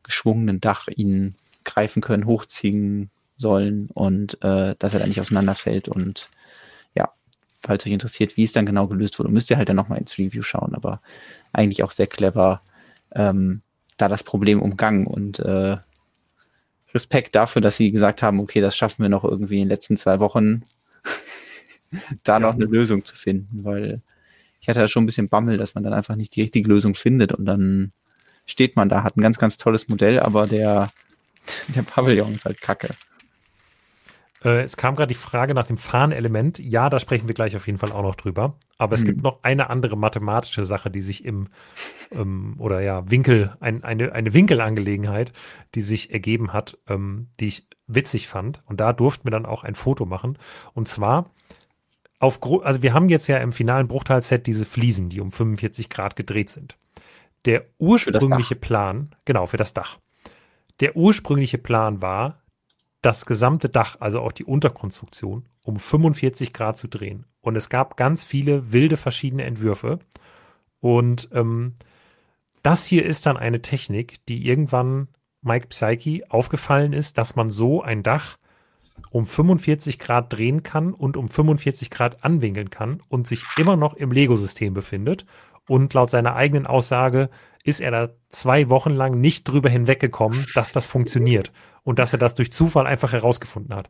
geschwungenen 0.02 0.60
Dach 0.60 0.88
ihn 0.88 1.34
greifen 1.64 2.02
können, 2.02 2.26
hochziehen 2.26 3.10
sollen 3.38 3.88
und 3.94 4.34
äh, 4.42 4.74
dass 4.78 4.92
er 4.92 5.00
dann 5.00 5.08
nicht 5.08 5.20
auseinanderfällt. 5.20 5.88
Und 5.88 6.28
ja, 6.94 7.10
falls 7.58 7.86
euch 7.86 7.92
interessiert, 7.92 8.36
wie 8.36 8.44
es 8.44 8.52
dann 8.52 8.66
genau 8.66 8.86
gelöst 8.86 9.18
wurde, 9.18 9.30
müsst 9.30 9.48
ihr 9.48 9.56
halt 9.56 9.70
dann 9.70 9.76
nochmal 9.76 9.98
ins 9.98 10.18
Review 10.18 10.42
schauen. 10.42 10.74
Aber 10.74 11.00
eigentlich 11.54 11.82
auch 11.82 11.92
sehr 11.92 12.06
clever, 12.06 12.60
ähm, 13.12 13.62
da 13.96 14.08
das 14.08 14.24
Problem 14.24 14.60
umgangen 14.60 15.06
und 15.06 15.38
äh, 15.38 15.78
Respekt 16.92 17.34
dafür, 17.34 17.62
dass 17.62 17.76
sie 17.78 17.90
gesagt 17.90 18.22
haben, 18.22 18.40
okay, 18.40 18.60
das 18.60 18.76
schaffen 18.76 19.02
wir 19.02 19.08
noch 19.08 19.24
irgendwie 19.24 19.56
in 19.56 19.62
den 19.62 19.68
letzten 19.68 19.96
zwei 19.96 20.20
Wochen 20.20 20.64
da 22.24 22.38
noch 22.38 22.54
eine 22.54 22.64
Lösung 22.64 23.04
zu 23.04 23.14
finden, 23.14 23.64
weil 23.64 24.02
ich 24.60 24.68
hatte 24.68 24.80
ja 24.80 24.88
schon 24.88 25.02
ein 25.02 25.06
bisschen 25.06 25.28
Bammel, 25.28 25.58
dass 25.58 25.74
man 25.74 25.84
dann 25.84 25.92
einfach 25.92 26.16
nicht 26.16 26.36
die 26.36 26.42
richtige 26.42 26.68
Lösung 26.68 26.94
findet 26.94 27.32
und 27.32 27.44
dann 27.44 27.92
steht 28.46 28.76
man 28.76 28.88
da, 28.88 29.02
hat 29.02 29.16
ein 29.16 29.22
ganz, 29.22 29.38
ganz 29.38 29.56
tolles 29.56 29.88
Modell, 29.88 30.20
aber 30.20 30.46
der, 30.46 30.92
der 31.68 31.82
Pavillon 31.82 32.34
ist 32.34 32.44
halt 32.44 32.60
kacke. 32.60 32.94
Äh, 34.44 34.62
es 34.62 34.76
kam 34.76 34.94
gerade 34.94 35.08
die 35.08 35.14
Frage 35.14 35.54
nach 35.54 35.66
dem 35.66 35.76
Fahnelement. 35.76 36.58
Ja, 36.58 36.90
da 36.90 36.98
sprechen 36.98 37.28
wir 37.28 37.34
gleich 37.34 37.56
auf 37.56 37.66
jeden 37.66 37.78
Fall 37.78 37.92
auch 37.92 38.02
noch 38.02 38.16
drüber. 38.16 38.56
Aber 38.78 38.94
es 38.94 39.02
mhm. 39.02 39.06
gibt 39.06 39.22
noch 39.22 39.42
eine 39.42 39.70
andere 39.70 39.96
mathematische 39.96 40.64
Sache, 40.64 40.90
die 40.90 41.00
sich 41.00 41.24
im, 41.24 41.48
ähm, 42.10 42.54
oder 42.58 42.80
ja, 42.80 43.08
Winkel, 43.10 43.56
ein, 43.60 43.84
eine, 43.84 44.12
eine 44.12 44.34
Winkelangelegenheit, 44.34 45.32
die 45.74 45.80
sich 45.80 46.12
ergeben 46.12 46.52
hat, 46.52 46.78
ähm, 46.88 47.28
die 47.40 47.46
ich 47.46 47.68
witzig 47.86 48.28
fand. 48.28 48.62
Und 48.66 48.80
da 48.80 48.92
durften 48.92 49.26
wir 49.26 49.30
dann 49.30 49.46
auch 49.46 49.64
ein 49.64 49.74
Foto 49.74 50.06
machen. 50.06 50.38
Und 50.74 50.88
zwar 50.88 51.30
auf, 52.22 52.40
also 52.62 52.82
wir 52.82 52.94
haben 52.94 53.08
jetzt 53.08 53.26
ja 53.26 53.38
im 53.38 53.50
finalen 53.50 53.88
Bruchteil-Set 53.88 54.46
diese 54.46 54.64
Fliesen, 54.64 55.08
die 55.08 55.20
um 55.20 55.32
45 55.32 55.90
Grad 55.90 56.14
gedreht 56.14 56.50
sind. 56.50 56.78
Der 57.46 57.64
ursprüngliche 57.78 58.54
Plan, 58.54 59.10
genau, 59.24 59.46
für 59.46 59.56
das 59.56 59.74
Dach. 59.74 59.98
Der 60.78 60.96
ursprüngliche 60.96 61.58
Plan 61.58 62.00
war, 62.00 62.42
das 63.00 63.26
gesamte 63.26 63.68
Dach, 63.68 63.96
also 63.98 64.20
auch 64.20 64.30
die 64.30 64.44
Unterkonstruktion, 64.44 65.48
um 65.64 65.76
45 65.76 66.52
Grad 66.52 66.78
zu 66.78 66.86
drehen. 66.86 67.26
Und 67.40 67.56
es 67.56 67.68
gab 67.68 67.96
ganz 67.96 68.22
viele 68.22 68.72
wilde 68.72 68.96
verschiedene 68.96 69.42
Entwürfe. 69.42 69.98
Und 70.78 71.28
ähm, 71.32 71.74
das 72.62 72.86
hier 72.86 73.04
ist 73.04 73.26
dann 73.26 73.36
eine 73.36 73.62
Technik, 73.62 74.24
die 74.26 74.46
irgendwann 74.46 75.08
Mike 75.40 75.66
Psyche 75.66 76.22
aufgefallen 76.28 76.92
ist, 76.92 77.18
dass 77.18 77.34
man 77.34 77.48
so 77.48 77.82
ein 77.82 78.04
Dach 78.04 78.36
um 79.10 79.26
45 79.26 79.98
Grad 79.98 80.32
drehen 80.32 80.62
kann 80.62 80.92
und 80.92 81.16
um 81.16 81.28
45 81.28 81.90
Grad 81.90 82.24
anwinkeln 82.24 82.70
kann 82.70 83.00
und 83.08 83.26
sich 83.26 83.44
immer 83.58 83.76
noch 83.76 83.94
im 83.94 84.10
Lego-System 84.10 84.74
befindet. 84.74 85.26
Und 85.68 85.94
laut 85.94 86.10
seiner 86.10 86.34
eigenen 86.34 86.66
Aussage 86.66 87.30
ist 87.62 87.80
er 87.80 87.90
da 87.90 88.08
zwei 88.28 88.68
Wochen 88.68 88.90
lang 88.90 89.20
nicht 89.20 89.44
drüber 89.44 89.68
hinweggekommen, 89.68 90.46
dass 90.54 90.72
das 90.72 90.86
funktioniert 90.86 91.52
und 91.84 91.98
dass 91.98 92.12
er 92.12 92.18
das 92.18 92.34
durch 92.34 92.52
Zufall 92.52 92.86
einfach 92.86 93.12
herausgefunden 93.12 93.74
hat. 93.74 93.88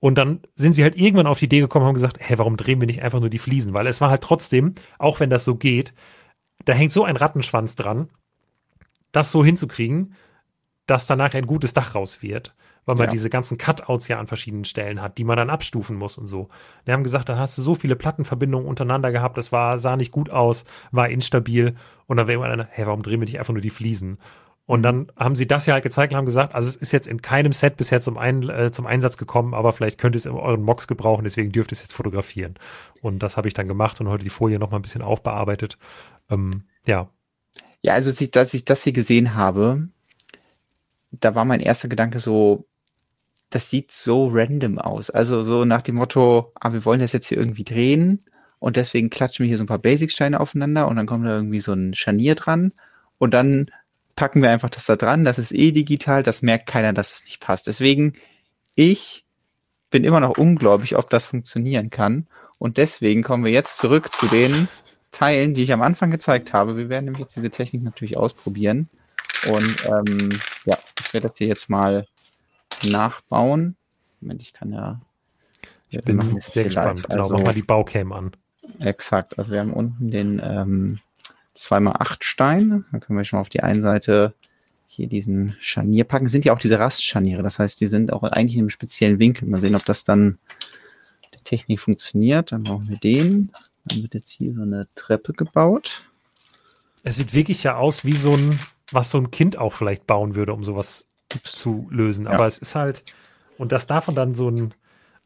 Und 0.00 0.16
dann 0.16 0.40
sind 0.54 0.74
sie 0.74 0.84
halt 0.84 0.96
irgendwann 0.96 1.26
auf 1.26 1.40
die 1.40 1.46
Idee 1.46 1.60
gekommen 1.60 1.84
und 1.84 1.88
haben 1.88 1.94
gesagt, 1.94 2.18
hey, 2.20 2.38
warum 2.38 2.56
drehen 2.56 2.80
wir 2.80 2.86
nicht 2.86 3.02
einfach 3.02 3.20
nur 3.20 3.30
die 3.30 3.40
Fliesen? 3.40 3.74
Weil 3.74 3.88
es 3.88 4.00
war 4.00 4.10
halt 4.10 4.22
trotzdem, 4.22 4.74
auch 4.98 5.18
wenn 5.18 5.30
das 5.30 5.44
so 5.44 5.56
geht, 5.56 5.92
da 6.64 6.72
hängt 6.72 6.92
so 6.92 7.04
ein 7.04 7.16
Rattenschwanz 7.16 7.74
dran, 7.74 8.08
das 9.10 9.32
so 9.32 9.44
hinzukriegen, 9.44 10.14
dass 10.90 11.06
danach 11.06 11.34
ein 11.34 11.46
gutes 11.46 11.72
Dach 11.72 11.94
raus 11.94 12.22
wird 12.22 12.54
weil 12.88 12.96
man 12.96 13.06
ja. 13.08 13.12
diese 13.12 13.28
ganzen 13.28 13.58
Cutouts 13.58 14.08
ja 14.08 14.18
an 14.18 14.26
verschiedenen 14.26 14.64
Stellen 14.64 15.02
hat, 15.02 15.18
die 15.18 15.24
man 15.24 15.36
dann 15.36 15.50
abstufen 15.50 15.94
muss 15.94 16.16
und 16.16 16.26
so. 16.26 16.48
Die 16.86 16.92
haben 16.92 17.04
gesagt, 17.04 17.28
dann 17.28 17.38
hast 17.38 17.58
du 17.58 17.62
so 17.62 17.74
viele 17.74 17.96
Plattenverbindungen 17.96 18.66
untereinander 18.66 19.12
gehabt, 19.12 19.36
das 19.36 19.52
war, 19.52 19.78
sah 19.78 19.96
nicht 19.96 20.10
gut 20.10 20.30
aus, 20.30 20.64
war 20.90 21.10
instabil 21.10 21.74
und 22.06 22.16
dann 22.16 22.28
wäre 22.28 22.42
einer, 22.42 22.66
hey, 22.70 22.86
warum 22.86 23.02
drehen 23.02 23.20
wir 23.20 23.26
nicht 23.26 23.38
einfach 23.38 23.52
nur 23.52 23.60
die 23.60 23.68
Fliesen? 23.68 24.16
Und 24.64 24.82
dann 24.82 25.12
haben 25.16 25.36
sie 25.36 25.46
das 25.46 25.66
ja 25.66 25.74
halt 25.74 25.82
gezeigt 25.82 26.14
und 26.14 26.16
haben 26.16 26.24
gesagt, 26.24 26.54
also 26.54 26.66
es 26.66 26.76
ist 26.76 26.92
jetzt 26.92 27.06
in 27.06 27.20
keinem 27.20 27.52
Set 27.52 27.76
bisher 27.76 28.00
zum, 28.00 28.16
Ein, 28.16 28.48
äh, 28.48 28.70
zum 28.70 28.86
Einsatz 28.86 29.18
gekommen, 29.18 29.52
aber 29.52 29.74
vielleicht 29.74 29.98
könnt 29.98 30.14
ihr 30.14 30.20
es 30.20 30.26
in 30.26 30.32
euren 30.32 30.62
Mocks 30.62 30.88
gebrauchen, 30.88 31.24
deswegen 31.24 31.52
dürft 31.52 31.72
ihr 31.72 31.74
es 31.74 31.82
jetzt 31.82 31.92
fotografieren. 31.92 32.54
Und 33.02 33.22
das 33.22 33.36
habe 33.36 33.48
ich 33.48 33.54
dann 33.54 33.68
gemacht 33.68 34.00
und 34.00 34.08
heute 34.08 34.24
die 34.24 34.30
Folie 34.30 34.58
noch 34.58 34.70
mal 34.70 34.78
ein 34.78 34.82
bisschen 34.82 35.02
aufbearbeitet. 35.02 35.76
Ähm, 36.34 36.60
ja. 36.86 37.10
Ja, 37.82 37.92
also 37.92 38.10
dass 38.26 38.54
ich 38.54 38.64
das 38.64 38.82
hier 38.82 38.94
gesehen 38.94 39.34
habe, 39.34 39.88
da 41.10 41.34
war 41.34 41.44
mein 41.44 41.60
erster 41.60 41.88
Gedanke 41.88 42.20
so, 42.20 42.66
das 43.50 43.70
sieht 43.70 43.92
so 43.92 44.28
random 44.28 44.78
aus. 44.78 45.10
Also 45.10 45.42
so 45.42 45.64
nach 45.64 45.82
dem 45.82 45.96
Motto, 45.96 46.52
ah, 46.54 46.72
wir 46.72 46.84
wollen 46.84 47.00
das 47.00 47.12
jetzt 47.12 47.28
hier 47.28 47.38
irgendwie 47.38 47.64
drehen 47.64 48.24
und 48.58 48.76
deswegen 48.76 49.10
klatschen 49.10 49.44
wir 49.44 49.48
hier 49.48 49.58
so 49.58 49.64
ein 49.64 49.68
paar 49.68 49.78
Basic-Steine 49.78 50.38
aufeinander 50.38 50.88
und 50.88 50.96
dann 50.96 51.06
kommt 51.06 51.24
da 51.24 51.34
irgendwie 51.34 51.60
so 51.60 51.72
ein 51.72 51.94
Scharnier 51.94 52.34
dran 52.34 52.72
und 53.18 53.32
dann 53.32 53.70
packen 54.16 54.42
wir 54.42 54.50
einfach 54.50 54.70
das 54.70 54.84
da 54.84 54.96
dran, 54.96 55.24
das 55.24 55.38
ist 55.38 55.52
eh 55.52 55.72
digital, 55.72 56.22
das 56.22 56.42
merkt 56.42 56.66
keiner, 56.66 56.92
dass 56.92 57.12
es 57.12 57.24
nicht 57.24 57.40
passt. 57.40 57.68
Deswegen, 57.68 58.14
ich 58.74 59.24
bin 59.90 60.04
immer 60.04 60.20
noch 60.20 60.36
ungläubig, 60.36 60.96
ob 60.96 61.08
das 61.08 61.24
funktionieren 61.24 61.90
kann 61.90 62.26
und 62.58 62.76
deswegen 62.76 63.22
kommen 63.22 63.44
wir 63.44 63.52
jetzt 63.52 63.78
zurück 63.78 64.12
zu 64.12 64.26
den 64.26 64.68
Teilen, 65.12 65.54
die 65.54 65.62
ich 65.62 65.72
am 65.72 65.80
Anfang 65.80 66.10
gezeigt 66.10 66.52
habe. 66.52 66.76
Wir 66.76 66.90
werden 66.90 67.06
nämlich 67.06 67.20
jetzt 67.20 67.36
diese 67.36 67.50
Technik 67.50 67.82
natürlich 67.82 68.16
ausprobieren 68.18 68.90
und 69.46 69.86
ähm, 69.86 70.40
ja, 70.64 70.78
ich 71.00 71.14
werde 71.14 71.28
das 71.28 71.38
hier 71.38 71.48
jetzt 71.48 71.70
mal 71.70 72.06
nachbauen. 72.84 73.76
Moment, 74.20 74.42
ich 74.42 74.52
kann 74.52 74.72
ja. 74.72 75.00
Ich 75.90 76.00
bin 76.02 76.38
sehr 76.40 76.64
gespannt. 76.64 77.04
Genau, 77.08 77.22
also, 77.22 77.34
mach 77.34 77.44
mal 77.44 77.54
die 77.54 77.62
Baucam 77.62 78.12
an. 78.12 78.32
Exakt. 78.80 79.38
Also 79.38 79.52
wir 79.52 79.60
haben 79.60 79.72
unten 79.72 80.10
den 80.10 80.40
ähm, 80.44 80.98
2x8 81.56 82.18
Stein. 82.20 82.84
Da 82.92 82.98
können 82.98 83.18
wir 83.18 83.24
schon 83.24 83.38
mal 83.38 83.42
auf 83.42 83.48
die 83.48 83.62
einen 83.62 83.82
Seite 83.82 84.34
hier 84.86 85.06
diesen 85.08 85.56
Scharnier 85.60 86.04
packen. 86.04 86.28
Sind 86.28 86.44
ja 86.44 86.52
auch 86.52 86.58
diese 86.58 86.78
Rastscharniere. 86.78 87.42
Das 87.42 87.58
heißt, 87.58 87.80
die 87.80 87.86
sind 87.86 88.12
auch 88.12 88.22
eigentlich 88.24 88.56
in 88.56 88.62
einem 88.62 88.70
speziellen 88.70 89.18
Winkel. 89.18 89.48
Mal 89.48 89.60
sehen, 89.60 89.76
ob 89.76 89.84
das 89.84 90.04
dann 90.04 90.38
die 91.34 91.44
Technik 91.44 91.80
funktioniert. 91.80 92.52
Dann 92.52 92.64
brauchen 92.64 92.88
wir 92.88 92.98
den. 92.98 93.52
Dann 93.84 94.02
wird 94.02 94.14
jetzt 94.14 94.30
hier 94.30 94.52
so 94.52 94.62
eine 94.62 94.86
Treppe 94.94 95.32
gebaut. 95.32 96.04
Es 97.02 97.16
sieht 97.16 97.32
wirklich 97.32 97.62
ja 97.62 97.76
aus 97.76 98.04
wie 98.04 98.16
so 98.16 98.34
ein, 98.34 98.58
was 98.90 99.10
so 99.10 99.18
ein 99.18 99.30
Kind 99.30 99.58
auch 99.58 99.72
vielleicht 99.72 100.06
bauen 100.06 100.34
würde, 100.34 100.52
um 100.52 100.64
sowas 100.64 101.08
zu 101.42 101.88
lösen. 101.90 102.26
Ja. 102.26 102.32
Aber 102.32 102.46
es 102.46 102.58
ist 102.58 102.74
halt, 102.74 103.04
und 103.58 103.72
das 103.72 103.86
davon 103.86 104.14
dann 104.14 104.34
so 104.34 104.50
ein, 104.50 104.74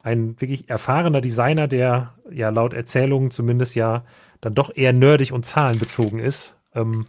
ein 0.03 0.41
wirklich 0.41 0.69
erfahrener 0.69 1.21
Designer, 1.21 1.69
der 1.69 2.15
ja 2.31 2.51
laut 2.51 2.75
Erzählungen 2.75 3.31
zumindest 3.31 3.75
ja 3.75 4.05
dann 4.41 4.55
doch 4.55 4.75
eher 4.75 4.93
nerdig 4.93 5.33
und 5.33 5.47
zahlenbezogen 5.47 6.19
ist, 6.19 6.57
ähm, 6.75 7.07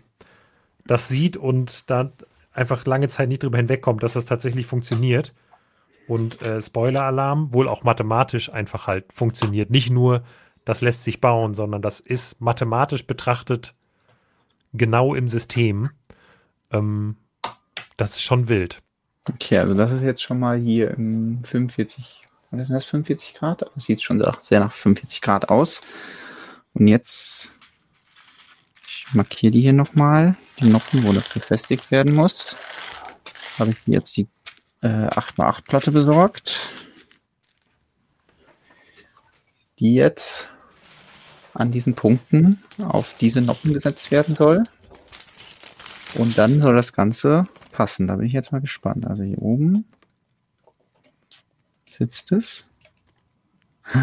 das 0.86 1.08
sieht 1.08 1.38
und 1.38 1.90
da 1.90 2.12
einfach 2.52 2.86
lange 2.86 3.08
Zeit 3.08 3.30
nicht 3.30 3.44
drüber 3.44 3.58
hinwegkommt, 3.58 4.04
dass 4.04 4.14
das 4.14 4.26
tatsächlich 4.26 4.66
funktioniert. 4.66 5.34
Und 6.08 6.42
äh, 6.42 6.62
Spoiler-Alarm 6.62 7.54
wohl 7.54 7.68
auch 7.68 7.84
mathematisch 7.84 8.52
einfach 8.52 8.88
halt 8.88 9.12
funktioniert. 9.14 9.72
Nicht 9.72 9.90
nur, 9.90 10.24
das 10.66 10.82
lässt 10.82 11.04
sich 11.04 11.22
bauen, 11.22 11.54
sondern 11.54 11.82
das 11.82 12.00
ist 12.00 12.42
mathematisch 12.42 13.08
betrachtet 13.08 13.74
genau 14.74 15.16
im 15.16 15.28
System. 15.28 15.90
Ähm, 16.74 17.16
das 17.98 18.12
ist 18.12 18.24
schon 18.24 18.50
wild. 18.50 18.80
Okay, 19.30 19.58
also 19.60 19.74
das 19.74 19.91
ist 19.91 20.02
jetzt 20.02 20.22
schon 20.22 20.40
mal 20.40 20.58
hier 20.58 20.91
im 20.91 21.44
45, 21.44 22.24
was 22.52 22.62
ist 22.62 22.72
das, 22.72 22.86
45 22.86 23.34
Grad? 23.36 23.62
Das 23.62 23.86
sieht 23.86 24.02
schon 24.02 24.22
sehr 24.41 24.60
nach 24.60 24.74
45 24.74 25.22
Grad 25.22 25.50
aus. 25.50 25.82
Und 26.74 26.88
jetzt, 26.88 27.52
ich 28.86 29.14
markiere 29.14 29.52
die 29.52 29.62
hier 29.62 29.74
nochmal, 29.74 30.36
die 30.60 30.66
Noppen, 30.66 31.04
wo 31.04 31.14
das 31.14 31.30
befestigt 31.30 31.91
werden 31.91 32.16
muss. 32.16 32.56
Habe 33.60 33.72
ich 33.72 33.78
jetzt 33.86 34.18
die 34.18 34.28
äh, 34.82 34.88
8x8 34.88 35.64
Platte 35.64 35.91
besorgt, 35.91 36.72
die 39.80 39.94
jetzt 39.94 40.50
an 41.54 41.72
diesen 41.72 41.94
Punkten 41.94 42.62
auf 42.82 43.16
diese 43.20 43.41
Noppen 43.41 43.74
gesetzt 43.74 44.12
werden 44.12 44.36
soll. 44.36 44.64
Und 46.15 46.38
dann 46.38 46.61
soll 46.61 46.76
das 46.76 46.94
Ganze 46.94 47.48
passen. 47.72 48.07
Da 48.07 48.15
bin 48.15 48.27
ich 48.27 48.34
jetzt 48.34 48.52
mal 48.52 48.61
gespannt. 48.61 49.07
Also 49.07 49.23
hier 49.23 49.41
oben 49.41 49.85
sitzt 51.90 52.31
es. 52.31 52.68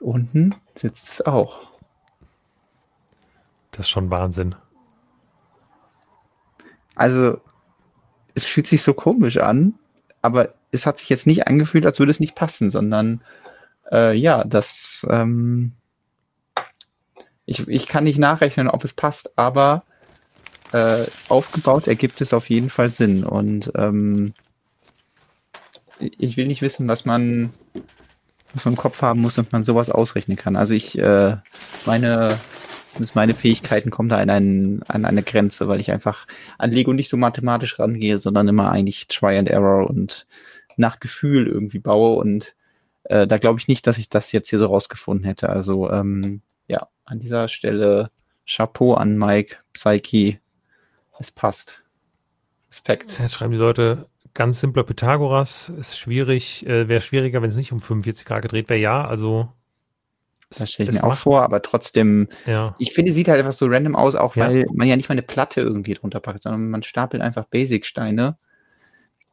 Unten 0.00 0.54
sitzt 0.76 1.08
es 1.08 1.26
auch. 1.26 1.60
Das 3.70 3.86
ist 3.86 3.90
schon 3.90 4.10
Wahnsinn. 4.10 4.54
Also, 6.94 7.40
es 8.34 8.44
fühlt 8.44 8.66
sich 8.66 8.82
so 8.82 8.94
komisch 8.94 9.38
an, 9.38 9.74
aber 10.22 10.54
es 10.70 10.86
hat 10.86 10.98
sich 10.98 11.08
jetzt 11.08 11.26
nicht 11.26 11.48
angefühlt, 11.48 11.84
als 11.86 11.98
würde 11.98 12.10
es 12.10 12.20
nicht 12.20 12.36
passen, 12.36 12.70
sondern 12.70 13.22
äh, 13.90 14.14
ja, 14.16 14.44
das 14.44 15.04
ähm, 15.10 15.72
ich, 17.46 17.66
ich 17.68 17.86
kann 17.86 18.04
nicht 18.04 18.18
nachrechnen, 18.18 18.68
ob 18.68 18.84
es 18.84 18.94
passt, 18.94 19.36
aber 19.38 19.84
äh, 20.74 21.06
aufgebaut 21.28 21.86
ergibt 21.86 22.20
es 22.20 22.32
auf 22.32 22.50
jeden 22.50 22.68
Fall 22.68 22.90
Sinn. 22.90 23.22
Und 23.22 23.70
ähm, 23.76 24.34
ich 26.00 26.36
will 26.36 26.48
nicht 26.48 26.62
wissen, 26.62 26.88
was 26.88 27.04
man, 27.04 27.50
was 28.52 28.64
man 28.64 28.74
im 28.74 28.78
Kopf 28.78 29.00
haben 29.00 29.20
muss, 29.20 29.34
damit 29.34 29.52
man 29.52 29.62
sowas 29.62 29.88
ausrechnen 29.88 30.36
kann. 30.36 30.56
Also 30.56 30.74
ich, 30.74 30.98
äh, 30.98 31.36
meine, 31.86 32.40
meine 33.14 33.34
Fähigkeiten 33.34 33.90
kommen 33.90 34.08
da 34.08 34.16
an, 34.18 34.30
einen, 34.30 34.82
an 34.82 35.04
eine 35.04 35.22
Grenze, 35.22 35.68
weil 35.68 35.80
ich 35.80 35.92
einfach 35.92 36.26
an 36.58 36.72
Lego 36.72 36.92
nicht 36.92 37.08
so 37.08 37.16
mathematisch 37.16 37.78
rangehe, 37.78 38.18
sondern 38.18 38.48
immer 38.48 38.72
eigentlich 38.72 39.06
Try 39.06 39.38
and 39.38 39.48
Error 39.48 39.88
und 39.88 40.26
nach 40.76 40.98
Gefühl 40.98 41.46
irgendwie 41.46 41.78
baue. 41.78 42.16
Und 42.16 42.56
äh, 43.04 43.28
da 43.28 43.38
glaube 43.38 43.60
ich 43.60 43.68
nicht, 43.68 43.86
dass 43.86 43.98
ich 43.98 44.08
das 44.08 44.32
jetzt 44.32 44.50
hier 44.50 44.58
so 44.58 44.66
rausgefunden 44.66 45.24
hätte. 45.24 45.50
Also 45.50 45.88
ähm, 45.92 46.42
ja, 46.66 46.88
an 47.04 47.20
dieser 47.20 47.46
Stelle 47.46 48.10
Chapeau 48.44 48.94
an 48.94 49.16
Mike, 49.16 49.58
Psyche, 49.72 50.40
es 51.20 51.30
passt. 51.30 51.84
Respekt. 52.68 53.18
Jetzt 53.20 53.34
schreiben 53.34 53.52
die 53.52 53.58
Leute, 53.58 54.08
ganz 54.34 54.60
simpler 54.60 54.82
Pythagoras 54.82 55.68
ist 55.68 55.98
schwierig, 55.98 56.66
äh, 56.66 56.88
wäre 56.88 57.00
schwieriger, 57.00 57.40
wenn 57.40 57.50
es 57.50 57.56
nicht 57.56 57.72
um 57.72 57.80
45 57.80 58.26
Grad 58.26 58.42
gedreht 58.42 58.68
wäre. 58.68 58.80
Ja, 58.80 59.04
also. 59.06 59.48
Das 60.50 60.70
stelle 60.70 60.90
ich 60.90 60.96
mir 60.96 61.04
auch 61.04 61.16
vor, 61.16 61.42
aber 61.42 61.62
trotzdem, 61.62 62.28
ja. 62.46 62.76
ich 62.78 62.92
finde, 62.92 63.12
sieht 63.12 63.26
halt 63.26 63.38
einfach 63.38 63.52
so 63.52 63.66
random 63.66 63.96
aus, 63.96 64.14
auch 64.14 64.36
weil 64.36 64.58
ja. 64.58 64.64
man 64.72 64.86
ja 64.86 64.94
nicht 64.94 65.08
mal 65.08 65.14
eine 65.14 65.22
Platte 65.22 65.60
irgendwie 65.60 65.94
drunter 65.94 66.20
packt, 66.20 66.42
sondern 66.42 66.70
man 66.70 66.82
stapelt 66.84 67.22
einfach 67.22 67.44
Basic-Steine. 67.46 68.36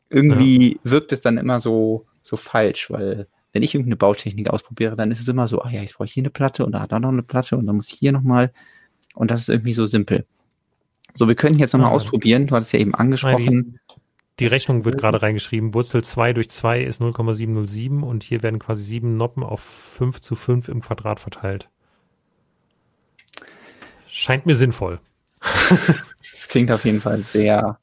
Irgendwie 0.10 0.74
ja. 0.74 0.80
wirkt 0.84 1.12
es 1.12 1.22
dann 1.22 1.38
immer 1.38 1.60
so, 1.60 2.08
so 2.24 2.38
falsch, 2.38 2.90
weil 2.90 3.28
wenn 3.54 3.64
ich 3.64 3.76
irgendeine 3.76 3.98
Bautechnik 3.98 4.50
ausprobiere, 4.50 4.96
dann 4.96 5.12
ist 5.12 5.20
es 5.20 5.28
immer 5.28 5.48
so, 5.48 5.62
ah 5.62 5.70
ja, 5.70 5.82
jetzt 5.82 5.96
brauche 5.96 6.06
ich 6.06 6.14
hier 6.14 6.22
eine 6.22 6.30
Platte 6.30 6.66
und 6.66 6.72
da 6.72 6.80
hat 6.80 6.94
auch 6.94 7.00
noch 7.00 7.10
eine 7.10 7.24
Platte 7.24 7.58
und 7.58 7.66
dann 7.68 7.76
muss 7.76 7.92
ich 7.92 8.00
hier 8.00 8.12
nochmal. 8.12 8.52
Und 9.14 9.30
das 9.30 9.42
ist 9.42 9.50
irgendwie 9.50 9.74
so 9.74 9.86
simpel. 9.86 10.26
So, 11.14 11.28
wir 11.28 11.36
können 11.36 11.60
jetzt 11.60 11.74
nochmal 11.74 11.90
ja. 11.90 11.96
ausprobieren. 11.96 12.48
Du 12.48 12.56
hattest 12.56 12.74
ja 12.74 12.80
eben 12.80 12.96
angesprochen. 12.96 13.80
Die, 13.90 13.96
die 14.40 14.48
Rechnung 14.48 14.86
wird 14.86 15.00
gerade 15.00 15.22
reingeschrieben. 15.22 15.74
Wurzel 15.74 16.04
2 16.04 16.34
durch 16.34 16.50
2 16.50 16.84
ist 16.84 17.00
0,707 17.00 18.04
und 18.04 18.24
hier 18.24 18.42
werden 18.42 18.60
quasi 18.60 18.84
sieben 18.84 19.18
Noppen 19.18 19.44
auf 19.44 19.62
5 19.62 20.22
zu 20.22 20.36
5 20.36 20.70
im 20.70 20.82
Quadrat 20.82 21.20
verteilt. 21.20 21.70
Scheint 24.08 24.46
mir 24.46 24.56
sinnvoll. 24.56 25.00
das 26.32 26.48
klingt 26.48 26.72
auf 26.72 26.86
jeden 26.86 27.02
Fall 27.02 27.22
sehr, 27.24 27.80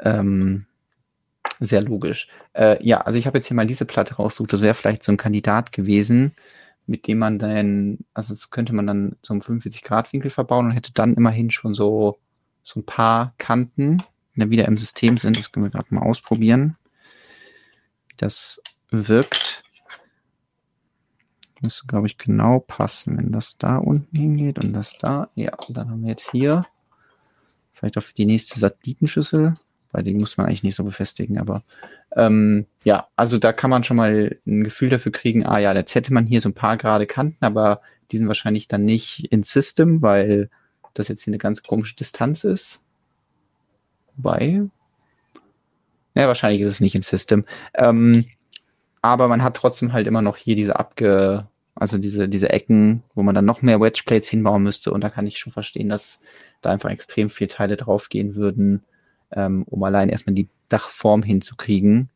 ähm, 0.00 0.66
sehr 1.60 1.82
logisch. 1.82 2.28
Äh, 2.52 2.84
ja, 2.84 3.00
also 3.00 3.18
ich 3.18 3.26
habe 3.26 3.38
jetzt 3.38 3.48
hier 3.48 3.56
mal 3.56 3.66
diese 3.66 3.84
Platte 3.84 4.14
rausgesucht. 4.14 4.52
Das 4.52 4.62
wäre 4.62 4.74
vielleicht 4.74 5.02
so 5.02 5.12
ein 5.12 5.16
Kandidat 5.16 5.72
gewesen, 5.72 6.34
mit 6.86 7.06
dem 7.06 7.18
man 7.18 7.38
dann, 7.38 7.98
also 8.14 8.34
das 8.34 8.50
könnte 8.50 8.74
man 8.74 8.86
dann 8.86 9.16
so 9.22 9.32
einen 9.34 9.40
45 9.40 9.82
Grad 9.82 10.12
Winkel 10.12 10.30
verbauen 10.30 10.66
und 10.66 10.72
hätte 10.72 10.92
dann 10.92 11.14
immerhin 11.14 11.50
schon 11.50 11.74
so 11.74 12.18
so 12.64 12.80
ein 12.80 12.86
paar 12.86 13.34
Kanten 13.38 14.02
die 14.36 14.50
wieder 14.50 14.66
im 14.66 14.76
System 14.76 15.16
sind. 15.16 15.38
Das 15.38 15.52
können 15.52 15.66
wir 15.66 15.70
gerade 15.70 15.94
mal 15.94 16.02
ausprobieren, 16.02 16.76
wie 18.08 18.16
das 18.16 18.60
wirkt. 18.90 19.62
Müsste, 21.62 21.86
glaube 21.86 22.06
ich, 22.08 22.18
genau 22.18 22.60
passen, 22.60 23.16
wenn 23.16 23.32
das 23.32 23.56
da 23.56 23.76
unten 23.76 24.16
hingeht 24.16 24.58
und 24.62 24.72
das 24.72 24.98
da. 24.98 25.30
Ja, 25.34 25.54
und 25.66 25.76
dann 25.76 25.88
haben 25.88 26.02
wir 26.02 26.10
jetzt 26.10 26.30
hier 26.30 26.66
vielleicht 27.72 27.96
auch 27.96 28.02
für 28.02 28.14
die 28.14 28.26
nächste 28.26 28.58
Satellitenschüssel, 28.58 29.54
weil 29.92 30.02
die 30.02 30.14
muss 30.14 30.36
man 30.36 30.46
eigentlich 30.46 30.62
nicht 30.62 30.74
so 30.74 30.84
befestigen, 30.84 31.38
aber 31.38 31.62
ähm, 32.16 32.66
ja, 32.84 33.08
also 33.16 33.38
da 33.38 33.52
kann 33.52 33.70
man 33.70 33.82
schon 33.82 33.96
mal 33.96 34.38
ein 34.46 34.64
Gefühl 34.64 34.88
dafür 34.88 35.10
kriegen, 35.10 35.46
ah 35.46 35.58
ja, 35.58 35.72
jetzt 35.74 35.94
hätte 35.94 36.12
man 36.12 36.26
hier 36.26 36.40
so 36.40 36.48
ein 36.50 36.54
paar 36.54 36.76
gerade 36.76 37.06
Kanten, 37.06 37.44
aber 37.44 37.80
die 38.10 38.18
sind 38.18 38.28
wahrscheinlich 38.28 38.68
dann 38.68 38.84
nicht 38.84 39.26
in 39.32 39.42
System, 39.42 40.02
weil 40.02 40.50
das 40.94 41.08
jetzt 41.08 41.24
hier 41.24 41.32
eine 41.32 41.38
ganz 41.38 41.62
komische 41.62 41.96
Distanz 41.96 42.44
ist. 42.44 42.82
Wobei, 44.16 44.64
ja, 46.14 46.28
wahrscheinlich 46.28 46.62
ist 46.62 46.70
es 46.70 46.80
nicht 46.80 46.94
in 46.94 47.02
System. 47.02 47.44
Ähm, 47.74 48.26
aber 49.02 49.28
man 49.28 49.42
hat 49.42 49.56
trotzdem 49.56 49.92
halt 49.92 50.06
immer 50.06 50.22
noch 50.22 50.36
hier 50.36 50.56
diese 50.56 50.78
abge, 50.78 51.46
also 51.74 51.98
diese, 51.98 52.28
diese 52.28 52.50
Ecken, 52.50 53.02
wo 53.14 53.22
man 53.22 53.34
dann 53.34 53.44
noch 53.44 53.62
mehr 53.62 53.80
Wedge 53.80 54.02
Plates 54.06 54.28
hinbauen 54.28 54.62
müsste. 54.62 54.92
Und 54.92 55.02
da 55.02 55.10
kann 55.10 55.26
ich 55.26 55.38
schon 55.38 55.52
verstehen, 55.52 55.88
dass 55.88 56.22
da 56.62 56.70
einfach 56.70 56.90
extrem 56.90 57.28
viele 57.28 57.48
Teile 57.48 57.76
draufgehen 57.76 58.36
würden, 58.36 58.84
ähm, 59.32 59.64
um 59.64 59.82
allein 59.82 60.08
erstmal 60.08 60.34
die 60.34 60.48
Dachform 60.68 61.22
hinzukriegen. 61.22 62.08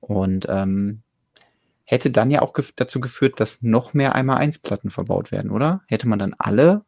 Und 0.00 0.46
ähm, 0.48 1.02
hätte 1.84 2.10
dann 2.10 2.30
ja 2.30 2.42
auch 2.42 2.54
gef 2.54 2.72
dazu 2.74 3.00
geführt, 3.00 3.40
dass 3.40 3.60
noch 3.62 3.92
mehr 3.92 4.14
einmal 4.14 4.38
1 4.38 4.60
Platten 4.60 4.90
verbaut 4.90 5.32
werden, 5.32 5.50
oder? 5.50 5.82
Hätte 5.86 6.08
man 6.08 6.18
dann 6.18 6.34
alle, 6.38 6.84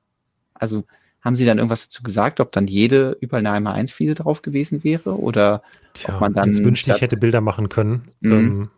also 0.55 0.85
haben 1.25 1.37
Sie 1.37 1.47
dann 1.47 1.59
irgendwas 1.59 1.85
dazu 1.85 2.03
gesagt, 2.03 2.39
ob 2.39 2.53
dann 2.53 2.67
jede 2.67 3.17
überall 3.21 3.41
eine 3.41 3.53
einmal 3.53 3.75
1 3.75 3.91
Fliese 3.93 4.15
drauf 4.15 4.43
gewesen 4.43 4.85
wäre 4.85 5.19
oder 5.19 5.63
Tja, 5.95 6.15
ob 6.15 6.21
man 6.21 6.35
dann. 6.35 6.51
Jetzt 6.51 6.63
wünschte 6.63 6.93
ich, 6.93 7.01
hätte 7.01 7.17
Bilder 7.17 7.41
machen 7.41 7.71
können. 7.71 8.09
Mhm. 8.21 8.33
Ähm, 8.33 8.71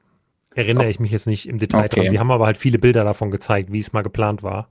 erinnere 0.55 0.86
oh. 0.86 0.90
ich 0.90 1.01
mich 1.01 1.10
jetzt 1.10 1.27
nicht 1.27 1.48
im 1.48 1.59
Detail 1.59 1.86
okay. 1.86 2.01
dran. 2.01 2.10
Sie 2.10 2.18
haben 2.20 2.31
aber 2.31 2.47
halt 2.47 2.56
viele 2.56 2.78
Bilder 2.78 3.02
davon 3.05 3.31
gezeigt, 3.31 3.73
wie 3.73 3.81
es 3.81 3.93
mal 3.93 4.02
geplant 4.02 4.44
war. 4.44 4.68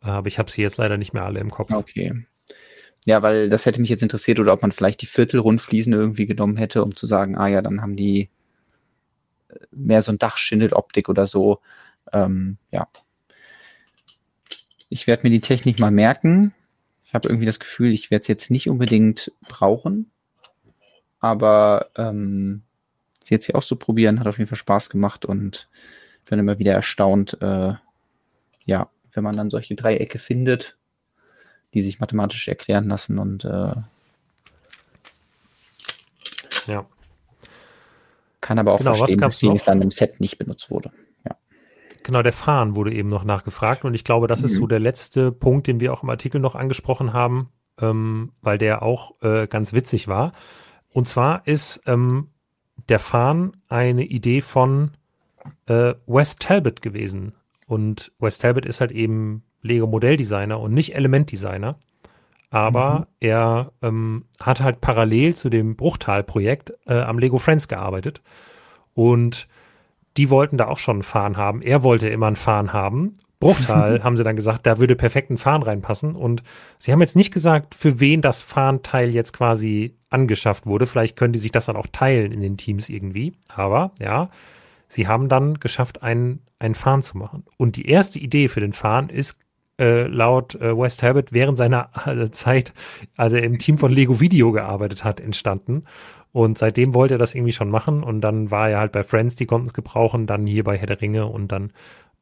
Aber 0.00 0.26
ich 0.26 0.40
habe 0.40 0.50
sie 0.50 0.62
jetzt 0.62 0.78
leider 0.78 0.96
nicht 0.96 1.14
mehr 1.14 1.24
alle 1.24 1.38
im 1.38 1.50
Kopf. 1.50 1.72
Okay. 1.72 2.24
Ja, 3.04 3.22
weil 3.22 3.48
das 3.48 3.66
hätte 3.66 3.80
mich 3.80 3.90
jetzt 3.90 4.02
interessiert, 4.02 4.40
oder 4.40 4.52
ob 4.52 4.62
man 4.62 4.72
vielleicht 4.72 5.00
die 5.02 5.06
Viertelrundfliesen 5.06 5.92
irgendwie 5.92 6.26
genommen 6.26 6.56
hätte, 6.56 6.82
um 6.82 6.96
zu 6.96 7.06
sagen, 7.06 7.36
ah 7.36 7.48
ja, 7.48 7.62
dann 7.62 7.82
haben 7.82 7.96
die 7.96 8.30
äh, 9.48 9.54
mehr 9.70 10.02
so 10.02 10.10
ein 10.10 10.18
Dachschindeloptik 10.18 11.08
oder 11.08 11.28
so. 11.28 11.60
Ähm, 12.12 12.58
ja. 12.72 12.88
Ich 14.88 15.06
werde 15.06 15.22
mir 15.22 15.30
die 15.30 15.40
Technik 15.40 15.78
mal 15.78 15.90
merken. 15.90 16.52
Ich 17.12 17.14
habe 17.14 17.28
irgendwie 17.28 17.44
das 17.44 17.60
Gefühl, 17.60 17.92
ich 17.92 18.10
werde 18.10 18.22
es 18.22 18.28
jetzt 18.28 18.50
nicht 18.50 18.70
unbedingt 18.70 19.32
brauchen. 19.46 20.10
Aber 21.20 21.90
ähm, 21.94 22.62
sie 23.22 23.34
jetzt 23.34 23.44
hier 23.44 23.54
auch 23.54 23.62
so 23.62 23.76
probieren, 23.76 24.18
hat 24.18 24.26
auf 24.26 24.38
jeden 24.38 24.48
Fall 24.48 24.56
Spaß 24.56 24.88
gemacht 24.88 25.26
und 25.26 25.68
bin 26.26 26.38
immer 26.38 26.58
wieder 26.58 26.72
erstaunt, 26.72 27.36
äh, 27.42 27.74
ja, 28.64 28.88
wenn 29.12 29.24
man 29.24 29.36
dann 29.36 29.50
solche 29.50 29.74
Dreiecke 29.74 30.18
findet, 30.18 30.78
die 31.74 31.82
sich 31.82 32.00
mathematisch 32.00 32.48
erklären 32.48 32.88
lassen 32.88 33.18
und 33.18 33.44
äh, 33.44 33.74
ja. 36.66 36.86
Kann 38.40 38.58
aber 38.58 38.72
auch 38.72 38.78
genau, 38.78 38.94
verstehen, 38.94 39.20
dass 39.20 39.36
die 39.36 39.60
dann 39.66 39.82
im 39.82 39.90
Set 39.90 40.18
nicht 40.18 40.38
benutzt 40.38 40.70
wurde. 40.70 40.90
Genau, 42.02 42.22
der 42.22 42.32
Fahren 42.32 42.74
wurde 42.74 42.92
eben 42.92 43.08
noch 43.08 43.24
nachgefragt 43.24 43.84
und 43.84 43.94
ich 43.94 44.04
glaube, 44.04 44.26
das 44.26 44.40
mhm. 44.40 44.46
ist 44.46 44.54
so 44.54 44.66
der 44.66 44.80
letzte 44.80 45.32
Punkt, 45.32 45.66
den 45.66 45.80
wir 45.80 45.92
auch 45.92 46.02
im 46.02 46.10
Artikel 46.10 46.40
noch 46.40 46.54
angesprochen 46.54 47.12
haben, 47.12 47.48
ähm, 47.80 48.32
weil 48.42 48.58
der 48.58 48.82
auch 48.82 49.20
äh, 49.22 49.46
ganz 49.46 49.72
witzig 49.72 50.08
war. 50.08 50.32
Und 50.90 51.08
zwar 51.08 51.46
ist 51.46 51.82
ähm, 51.86 52.28
der 52.88 52.98
Fahren 52.98 53.56
eine 53.68 54.04
Idee 54.04 54.40
von 54.40 54.92
äh, 55.66 55.94
Wes 56.06 56.36
Talbot 56.36 56.82
gewesen. 56.82 57.34
Und 57.66 58.12
Wes 58.18 58.38
Talbot 58.38 58.66
ist 58.66 58.80
halt 58.80 58.92
eben 58.92 59.44
Lego 59.62 59.86
Modelldesigner 59.86 60.60
und 60.60 60.74
nicht 60.74 60.94
Elementdesigner. 60.94 61.78
Aber 62.50 62.98
mhm. 62.98 63.06
er 63.20 63.72
ähm, 63.80 64.24
hat 64.40 64.60
halt 64.60 64.80
parallel 64.80 65.34
zu 65.34 65.48
dem 65.48 65.76
Bruchtal-Projekt 65.76 66.72
äh, 66.86 67.00
am 67.00 67.18
Lego 67.18 67.38
Friends 67.38 67.68
gearbeitet. 67.68 68.22
Und 68.92 69.48
die 70.16 70.30
wollten 70.30 70.58
da 70.58 70.66
auch 70.66 70.78
schon 70.78 70.96
einen 70.96 71.02
Fahnen 71.02 71.36
haben. 71.36 71.62
Er 71.62 71.82
wollte 71.82 72.08
immer 72.08 72.26
einen 72.26 72.36
Fahnen 72.36 72.72
haben. 72.72 73.18
Bruchtal 73.40 74.02
haben 74.04 74.16
sie 74.16 74.24
dann 74.24 74.36
gesagt, 74.36 74.66
da 74.66 74.78
würde 74.78 74.94
perfekt 74.94 75.30
ein 75.30 75.38
Fahnen 75.38 75.62
reinpassen. 75.62 76.14
Und 76.14 76.42
sie 76.78 76.92
haben 76.92 77.00
jetzt 77.00 77.16
nicht 77.16 77.32
gesagt, 77.32 77.74
für 77.74 78.00
wen 78.00 78.22
das 78.22 78.42
Fahnenteil 78.42 79.10
jetzt 79.12 79.32
quasi 79.32 79.96
angeschafft 80.10 80.66
wurde. 80.66 80.86
Vielleicht 80.86 81.16
können 81.16 81.32
die 81.32 81.38
sich 81.38 81.52
das 81.52 81.66
dann 81.66 81.76
auch 81.76 81.86
teilen 81.90 82.32
in 82.32 82.40
den 82.40 82.56
Teams 82.56 82.88
irgendwie. 82.88 83.34
Aber 83.48 83.92
ja, 83.98 84.30
sie 84.88 85.08
haben 85.08 85.28
dann 85.28 85.58
geschafft, 85.58 86.02
einen, 86.02 86.40
einen 86.58 86.74
Fahnen 86.74 87.02
zu 87.02 87.18
machen. 87.18 87.44
Und 87.56 87.76
die 87.76 87.88
erste 87.88 88.18
Idee 88.18 88.48
für 88.48 88.60
den 88.60 88.72
Fahnen 88.72 89.08
ist 89.08 89.40
äh, 89.82 90.06
laut 90.06 90.54
äh, 90.54 90.76
West 90.78 91.02
Herbert 91.02 91.32
während 91.32 91.58
seiner 91.58 91.90
äh, 92.06 92.30
Zeit, 92.30 92.72
als 93.16 93.32
er 93.32 93.42
im 93.42 93.58
Team 93.58 93.78
von 93.78 93.90
Lego 93.90 94.20
Video 94.20 94.52
gearbeitet 94.52 95.02
hat, 95.02 95.20
entstanden. 95.20 95.84
Und 96.30 96.56
seitdem 96.56 96.94
wollte 96.94 97.16
er 97.16 97.18
das 97.18 97.34
irgendwie 97.34 97.52
schon 97.52 97.68
machen. 97.68 98.04
Und 98.04 98.20
dann 98.20 98.50
war 98.50 98.70
er 98.70 98.78
halt 98.78 98.92
bei 98.92 99.02
Friends, 99.02 99.34
die 99.34 99.46
konnten 99.46 99.66
es 99.66 99.74
gebrauchen, 99.74 100.26
dann 100.26 100.46
hier 100.46 100.64
bei 100.64 100.78
Herr 100.78 100.86
der 100.86 101.00
Ringe 101.00 101.26
und 101.26 101.50
dann 101.50 101.72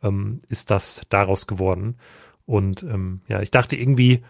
ähm, 0.03 0.41
ist 0.49 0.71
das 0.71 1.03
daraus 1.11 1.47
geworden. 1.47 1.97
Und 2.47 2.83
ähm, 2.83 3.21
ja, 3.29 3.41
ich 3.41 3.51
dachte 3.51 3.77
irgendwie, 3.77 4.23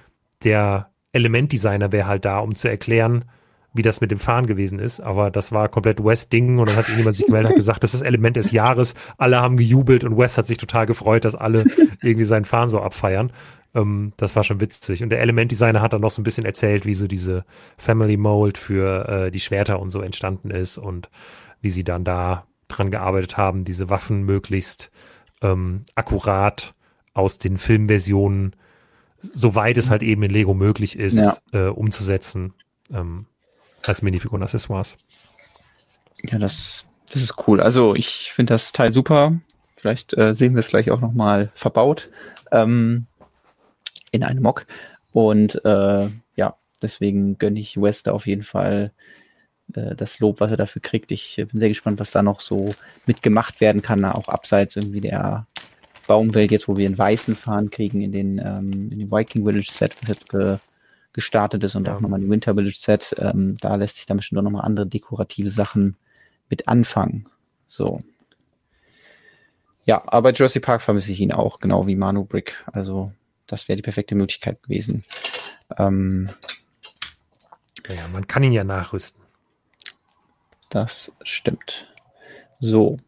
der 0.43 0.91
Elementdesigner 1.13 1.93
wäre 1.93 2.09
halt 2.09 2.25
da, 2.25 2.41
um 2.41 2.55
zu 2.55 2.69
erklären, 2.69 3.25
wie 3.73 3.83
das 3.83 4.01
mit 4.01 4.11
dem 4.11 4.19
Fahren 4.19 4.47
gewesen 4.47 4.79
ist, 4.79 5.01
aber 5.01 5.31
das 5.31 5.53
war 5.53 5.69
komplett 5.69 6.03
West-Ding 6.03 6.59
und 6.59 6.69
dann 6.69 6.77
hat 6.77 6.89
jemand 6.89 7.17
sich 7.17 7.27
gemeldet 7.27 7.53
und 7.53 7.57
gesagt, 7.57 7.83
das 7.85 7.95
ist 7.95 8.01
das 8.01 8.07
Element 8.07 8.37
des 8.37 8.51
Jahres. 8.51 8.95
Alle 9.17 9.41
haben 9.41 9.57
gejubelt 9.57 10.03
und 10.03 10.17
West 10.17 10.39
hat 10.39 10.47
sich 10.47 10.59
total 10.59 10.87
gefreut, 10.87 11.25
dass 11.25 11.35
alle 11.35 11.65
irgendwie 12.03 12.25
sein 12.25 12.45
Fahren 12.45 12.69
so 12.69 12.81
abfeiern. 12.81 13.33
Ähm, 13.75 14.13
das 14.17 14.35
war 14.35 14.43
schon 14.43 14.61
witzig. 14.61 15.03
Und 15.03 15.11
der 15.11 15.21
Elementdesigner 15.21 15.81
hat 15.81 15.93
dann 15.93 16.01
noch 16.01 16.11
so 16.11 16.21
ein 16.21 16.25
bisschen 16.25 16.45
erzählt, 16.45 16.85
wie 16.85 16.95
so 16.95 17.07
diese 17.07 17.45
Family 17.77 18.17
Mold 18.17 18.59
für 18.59 19.09
äh, 19.09 19.31
die 19.31 19.41
Schwerter 19.41 19.81
und 19.81 19.91
so 19.91 20.01
entstanden 20.01 20.51
ist 20.51 20.79
und 20.79 21.09
wie 21.61 21.71
sie 21.71 21.85
dann 21.85 22.05
da 22.05 22.47
dran 22.69 22.91
gearbeitet 22.91 23.37
haben, 23.37 23.65
diese 23.65 23.89
Waffen 23.89 24.23
möglichst 24.23 24.91
ähm, 25.43 25.83
akkurat 25.95 26.75
aus 27.15 27.39
den 27.39 27.59
Filmversionen, 27.59 28.57
soweit 29.21 29.77
es 29.77 29.91
halt 29.91 30.03
eben 30.03 30.23
in 30.23 30.31
Lego 30.31 30.55
möglich 30.55 30.99
ist, 30.99 31.19
ja. 31.19 31.37
äh, 31.53 31.69
umzusetzen. 31.69 32.55
Ähm, 32.93 33.27
als 33.87 34.03
Minifiguren-Accessoires. 34.03 34.97
Ja, 36.23 36.39
das, 36.39 36.85
das 37.13 37.23
ist 37.23 37.35
cool. 37.47 37.61
Also 37.61 37.95
ich 37.95 38.33
finde 38.33 38.55
das 38.55 38.73
Teil 38.73 38.93
super. 38.93 39.39
Vielleicht 39.77 40.17
äh, 40.17 40.35
sehen 40.35 40.55
wir 40.55 40.61
es 40.61 40.69
gleich 40.69 40.91
auch 40.91 41.01
nochmal 41.01 41.51
verbaut. 41.55 42.11
Ähm, 42.53 43.07
in 44.11 44.25
einem 44.25 44.43
Mock. 44.43 44.67
Und 45.13 45.65
äh, 45.65 46.09
ja, 46.37 46.57
deswegen 46.83 47.39
gönne 47.39 47.61
ich 47.61 47.81
Wester 47.81 48.15
auf 48.15 48.27
jeden 48.27 48.43
Fall 48.43 48.93
äh, 49.75 49.95
das 49.97 50.19
Lob, 50.21 50.41
was 50.41 50.51
er 50.51 50.57
dafür 50.57 50.83
kriegt. 50.83 51.11
Ich 51.13 51.37
bin 51.37 51.59
sehr 51.59 51.69
gespannt, 51.69 51.99
was 51.99 52.11
da 52.11 52.23
noch 52.23 52.41
so 52.41 52.75
mitgemacht 53.07 53.61
werden 53.61 53.83
kann, 53.83 54.05
auch 54.05 54.29
abseits 54.29 54.77
irgendwie 54.77 55.01
der 55.01 55.47
Baumwelt, 56.07 56.51
jetzt 56.51 56.69
wo 56.69 56.77
wir 56.77 56.87
einen 56.87 56.99
weißen 56.99 57.37
Fahren 57.37 57.71
kriegen 57.71 58.03
in 58.03 58.13
den, 58.13 58.39
ähm, 58.39 58.89
in 58.91 58.99
den 58.99 59.11
Viking 59.11 59.45
Village 59.45 59.71
Set, 59.73 59.97
was 60.01 60.09
jetzt 60.09 60.35
gestartet 61.13 61.65
ist 61.65 61.75
und 61.75 61.87
ja. 61.87 61.97
auch 61.97 62.01
nochmal 62.01 62.21
die 62.21 62.29
Winter 62.29 62.55
Village 62.55 62.79
Set. 62.79 63.15
Ähm, 63.19 63.57
da 63.61 63.75
lässt 63.77 63.97
sich 63.97 64.07
dann 64.07 64.17
bestimmt 64.17 64.39
auch 64.39 64.45
nochmal 64.45 64.65
andere 64.65 64.87
dekorative 64.87 65.51
Sachen 65.51 65.97
mit 66.49 66.69
anfangen. 66.69 67.29
So. 67.69 68.01
Ja, 69.85 70.03
aber 70.07 70.33
Jurassic 70.33 70.63
Park 70.63 70.83
vermisse 70.83 71.13
ich 71.13 71.21
ihn 71.21 71.33
auch, 71.33 71.59
genau 71.59 71.87
wie 71.87 71.97
Manu 71.97 72.25
Brick. 72.25 72.65
Also 72.67 73.13
das 73.47 73.69
wäre 73.69 73.77
die 73.77 73.83
perfekte 73.83 74.15
Möglichkeit 74.15 74.63
gewesen. 74.63 75.05
Ähm, 75.77 76.31
ja, 77.89 78.07
man 78.09 78.27
kann 78.27 78.43
ihn 78.43 78.53
ja 78.53 78.65
nachrüsten. 78.65 79.23
Das 80.69 81.13
stimmt. 81.23 81.89
So, 82.61 82.99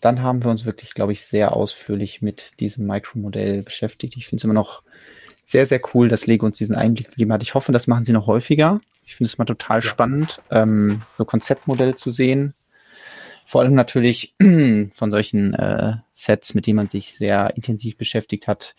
dann 0.00 0.22
haben 0.22 0.44
wir 0.44 0.50
uns 0.50 0.64
wirklich, 0.64 0.94
glaube 0.94 1.12
ich, 1.12 1.24
sehr 1.24 1.56
ausführlich 1.56 2.22
mit 2.22 2.60
diesem 2.60 2.86
Mikromodell 2.86 3.62
beschäftigt. 3.62 4.16
Ich 4.16 4.26
finde 4.28 4.40
es 4.40 4.44
immer 4.44 4.54
noch 4.54 4.82
sehr, 5.52 5.66
sehr 5.66 5.80
cool, 5.92 6.08
dass 6.08 6.26
Lego 6.26 6.46
uns 6.46 6.56
diesen 6.56 6.74
Einblick 6.74 7.10
gegeben 7.10 7.32
hat. 7.32 7.42
Ich 7.42 7.54
hoffe, 7.54 7.72
das 7.72 7.86
machen 7.86 8.06
sie 8.06 8.12
noch 8.12 8.26
häufiger. 8.26 8.78
Ich 9.04 9.16
finde 9.16 9.28
es 9.28 9.36
mal 9.36 9.44
total 9.44 9.78
ja. 9.78 9.82
spannend, 9.82 10.40
ähm, 10.50 11.02
so 11.18 11.26
Konzeptmodelle 11.26 11.94
zu 11.94 12.10
sehen. 12.10 12.54
Vor 13.44 13.60
allem 13.60 13.74
natürlich 13.74 14.34
von 14.92 15.10
solchen 15.10 15.52
äh, 15.52 15.96
Sets, 16.14 16.54
mit 16.54 16.66
denen 16.66 16.76
man 16.76 16.88
sich 16.88 17.14
sehr 17.14 17.54
intensiv 17.54 17.98
beschäftigt 17.98 18.48
hat, 18.48 18.74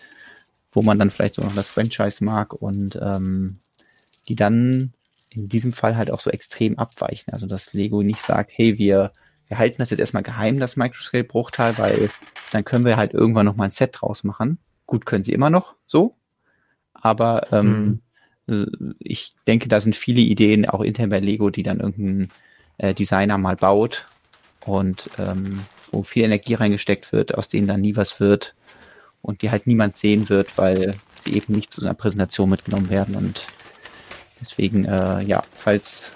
wo 0.71 0.81
man 0.81 0.97
dann 0.97 1.11
vielleicht 1.11 1.35
so 1.35 1.43
noch 1.43 1.53
das 1.53 1.67
Franchise 1.67 2.23
mag 2.23 2.53
und 2.53 2.97
ähm, 2.99 3.59
die 4.27 4.35
dann 4.35 4.93
in 5.29 5.49
diesem 5.49 5.73
Fall 5.73 5.95
halt 5.95 6.09
auch 6.09 6.21
so 6.21 6.31
extrem 6.31 6.79
abweichen. 6.79 7.33
Also 7.33 7.45
dass 7.45 7.73
Lego 7.73 8.01
nicht 8.01 8.21
sagt, 8.21 8.51
hey, 8.55 8.79
wir, 8.79 9.11
wir 9.47 9.59
halten 9.59 9.77
das 9.77 9.91
jetzt 9.91 9.99
erstmal 9.99 10.23
geheim, 10.23 10.59
das 10.59 10.75
Microscale-Bruchteil, 10.75 11.77
weil 11.77 12.09
dann 12.51 12.65
können 12.65 12.85
wir 12.85 12.97
halt 12.97 13.13
irgendwann 13.13 13.45
noch 13.45 13.55
mal 13.55 13.65
ein 13.65 13.71
Set 13.71 13.91
draus 14.01 14.23
machen. 14.23 14.57
Gut, 14.87 15.05
können 15.05 15.23
sie 15.23 15.33
immer 15.33 15.51
noch 15.51 15.75
so, 15.85 16.15
aber 17.03 17.51
ähm, 17.51 17.99
mhm. 18.47 18.95
ich 18.99 19.33
denke, 19.45 19.67
da 19.67 19.81
sind 19.81 19.95
viele 19.95 20.21
Ideen 20.21 20.67
auch 20.67 20.81
intern 20.81 21.09
bei 21.09 21.19
Lego, 21.19 21.49
die 21.49 21.63
dann 21.63 21.81
irgendein 21.81 22.29
äh, 22.77 22.93
Designer 22.93 23.37
mal 23.37 23.57
baut 23.57 24.05
und 24.65 25.09
ähm, 25.19 25.59
wo 25.91 26.03
viel 26.03 26.23
Energie 26.23 26.55
reingesteckt 26.55 27.11
wird, 27.11 27.35
aus 27.35 27.49
denen 27.49 27.67
dann 27.67 27.81
nie 27.81 27.97
was 27.97 28.21
wird 28.21 28.55
und 29.21 29.41
die 29.41 29.51
halt 29.51 29.67
niemand 29.67 29.97
sehen 29.97 30.29
wird, 30.29 30.57
weil 30.57 30.95
sie 31.19 31.33
eben 31.33 31.53
nicht 31.53 31.73
zu 31.73 31.81
einer 31.81 31.93
Präsentation 31.93 32.49
mitgenommen 32.49 32.89
werden 32.89 33.15
und 33.15 33.45
deswegen, 34.39 34.85
äh, 34.85 35.21
ja, 35.23 35.43
falls, 35.53 36.13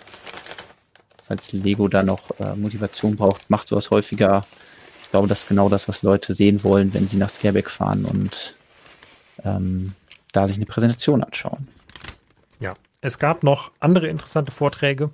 falls 1.27 1.51
Lego 1.51 1.89
da 1.89 2.01
noch 2.01 2.31
äh, 2.39 2.55
Motivation 2.55 3.17
braucht, 3.17 3.49
macht 3.49 3.67
sowas 3.67 3.91
häufiger. 3.91 4.45
Ich 5.03 5.11
glaube, 5.11 5.27
das 5.27 5.41
ist 5.41 5.49
genau 5.49 5.67
das, 5.67 5.89
was 5.89 6.01
Leute 6.01 6.33
sehen 6.33 6.63
wollen, 6.63 6.93
wenn 6.93 7.09
sie 7.09 7.17
nach 7.17 7.29
Scareback 7.29 7.69
fahren 7.69 8.05
und 8.05 8.55
ähm, 9.43 9.93
da 10.37 10.47
sich 10.47 10.57
eine 10.57 10.67
Präsentation 10.67 11.23
anschauen. 11.23 11.67
Ja, 12.59 12.75
es 13.01 13.17
gab 13.17 13.43
noch 13.43 13.71
andere 13.79 14.07
interessante 14.07 14.51
Vorträge. 14.51 15.09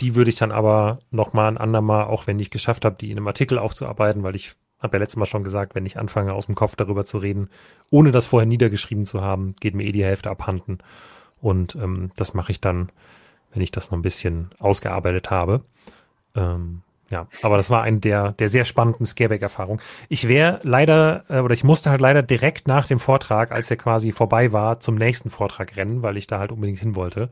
Die 0.00 0.14
würde 0.14 0.30
ich 0.30 0.36
dann 0.36 0.50
aber 0.50 1.00
nochmal 1.10 1.48
ein 1.48 1.58
andermal, 1.58 2.04
auch 2.06 2.26
wenn 2.26 2.38
ich 2.38 2.50
geschafft 2.50 2.86
habe, 2.86 2.96
die 2.98 3.10
in 3.10 3.18
einem 3.18 3.28
Artikel 3.28 3.58
aufzuarbeiten, 3.58 4.22
weil 4.22 4.34
ich 4.34 4.54
habe 4.80 4.96
ja 4.96 5.00
letztes 5.00 5.18
Mal 5.18 5.26
schon 5.26 5.44
gesagt, 5.44 5.74
wenn 5.74 5.84
ich 5.84 5.98
anfange, 5.98 6.32
aus 6.32 6.46
dem 6.46 6.54
Kopf 6.54 6.74
darüber 6.74 7.04
zu 7.04 7.18
reden, 7.18 7.50
ohne 7.90 8.12
das 8.12 8.26
vorher 8.26 8.46
niedergeschrieben 8.46 9.04
zu 9.04 9.20
haben, 9.20 9.54
geht 9.60 9.74
mir 9.74 9.84
eh 9.84 9.92
die 9.92 10.04
Hälfte 10.04 10.30
abhanden. 10.30 10.78
Und 11.40 11.76
ähm, 11.76 12.10
das 12.16 12.32
mache 12.32 12.50
ich 12.50 12.60
dann, 12.60 12.88
wenn 13.52 13.62
ich 13.62 13.70
das 13.70 13.90
noch 13.90 13.98
ein 13.98 14.02
bisschen 14.02 14.50
ausgearbeitet 14.58 15.30
habe. 15.30 15.60
Ähm, 16.34 16.80
ja, 17.12 17.26
aber 17.42 17.58
das 17.58 17.68
war 17.68 17.82
eine 17.82 17.98
der, 17.98 18.32
der 18.32 18.48
sehr 18.48 18.64
spannenden 18.64 19.04
Scareback-Erfahrungen. 19.04 19.82
Ich 20.08 20.28
wäre 20.28 20.60
leider, 20.62 21.24
äh, 21.28 21.40
oder 21.40 21.52
ich 21.52 21.62
musste 21.62 21.90
halt 21.90 22.00
leider 22.00 22.22
direkt 22.22 22.66
nach 22.66 22.86
dem 22.86 22.98
Vortrag, 22.98 23.52
als 23.52 23.70
er 23.70 23.76
quasi 23.76 24.12
vorbei 24.12 24.52
war, 24.52 24.80
zum 24.80 24.94
nächsten 24.94 25.28
Vortrag 25.28 25.76
rennen, 25.76 26.02
weil 26.02 26.16
ich 26.16 26.26
da 26.26 26.38
halt 26.38 26.52
unbedingt 26.52 26.78
hin 26.78 26.96
wollte. 26.96 27.28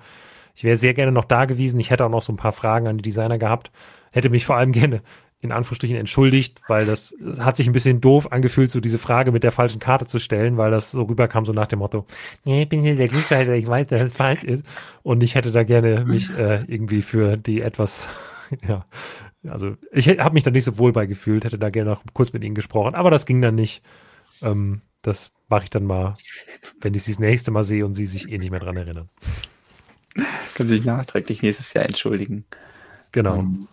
Ich 0.54 0.64
wäre 0.64 0.76
sehr 0.76 0.92
gerne 0.92 1.12
noch 1.12 1.24
da 1.24 1.46
gewesen. 1.46 1.80
Ich 1.80 1.88
hätte 1.88 2.04
auch 2.04 2.10
noch 2.10 2.20
so 2.20 2.30
ein 2.30 2.36
paar 2.36 2.52
Fragen 2.52 2.88
an 2.88 2.98
die 2.98 3.02
Designer 3.02 3.38
gehabt. 3.38 3.72
Hätte 4.10 4.28
mich 4.28 4.44
vor 4.44 4.56
allem 4.56 4.72
gerne 4.72 5.00
in 5.40 5.50
Anführungsstrichen 5.50 5.96
entschuldigt, 5.96 6.60
weil 6.68 6.84
das 6.84 7.14
hat 7.38 7.56
sich 7.56 7.66
ein 7.66 7.72
bisschen 7.72 8.02
doof 8.02 8.30
angefühlt, 8.30 8.70
so 8.70 8.80
diese 8.80 8.98
Frage 8.98 9.32
mit 9.32 9.44
der 9.44 9.52
falschen 9.52 9.80
Karte 9.80 10.06
zu 10.06 10.18
stellen, 10.18 10.58
weil 10.58 10.70
das 10.70 10.90
so 10.90 11.04
rüberkam, 11.04 11.46
so 11.46 11.54
nach 11.54 11.68
dem 11.68 11.78
Motto, 11.78 12.04
nee, 12.44 12.64
ich 12.64 12.68
bin 12.68 12.82
hier 12.82 12.96
der 12.96 13.08
Glückseiter, 13.08 13.54
ich 13.54 13.66
weiß, 13.66 13.86
dass 13.86 14.02
es 14.02 14.12
falsch 14.12 14.44
ist. 14.44 14.66
Und 15.02 15.22
ich 15.22 15.36
hätte 15.36 15.52
da 15.52 15.62
gerne 15.62 16.04
mich 16.04 16.28
äh, 16.36 16.64
irgendwie 16.66 17.00
für 17.00 17.38
die 17.38 17.62
etwas, 17.62 18.10
ja, 18.68 18.84
also 19.46 19.76
ich 19.92 20.08
habe 20.08 20.34
mich 20.34 20.44
da 20.44 20.50
nicht 20.50 20.64
so 20.64 20.78
wohl 20.78 20.92
bei 20.92 21.06
gefühlt, 21.06 21.44
hätte 21.44 21.58
da 21.58 21.70
gerne 21.70 21.90
noch 21.90 22.02
kurz 22.12 22.32
mit 22.32 22.44
ihnen 22.44 22.54
gesprochen, 22.54 22.94
aber 22.94 23.10
das 23.10 23.26
ging 23.26 23.40
dann 23.40 23.54
nicht. 23.54 23.82
Ähm, 24.42 24.82
das 25.02 25.32
mache 25.48 25.64
ich 25.64 25.70
dann 25.70 25.84
mal, 25.84 26.14
wenn 26.80 26.94
ich 26.94 27.04
sie 27.04 27.12
das 27.12 27.20
nächste 27.20 27.50
Mal 27.50 27.64
sehe 27.64 27.86
und 27.86 27.94
sie 27.94 28.06
sich 28.06 28.30
eh 28.30 28.38
nicht 28.38 28.50
mehr 28.50 28.60
dran 28.60 28.76
erinnern. 28.76 29.08
Können 30.54 30.68
sich 30.68 30.84
nachträglich 30.84 31.42
nächstes 31.42 31.72
Jahr 31.72 31.86
entschuldigen. 31.86 32.44
Genau. 33.12 33.38
Um. 33.38 33.38
Ähm. 33.38 33.68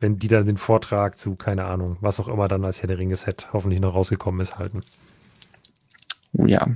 Wenn 0.00 0.16
die 0.16 0.28
dann 0.28 0.46
den 0.46 0.58
Vortrag 0.58 1.18
zu, 1.18 1.34
keine 1.34 1.64
Ahnung, 1.64 1.96
was 2.00 2.20
auch 2.20 2.28
immer 2.28 2.46
dann 2.46 2.64
als 2.64 2.82
Herr 2.82 2.86
der 2.86 2.98
Ringe 2.98 3.16
Set 3.16 3.48
hoffentlich 3.52 3.80
noch 3.80 3.94
rausgekommen 3.94 4.40
ist, 4.40 4.56
halten. 4.56 4.82
Oh 6.32 6.46
ja. 6.46 6.68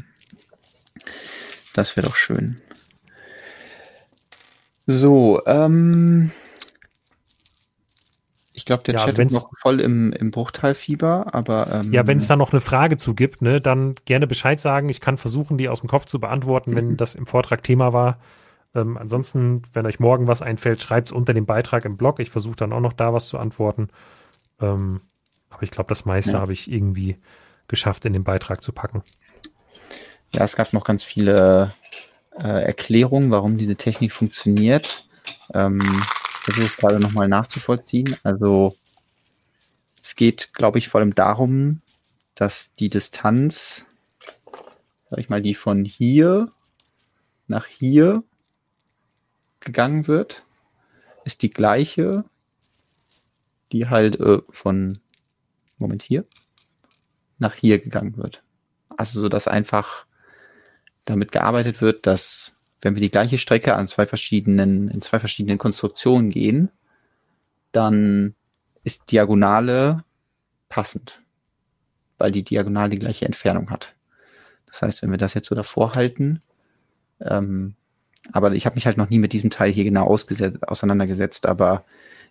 Das 1.73 1.97
wäre 1.97 2.09
doch 2.09 2.17
schön. 2.17 2.61
So, 4.89 5.41
ähm, 5.47 6.33
ich 8.63 8.67
glaube, 8.67 8.85
der 8.85 8.95
ja, 8.95 9.05
Chat 9.05 9.19
ist 9.19 9.33
noch 9.33 9.51
voll 9.61 9.81
im, 9.81 10.13
im 10.13 10.31
Bruchteilfieber, 10.31 11.35
aber. 11.35 11.83
Ähm, 11.83 11.93
ja, 11.93 12.07
wenn 12.07 12.19
es 12.19 12.29
da 12.29 12.37
noch 12.37 12.53
eine 12.53 12.61
Frage 12.61 12.97
zu 12.97 13.13
gibt, 13.13 13.43
ne, 13.43 13.61
dann 13.61 13.97
gerne 14.05 14.29
Bescheid 14.29 14.61
sagen. 14.61 14.89
Ich 14.89 15.01
kann 15.01 15.19
versuchen, 15.19 15.59
die 15.59 15.69
aus 15.69 15.81
dem 15.81 15.89
Kopf 15.89 16.05
zu 16.05 16.21
beantworten, 16.21 16.79
wenn 16.79 16.97
das 16.97 17.17
im 17.17 17.27
Vortrag 17.27 17.65
Thema 17.65 17.93
war. 17.93 18.21
Ähm, 18.73 18.97
ansonsten, 18.97 19.63
wenn 19.73 19.85
euch 19.85 19.99
morgen 19.99 20.29
was 20.29 20.43
einfällt, 20.43 20.81
schreibt 20.81 21.09
es 21.09 21.13
unter 21.13 21.35
dem 21.35 21.45
Beitrag 21.45 21.85
im 21.85 21.97
Blog. 21.97 22.21
Ich 22.21 22.31
versuche 22.31 22.55
dann 22.55 22.73
auch 22.73 22.79
noch 22.79 22.93
da 22.93 23.13
was 23.13 23.27
zu 23.27 23.37
antworten. 23.37 23.89
Ähm, 24.61 25.01
aber 25.51 25.65
ich 25.65 25.73
glaube, 25.73 25.89
das 25.89 26.05
meiste 26.05 26.35
ja. 26.35 26.39
habe 26.39 26.53
ich 26.53 26.71
irgendwie 26.71 27.17
geschafft, 27.67 28.05
in 28.05 28.13
den 28.13 28.23
Beitrag 28.23 28.63
zu 28.63 28.71
packen. 28.71 29.03
Ja, 30.33 30.45
es 30.45 30.55
gab 30.55 30.73
noch 30.73 30.85
ganz 30.85 31.03
viele 31.03 31.75
äh, 32.39 32.63
Erklärungen, 32.63 33.33
warum 33.33 33.57
diese 33.57 33.75
Technik 33.75 34.13
funktioniert. 34.13 35.09
Ähm, 35.53 35.83
versuche 36.43 36.77
gerade 36.77 37.01
nochmal 37.01 37.29
nachzuvollziehen. 37.29 38.17
Also 38.23 38.77
es 40.03 40.17
geht, 40.17 40.53
glaube 40.53 40.79
ich, 40.79 40.89
vor 40.89 41.01
allem 41.01 41.15
darum, 41.15 41.81
dass 42.35 42.73
die 42.75 42.89
Distanz, 42.89 43.87
sag 45.09 45.21
ich 45.21 45.29
mal, 45.29 45.43
die 45.43 45.55
von 45.55 45.85
hier 45.85 46.51
nach 47.47 47.67
hier 47.67 48.25
gegangen 49.61 50.09
wird, 50.09 50.45
ist 51.25 51.43
die 51.43 51.51
gleiche, 51.51 52.25
die 53.71 53.89
halt 53.89 54.19
äh, 54.19 54.41
von, 54.51 54.99
Moment, 55.79 56.03
hier 56.03 56.25
nach 57.39 57.55
hier 57.55 57.79
gegangen 57.79 58.17
wird. 58.17 58.43
Also 58.97 59.21
so, 59.21 59.29
dass 59.29 59.47
einfach 59.47 60.07
damit 61.05 61.33
gearbeitet 61.33 61.81
wird, 61.81 62.07
dass 62.07 62.57
wenn 62.83 62.97
wir 62.97 63.01
die 63.01 63.11
gleiche 63.11 63.39
Strecke 63.39 63.75
an 63.77 63.89
zwei 63.89 64.07
verschiedenen, 64.07 64.89
in 64.89 65.01
zwei 65.01 65.19
verschiedenen 65.21 65.57
Konstruktionen 65.57 66.31
gehen, 66.31 66.71
dann 67.71 68.35
ist 68.85 69.11
Diagonale 69.11 70.05
passend, 70.69 71.23
weil 72.19 72.33
die 72.33 72.43
Diagonale 72.43 72.91
die 72.91 72.99
gleiche 72.99 73.25
Entfernung 73.25 73.71
hat. 73.71 73.95
Das 74.67 74.83
heißt, 74.83 75.03
wenn 75.03 75.11
wir 75.11 75.19
das 75.19 75.35
jetzt 75.35 75.49
so 75.49 75.55
davor 75.55 75.95
halten, 75.95 76.43
ähm, 77.21 77.77
aber 78.33 78.53
ich 78.53 78.67
habe 78.67 78.75
mich 78.75 78.87
halt 78.87 78.97
noch 78.97 79.11
nie 79.11 79.19
mit 79.19 79.33
diesem 79.33 79.51
Teil 79.51 79.73
hier 79.73 79.85
genau 79.85 80.07
auseinandergesetzt, 80.07 81.47
aber 81.47 81.85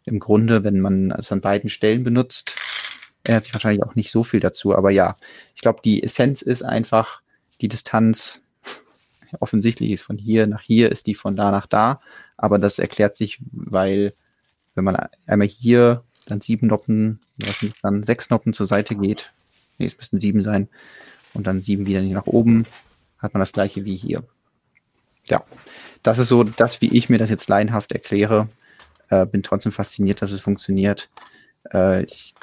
im 0.06 0.20
Grunde, 0.20 0.64
wenn 0.64 0.80
man 0.80 1.12
es 1.12 1.32
an 1.32 1.42
beiden 1.42 1.70
Stellen 1.70 2.04
benutzt, 2.04 2.56
ändert 3.24 3.46
sich 3.46 3.54
wahrscheinlich 3.54 3.84
auch 3.84 3.96
nicht 3.96 4.12
so 4.12 4.24
viel 4.24 4.40
dazu. 4.40 4.76
Aber 4.76 4.90
ja, 4.90 5.18
ich 5.56 5.62
glaube, 5.62 5.82
die 5.84 6.02
Essenz 6.02 6.42
ist 6.42 6.64
einfach 6.64 7.22
die 7.62 7.68
Distanz 7.68 8.42
offensichtlich 9.40 9.92
ist. 9.92 10.02
Von 10.02 10.18
hier 10.18 10.48
nach 10.48 10.62
hier 10.62 10.92
ist 10.92 11.08
die 11.08 11.16
von 11.16 11.36
da 11.36 11.52
nach 11.52 11.68
da. 11.68 12.02
Aber 12.38 12.60
das 12.60 12.80
erklärt 12.80 13.16
sich, 13.16 13.40
weil 13.52 14.14
wenn 14.76 14.84
man 14.84 14.98
einmal 15.26 15.48
hier 15.48 16.04
dann 16.28 16.42
sieben 16.42 16.68
Noppen, 16.68 17.20
dann 17.82 18.04
sechs 18.04 18.30
Noppen 18.30 18.54
zur 18.54 18.68
Seite 18.68 18.96
geht, 18.96 19.32
nee, 19.78 19.86
es 19.86 19.98
müssten 19.98 20.20
sieben 20.20 20.44
sein, 20.44 20.70
und 21.34 21.48
dann 21.48 21.62
sieben 21.62 21.86
wieder 21.86 22.02
nach 22.02 22.28
oben, 22.28 22.66
hat 23.18 23.34
man 23.34 23.40
das 23.40 23.54
gleiche 23.54 23.86
wie 23.86 23.96
hier. 23.96 24.24
Ja, 25.26 25.44
das 26.04 26.18
ist 26.18 26.30
so 26.30 26.44
das, 26.44 26.82
wie 26.82 26.92
ich 26.94 27.10
mir 27.10 27.18
das 27.18 27.30
jetzt 27.30 27.48
laienhaft 27.48 27.92
erkläre. 27.92 28.50
Äh, 29.10 29.26
bin 29.26 29.44
trotzdem 29.44 29.72
fasziniert, 29.72 30.22
dass 30.22 30.32
es 30.32 30.42
funktioniert. 30.42 31.10
Äh, 31.72 32.04
ich, 32.06 32.34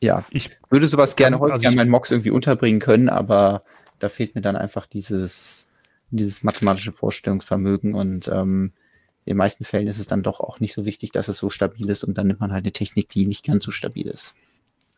ja, 0.00 0.24
ich 0.30 0.50
würde 0.68 0.88
sowas 0.88 1.16
gerne 1.16 1.38
häufig 1.38 1.54
also 1.54 1.68
an 1.68 1.74
meinen 1.74 1.90
Mocks 1.90 2.10
irgendwie 2.10 2.30
unterbringen 2.30 2.80
können, 2.80 3.08
aber 3.08 3.62
da 3.98 4.08
fehlt 4.08 4.34
mir 4.34 4.42
dann 4.42 4.56
einfach 4.56 4.86
dieses 4.86 5.68
dieses 6.16 6.42
mathematische 6.42 6.92
Vorstellungsvermögen 6.92 7.94
und 7.94 8.28
ähm, 8.28 8.72
in 9.24 9.32
den 9.32 9.36
meisten 9.36 9.64
Fällen 9.64 9.86
ist 9.86 10.00
es 10.00 10.08
dann 10.08 10.22
doch 10.22 10.40
auch 10.40 10.58
nicht 10.58 10.74
so 10.74 10.84
wichtig, 10.84 11.12
dass 11.12 11.28
es 11.28 11.38
so 11.38 11.48
stabil 11.48 11.88
ist 11.88 12.02
und 12.04 12.18
dann 12.18 12.26
nimmt 12.26 12.40
man 12.40 12.52
halt 12.52 12.64
eine 12.64 12.72
Technik, 12.72 13.08
die 13.08 13.26
nicht 13.26 13.44
ganz 13.44 13.64
so 13.64 13.70
stabil 13.70 14.08
ist. 14.08 14.34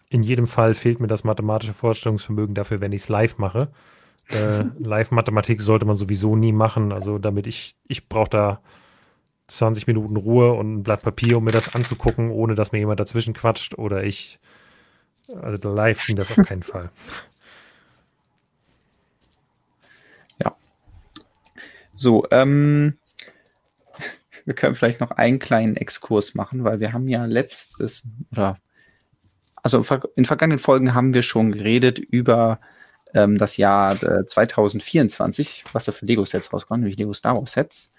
In 0.09 0.23
jedem 0.23 0.47
Fall 0.47 0.75
fehlt 0.75 1.01
mir 1.01 1.09
das 1.09 1.25
mathematische 1.25 1.75
Vorstellungsvermögen 1.75 2.55
dafür, 2.55 2.81
wenn 2.81 2.93
ich 2.93 3.03
es 3.03 3.09
live 3.09 3.39
mache. 3.39 3.69
Äh, 4.29 4.65
Live-Mathematik 4.79 5.61
sollte 5.61 5.85
man 5.85 5.97
sowieso 5.97 6.37
nie 6.37 6.53
machen. 6.53 6.93
Also 6.93 7.19
damit 7.19 7.47
ich, 7.47 7.75
ich 7.89 8.09
brauche 8.09 8.31
da 8.31 8.61
20 9.49 9.87
Minuten 9.87 10.17
Ruhe 10.17 10.53
und 10.53 10.75
ein 10.75 10.83
Blatt 10.83 11.03
Papier, 11.03 11.39
um 11.39 11.45
mir 11.45 11.53
das 11.53 11.75
anzugucken, 11.75 12.31
ohne 12.31 12.55
dass 12.55 12.73
mir 12.73 12.79
jemand 12.79 13.01
dazwischen 13.01 13.35
quatscht 13.35 13.77
oder 13.77 14.05
ich, 14.05 14.41
also 15.29 15.75
live 15.75 16.07
ging 16.07 16.17
das 16.17 16.31
auf 16.31 16.47
keinen 16.47 16.63
Fall. 16.63 16.91
So, 22.05 22.27
ähm, 22.31 22.99
wir 24.45 24.55
können 24.55 24.75
vielleicht 24.75 25.01
noch 25.01 25.13
einen 25.13 25.39
kleinen 25.39 25.75
Exkurs 25.75 26.35
machen, 26.35 26.63
weil 26.63 26.79
wir 26.79 26.93
haben 26.93 27.09
ja 27.09 27.25
letztes 27.25 28.03
oder 28.31 28.59
also 29.63 29.83
in 30.15 30.27
vergangenen 30.27 30.59
Folgen 30.59 30.95
haben 30.95 31.15
wir 31.15 31.23
schon 31.23 31.51
geredet 31.51 31.99
über 31.99 32.59
ähm, 33.15 33.39
das 33.39 33.57
Jahr 33.57 33.95
äh, 34.03 34.27
2024, 34.27 35.65
was 35.73 35.87
da 35.87 35.93
für 35.93 36.05
Lego-Sets 36.05 36.53
rauskommt, 36.53 36.83
nämlich 36.83 36.99
Lego 36.99 37.15
Star 37.15 37.37
Wars-Sets. 37.37 37.91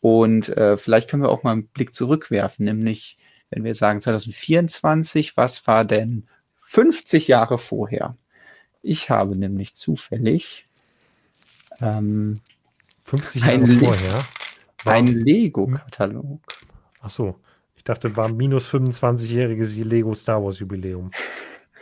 Und 0.00 0.48
äh, 0.48 0.78
vielleicht 0.78 1.10
können 1.10 1.22
wir 1.22 1.28
auch 1.28 1.42
mal 1.42 1.52
einen 1.52 1.66
Blick 1.66 1.94
zurückwerfen, 1.94 2.64
nämlich 2.64 3.18
wenn 3.50 3.64
wir 3.64 3.74
sagen 3.74 4.00
2024, 4.00 5.36
was 5.36 5.66
war 5.66 5.84
denn 5.84 6.26
50 6.64 7.28
Jahre 7.28 7.58
vorher? 7.58 8.16
Ich 8.80 9.10
habe 9.10 9.36
nämlich 9.36 9.74
zufällig 9.74 10.64
ähm, 11.82 12.40
50 13.04 13.42
Jahre 13.42 13.54
ein 13.54 13.66
vorher. 13.66 14.24
ein 14.84 15.06
Lego-Katalog. 15.06 16.40
Ach 17.00 17.10
so. 17.10 17.36
Ich 17.76 17.84
dachte, 17.84 18.16
war 18.16 18.28
minus 18.28 18.66
25-jähriges 18.72 19.82
Lego 19.84 20.14
Star 20.14 20.42
Wars 20.42 20.58
Jubiläum. 20.58 21.10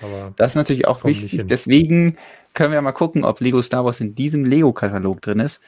Aber 0.00 0.32
das 0.36 0.52
ist 0.52 0.56
natürlich 0.56 0.86
auch 0.88 1.04
wichtig. 1.04 1.46
Deswegen 1.46 2.18
können 2.54 2.72
wir 2.72 2.82
mal 2.82 2.92
gucken, 2.92 3.24
ob 3.24 3.40
Lego 3.40 3.62
Star 3.62 3.84
Wars 3.84 4.00
in 4.00 4.14
diesem 4.14 4.44
Lego-Katalog 4.44 5.22
drin 5.22 5.38
ist, 5.38 5.60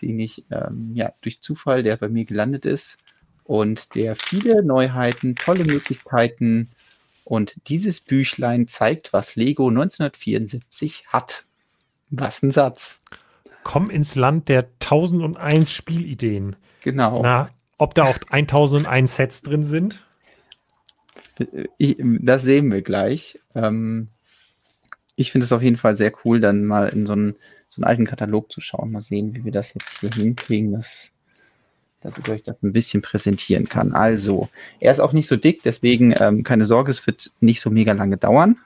den 0.00 0.18
ich 0.18 0.44
ähm, 0.50 0.92
ja 0.94 1.12
durch 1.20 1.42
Zufall, 1.42 1.82
der 1.82 1.98
bei 1.98 2.08
mir 2.08 2.24
gelandet 2.24 2.64
ist 2.64 2.96
und 3.44 3.94
der 3.94 4.16
viele 4.16 4.64
Neuheiten, 4.64 5.34
tolle 5.36 5.64
Möglichkeiten 5.64 6.70
und 7.24 7.54
dieses 7.68 8.00
Büchlein 8.00 8.66
zeigt, 8.68 9.12
was 9.12 9.36
Lego 9.36 9.68
1974 9.68 11.08
hat. 11.08 11.44
Was 12.10 12.42
ein 12.42 12.50
Satz. 12.50 13.00
Komm 13.64 13.90
ins 13.90 14.14
Land 14.14 14.48
der 14.48 14.66
1001 14.80 15.72
Spielideen. 15.72 16.56
Genau. 16.82 17.22
Na, 17.22 17.50
ob 17.78 17.94
da 17.94 18.04
auch 18.04 18.18
1001 18.30 19.16
Sets 19.16 19.42
drin 19.42 19.62
sind? 19.62 20.04
Ich, 21.78 21.96
das 21.98 22.42
sehen 22.42 22.70
wir 22.70 22.82
gleich. 22.82 23.38
Ähm, 23.54 24.08
ich 25.16 25.32
finde 25.32 25.44
es 25.44 25.52
auf 25.52 25.62
jeden 25.62 25.76
Fall 25.76 25.96
sehr 25.96 26.12
cool, 26.24 26.40
dann 26.40 26.64
mal 26.64 26.88
in 26.88 27.06
so 27.06 27.12
einen, 27.12 27.36
so 27.68 27.80
einen 27.80 27.88
alten 27.88 28.06
Katalog 28.06 28.52
zu 28.52 28.60
schauen. 28.60 28.92
Mal 28.92 29.02
sehen, 29.02 29.34
wie 29.34 29.44
wir 29.44 29.52
das 29.52 29.74
jetzt 29.74 30.00
hier 30.00 30.10
hinkriegen, 30.10 30.72
dass, 30.72 31.12
dass 32.00 32.18
ich 32.18 32.28
euch 32.28 32.42
das 32.42 32.62
ein 32.62 32.72
bisschen 32.72 33.02
präsentieren 33.02 33.68
kann. 33.68 33.92
Also, 33.92 34.48
er 34.80 34.92
ist 34.92 35.00
auch 35.00 35.12
nicht 35.12 35.28
so 35.28 35.36
dick, 35.36 35.62
deswegen 35.62 36.14
ähm, 36.18 36.42
keine 36.42 36.64
Sorge, 36.64 36.90
es 36.90 37.06
wird 37.06 37.30
nicht 37.40 37.60
so 37.60 37.70
mega 37.70 37.92
lange 37.92 38.16
dauern. 38.16 38.58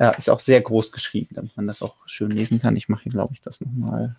Er 0.00 0.16
ist 0.16 0.30
auch 0.30 0.40
sehr 0.40 0.62
groß 0.62 0.92
geschrieben, 0.92 1.34
damit 1.34 1.54
man 1.58 1.66
das 1.66 1.82
auch 1.82 1.94
schön 2.06 2.30
lesen 2.30 2.58
kann. 2.58 2.74
Ich 2.74 2.88
mache 2.88 3.02
hier, 3.02 3.12
glaube 3.12 3.34
ich, 3.34 3.42
das 3.42 3.60
nochmal. 3.60 4.16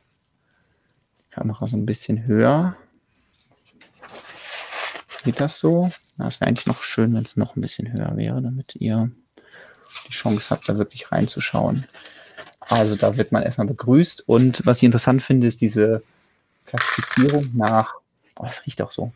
Die 1.21 1.33
Kamera 1.33 1.65
so 1.65 1.75
ein 1.75 1.87
bisschen 1.87 2.27
höher. 2.27 2.77
Geht 5.23 5.39
das 5.39 5.57
so? 5.57 5.89
Na, 6.17 6.27
es 6.27 6.39
wäre 6.39 6.49
eigentlich 6.49 6.67
noch 6.67 6.83
schön, 6.83 7.15
wenn 7.15 7.23
es 7.23 7.35
noch 7.35 7.55
ein 7.55 7.61
bisschen 7.61 7.91
höher 7.91 8.15
wäre, 8.15 8.43
damit 8.43 8.75
ihr 8.75 9.09
die 10.07 10.11
Chance 10.11 10.51
habt, 10.51 10.69
da 10.69 10.77
wirklich 10.77 11.11
reinzuschauen. 11.11 11.87
Also 12.59 12.95
da 12.95 13.17
wird 13.17 13.31
man 13.31 13.41
erstmal 13.41 13.65
begrüßt 13.65 14.29
und 14.29 14.63
was 14.67 14.77
ich 14.77 14.83
interessant 14.83 15.23
finde, 15.23 15.47
ist 15.47 15.61
diese 15.61 16.03
Klassifizierung 16.67 17.49
nach, 17.55 17.95
oh, 18.37 18.43
das 18.43 18.67
riecht 18.67 18.83
auch 18.83 18.91
so. 18.91 19.11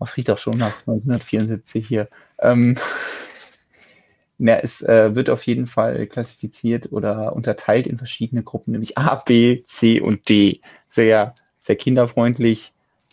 Das 0.00 0.16
riecht 0.16 0.30
auch 0.30 0.38
schon 0.38 0.58
nach 0.58 0.80
1974 0.80 1.86
hier. 1.86 2.08
Ähm, 2.40 2.76
na, 4.44 4.58
es 4.58 4.82
äh, 4.82 5.14
wird 5.14 5.30
auf 5.30 5.46
jeden 5.46 5.68
Fall 5.68 6.04
klassifiziert 6.08 6.90
oder 6.90 7.32
unterteilt 7.36 7.86
in 7.86 7.96
verschiedene 7.96 8.42
Gruppen, 8.42 8.72
nämlich 8.72 8.98
A, 8.98 9.14
B, 9.14 9.62
C 9.62 10.00
und 10.00 10.28
D. 10.28 10.60
Sehr, 10.88 11.36
sehr 11.60 11.76
kinderfreundlich. 11.76 12.72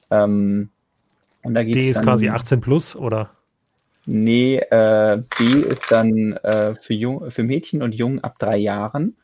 Ähm, 0.09 0.71
und 1.43 1.53
da 1.53 1.63
D 1.63 1.87
ist 1.87 1.97
dann, 1.97 2.05
quasi 2.05 2.29
18 2.29 2.61
plus, 2.61 2.95
oder? 2.95 3.29
Nee, 4.07 4.57
äh, 4.57 5.21
B 5.37 5.59
ist 5.59 5.91
dann 5.91 6.33
äh, 6.37 6.73
für, 6.73 6.95
Jung, 6.95 7.29
für 7.29 7.43
Mädchen 7.43 7.83
und 7.83 7.93
Jungen 7.93 8.23
ab 8.23 8.39
drei 8.39 8.57
Jahren. 8.57 9.15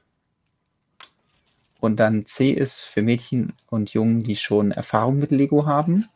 Und 1.79 1.99
dann 1.99 2.27
C 2.27 2.51
ist 2.51 2.81
für 2.81 3.01
Mädchen 3.01 3.53
und 3.71 3.93
Jungen, 3.93 4.21
die 4.21 4.35
schon 4.35 4.69
Erfahrung 4.69 5.17
mit 5.17 5.31
Lego 5.31 5.65
haben. 5.65 6.07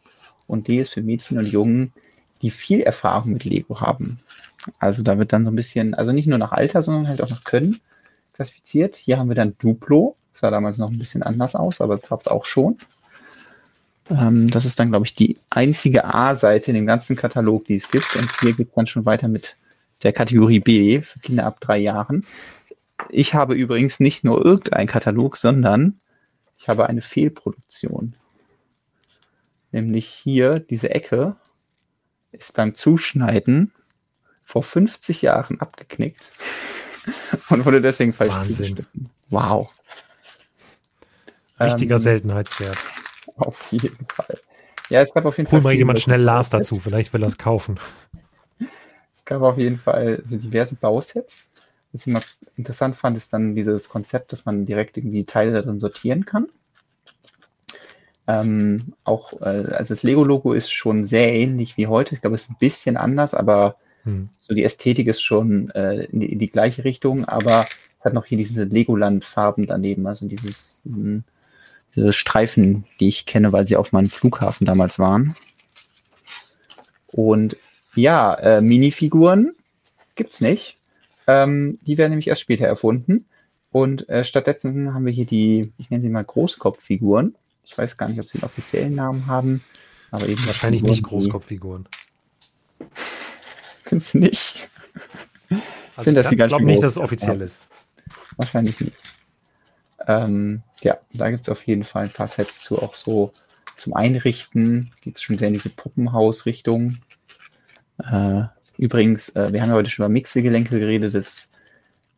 Und 0.46 0.68
D 0.68 0.78
ist 0.78 0.94
für 0.94 1.02
Mädchen 1.02 1.40
und 1.40 1.48
Jungen, 1.48 1.94
die 2.44 2.52
viel 2.52 2.82
Erfahrung 2.82 3.34
mit 3.34 3.44
Lego 3.44 3.82
haben. 3.82 4.20
Also 4.78 5.04
da 5.04 5.18
wird 5.18 5.34
dann 5.34 5.46
so 5.46 5.52
ein 5.52 5.56
bisschen, 5.56 5.94
also 5.94 6.12
nicht 6.12 6.28
nur 6.28 6.38
nach 6.38 6.52
Alter, 6.52 6.82
sondern 6.82 7.08
halt 7.08 7.22
auch 7.22 7.30
nach 7.30 7.44
Können 7.44 7.80
klassifiziert. 8.34 8.96
Hier 8.96 9.18
haben 9.18 9.30
wir 9.30 9.36
dann 9.36 9.58
Duplo. 9.58 10.16
Das 10.32 10.42
sah 10.42 10.52
damals 10.52 10.78
noch 10.78 10.90
ein 10.90 11.00
bisschen 11.00 11.24
anders 11.24 11.56
aus, 11.56 11.82
aber 11.82 11.96
es 11.96 12.04
gab 12.04 12.22
es 12.22 12.28
auch 12.28 12.46
schon. 12.46 12.78
Ähm, 14.10 14.50
das 14.50 14.66
ist 14.66 14.80
dann, 14.80 14.90
glaube 14.90 15.06
ich, 15.06 15.16
die 15.16 15.38
einzige 15.50 16.06
A-Seite 16.06 16.72
in 16.72 16.76
dem 16.76 16.86
ganzen 16.86 17.16
Katalog, 17.16 17.66
die 17.66 17.76
es 17.76 17.90
gibt. 17.90 18.16
Und 18.16 18.30
hier 18.42 18.54
geht 18.54 18.70
es 18.70 18.74
dann 18.76 18.88
schon 18.88 19.06
weiter 19.06 19.28
mit 19.28 19.56
der 20.04 20.14
Kategorie 20.14 20.60
B 20.60 21.02
für 21.02 21.20
Kinder 21.20 21.46
ab 21.46 21.60
drei 21.60 21.78
Jahren. 21.78 22.26
Ich 23.10 23.34
habe 23.34 23.56
übrigens 23.56 24.00
nicht 24.00 24.24
nur 24.24 24.44
irgendeinen 24.46 24.88
Katalog, 24.88 25.38
sondern 25.38 26.00
ich 26.58 26.68
habe 26.68 26.88
eine 26.88 27.02
Fehlproduktion. 27.02 28.16
Nämlich 29.72 30.08
hier, 30.08 30.60
diese 30.60 30.90
Ecke 30.90 31.36
ist 32.32 32.54
beim 32.54 32.76
Zuschneiden 32.76 33.72
vor 34.50 34.64
50 34.64 35.22
Jahren 35.22 35.62
abgeknickt 35.62 36.32
und 37.50 37.68
wurde 37.68 37.82
deswegen 37.82 38.14
falsch 38.14 38.34
Wahnsinn. 38.34 38.56
zugeschnitten. 38.56 39.10
Wow. 39.30 39.72
Richtiger 41.60 41.96
ähm, 41.96 42.02
Seltenheitswert. 42.02 42.78
Auf 43.36 43.72
jeden 43.72 44.08
Fall. 44.08 44.40
Ja, 44.90 45.02
es 45.02 45.14
gab 45.14 45.26
auf 45.26 45.38
jeden 45.38 45.52
Hol 45.52 45.60
Fall. 45.60 45.64
Hol 45.66 45.72
mal 45.72 45.78
jemand 45.78 46.00
schnell 46.00 46.22
Lars 46.22 46.50
dazu, 46.50 46.78
vielleicht 46.78 47.14
will 47.14 47.22
er 47.24 47.28
es 47.28 47.38
kaufen. 47.38 47.80
Es 49.12 49.26
gab 49.26 49.44
auf 49.44 49.60
jeden 49.60 49.78
Fall 49.78 50.22
so 50.24 50.38
diverse 50.38 50.74
Bausets. 50.76 51.52
Was 51.92 52.02
ich 52.02 52.08
immer 52.08 52.22
interessant 52.56 52.96
fand, 52.96 53.16
ist 53.16 53.32
dann 53.32 53.54
dieses 53.54 53.90
Konzept, 53.90 54.32
dass 54.32 54.46
man 54.46 54.66
direkt 54.66 54.98
irgendwie 54.98 55.26
Teile 55.26 55.52
darin 55.52 55.80
sortieren 55.80 56.26
kann. 56.26 56.48
Ähm, 58.26 58.94
auch, 59.04 59.34
äh, 59.42 59.68
also 59.74 59.94
das 59.94 60.02
Lego-Logo 60.02 60.54
ist 60.54 60.72
schon 60.72 61.06
sehr 61.06 61.32
ähnlich 61.32 61.78
wie 61.78 61.86
heute. 61.86 62.16
Ich 62.16 62.22
glaube, 62.22 62.38
es 62.38 62.44
ist 62.44 62.50
ein 62.50 62.58
bisschen 62.58 62.98
anders, 62.98 63.36
aber 63.36 63.76
hm. 64.04 64.30
so 64.40 64.54
die 64.54 64.64
Ästhetik 64.64 65.08
ist 65.08 65.22
schon 65.22 65.70
äh, 65.72 66.06
in, 66.06 66.20
die, 66.20 66.32
in, 66.32 66.40
die, 66.40 66.50
gleiche 66.50 66.84
Richtung, 66.84 67.26
aber 67.26 67.68
es 68.00 68.06
hat 68.06 68.14
noch 68.14 68.26
hier 68.26 68.38
diese 68.38 68.64
Legoland-Farben 68.64 69.68
daneben, 69.68 70.08
also 70.08 70.28
dieses, 70.28 70.82
diesen, 70.84 71.26
diese 71.96 72.14
Streifen, 72.14 72.86
die 73.00 73.10
ich 73.10 73.26
kenne, 73.26 73.52
weil 73.52 73.68
sie 73.68 73.76
auf 73.76 73.92
meinem 73.92 74.10
Flughafen 74.10 74.66
damals 74.66 75.00
waren. 75.00 75.36
Und 77.08 77.58
ja, 77.96 78.34
äh, 78.36 78.62
Minifiguren 78.62 79.56
gibt's 80.16 80.42
nicht. 80.42 80.78
Ähm, 81.28 81.78
die 81.86 81.98
werden 81.98 82.12
nämlich 82.12 82.28
erst 82.28 82.42
später 82.42 82.66
erfunden. 82.66 83.26
Und 83.72 84.10
äh, 84.10 84.24
stattdessen 84.24 84.94
haben 84.94 85.06
wir 85.06 85.14
hier 85.14 85.26
die, 85.26 85.72
ich 85.78 85.90
nenne 85.90 86.04
sie 86.04 86.10
mal 86.10 86.24
Großkopffiguren. 86.24 87.36
Ich 87.64 87.78
weiß 87.78 87.98
gar 87.98 88.10
nicht, 88.10 88.20
ob 88.20 88.28
sie 88.28 88.40
einen 88.40 88.46
offiziellen 88.46 88.96
Namen 88.96 89.28
haben, 89.28 89.62
aber 90.10 90.28
eben 90.28 90.44
wahrscheinlich 90.48 90.82
Figuren, 90.82 90.92
nicht 90.92 91.04
Großkopffiguren. 91.04 91.88
Findest 93.90 94.14
du 94.14 94.20
nicht? 94.20 94.70
Also 95.96 96.12
ich 96.12 96.30
glaube 96.38 96.64
nicht, 96.64 96.84
dass 96.84 96.92
es 96.92 96.98
offiziell 96.98 97.42
ist. 97.42 97.66
Wahrscheinlich 98.38 98.80
nicht. 98.80 98.96
Ähm, 100.06 100.62
ja, 100.84 101.00
da 101.12 101.32
gibt 101.32 101.42
es 101.42 101.50
auf 101.50 101.66
jeden 101.66 101.84
Fall 101.84 102.04
ein 102.04 102.12
paar 102.12 102.28
Sets 102.28 102.62
zu, 102.62 102.80
auch 102.80 102.94
so 102.94 103.32
zum 103.78 103.96
Einrichten. 103.96 104.92
Geht 105.02 105.18
es 105.18 105.24
schon 105.24 105.40
sehr 105.40 105.48
in 105.48 105.56
diese 105.56 105.70
Puppenhaus-Richtung. 105.70 107.00
Äh, 107.98 108.44
übrigens, 108.78 109.30
äh, 109.30 109.52
wir 109.52 109.62
haben 109.62 109.70
ja 109.70 109.76
heute 109.76 109.90
schon 109.90 110.06
über 110.06 110.14
Mixelgelenke 110.14 110.80
geredet. 110.80 111.16
Das, 111.16 111.50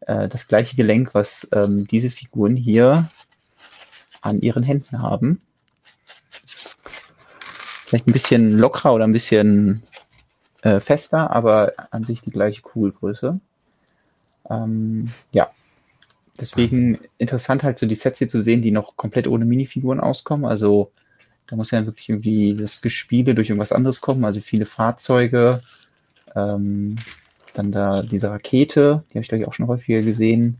äh, 0.02 0.28
das 0.28 0.50
gleiche 0.50 0.76
Gelenk, 0.76 1.14
was 1.14 1.48
ähm, 1.54 1.88
diese 1.88 2.10
Figuren 2.10 2.58
hier 2.58 3.10
an 4.20 4.42
ihren 4.42 4.64
Händen 4.64 5.02
haben. 5.02 5.42
Das 6.44 6.54
ist 6.54 6.78
vielleicht 7.86 8.08
ein 8.08 8.14
bisschen 8.14 8.58
lockerer 8.58 8.94
oder 8.94 9.06
ein 9.06 9.14
bisschen 9.14 9.84
äh, 10.62 10.80
fester, 10.80 11.32
aber 11.32 11.74
an 11.92 12.04
sich 12.04 12.22
die 12.22 12.32
gleiche 12.32 12.62
Kugelgröße. 12.62 13.40
Ähm, 14.50 15.12
ja, 15.32 15.52
Deswegen 16.42 16.94
Wahnsinn. 16.94 17.10
interessant 17.20 17.64
halt 17.64 17.78
so 17.78 17.86
die 17.86 17.96
Sets 17.96 18.18
hier 18.18 18.28
zu 18.28 18.42
sehen, 18.42 18.62
die 18.64 18.72
noch 18.72 18.98
komplett 18.98 19.28
ohne 19.28 19.46
Minifiguren 19.46 20.00
auskommen. 20.00 20.46
Also 20.46 20.92
da 21.48 21.56
muss 21.56 21.70
ja 21.72 21.86
wirklich 21.86 22.10
irgendwie 22.10 22.56
das 22.56 22.82
Gespiele 22.82 23.36
durch 23.36 23.50
irgendwas 23.50 23.72
anderes 23.72 24.02
kommen. 24.02 24.26
Also 24.26 24.40
viele 24.40 24.66
Fahrzeuge. 24.66 25.62
Ähm, 26.36 26.96
dann 27.54 27.72
da 27.72 28.02
diese 28.02 28.32
Rakete, 28.32 29.04
die 29.10 29.16
habe 29.16 29.22
ich 29.22 29.28
glaube 29.28 29.44
ich 29.44 29.48
auch 29.48 29.54
schon 29.54 29.68
häufiger 29.68 30.02
gesehen. 30.02 30.58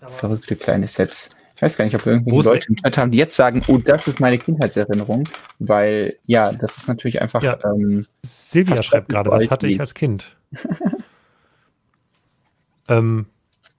Verrückte 0.00 0.56
kleine 0.56 0.88
Sets. 0.88 1.30
Ich 1.58 1.62
weiß 1.62 1.76
gar 1.76 1.84
nicht, 1.84 1.96
ob 1.96 2.06
wir 2.06 2.12
irgendwie 2.12 2.40
Leute 2.40 2.68
im 2.68 2.76
Chat 2.76 2.96
haben, 2.96 3.10
die 3.10 3.18
jetzt 3.18 3.34
sagen, 3.34 3.62
oh, 3.66 3.78
das 3.78 4.06
ist 4.06 4.20
meine 4.20 4.38
Kindheitserinnerung, 4.38 5.28
weil 5.58 6.16
ja, 6.24 6.52
das 6.52 6.76
ist 6.76 6.86
natürlich 6.86 7.20
einfach. 7.20 7.42
Ja. 7.42 7.58
Ähm, 7.64 8.06
Silvia 8.24 8.80
schreibt 8.80 9.08
gerade, 9.08 9.28
das 9.28 9.50
hatte 9.50 9.66
ich 9.66 9.80
als 9.80 9.94
Kind. 9.94 10.36
Ähm, 12.88 13.26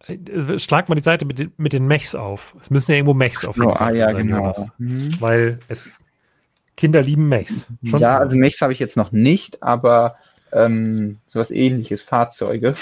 äh, 0.05 0.59
schlag 0.59 0.87
mal 0.87 0.95
die 0.95 1.01
Seite 1.01 1.25
mit 1.25 1.39
den, 1.39 1.51
mit 1.57 1.73
den 1.73 1.87
Mechs 1.87 2.13
auf. 2.15 2.55
Es 2.61 2.69
müssen 2.69 2.91
ja 2.91 2.97
irgendwo 2.97 3.15
Mechs 3.15 3.43
auf 3.47 3.57
jeden 3.57 3.69
oh, 3.69 3.73
ah, 3.73 3.91
ja, 3.91 4.11
genau. 4.11 4.53
Mhm. 4.77 5.15
Weil 5.19 5.59
es 5.67 5.89
Kinder 6.77 7.01
lieben 7.01 7.27
Mechs. 7.27 7.67
Schon 7.83 7.99
ja, 7.99 8.19
also 8.19 8.35
Mechs 8.35 8.61
habe 8.61 8.71
ich 8.71 8.79
jetzt 8.79 8.97
noch 8.97 9.11
nicht, 9.11 9.63
aber 9.63 10.15
ähm, 10.51 11.17
sowas 11.27 11.49
ähnliches, 11.49 12.01
Fahrzeuge. 12.01 12.75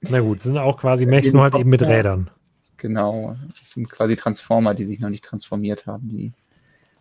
Na 0.00 0.20
gut, 0.20 0.42
sind 0.42 0.58
auch 0.58 0.78
quasi 0.78 1.06
Mechs, 1.06 1.32
nur 1.32 1.42
halt 1.42 1.56
eben 1.56 1.70
mit 1.70 1.82
Rädern. 1.82 2.30
Genau, 2.78 3.36
das 3.58 3.72
sind 3.72 3.90
quasi 3.90 4.16
Transformer, 4.16 4.74
die 4.74 4.84
sich 4.84 5.00
noch 5.00 5.10
nicht 5.10 5.24
transformiert 5.24 5.86
haben. 5.86 6.08
Die. 6.08 6.32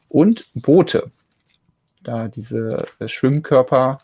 Und 0.09 0.49
Boote. 0.53 1.11
Da 2.03 2.27
diese 2.27 2.85
äh, 2.99 3.07
Schwimmkörper. 3.07 3.99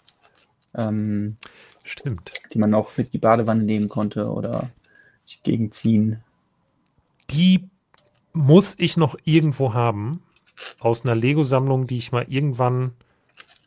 Ähm, 0.75 1.35
Stimmt. 1.83 2.31
Die 2.53 2.59
man 2.59 2.73
auch 2.73 2.95
mit 2.97 3.13
die 3.13 3.17
Badewanne 3.17 3.63
nehmen 3.63 3.89
konnte 3.89 4.29
oder 4.29 4.69
gegenziehen. 5.43 6.23
Die 7.29 7.67
muss 8.31 8.75
ich 8.77 8.97
noch 8.97 9.15
irgendwo 9.25 9.73
haben. 9.73 10.21
Aus 10.79 11.03
einer 11.03 11.15
Lego-Sammlung, 11.15 11.87
die 11.87 11.97
ich 11.97 12.11
mal 12.11 12.25
irgendwann. 12.29 12.91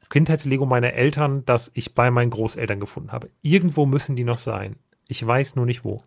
Kindheitslego 0.09 0.66
meiner 0.66 0.93
Eltern, 0.93 1.45
das 1.47 1.73
ich 1.74 1.95
bei 1.95 2.12
meinen 2.12 2.31
Großeltern 2.31 2.78
gefunden 2.78 3.11
habe. 3.11 3.28
Irgendwo 3.43 3.87
müssen 3.87 4.15
die 4.15 4.24
noch 4.24 4.39
sein. 4.39 4.77
Ich 5.09 5.24
weiß 5.27 5.57
nur 5.57 5.66
nicht 5.66 5.85
wo. 5.85 6.03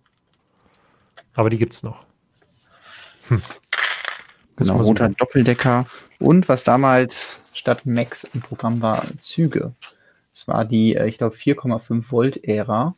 Aber 1.34 1.50
die 1.50 1.58
gibt 1.58 1.74
es 1.74 1.84
noch. 1.84 2.06
Hm. 3.28 3.41
Genau, 4.56 4.82
roter 4.82 5.10
Doppeldecker. 5.10 5.86
Und 6.20 6.50
was 6.50 6.64
damals 6.64 7.41
statt 7.54 7.86
Max 7.86 8.26
im 8.34 8.41
Programm 8.41 8.82
war, 8.82 9.06
Züge. 9.22 9.74
Das 10.34 10.48
war 10.48 10.66
die, 10.66 10.96
äh, 10.96 11.08
ich 11.08 11.18
glaube, 11.18 11.36
4,5 11.36 12.12
Volt 12.12 12.44
Ära. 12.44 12.96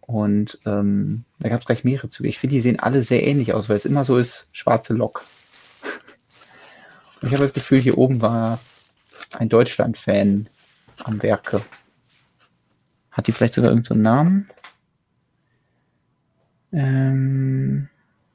Und 0.00 0.58
ähm, 0.66 1.24
da 1.38 1.48
gab 1.48 1.60
es 1.60 1.66
gleich 1.66 1.84
mehrere 1.84 2.08
Züge. 2.08 2.28
Ich 2.28 2.38
finde, 2.38 2.56
die 2.56 2.60
sehen 2.60 2.80
alle 2.80 3.02
sehr 3.02 3.26
ähnlich 3.26 3.52
aus, 3.52 3.68
weil 3.68 3.76
es 3.76 3.84
immer 3.84 4.04
so 4.04 4.18
ist, 4.18 4.48
schwarze 4.50 4.94
Lok. 4.94 5.24
Und 7.20 7.28
ich 7.28 7.34
habe 7.34 7.44
das 7.44 7.52
Gefühl, 7.52 7.80
hier 7.80 7.98
oben 7.98 8.22
war 8.22 8.58
ein 9.32 9.48
Deutschland-Fan 9.48 10.48
am 11.04 11.22
Werke. 11.22 11.62
Hat 13.10 13.26
die 13.26 13.32
vielleicht 13.32 13.54
sogar 13.54 13.70
irgendeinen 13.70 13.98
so 13.98 14.02
Namen? 14.02 14.50
Ähm, 16.72 17.88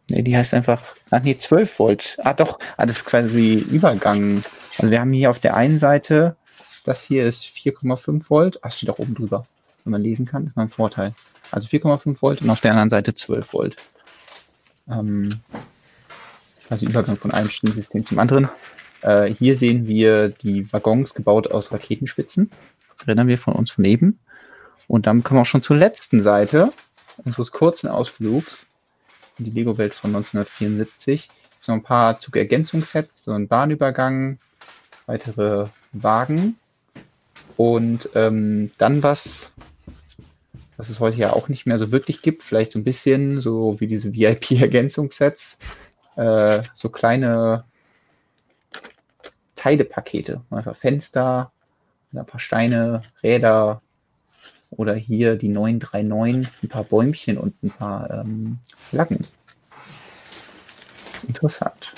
nee, 0.10 0.22
die 0.22 0.36
heißt 0.36 0.54
einfach, 0.54 0.82
ach 1.10 1.22
nee, 1.24 1.38
12 1.38 1.80
Volt. 1.80 2.18
Ah 2.20 2.34
doch, 2.34 2.60
ah, 2.78 2.86
das 2.86 2.98
ist 2.98 3.06
quasi 3.06 3.56
Übergang. 3.56 4.44
Also 4.78 4.92
wir 4.92 5.00
haben 5.00 5.14
hier 5.14 5.30
auf 5.30 5.40
der 5.40 5.56
einen 5.56 5.80
Seite, 5.80 6.36
das 6.84 7.04
hier 7.04 7.26
ist 7.26 7.46
4,5 7.46 8.30
Volt. 8.30 8.60
Ach, 8.62 8.72
steht 8.72 8.90
auch 8.90 9.00
oben 9.00 9.16
drüber. 9.16 9.46
Wenn 9.84 9.92
man 9.92 10.02
lesen 10.02 10.26
kann, 10.26 10.48
ist 10.48 10.56
mal 10.56 10.64
ein 10.64 10.70
Vorteil. 10.70 11.14
Also 11.52 11.68
4,5 11.68 12.22
Volt 12.22 12.42
und 12.42 12.50
auf 12.50 12.62
der 12.62 12.72
anderen 12.72 12.90
Seite 12.90 13.14
12 13.14 13.54
Volt. 13.54 13.76
Ähm, 14.90 15.42
also 16.70 16.86
Übergang 16.86 17.18
von 17.18 17.32
einem 17.32 17.50
Schienensystem 17.50 18.06
zum 18.06 18.20
anderen. 18.20 18.50
Äh, 19.02 19.34
hier 19.34 19.56
sehen 19.56 19.88
wir 19.88 20.30
die 20.30 20.72
Waggons 20.74 21.14
gebaut 21.14 21.50
aus 21.50 21.72
Raketenspitzen. 21.72 22.52
Erinnern 23.06 23.28
wir 23.28 23.38
von 23.38 23.54
uns 23.54 23.72
von 23.72 23.86
eben. 23.86 24.20
Und 24.88 25.08
dann 25.08 25.24
kommen 25.24 25.40
wir 25.40 25.42
auch 25.44 25.48
schon 25.48 25.62
zur 25.62 25.76
letzten 25.76 26.24
Seite 26.24 26.72
unseres 27.24 27.52
kurzen 27.52 27.88
Ausflugs 27.88 28.68
in 29.38 29.46
die 29.46 29.52
Lego-Welt 29.52 29.94
von 29.94 30.16
1974. 30.16 31.30
So 31.62 31.72
ein 31.72 31.84
paar 31.84 32.20
Zugergänzungssets, 32.20 33.24
so 33.24 33.32
ein 33.32 33.48
Bahnübergang, 33.48 34.40
weitere 35.08 35.68
Wagen 35.94 36.58
und 37.58 38.10
ähm, 38.16 38.72
dann 38.78 39.02
was, 39.02 39.54
was 40.78 40.90
es 40.90 41.00
heute 41.00 41.18
ja 41.18 41.34
auch 41.34 41.48
nicht 41.48 41.66
mehr 41.66 41.80
so 41.80 41.92
wirklich 41.92 42.22
gibt, 42.22 42.44
vielleicht 42.44 42.72
so 42.72 42.80
ein 42.80 42.84
bisschen, 42.84 43.42
so 43.42 43.80
wie 43.80 43.88
diese 43.88 44.14
VIP-Ergänzungssets, 44.14 45.58
äh, 46.18 46.62
so 46.74 46.90
kleine 46.90 47.66
Teilepakete, 49.56 50.42
einfach 50.52 50.76
Fenster, 50.76 51.52
ein 52.14 52.26
paar 52.26 52.40
Steine, 52.40 53.02
Räder 53.24 53.82
oder 54.78 54.96
hier 54.96 55.36
die 55.36 55.50
939, 55.50 56.52
ein 56.64 56.70
paar 56.70 56.84
Bäumchen 56.84 57.38
und 57.38 57.62
ein 57.64 57.72
paar 57.72 58.10
ähm, 58.12 58.60
Flaggen. 58.78 59.26
Interessant. 61.28 61.94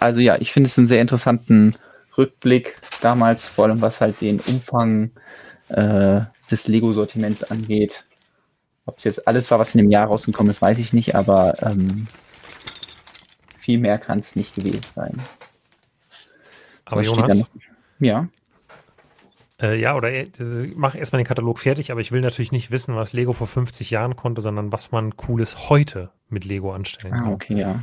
Also 0.00 0.20
ja, 0.20 0.36
ich 0.38 0.52
finde 0.52 0.68
es 0.68 0.78
einen 0.78 0.88
sehr 0.88 1.00
interessanten 1.00 1.74
Rückblick 2.16 2.76
damals, 3.00 3.48
vor 3.48 3.66
allem 3.66 3.80
was 3.80 4.00
halt 4.00 4.20
den 4.20 4.40
Umfang 4.40 5.10
äh, 5.68 6.20
des 6.50 6.68
Lego-Sortiments 6.68 7.44
angeht. 7.44 8.04
Ob 8.86 8.98
es 8.98 9.04
jetzt 9.04 9.28
alles 9.28 9.50
war, 9.50 9.58
was 9.58 9.74
in 9.74 9.78
dem 9.82 9.90
Jahr 9.90 10.06
rausgekommen 10.06 10.50
ist, 10.50 10.62
weiß 10.62 10.78
ich 10.78 10.92
nicht, 10.92 11.14
aber 11.14 11.62
ähm, 11.62 12.06
viel 13.58 13.78
mehr 13.78 13.98
kann 13.98 14.20
es 14.20 14.34
nicht 14.34 14.54
gewesen 14.54 14.80
sein. 14.94 15.14
Aber 16.86 17.02
Jonas, 17.02 17.50
ja. 17.98 18.28
Äh, 19.60 19.80
ja, 19.80 19.96
oder 19.96 20.12
äh, 20.12 20.28
mach 20.76 20.94
erstmal 20.94 21.22
den 21.22 21.26
Katalog 21.26 21.58
fertig, 21.58 21.90
aber 21.90 22.00
ich 22.00 22.12
will 22.12 22.20
natürlich 22.20 22.52
nicht 22.52 22.70
wissen, 22.70 22.94
was 22.94 23.12
Lego 23.12 23.32
vor 23.32 23.48
50 23.48 23.90
Jahren 23.90 24.14
konnte, 24.14 24.40
sondern 24.40 24.70
was 24.70 24.92
man 24.92 25.16
Cooles 25.16 25.68
heute 25.68 26.10
mit 26.28 26.44
Lego 26.44 26.72
anstellen 26.72 27.14
ah, 27.14 27.18
kann. 27.18 27.28
Ah, 27.28 27.32
okay, 27.32 27.54
ja. 27.58 27.82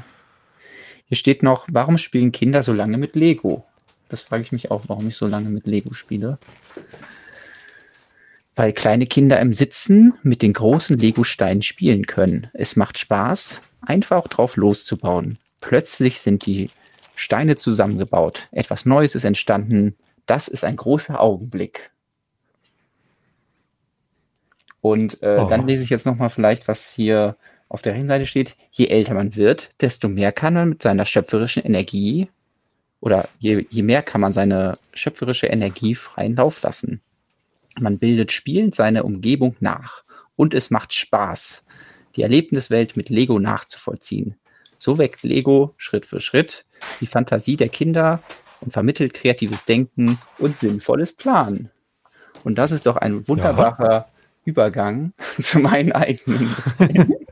Hier 1.08 1.18
steht 1.18 1.44
noch, 1.44 1.68
warum 1.72 1.98
spielen 1.98 2.32
Kinder 2.32 2.64
so 2.64 2.74
lange 2.74 2.98
mit 2.98 3.16
Lego? 3.16 3.66
Das 4.10 4.22
frage 4.22 4.44
ich 4.44 4.52
mich 4.52 4.72
auch, 4.72 4.84
warum 4.88 5.08
ich 5.08 5.18
so 5.18 5.28
lange 5.28 5.50
mit 5.50 5.68
Lego 5.68 5.94
spiele. 5.94 6.38
Weil 8.56 8.72
kleine 8.72 9.06
Kinder 9.06 9.40
im 9.40 9.54
Sitzen 9.54 10.14
mit 10.24 10.42
den 10.42 10.54
großen 10.54 10.98
Lego-Steinen 10.98 11.62
spielen 11.62 12.08
können. 12.08 12.48
Es 12.54 12.76
macht 12.76 12.98
Spaß, 12.98 13.62
einfach 13.82 14.28
drauf 14.30 14.56
loszubauen. 14.56 15.40
Plötzlich 15.60 16.22
sind 16.22 16.46
die 16.46 16.70
Steine 17.16 17.56
zusammengebaut. 17.56 18.48
Etwas 18.52 18.86
Neues 18.86 19.16
ist 19.16 19.26
entstanden. 19.26 19.96
Das 20.26 20.48
ist 20.48 20.64
ein 20.64 20.76
großer 20.76 21.20
Augenblick. 21.20 21.92
Und 24.82 25.22
äh, 25.24 25.40
oh. 25.40 25.48
dann 25.48 25.68
lese 25.68 25.84
ich 25.84 25.90
jetzt 25.90 26.06
nochmal 26.06 26.30
vielleicht, 26.30 26.68
was 26.68 26.92
hier 26.92 27.38
auf 27.70 27.82
der 27.82 27.94
rechten 27.94 28.08
Seite 28.08 28.26
steht. 28.26 28.56
Je 28.72 28.88
älter 28.88 29.14
man 29.14 29.36
wird, 29.36 29.72
desto 29.82 30.08
mehr 30.08 30.32
kann 30.32 30.54
man 30.54 30.70
mit 30.70 30.84
seiner 30.84 31.06
schöpferischen 31.06 31.64
Energie 31.64 32.30
oder 33.00 33.28
je, 33.40 33.66
je 33.70 33.84
mehr 33.84 34.04
kann 34.04 34.22
man 34.22 34.34
seine 34.34 34.78
schöpferische 34.94 35.48
Energie 35.48 35.96
freien 35.96 36.36
Lauf 36.36 36.62
lassen. 36.62 37.02
Man 37.80 38.00
bildet 38.00 38.32
spielend 38.32 38.76
seine 38.76 39.04
Umgebung 39.04 39.56
nach 39.60 40.04
und 40.36 40.54
es 40.54 40.70
macht 40.70 40.94
Spaß, 40.94 41.66
die 42.16 42.22
Erlebniswelt 42.22 42.96
mit 42.96 43.10
Lego 43.10 43.40
nachzuvollziehen. 43.40 44.36
So 44.78 44.98
weckt 44.98 45.24
Lego 45.24 45.74
Schritt 45.78 46.06
für 46.06 46.20
Schritt 46.20 46.66
die 47.02 47.08
Fantasie 47.08 47.58
der 47.58 47.70
Kinder 47.70 48.22
und 48.62 48.72
vermittelt 48.72 49.14
kreatives 49.14 49.66
Denken 49.66 50.20
und 50.38 50.58
sinnvolles 50.58 51.14
Planen. 51.14 51.70
Und 52.44 52.56
das 52.56 52.72
ist 52.72 52.86
doch 52.86 52.98
ein 52.98 53.28
wunderbarer 53.28 53.92
ja. 53.92 54.08
Übergang 54.46 55.14
zu 55.40 55.60
meinen 55.60 55.92
eigenen. 55.92 56.56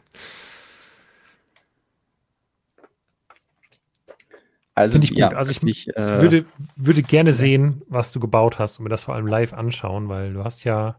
Also, 4.75 4.93
Finde 4.93 5.05
ich 5.05 5.11
gut. 5.11 5.19
Ja, 5.19 5.29
also 5.29 5.51
ich, 5.51 5.61
ich 5.63 5.95
äh, 5.95 6.19
würde, 6.19 6.45
würde 6.75 7.03
gerne 7.03 7.33
sehen, 7.33 7.83
was 7.87 8.11
du 8.11 8.19
gebaut 8.19 8.57
hast 8.57 8.79
und 8.79 8.83
mir 8.83 8.89
das 8.89 9.03
vor 9.03 9.13
allem 9.13 9.27
live 9.27 9.53
anschauen, 9.53 10.09
weil 10.09 10.33
du 10.33 10.43
hast 10.43 10.63
ja 10.63 10.95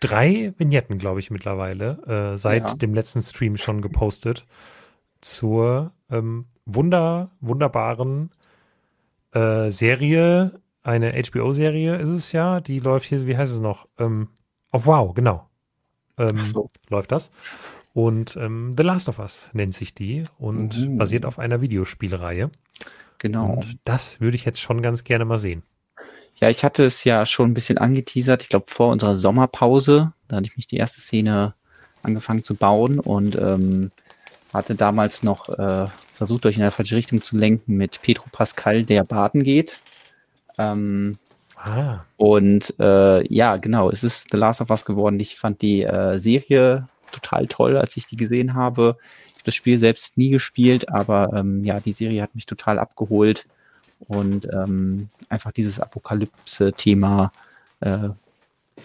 drei 0.00 0.52
Vignetten, 0.58 0.98
glaube 0.98 1.20
ich, 1.20 1.30
mittlerweile, 1.30 2.32
äh, 2.34 2.36
seit 2.36 2.68
ja. 2.68 2.74
dem 2.74 2.94
letzten 2.94 3.22
Stream 3.22 3.56
schon 3.56 3.80
gepostet 3.80 4.44
zur 5.20 5.92
ähm, 6.10 6.46
wunder, 6.66 7.30
wunderbaren 7.40 8.30
äh, 9.32 9.70
Serie, 9.70 10.60
eine 10.82 11.12
HBO-Serie 11.12 11.96
ist 11.96 12.08
es 12.08 12.32
ja, 12.32 12.60
die 12.60 12.78
läuft 12.78 13.06
hier, 13.06 13.26
wie 13.26 13.36
heißt 13.36 13.52
es 13.52 13.60
noch? 13.60 13.86
Ähm, 13.98 14.28
auf 14.70 14.86
Wow, 14.86 15.14
genau. 15.14 15.48
Ähm, 16.18 16.38
so. 16.40 16.68
Läuft 16.88 17.12
das. 17.12 17.30
Und 17.92 18.36
ähm, 18.36 18.74
The 18.76 18.82
Last 18.82 19.08
of 19.08 19.18
Us 19.18 19.50
nennt 19.52 19.74
sich 19.74 19.94
die 19.94 20.24
und 20.38 20.78
mhm. 20.78 20.98
basiert 20.98 21.26
auf 21.26 21.38
einer 21.38 21.60
Videospielreihe. 21.60 22.50
Genau. 23.18 23.54
Und 23.54 23.78
das 23.84 24.20
würde 24.20 24.36
ich 24.36 24.44
jetzt 24.44 24.60
schon 24.60 24.80
ganz 24.80 25.04
gerne 25.04 25.24
mal 25.24 25.38
sehen. 25.38 25.62
Ja, 26.36 26.48
ich 26.48 26.64
hatte 26.64 26.84
es 26.84 27.04
ja 27.04 27.26
schon 27.26 27.50
ein 27.50 27.54
bisschen 27.54 27.76
angeteasert. 27.76 28.42
Ich 28.42 28.48
glaube, 28.48 28.66
vor 28.68 28.92
unserer 28.92 29.16
Sommerpause, 29.16 30.12
da 30.28 30.36
hatte 30.36 30.46
ich 30.46 30.56
mich 30.56 30.66
die 30.66 30.76
erste 30.76 31.00
Szene 31.00 31.54
angefangen 32.02 32.42
zu 32.42 32.54
bauen 32.54 32.98
und 32.98 33.36
ähm, 33.36 33.90
hatte 34.54 34.74
damals 34.74 35.22
noch 35.22 35.50
äh, 35.50 35.86
versucht, 36.20 36.44
euch 36.44 36.56
in 36.56 36.60
der 36.60 36.70
falsche 36.70 36.96
Richtung 36.96 37.22
zu 37.22 37.38
lenken 37.38 37.78
mit 37.78 38.02
Petro 38.02 38.26
Pascal, 38.30 38.84
der 38.84 39.04
baden 39.04 39.42
geht. 39.42 39.80
Ähm, 40.58 41.16
ah. 41.56 42.00
Und 42.18 42.74
äh, 42.78 43.26
ja, 43.32 43.56
genau, 43.56 43.88
es 43.88 44.04
ist 44.04 44.26
The 44.30 44.36
Last 44.36 44.60
of 44.60 44.68
Us 44.68 44.84
geworden. 44.84 45.18
Ich 45.18 45.38
fand 45.38 45.62
die 45.62 45.82
äh, 45.82 46.18
Serie 46.18 46.86
total 47.10 47.46
toll, 47.46 47.78
als 47.78 47.96
ich 47.96 48.06
die 48.06 48.18
gesehen 48.18 48.52
habe. 48.52 48.98
Ich 49.28 49.36
habe 49.36 49.44
das 49.46 49.54
Spiel 49.54 49.78
selbst 49.78 50.18
nie 50.18 50.28
gespielt, 50.28 50.90
aber 50.90 51.32
ähm, 51.34 51.64
ja, 51.64 51.80
die 51.80 51.92
Serie 51.92 52.20
hat 52.20 52.34
mich 52.34 52.44
total 52.44 52.78
abgeholt 52.78 53.46
und 54.00 54.46
ähm, 54.52 55.08
einfach 55.30 55.52
dieses 55.52 55.80
Apokalypse-Thema 55.80 57.32
äh, 57.80 58.10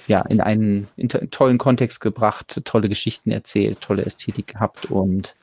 ja, 0.08 0.22
in 0.22 0.40
einen 0.40 0.88
in 0.96 1.10
tollen 1.10 1.58
Kontext 1.58 2.00
gebracht, 2.00 2.62
tolle 2.64 2.88
Geschichten 2.88 3.32
erzählt, 3.32 3.82
tolle 3.82 4.06
Ästhetik 4.06 4.48
gehabt 4.48 4.86
und 4.86 5.36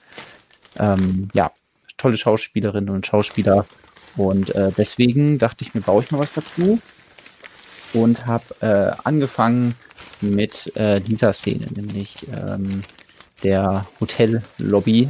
ähm, 0.78 1.28
ja, 1.34 1.52
tolle 2.02 2.16
Schauspielerinnen 2.16 2.90
und 2.90 3.06
Schauspieler. 3.06 3.64
Und 4.16 4.54
äh, 4.54 4.72
deswegen 4.76 5.38
dachte 5.38 5.64
ich 5.64 5.74
mir, 5.74 5.80
baue 5.80 6.02
ich 6.02 6.10
mal 6.10 6.18
was 6.18 6.32
dazu 6.32 6.80
und 7.94 8.26
habe 8.26 8.44
äh, 8.60 8.92
angefangen 9.04 9.74
mit 10.20 10.74
äh, 10.76 11.00
dieser 11.00 11.32
Szene, 11.32 11.66
nämlich 11.74 12.16
ähm, 12.36 12.82
der 13.42 13.86
Hotellobby. 14.00 15.08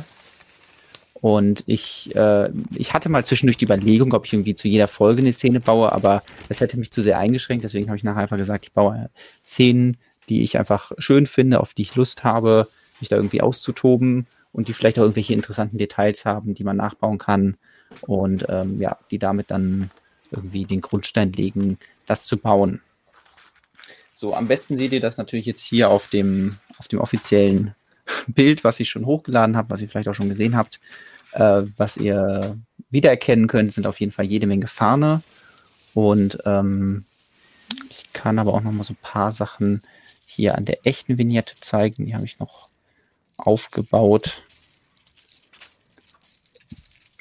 Und 1.15 1.63
ich, 1.67 2.15
äh, 2.17 2.51
ich 2.75 2.93
hatte 2.93 3.09
mal 3.09 3.25
zwischendurch 3.25 3.57
die 3.57 3.65
Überlegung, 3.65 4.13
ob 4.13 4.27
ich 4.27 4.33
irgendwie 4.33 4.57
zu 4.57 4.69
jeder 4.69 4.89
Folge 4.89 5.23
eine 5.23 5.33
Szene 5.33 5.61
baue, 5.61 5.93
aber 5.93 6.23
das 6.49 6.61
hätte 6.61 6.79
mich 6.79 6.91
zu 6.91 7.03
sehr 7.03 7.19
eingeschränkt. 7.19 7.65
Deswegen 7.65 7.89
habe 7.89 7.97
ich 7.97 8.05
nachher 8.05 8.23
einfach 8.23 8.39
gesagt, 8.39 8.67
ich 8.67 8.73
baue 8.73 9.09
Szenen, 9.47 9.97
die 10.29 10.43
ich 10.43 10.59
einfach 10.59 10.93
schön 10.99 11.27
finde, 11.27 11.61
auf 11.61 11.75
die 11.75 11.83
ich 11.83 11.95
Lust 11.95 12.25
habe, 12.25 12.67
mich 13.01 13.09
da 13.09 13.17
irgendwie 13.17 13.41
auszutoben 13.41 14.27
und 14.53 14.69
die 14.69 14.73
vielleicht 14.73 14.99
auch 14.99 15.03
irgendwelche 15.03 15.35
interessanten 15.35 15.79
Details 15.79 16.25
haben, 16.25 16.55
die 16.55 16.65
man 16.65 16.77
nachbauen 16.77 17.19
kann 17.19 17.57
und 18.03 18.47
ähm, 18.49 18.81
ja, 18.81 18.99
die 19.11 19.19
damit 19.19 19.51
dann 19.51 19.91
irgendwie 20.31 20.65
den 20.65 20.81
Grundstein 20.81 21.33
legen, 21.33 21.79
das 22.07 22.27
zu 22.27 22.37
bauen. 22.37 22.81
So, 24.15 24.35
am 24.35 24.49
besten 24.49 24.79
seht 24.79 24.93
ihr 24.93 25.01
das 25.01 25.17
natürlich 25.17 25.47
jetzt 25.47 25.65
hier 25.65 25.91
auf 25.91 26.09
dem, 26.09 26.59
auf 26.79 26.89
dem 26.89 27.01
offiziellen 27.01 27.75
Bild, 28.29 28.65
was 28.65 28.81
ich 28.81 28.91
schon 28.91 29.07
hochgeladen 29.07 29.57
habe, 29.57 29.71
was 29.71 29.83
ihr 29.83 29.89
vielleicht 29.89 30.09
auch 30.09 30.15
schon 30.15 30.29
gesehen 30.29 30.57
habt. 30.57 30.81
Äh, 31.33 31.63
was 31.77 31.97
ihr 31.97 32.57
wiedererkennen 32.91 33.49
könnt, 33.49 33.73
sind 33.73 33.87
auf 33.87 34.01
jeden 34.01 34.13
Fall 34.13 34.27
jede 34.27 34.47
Menge 34.47 34.69
Fahne. 34.69 35.23
Und 35.95 36.39
ähm, 36.45 37.05
ich 37.91 38.13
kann 38.13 38.39
aber 38.39 38.55
auch 38.55 38.61
noch 38.61 38.73
mal 38.73 38.85
so 38.85 38.93
ein 38.93 39.03
paar 39.03 39.33
Sachen 39.33 39.83
hier 40.27 40.57
an 40.57 40.65
der 40.65 40.87
echten 40.87 41.19
Vignette 41.19 41.55
zeigen. 41.61 42.07
Die 42.07 42.15
habe 42.15 42.25
ich 42.25 42.39
noch 42.39 42.69
aufgebaut. 43.37 44.43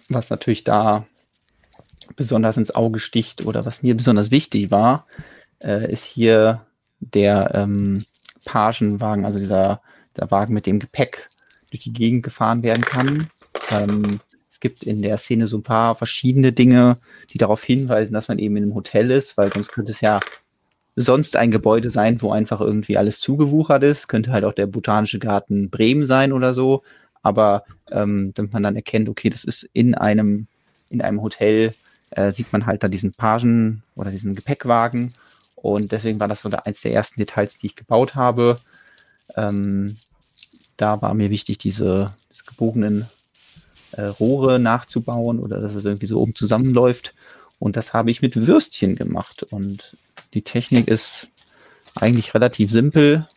Was 0.10 0.30
natürlich 0.30 0.64
da 0.64 1.06
besonders 2.16 2.58
ins 2.58 2.76
Auge 2.76 3.00
sticht 3.00 3.46
oder 3.46 3.66
was 3.66 3.84
mir 3.84 3.96
besonders 3.96 4.32
wichtig 4.32 4.72
war, 4.72 5.08
äh, 5.64 5.92
ist 5.92 6.04
hier 6.04 6.66
der 7.00 7.52
ähm, 7.54 8.06
Pagenwagen, 8.46 9.26
also 9.26 9.40
dieser 9.40 9.82
der 10.18 10.30
Wagen 10.32 10.54
mit 10.54 10.66
dem 10.66 10.80
Gepäck 10.80 11.30
durch 11.70 11.84
die 11.84 11.94
Gegend 11.94 12.24
gefahren 12.24 12.64
werden 12.64 12.84
kann. 12.84 13.30
Ähm, 13.70 14.20
es 14.50 14.60
gibt 14.60 14.84
in 14.84 15.02
der 15.02 15.18
Szene 15.18 15.48
so 15.48 15.58
ein 15.58 15.64
paar 15.64 15.96
verschiedene 15.96 16.52
Dinge, 16.52 16.98
die 17.32 17.38
darauf 17.38 17.64
hinweisen, 17.64 18.14
dass 18.14 18.28
man 18.28 18.40
eben 18.40 18.58
in 18.58 18.64
einem 18.64 18.76
Hotel 18.76 19.10
ist, 19.12 19.38
weil 19.38 19.52
sonst 19.52 19.72
könnte 19.72 19.92
es 19.92 20.02
ja 20.02 20.20
sonst 20.96 21.36
ein 21.36 21.52
Gebäude 21.52 21.90
sein, 21.90 22.22
wo 22.22 22.32
einfach 22.32 22.60
irgendwie 22.62 22.98
alles 22.98 23.20
zugewuchert 23.20 23.84
ist. 23.84 24.08
Könnte 24.08 24.32
halt 24.32 24.44
auch 24.44 24.54
der 24.54 24.68
Botanische 24.68 25.20
Garten 25.20 25.70
Bremen 25.70 26.06
sein 26.06 26.34
oder 26.34 26.54
so. 26.54 26.84
Aber 27.24 27.64
ähm, 27.92 28.34
damit 28.36 28.54
man 28.54 28.64
dann 28.64 28.76
erkennt, 28.76 29.08
okay, 29.10 29.30
das 29.30 29.44
ist 29.44 29.70
in 29.74 29.96
einem, 29.96 30.48
in 30.90 31.02
einem 31.02 31.22
Hotel, 31.22 31.74
äh, 32.12 32.32
sieht 32.32 32.52
man 32.52 32.66
halt 32.66 32.84
da 32.84 32.88
diesen 32.88 33.14
Pagen 33.14 33.84
oder 33.96 34.12
diesen 34.12 34.36
Gepäckwagen. 34.36 35.14
Und 35.56 35.92
deswegen 35.92 36.20
war 36.20 36.28
das 36.28 36.42
so 36.42 36.50
eins 36.50 36.82
der 36.82 36.94
ersten 36.94 37.20
Details, 37.20 37.58
die 37.58 37.68
ich 37.68 37.76
gebaut 37.76 38.16
habe. 38.16 38.60
Ähm, 39.36 39.98
da 40.78 41.02
war 41.02 41.14
mir 41.14 41.30
wichtig, 41.30 41.60
diese, 41.60 42.14
diese 42.32 42.44
gebogenen 42.44 43.08
äh, 43.92 44.04
Rohre 44.04 44.60
nachzubauen 44.60 45.40
oder 45.40 45.62
dass 45.62 45.76
es 45.76 45.86
irgendwie 45.86 46.08
so 46.08 46.20
oben 46.20 46.36
zusammenläuft. 46.36 47.14
Und 47.60 47.78
das 47.78 47.94
habe 47.94 48.10
ich 48.10 48.24
mit 48.24 48.48
Würstchen 48.48 48.96
gemacht. 48.96 49.44
Und 49.52 49.96
die 50.34 50.42
Technik 50.42 50.88
ist 50.88 51.30
eigentlich 51.96 52.34
relativ 52.34 52.72
simpel. 52.72 53.28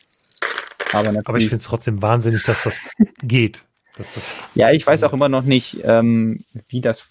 Aber, 0.93 1.09
aber 1.09 1.37
ich 1.37 1.49
finde 1.49 1.61
es 1.61 1.67
trotzdem 1.67 2.01
wahnsinnig, 2.01 2.43
dass 2.43 2.63
das 2.63 2.79
geht. 3.21 3.65
Dass 3.97 4.07
das 4.13 4.23
ja, 4.55 4.71
ich 4.71 4.85
weiß 4.85 5.03
auch 5.03 5.13
immer 5.13 5.29
noch 5.29 5.43
nicht, 5.43 5.79
ähm, 5.83 6.43
wie 6.67 6.81
das 6.81 7.07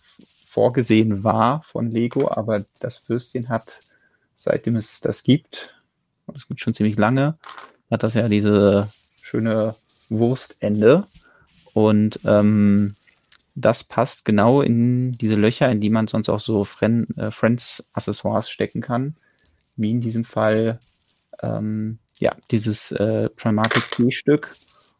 vorgesehen 0.47 1.25
war 1.25 1.63
von 1.63 1.91
Lego, 1.91 2.31
aber 2.31 2.65
das 2.79 3.09
Würstchen 3.09 3.49
hat, 3.49 3.81
seitdem 4.37 4.77
es 4.77 5.01
das 5.01 5.23
gibt, 5.23 5.75
und 6.27 6.37
es 6.37 6.47
gibt 6.47 6.61
schon 6.61 6.75
ziemlich 6.75 6.97
lange, 6.97 7.37
hat 7.91 8.03
das 8.03 8.15
ja 8.15 8.29
diese 8.29 8.91
schöne 9.21 9.75
Wurstende. 10.09 11.07
Und 11.73 12.21
ähm, 12.25 12.95
das 13.55 13.85
passt 13.85 14.25
genau 14.25 14.63
in 14.63 15.13
diese 15.13 15.35
Löcher, 15.35 15.71
in 15.71 15.81
die 15.81 15.91
man 15.91 16.09
sonst 16.09 16.29
auch 16.29 16.41
so 16.41 16.65
Friend, 16.65 17.17
äh, 17.19 17.31
Friends-Accessoires 17.31 18.49
stecken 18.49 18.81
kann. 18.81 19.17
Wie 19.77 19.91
in 19.91 20.01
diesem 20.01 20.25
Fall 20.25 20.79
ähm, 21.43 21.99
ja, 22.19 22.35
dieses 22.51 22.93
äh, 22.93 23.29
Primatic 23.31 23.91
Key-Stück. 23.91 24.55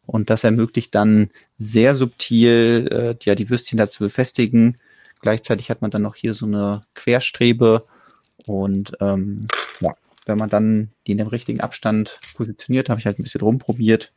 Und 0.05 0.29
das 0.29 0.43
ermöglicht 0.43 0.93
dann 0.93 1.31
sehr 1.57 1.95
subtil, 1.95 2.87
äh, 2.91 3.15
ja, 3.23 3.35
die 3.35 3.49
Würstchen 3.49 3.77
dazu 3.77 4.03
befestigen. 4.03 4.77
Gleichzeitig 5.21 5.69
hat 5.71 5.81
man 5.81 5.89
dann 5.89 6.03
noch 6.03 6.15
hier 6.15 6.33
so 6.33 6.45
eine 6.45 6.83
Querstrebe. 6.93 7.85
Und 8.45 8.95
ähm, 8.99 9.47
ja, 9.79 9.95
wenn 10.27 10.37
man 10.37 10.49
dann 10.49 10.91
die 11.07 11.13
in 11.13 11.17
dem 11.17 11.27
richtigen 11.27 11.61
Abstand 11.61 12.19
positioniert, 12.35 12.89
habe 12.89 12.99
ich 12.99 13.05
halt 13.07 13.17
ein 13.17 13.23
bisschen 13.23 13.41
rumprobiert. 13.41 14.11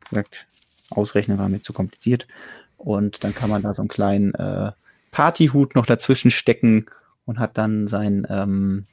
Wie 0.00 0.10
gesagt, 0.10 0.46
ausrechnen 0.90 1.38
war 1.38 1.48
mir 1.48 1.62
zu 1.62 1.72
kompliziert. 1.72 2.26
Und 2.76 3.24
dann 3.24 3.34
kann 3.34 3.48
man 3.48 3.62
da 3.62 3.72
so 3.72 3.80
einen 3.80 3.88
kleinen 3.88 4.34
äh, 4.34 4.72
Partyhut 5.12 5.74
noch 5.74 5.86
dazwischen 5.86 6.30
stecken 6.30 6.86
und 7.24 7.38
hat 7.38 7.56
dann 7.56 7.88
sein, 7.88 8.26
ähm, 8.28 8.84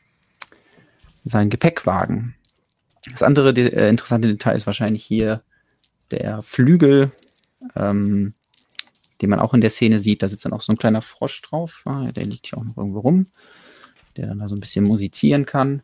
sein 1.29 1.49
Gepäckwagen. 1.49 2.35
Das 3.11 3.23
andere 3.23 3.51
äh, 3.51 3.89
interessante 3.89 4.27
Detail 4.27 4.55
ist 4.55 4.65
wahrscheinlich 4.65 5.03
hier 5.03 5.43
der 6.11 6.41
Flügel, 6.41 7.11
ähm, 7.75 8.33
den 9.21 9.29
man 9.29 9.39
auch 9.39 9.53
in 9.53 9.61
der 9.61 9.69
Szene 9.69 9.99
sieht. 9.99 10.23
Da 10.23 10.27
sitzt 10.27 10.45
dann 10.45 10.53
auch 10.53 10.61
so 10.61 10.73
ein 10.73 10.77
kleiner 10.77 11.01
Frosch 11.01 11.41
drauf. 11.41 11.81
Ah, 11.85 12.03
der 12.03 12.25
liegt 12.25 12.47
hier 12.47 12.57
auch 12.57 12.63
noch 12.63 12.77
irgendwo 12.77 12.99
rum, 12.99 13.27
der 14.17 14.27
dann 14.27 14.39
da 14.39 14.49
so 14.49 14.55
ein 14.55 14.59
bisschen 14.61 14.85
musizieren 14.85 15.45
kann. 15.45 15.81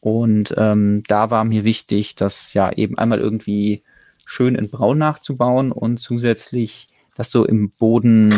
Und 0.00 0.54
ähm, 0.56 1.02
da 1.06 1.30
war 1.30 1.44
mir 1.44 1.64
wichtig, 1.64 2.14
das 2.14 2.54
ja 2.54 2.72
eben 2.72 2.96
einmal 2.96 3.18
irgendwie 3.18 3.82
schön 4.24 4.54
in 4.54 4.70
Braun 4.70 4.98
nachzubauen 4.98 5.72
und 5.72 5.98
zusätzlich 5.98 6.88
das 7.16 7.30
so 7.30 7.44
im 7.44 7.70
Boden, 7.70 8.32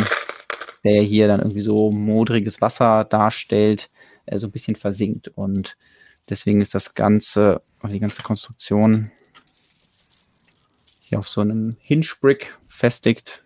der 0.82 1.02
hier 1.02 1.28
dann 1.28 1.40
irgendwie 1.40 1.60
so 1.60 1.93
modriges 1.93 2.60
Wasser 2.60 3.05
darstellt, 3.05 3.90
äh, 4.27 4.39
so 4.39 4.48
ein 4.48 4.52
bisschen 4.52 4.74
versinkt. 4.74 5.28
Und 5.28 5.77
deswegen 6.28 6.61
ist 6.61 6.74
das 6.74 6.94
Ganze, 6.94 7.62
die 7.85 8.01
ganze 8.01 8.23
Konstruktion 8.23 9.11
hier 11.01 11.19
auf 11.19 11.28
so 11.28 11.40
einem 11.40 11.77
Hinge-Brick 11.81 12.57
festigt. 12.66 13.44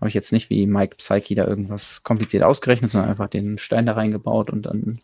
Habe 0.00 0.08
ich 0.08 0.14
jetzt 0.14 0.32
nicht 0.32 0.50
wie 0.50 0.66
Mike 0.66 0.96
Psyche 0.96 1.34
da 1.34 1.46
irgendwas 1.46 2.02
kompliziert 2.02 2.42
ausgerechnet, 2.42 2.90
sondern 2.90 3.10
einfach 3.10 3.28
den 3.28 3.58
Stein 3.58 3.86
da 3.86 3.92
reingebaut 3.92 4.50
und 4.50 4.62
dann 4.62 5.00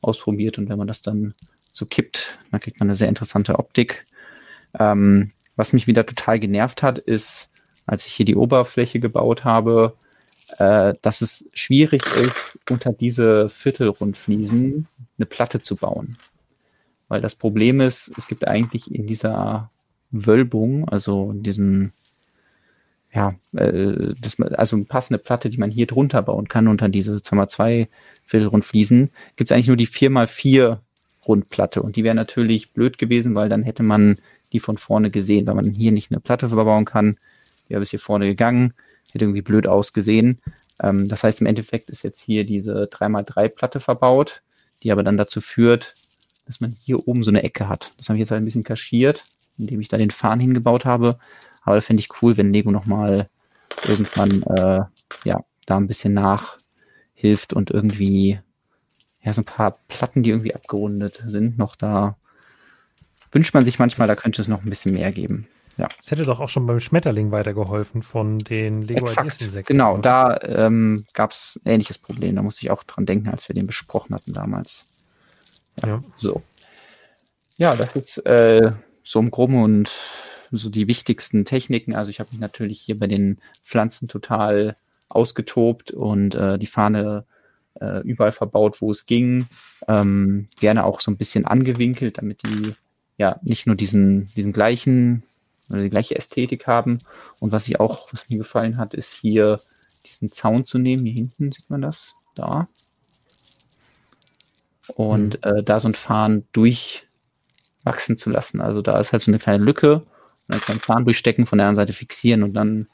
ausprobiert 0.00 0.58
und 0.58 0.68
wenn 0.68 0.78
man 0.78 0.86
das 0.86 1.02
dann 1.02 1.34
so 1.72 1.86
kippt, 1.86 2.38
dann 2.50 2.60
kriegt 2.60 2.78
man 2.78 2.88
eine 2.88 2.96
sehr 2.96 3.08
interessante 3.08 3.58
Optik. 3.58 4.06
Ähm, 4.78 5.32
was 5.56 5.72
mich 5.72 5.86
wieder 5.86 6.06
total 6.06 6.38
genervt 6.38 6.82
hat, 6.82 6.98
ist, 6.98 7.50
als 7.86 8.06
ich 8.06 8.12
hier 8.12 8.26
die 8.26 8.36
Oberfläche 8.36 9.00
gebaut 9.00 9.44
habe, 9.44 9.96
äh, 10.58 10.94
dass 11.02 11.20
es 11.20 11.48
schwierig 11.52 12.02
ist, 12.16 12.58
unter 12.70 12.92
diese 12.92 13.48
Viertelrundfliesen 13.48 14.88
eine 15.18 15.26
Platte 15.26 15.60
zu 15.60 15.76
bauen. 15.76 16.18
Weil 17.08 17.20
das 17.20 17.34
Problem 17.36 17.80
ist, 17.80 18.12
es 18.16 18.26
gibt 18.26 18.46
eigentlich 18.46 18.92
in 18.92 19.06
dieser 19.06 19.70
Wölbung, 20.10 20.88
also 20.88 21.30
in 21.30 21.42
diesem 21.42 21.92
ja, 23.14 23.36
äh, 23.52 24.12
das, 24.20 24.40
also 24.40 24.76
eine 24.76 24.84
passende 24.86 25.18
Platte, 25.18 25.48
die 25.48 25.58
man 25.58 25.70
hier 25.70 25.86
drunter 25.86 26.20
bauen 26.22 26.48
kann, 26.48 26.66
unter 26.66 26.88
diese 26.88 27.16
2x2 27.16 27.86
Viertelrundfliesen, 28.24 29.10
gibt 29.36 29.50
es 29.50 29.54
eigentlich 29.54 29.68
nur 29.68 29.76
die 29.76 29.86
4x4 29.86 30.78
Rundplatte. 31.26 31.80
Und 31.80 31.96
die 31.96 32.04
wäre 32.04 32.16
natürlich 32.16 32.72
blöd 32.72 32.98
gewesen, 32.98 33.34
weil 33.34 33.48
dann 33.48 33.62
hätte 33.62 33.84
man 33.84 34.18
die 34.52 34.58
von 34.58 34.78
vorne 34.78 35.10
gesehen, 35.10 35.46
weil 35.46 35.54
man 35.54 35.70
hier 35.70 35.92
nicht 35.92 36.10
eine 36.10 36.20
Platte 36.20 36.48
verbauen 36.48 36.84
kann. 36.84 37.16
Die 37.66 37.70
wäre 37.70 37.80
bis 37.80 37.90
hier 37.90 38.00
vorne 38.00 38.26
gegangen, 38.26 38.74
hätte 39.12 39.24
irgendwie 39.24 39.42
blöd 39.42 39.68
ausgesehen. 39.68 40.40
Ähm, 40.82 41.08
das 41.08 41.22
heißt, 41.22 41.40
im 41.40 41.46
Endeffekt 41.46 41.90
ist 41.90 42.02
jetzt 42.02 42.20
hier 42.20 42.44
diese 42.44 42.84
3x3 42.84 43.48
Platte 43.48 43.78
verbaut, 43.78 44.42
die 44.84 44.92
aber 44.92 45.02
dann 45.02 45.16
dazu 45.16 45.40
führt, 45.40 45.94
dass 46.46 46.60
man 46.60 46.76
hier 46.78 47.08
oben 47.08 47.24
so 47.24 47.30
eine 47.30 47.42
Ecke 47.42 47.68
hat. 47.68 47.92
Das 47.96 48.08
habe 48.08 48.16
ich 48.16 48.20
jetzt 48.20 48.30
halt 48.30 48.42
ein 48.42 48.44
bisschen 48.44 48.64
kaschiert, 48.64 49.24
indem 49.58 49.80
ich 49.80 49.88
da 49.88 49.96
den 49.96 50.10
Fahnen 50.10 50.40
hingebaut 50.40 50.84
habe. 50.84 51.18
Aber 51.62 51.76
das 51.76 51.86
fände 51.86 52.00
ich 52.00 52.22
cool, 52.22 52.36
wenn 52.36 52.52
Lego 52.52 52.70
nochmal 52.70 53.28
irgendwann 53.88 54.42
äh, 54.42 54.82
ja, 55.24 55.44
da 55.66 55.76
ein 55.76 55.86
bisschen 55.86 56.12
nachhilft 56.12 57.54
und 57.54 57.70
irgendwie 57.70 58.38
ja, 59.22 59.32
so 59.32 59.40
ein 59.40 59.46
paar 59.46 59.78
Platten, 59.88 60.22
die 60.22 60.30
irgendwie 60.30 60.54
abgerundet 60.54 61.24
sind, 61.26 61.56
noch 61.58 61.76
da 61.76 62.16
wünscht 63.32 63.54
man 63.54 63.64
sich 63.64 63.78
manchmal, 63.78 64.06
da 64.06 64.14
könnte 64.14 64.42
es 64.42 64.48
noch 64.48 64.62
ein 64.62 64.70
bisschen 64.70 64.92
mehr 64.92 65.10
geben. 65.10 65.48
Ja. 65.76 65.88
Das 65.96 66.10
hätte 66.10 66.24
doch 66.24 66.40
auch 66.40 66.48
schon 66.48 66.66
beim 66.66 66.80
Schmetterling 66.80 67.32
weitergeholfen 67.32 68.02
von 68.02 68.38
den 68.38 68.82
Lego 68.82 69.06
Exakt, 69.06 69.42
Insekten. 69.42 69.72
Genau, 69.72 69.98
da 69.98 70.38
ähm, 70.42 71.04
gab 71.14 71.32
es 71.32 71.60
ein 71.64 71.72
ähnliches 71.72 71.98
Problem. 71.98 72.36
Da 72.36 72.42
musste 72.42 72.64
ich 72.64 72.70
auch 72.70 72.84
dran 72.84 73.06
denken, 73.06 73.28
als 73.28 73.48
wir 73.48 73.54
den 73.54 73.66
besprochen 73.66 74.14
hatten 74.14 74.32
damals. 74.32 74.86
Ja. 75.82 75.88
ja. 75.88 76.00
So. 76.16 76.42
Ja, 77.56 77.74
das 77.74 77.96
ist 77.96 78.18
äh, 78.26 78.72
so 79.02 79.18
im 79.20 79.30
Groben 79.30 79.62
und 79.62 79.90
so 80.50 80.70
die 80.70 80.86
wichtigsten 80.86 81.44
Techniken. 81.44 81.94
Also 81.94 82.10
ich 82.10 82.20
habe 82.20 82.30
mich 82.30 82.40
natürlich 82.40 82.80
hier 82.80 82.98
bei 82.98 83.06
den 83.06 83.38
Pflanzen 83.62 84.08
total 84.08 84.74
ausgetobt 85.08 85.90
und 85.90 86.34
äh, 86.34 86.58
die 86.58 86.66
Fahne 86.66 87.24
äh, 87.80 88.00
überall 88.02 88.32
verbaut, 88.32 88.80
wo 88.80 88.90
es 88.90 89.06
ging. 89.06 89.46
Ähm, 89.88 90.48
gerne 90.60 90.84
auch 90.84 91.00
so 91.00 91.10
ein 91.10 91.16
bisschen 91.16 91.44
angewinkelt, 91.44 92.18
damit 92.18 92.42
die 92.44 92.74
ja 93.16 93.38
nicht 93.42 93.66
nur 93.66 93.76
diesen, 93.76 94.26
diesen 94.34 94.52
gleichen 94.52 95.24
oder 95.70 95.82
die 95.82 95.90
gleiche 95.90 96.16
Ästhetik 96.16 96.66
haben. 96.66 96.98
Und 97.40 97.52
was 97.52 97.68
ich 97.68 97.80
auch, 97.80 98.12
was 98.12 98.28
mir 98.28 98.38
gefallen 98.38 98.76
hat, 98.76 98.94
ist 98.94 99.14
hier 99.14 99.60
diesen 100.06 100.32
Zaun 100.32 100.66
zu 100.66 100.78
nehmen. 100.78 101.04
Hier 101.04 101.14
hinten 101.14 101.52
sieht 101.52 101.70
man 101.70 101.82
das, 101.82 102.14
da. 102.34 102.68
Und 104.94 105.44
mhm. 105.44 105.50
äh, 105.58 105.62
da 105.62 105.80
so 105.80 105.88
ein 105.88 105.94
Fahren 105.94 106.46
durchwachsen 106.52 108.16
zu 108.16 108.30
lassen. 108.30 108.60
Also 108.60 108.82
da 108.82 108.98
ist 109.00 109.12
halt 109.12 109.22
so 109.22 109.30
eine 109.30 109.38
kleine 109.38 109.64
Lücke 109.64 110.04
dann 110.48 110.60
kann 110.60 110.76
man 110.76 110.82
Zahn 110.82 111.04
durchstecken, 111.04 111.46
von 111.46 111.58
der 111.58 111.68
anderen 111.68 111.86
Seite 111.86 111.96
fixieren 111.96 112.42
und 112.42 112.54
dann 112.54 112.88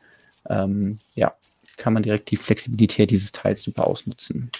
ähm, 0.49 0.99
ja, 1.15 1.35
kann 1.77 1.93
man 1.93 2.03
direkt 2.03 2.31
die 2.31 2.37
Flexibilität 2.37 3.11
dieses 3.11 3.33
Teils 3.33 3.63
super 3.63 3.87
ausnutzen. 3.87 4.51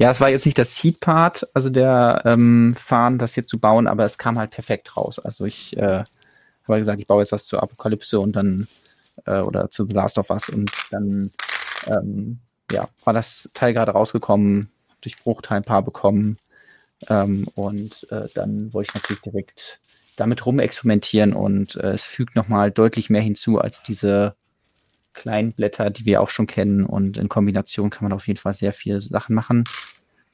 Ja, 0.00 0.10
es 0.10 0.18
war 0.18 0.30
jetzt 0.30 0.46
nicht 0.46 0.56
das 0.56 0.76
Seed-Part, 0.76 1.48
also 1.52 1.68
der 1.68 2.22
ähm, 2.24 2.74
Fahren, 2.74 3.18
das 3.18 3.34
hier 3.34 3.46
zu 3.46 3.58
bauen, 3.58 3.86
aber 3.86 4.04
es 4.04 4.16
kam 4.16 4.38
halt 4.38 4.50
perfekt 4.50 4.96
raus. 4.96 5.18
Also 5.18 5.44
ich 5.44 5.76
äh, 5.76 6.04
habe 6.66 6.78
gesagt, 6.78 7.00
ich 7.00 7.06
baue 7.06 7.20
jetzt 7.20 7.32
was 7.32 7.44
zur 7.44 7.62
Apokalypse 7.62 8.18
und 8.18 8.34
dann 8.34 8.66
äh, 9.26 9.40
oder 9.40 9.70
zu 9.70 9.86
The 9.86 9.92
Last 9.92 10.16
of 10.16 10.30
Us 10.30 10.48
und 10.48 10.72
dann 10.90 11.30
ähm, 11.86 12.38
ja, 12.72 12.88
war 13.04 13.12
das 13.12 13.50
Teil 13.52 13.74
gerade 13.74 13.92
rausgekommen, 13.92 14.70
durch 15.02 15.18
Bruchteil 15.18 15.58
ein 15.58 15.64
paar 15.64 15.82
bekommen 15.82 16.38
ähm, 17.10 17.46
und 17.54 18.10
äh, 18.10 18.26
dann 18.34 18.72
wollte 18.72 18.92
ich 18.92 18.94
natürlich 18.94 19.20
direkt 19.20 19.80
damit 20.16 20.46
rumexperimentieren 20.46 21.34
und 21.34 21.76
äh, 21.76 21.92
es 21.92 22.04
fügt 22.04 22.36
nochmal 22.36 22.70
deutlich 22.70 23.10
mehr 23.10 23.20
hinzu 23.20 23.58
als 23.58 23.82
diese 23.82 24.34
kleinen 25.12 25.52
Blätter, 25.52 25.90
die 25.90 26.04
wir 26.04 26.20
auch 26.20 26.30
schon 26.30 26.46
kennen 26.46 26.86
und 26.86 27.16
in 27.16 27.28
Kombination 27.28 27.90
kann 27.90 28.04
man 28.04 28.12
auf 28.12 28.26
jeden 28.26 28.38
Fall 28.38 28.54
sehr 28.54 28.72
viele 28.72 29.00
Sachen 29.00 29.34
machen. 29.34 29.64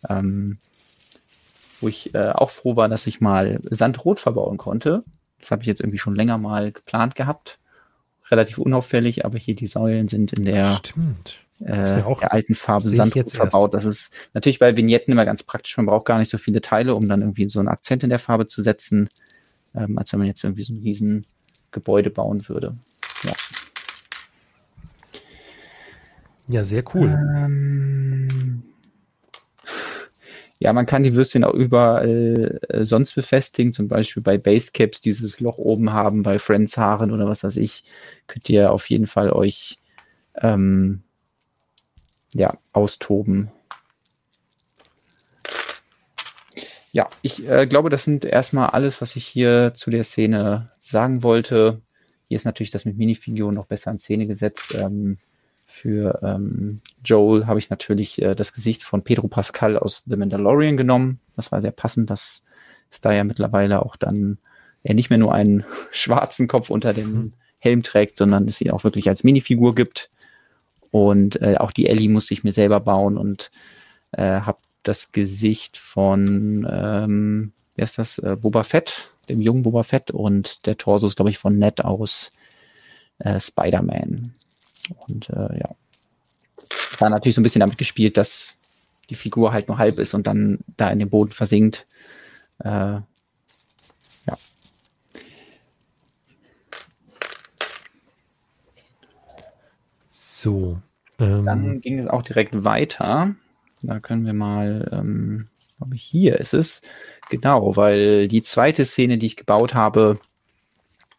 Ähm, 0.08 0.58
wo 1.80 1.88
ich 1.88 2.14
äh, 2.14 2.30
auch 2.30 2.50
froh 2.50 2.76
war, 2.76 2.88
dass 2.88 3.06
ich 3.06 3.20
mal 3.20 3.60
Sandrot 3.70 4.20
verbauen 4.20 4.56
konnte. 4.56 5.04
Das 5.40 5.50
habe 5.50 5.62
ich 5.62 5.66
jetzt 5.66 5.80
irgendwie 5.80 5.98
schon 5.98 6.14
länger 6.14 6.38
mal 6.38 6.72
geplant 6.72 7.14
gehabt. 7.14 7.58
Relativ 8.30 8.58
unauffällig, 8.58 9.24
aber 9.24 9.38
hier 9.38 9.54
die 9.54 9.66
Säulen 9.66 10.08
sind 10.08 10.32
in 10.32 10.44
der, 10.44 10.72
Stimmt. 10.72 11.44
Äh, 11.60 11.84
der 11.84 12.32
alten 12.32 12.54
Farbe 12.54 12.88
Sandrot 12.88 13.30
verbaut. 13.30 13.74
Das 13.74 13.84
ist 13.84 14.10
natürlich 14.34 14.58
bei 14.58 14.76
Vignetten 14.76 15.12
immer 15.12 15.24
ganz 15.24 15.42
praktisch. 15.42 15.76
Man 15.76 15.86
braucht 15.86 16.06
gar 16.06 16.18
nicht 16.18 16.30
so 16.30 16.38
viele 16.38 16.60
Teile, 16.60 16.94
um 16.94 17.08
dann 17.08 17.20
irgendwie 17.20 17.48
so 17.48 17.60
einen 17.60 17.68
Akzent 17.68 18.02
in 18.02 18.10
der 18.10 18.18
Farbe 18.18 18.46
zu 18.46 18.62
setzen, 18.62 19.08
ähm, 19.74 19.96
als 19.96 20.12
wenn 20.12 20.18
man 20.18 20.28
jetzt 20.28 20.42
irgendwie 20.44 20.64
so 20.64 20.74
ein 20.74 20.82
riesen 20.82 21.26
Gebäude 21.70 22.10
bauen 22.10 22.48
würde. 22.48 22.76
Ja. 23.22 23.32
Ja, 26.48 26.62
sehr 26.62 26.84
cool. 26.94 27.10
Ähm, 27.36 28.62
ja, 30.58 30.72
man 30.72 30.86
kann 30.86 31.02
die 31.02 31.14
Würstchen 31.14 31.44
auch 31.44 31.54
überall 31.54 32.60
äh, 32.68 32.84
sonst 32.84 33.14
befestigen, 33.14 33.72
zum 33.72 33.88
Beispiel 33.88 34.22
bei 34.22 34.38
Basecaps 34.38 35.00
dieses 35.00 35.40
Loch 35.40 35.58
oben 35.58 35.92
haben, 35.92 36.22
bei 36.22 36.38
Friends 36.38 36.76
Haaren 36.76 37.12
oder 37.12 37.28
was 37.28 37.44
weiß 37.44 37.56
ich, 37.56 37.84
könnt 38.26 38.48
ihr 38.48 38.72
auf 38.72 38.88
jeden 38.88 39.06
Fall 39.06 39.30
euch 39.30 39.78
ähm, 40.40 41.02
ja, 42.32 42.56
austoben. 42.72 43.50
Ja, 46.92 47.10
ich 47.20 47.46
äh, 47.46 47.66
glaube, 47.66 47.90
das 47.90 48.04
sind 48.04 48.24
erstmal 48.24 48.70
alles, 48.70 49.02
was 49.02 49.16
ich 49.16 49.26
hier 49.26 49.74
zu 49.76 49.90
der 49.90 50.04
Szene 50.04 50.70
sagen 50.80 51.22
wollte. 51.22 51.82
Hier 52.28 52.36
ist 52.36 52.46
natürlich 52.46 52.70
das 52.70 52.86
mit 52.86 52.96
Minifiguren 52.96 53.54
noch 53.54 53.66
besser 53.66 53.90
in 53.90 53.98
Szene 53.98 54.26
gesetzt. 54.26 54.74
Ähm, 54.74 55.18
für 55.66 56.20
ähm, 56.22 56.80
Joel 57.04 57.46
habe 57.46 57.58
ich 57.58 57.70
natürlich 57.70 58.22
äh, 58.22 58.34
das 58.34 58.52
Gesicht 58.52 58.84
von 58.84 59.02
Pedro 59.02 59.28
Pascal 59.28 59.76
aus 59.76 60.04
The 60.06 60.16
Mandalorian 60.16 60.76
genommen. 60.76 61.20
Das 61.34 61.52
war 61.52 61.60
sehr 61.60 61.72
passend, 61.72 62.08
dass 62.10 62.44
es 62.90 63.00
da 63.00 63.12
ja 63.12 63.24
mittlerweile 63.24 63.84
auch 63.84 63.96
dann 63.96 64.38
er 64.84 64.94
nicht 64.94 65.10
mehr 65.10 65.18
nur 65.18 65.34
einen 65.34 65.64
schwarzen 65.90 66.46
Kopf 66.46 66.70
unter 66.70 66.94
dem 66.94 67.12
mhm. 67.12 67.32
Helm 67.58 67.82
trägt, 67.82 68.18
sondern 68.18 68.46
es 68.46 68.60
ihn 68.60 68.70
auch 68.70 68.84
wirklich 68.84 69.08
als 69.08 69.24
Minifigur 69.24 69.74
gibt. 69.74 70.08
Und 70.92 71.42
äh, 71.42 71.56
auch 71.58 71.72
die 71.72 71.88
Ellie 71.88 72.08
musste 72.08 72.32
ich 72.32 72.44
mir 72.44 72.52
selber 72.52 72.80
bauen 72.80 73.18
und 73.18 73.50
äh, 74.12 74.40
habe 74.40 74.58
das 74.84 75.10
Gesicht 75.10 75.76
von, 75.76 76.66
ähm, 76.70 77.52
wer 77.74 77.84
ist 77.84 77.98
das, 77.98 78.18
äh, 78.18 78.36
Boba 78.40 78.62
Fett, 78.62 79.08
dem 79.28 79.42
jungen 79.42 79.64
Boba 79.64 79.82
Fett 79.82 80.12
und 80.12 80.64
der 80.66 80.78
Torso 80.78 81.08
ist, 81.08 81.16
glaube 81.16 81.30
ich, 81.30 81.38
von 81.38 81.58
Ned 81.58 81.84
aus 81.84 82.30
äh, 83.18 83.40
Spider-Man. 83.40 84.34
Und 85.06 85.30
äh, 85.30 85.58
ja, 85.58 85.74
da 86.98 87.08
natürlich 87.08 87.34
so 87.34 87.40
ein 87.40 87.44
bisschen 87.44 87.60
damit 87.60 87.78
gespielt, 87.78 88.16
dass 88.16 88.56
die 89.10 89.14
Figur 89.14 89.52
halt 89.52 89.68
nur 89.68 89.78
halb 89.78 89.98
ist 89.98 90.14
und 90.14 90.26
dann 90.26 90.60
da 90.76 90.90
in 90.90 90.98
den 90.98 91.10
Boden 91.10 91.32
versinkt. 91.32 91.86
Äh, 92.58 92.68
ja. 92.68 93.04
So. 100.06 100.80
Ähm. 101.20 101.44
Dann 101.44 101.80
ging 101.80 101.98
es 101.98 102.08
auch 102.08 102.22
direkt 102.22 102.64
weiter. 102.64 103.34
Da 103.82 104.00
können 104.00 104.26
wir 104.26 104.32
mal, 104.32 104.88
ähm, 104.92 105.48
glaube 105.78 105.94
ich, 105.94 106.02
hier 106.02 106.40
ist 106.40 106.54
es. 106.54 106.82
Genau, 107.30 107.76
weil 107.76 108.28
die 108.28 108.42
zweite 108.42 108.84
Szene, 108.84 109.18
die 109.18 109.26
ich 109.26 109.36
gebaut 109.36 109.74
habe, 109.74 110.18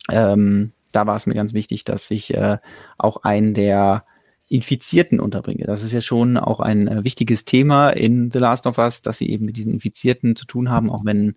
ähm, 0.09 0.71
da 0.91 1.07
war 1.07 1.15
es 1.15 1.25
mir 1.25 1.33
ganz 1.33 1.53
wichtig, 1.53 1.83
dass 1.83 2.09
ich 2.11 2.33
äh, 2.33 2.57
auch 2.97 3.23
einen 3.23 3.53
der 3.53 4.05
Infizierten 4.49 5.19
unterbringe. 5.19 5.65
Das 5.65 5.83
ist 5.83 5.91
ja 5.91 6.01
schon 6.01 6.37
auch 6.37 6.59
ein 6.59 6.87
äh, 6.87 7.03
wichtiges 7.03 7.45
Thema 7.45 7.89
in 7.89 8.31
The 8.31 8.39
Last 8.39 8.65
of 8.65 8.77
Us, 8.77 9.01
dass 9.01 9.17
sie 9.17 9.29
eben 9.29 9.45
mit 9.45 9.57
diesen 9.57 9.73
Infizierten 9.73 10.35
zu 10.35 10.45
tun 10.45 10.69
haben, 10.69 10.89
auch 10.89 11.03
wenn 11.03 11.35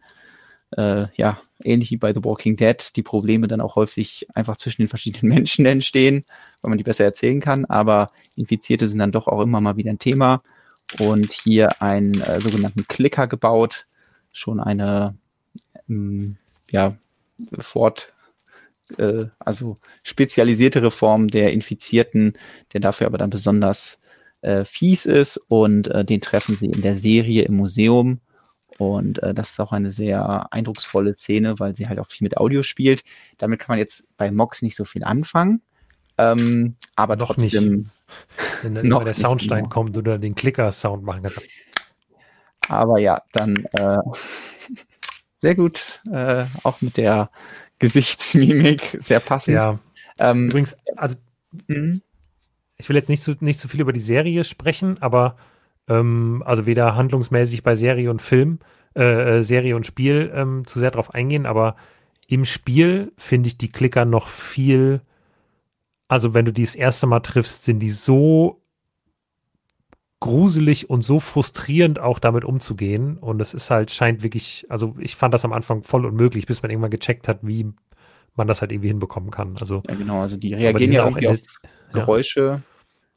äh, 0.77 1.07
ja 1.17 1.41
ähnlich 1.65 1.91
wie 1.91 1.97
bei 1.97 2.15
The 2.15 2.25
Walking 2.25 2.57
Dead 2.57 2.97
die 2.97 3.03
Probleme 3.03 3.49
dann 3.49 3.61
auch 3.61 3.77
häufig 3.77 4.27
einfach 4.35 4.57
zwischen 4.57 4.83
den 4.83 4.89
verschiedenen 4.89 5.29
Menschen 5.35 5.67
entstehen, 5.67 6.25
weil 6.63 6.69
man 6.69 6.79
die 6.79 6.85
besser 6.85 7.05
erzählen 7.05 7.41
kann. 7.41 7.65
Aber 7.65 8.13
Infizierte 8.37 8.87
sind 8.87 9.01
dann 9.01 9.13
doch 9.13 9.27
auch 9.27 9.43
immer 9.43 9.61
mal 9.61 9.77
wieder 9.77 9.91
ein 9.91 9.99
Thema 9.99 10.43
und 11.01 11.33
hier 11.33 11.83
einen 11.83 12.21
äh, 12.21 12.41
sogenannten 12.41 12.87
Clicker 12.87 13.27
gebaut, 13.27 13.87
schon 14.33 14.61
eine 14.61 15.17
ähm, 15.89 16.37
ja 16.71 16.95
fort 17.59 18.13
äh, 18.99 19.27
also 19.39 19.77
spezialisiertere 20.03 20.91
Form 20.91 21.29
der 21.29 21.53
Infizierten, 21.53 22.35
der 22.73 22.81
dafür 22.81 23.07
aber 23.07 23.19
dann 23.19 23.31
besonders 23.31 24.01
äh, 24.43 24.65
fies 24.65 25.07
ist 25.07 25.37
und 25.49 25.89
äh, 25.89 26.05
den 26.05 26.21
treffen 26.21 26.57
sie 26.57 26.67
in 26.67 26.83
der 26.83 26.97
Serie 26.97 27.43
im 27.45 27.57
Museum. 27.57 28.21
Und 28.79 29.23
äh, 29.23 29.35
das 29.35 29.51
ist 29.51 29.61
auch 29.61 29.73
eine 29.73 29.93
sehr 29.93 30.53
eindrucksvolle 30.53 31.15
Szene, 31.15 31.59
weil 31.59 31.77
sie 31.77 31.89
halt 31.89 31.99
auch 31.99 32.09
viel 32.09 32.25
mit 32.25 32.39
Audio 32.39 32.63
spielt. 32.63 33.03
Damit 33.37 33.61
kann 33.61 33.75
man 33.75 33.79
jetzt 33.79 34.07
bei 34.17 34.31
Mox 34.31 34.63
nicht 34.63 34.77
so 34.77 34.87
viel 34.87 35.05
anfangen. 35.05 35.61
Ähm, 36.17 36.77
aber 36.97 37.17
noch 37.17 37.35
trotzdem. 37.35 37.77
Nicht. 37.77 37.91
Wenn 38.63 38.75
dann 38.75 38.89
noch 38.89 39.05
der 39.05 39.15
Soundstein 39.15 39.65
genau. 39.65 39.69
kommt 39.69 39.97
oder 39.97 40.19
den 40.19 40.35
Klicker-Sound 40.35 41.03
machen 41.03 41.23
kannst. 41.23 41.43
Aber 42.69 42.99
ja, 42.99 43.23
dann 43.33 43.65
äh, 43.73 43.99
sehr 45.37 45.55
gut, 45.55 46.03
äh, 46.11 46.45
auch 46.63 46.81
mit 46.81 46.97
der 46.97 47.31
Gesichtsmimik, 47.81 48.99
sehr 49.01 49.21
passend. 49.21 49.55
Ja. 49.55 49.79
Ähm, 50.19 50.49
Übrigens, 50.49 50.77
also 50.97 51.17
mhm. 51.67 52.03
ich 52.77 52.89
will 52.89 52.97
jetzt 52.97 53.09
nicht 53.09 53.23
so, 53.23 53.35
nicht 53.41 53.59
so 53.59 53.67
viel 53.67 53.81
über 53.81 53.93
die 53.93 54.01
Serie 54.01 54.45
sprechen, 54.45 54.97
aber 55.01 55.37
ähm, 55.89 56.43
also 56.47 56.67
weder 56.67 56.95
handlungsmäßig 56.95 57.63
bei 57.65 57.75
Serie 57.75 58.11
und 58.11 58.23
Film, 58.23 58.61
äh, 58.95 59.39
äh 59.39 59.43
Serie 59.43 59.75
und 59.75 59.87
Spiel 59.87 60.31
ähm, 60.35 60.67
zu 60.67 60.79
sehr 60.79 60.91
drauf 60.93 61.15
eingehen, 61.15 61.47
aber 61.47 61.75
im 62.29 62.45
Spiel 62.45 63.13
finde 63.19 63.49
ich 63.49 63.59
die 63.59 63.71
Klicker 63.71 64.05
noch 64.05 64.29
viel, 64.29 65.01
also 66.07 66.35
wenn 66.35 66.45
du 66.45 66.53
die 66.53 66.65
das 66.65 66.77
erste 66.77 67.07
Mal 67.07 67.21
triffst, 67.21 67.65
sind 67.65 67.81
die 67.81 67.91
so 67.91 68.60
gruselig 70.21 70.91
und 70.91 71.03
so 71.03 71.19
frustrierend 71.19 71.99
auch 71.99 72.19
damit 72.19 72.45
umzugehen. 72.45 73.17
Und 73.17 73.41
es 73.41 73.55
ist 73.55 73.71
halt, 73.71 73.91
scheint 73.91 74.23
wirklich, 74.23 74.67
also 74.69 74.95
ich 74.99 75.17
fand 75.17 75.33
das 75.35 75.45
am 75.45 75.53
Anfang 75.53 75.83
voll 75.83 76.05
unmöglich, 76.07 76.47
bis 76.47 76.63
man 76.63 76.71
irgendwann 76.71 76.91
gecheckt 76.91 77.27
hat, 77.27 77.39
wie 77.43 77.73
man 78.37 78.47
das 78.47 78.61
halt 78.61 78.71
irgendwie 78.71 78.89
hinbekommen 78.89 79.31
kann. 79.31 79.57
Also, 79.59 79.83
ja, 79.89 79.95
genau, 79.95 80.21
also 80.21 80.37
die 80.37 80.55
reagieren 80.55 80.91
die 80.91 80.97
ja 80.97 81.05
irgendwie 81.05 81.29
auf 81.29 81.41
Geräusche. 81.93 82.41
Ja, 82.41 82.63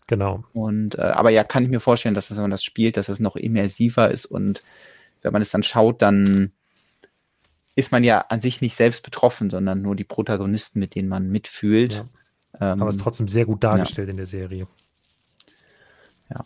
genau. 0.08 0.44
Und 0.54 0.98
äh, 0.98 1.02
aber 1.02 1.30
ja, 1.30 1.44
kann 1.44 1.64
ich 1.64 1.70
mir 1.70 1.82
vorstellen, 1.82 2.16
dass 2.16 2.32
wenn 2.32 2.42
man 2.42 2.52
das 2.52 2.64
spielt, 2.64 2.98
dass 2.98 3.10
es 3.10 3.20
noch 3.20 3.36
immersiver 3.36 4.10
ist 4.10 4.26
und 4.26 4.64
wenn 5.22 5.34
man 5.34 5.42
es 5.42 5.52
dann 5.52 5.64
schaut, 5.64 6.02
dann 6.02 6.52
ist 7.76 7.92
man 7.92 8.04
ja 8.04 8.20
an 8.30 8.42
sich 8.42 8.62
nicht 8.62 8.76
selbst 8.76 9.04
betroffen, 9.04 9.50
sondern 9.50 9.82
nur 9.82 9.96
die 9.96 10.04
Protagonisten, 10.04 10.80
mit 10.80 10.96
denen 10.96 11.10
man 11.10 11.32
mitfühlt. 11.32 12.06
Ja. 12.60 12.74
Ähm, 12.74 12.82
aber 12.82 12.90
es 12.90 12.96
ist 12.96 13.02
trotzdem 13.02 13.28
sehr 13.28 13.46
gut 13.46 13.64
dargestellt 13.64 14.08
ja. 14.08 14.12
in 14.12 14.18
der 14.18 14.26
Serie. 14.26 14.68
Ja. 16.30 16.46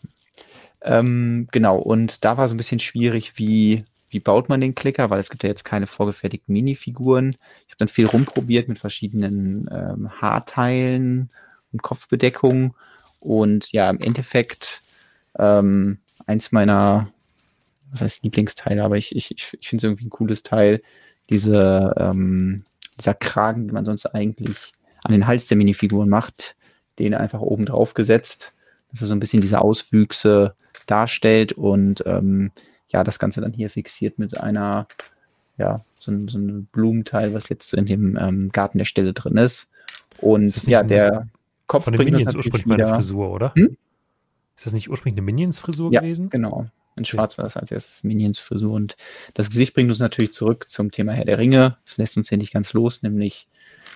Ähm, 0.82 1.48
genau, 1.52 1.78
und 1.78 2.24
da 2.24 2.38
war 2.38 2.48
so 2.48 2.54
ein 2.54 2.58
bisschen 2.58 2.80
schwierig, 2.80 3.34
wie, 3.38 3.84
wie 4.10 4.20
baut 4.20 4.50
man 4.50 4.62
den 4.62 4.76
Klicker, 4.76 5.10
weil 5.10 5.20
es 5.20 5.30
gibt 5.30 5.44
ja 5.44 5.50
jetzt 5.50 5.66
keine 5.66 5.88
vorgefertigten 5.88 6.54
Minifiguren. 6.54 7.32
Ich 7.66 7.74
habe 7.74 7.78
dann 7.80 7.88
viel 7.88 8.06
rumprobiert 8.06 8.68
mit 8.68 8.80
verschiedenen 8.80 9.70
ähm, 9.72 10.10
Haarteilen 10.22 11.30
und 11.72 11.82
Kopfbedeckungen. 11.82 12.74
Und 13.20 13.72
ja, 13.72 13.90
im 13.90 14.00
Endeffekt 14.00 14.82
ähm, 15.38 16.00
eins 16.26 16.52
meiner, 16.52 17.10
was 17.92 18.02
heißt 18.02 18.24
Lieblingsteile, 18.24 18.84
aber 18.84 18.98
ich, 18.98 19.16
ich, 19.16 19.32
ich 19.32 19.68
finde 19.68 19.78
es 19.78 19.84
irgendwie 19.84 20.06
ein 20.06 20.12
cooles 20.12 20.44
Teil, 20.44 20.82
diese, 21.30 21.94
ähm, 21.98 22.64
dieser 22.98 23.14
Kragen, 23.14 23.68
den 23.68 23.74
man 23.74 23.86
sonst 23.86 24.06
eigentlich 24.06 24.74
an 25.04 25.12
den 25.12 25.28
Hals 25.28 25.48
der 25.48 25.58
Minifiguren 25.58 26.10
macht, 26.10 26.56
den 27.00 27.14
einfach 27.14 27.42
oben 27.42 27.66
drauf 27.66 27.94
gesetzt. 27.94 28.54
Das 28.92 29.02
ist 29.02 29.10
so 29.10 29.16
ein 29.16 29.20
bisschen 29.20 29.42
diese 29.42 29.62
Auswüchse 29.62 30.56
darstellt 30.88 31.54
und 31.54 32.04
ähm, 32.06 32.52
ja, 32.90 33.04
das 33.04 33.20
Ganze 33.20 33.42
dann 33.42 33.54
hier 33.54 33.70
fixiert 33.70 34.18
mit 34.18 34.40
einer, 34.40 34.88
ja, 35.58 35.82
so, 36.00 36.12
ein, 36.12 36.28
so 36.28 36.38
ein 36.38 36.66
Blumenteil, 36.72 37.34
was 37.34 37.50
jetzt 37.50 37.74
in 37.74 37.86
dem 37.86 38.18
ähm, 38.18 38.50
Garten 38.52 38.78
der 38.78 38.86
Stelle 38.86 39.14
drin 39.14 39.38
ist. 39.38 39.70
Und 40.20 40.48
ist 40.48 40.68
ja, 40.68 40.84
der 40.84 41.28
Kopf 41.68 41.84
von 41.84 41.94
den 41.94 42.06
Minions 42.06 42.36
ursprünglich 42.36 42.66
wieder, 42.66 42.88
eine 42.88 42.96
Frisur, 42.96 43.30
oder? 43.30 43.54
Hm? 43.56 43.78
Ist 44.56 44.66
das 44.66 44.74
nicht 44.74 44.90
ursprünglich 44.90 45.20
eine 45.20 45.26
Minions-Frisur 45.26 45.92
ja, 45.94 46.02
gewesen? 46.02 46.30
Genau. 46.30 46.68
In 46.96 47.06
Schwarz 47.06 47.38
war 47.38 47.44
das 47.44 47.56
als 47.56 47.72
erstes 47.72 48.04
Minions 48.04 48.40
Frisur. 48.40 48.74
Und 48.74 48.98
das 49.36 49.50
Gesicht 49.50 49.76
bringt 49.76 49.90
uns 49.90 50.00
natürlich 50.00 50.34
zurück 50.34 50.68
zum 50.68 50.92
Thema 50.92 51.12
Herr 51.12 51.26
der 51.26 51.38
Ringe. 51.38 51.78
Das 51.86 51.98
lässt 51.98 52.18
uns 52.18 52.30
hier 52.30 52.40
nicht 52.40 52.54
ganz 52.54 52.74
los, 52.74 53.04
nämlich 53.04 53.48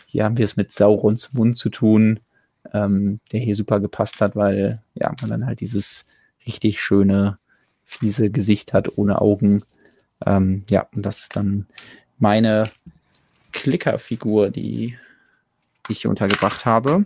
hier 0.05 0.23
haben 0.23 0.37
wir 0.37 0.45
es 0.45 0.57
mit 0.57 0.71
Saurons 0.71 1.33
Mund 1.33 1.57
zu 1.57 1.69
tun, 1.69 2.19
ähm, 2.73 3.19
der 3.31 3.39
hier 3.39 3.55
super 3.55 3.79
gepasst 3.79 4.21
hat, 4.21 4.35
weil 4.35 4.83
ja, 4.93 5.11
man 5.19 5.31
dann 5.31 5.45
halt 5.47 5.61
dieses 5.61 6.05
richtig 6.45 6.81
schöne, 6.81 7.37
fiese 7.85 8.29
Gesicht 8.29 8.73
hat, 8.73 8.97
ohne 8.97 9.21
Augen. 9.21 9.63
Ähm, 10.25 10.63
ja, 10.69 10.87
und 10.93 11.03
das 11.03 11.19
ist 11.19 11.35
dann 11.35 11.67
meine 12.17 12.69
Klickerfigur, 13.51 14.49
die 14.49 14.97
ich 15.89 16.01
hier 16.01 16.09
untergebracht 16.09 16.65
habe. 16.65 17.05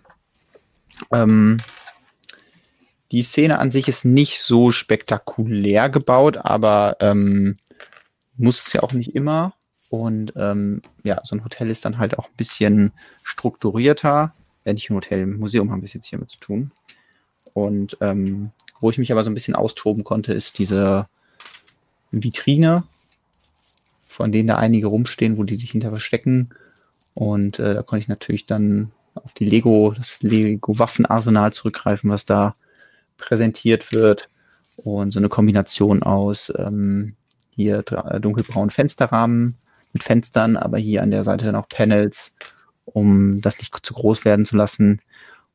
Ähm, 1.11 1.57
die 3.11 3.23
Szene 3.23 3.59
an 3.59 3.71
sich 3.71 3.87
ist 3.87 4.05
nicht 4.05 4.39
so 4.39 4.71
spektakulär 4.71 5.89
gebaut, 5.89 6.37
aber 6.37 6.97
ähm, 6.99 7.57
muss 8.35 8.67
es 8.67 8.73
ja 8.73 8.83
auch 8.83 8.93
nicht 8.93 9.15
immer. 9.15 9.53
Und 9.89 10.33
ähm, 10.35 10.81
ja, 11.03 11.21
so 11.23 11.35
ein 11.35 11.43
Hotel 11.43 11.69
ist 11.69 11.85
dann 11.85 11.97
halt 11.97 12.17
auch 12.17 12.27
ein 12.27 12.35
bisschen 12.35 12.91
strukturierter. 13.23 14.33
Wenn 14.63 14.75
nicht 14.75 14.89
ein 14.89 14.95
Hotel, 14.95 15.21
ein 15.21 15.39
Museum 15.39 15.71
haben 15.71 15.81
wir 15.81 15.85
es 15.85 15.93
jetzt 15.93 16.07
hier 16.07 16.19
mit 16.19 16.31
zu 16.31 16.39
tun. 16.39 16.71
Und 17.53 17.97
ähm, 18.01 18.51
wo 18.79 18.89
ich 18.89 18.97
mich 18.97 19.11
aber 19.11 19.23
so 19.23 19.29
ein 19.29 19.33
bisschen 19.33 19.55
austoben 19.55 20.03
konnte, 20.03 20.33
ist 20.33 20.59
diese 20.59 21.07
Vitrine, 22.11 22.83
von 24.03 24.31
denen 24.31 24.47
da 24.47 24.55
einige 24.57 24.87
rumstehen, 24.87 25.37
wo 25.37 25.43
die 25.43 25.55
sich 25.55 25.71
hinter 25.71 25.89
verstecken. 25.89 26.49
Und 27.13 27.59
äh, 27.59 27.73
da 27.73 27.83
konnte 27.83 28.03
ich 28.03 28.07
natürlich 28.07 28.45
dann 28.45 28.91
auf 29.13 29.33
die 29.33 29.45
Lego, 29.45 29.93
das 29.95 30.21
Lego-Waffenarsenal 30.21 31.53
zurückgreifen, 31.53 32.09
was 32.09 32.25
da 32.25 32.55
präsentiert 33.17 33.91
wird. 33.91 34.29
Und 34.77 35.11
so 35.11 35.19
eine 35.19 35.29
Kombination 35.29 36.03
aus 36.03 36.51
ähm, 36.57 37.15
hier 37.49 37.81
dunkelbraunen 37.83 38.69
Fensterrahmen 38.69 39.55
mit 39.93 40.03
Fenstern, 40.03 40.57
aber 40.57 40.77
hier 40.77 41.01
an 41.01 41.11
der 41.11 41.23
Seite 41.23 41.45
dann 41.45 41.55
auch 41.55 41.69
Panels, 41.69 42.35
um 42.83 43.39
das 43.39 43.57
nicht 43.57 43.73
zu 43.81 43.93
groß 43.93 44.25
werden 44.25 44.45
zu 44.45 44.57
lassen. 44.57 45.01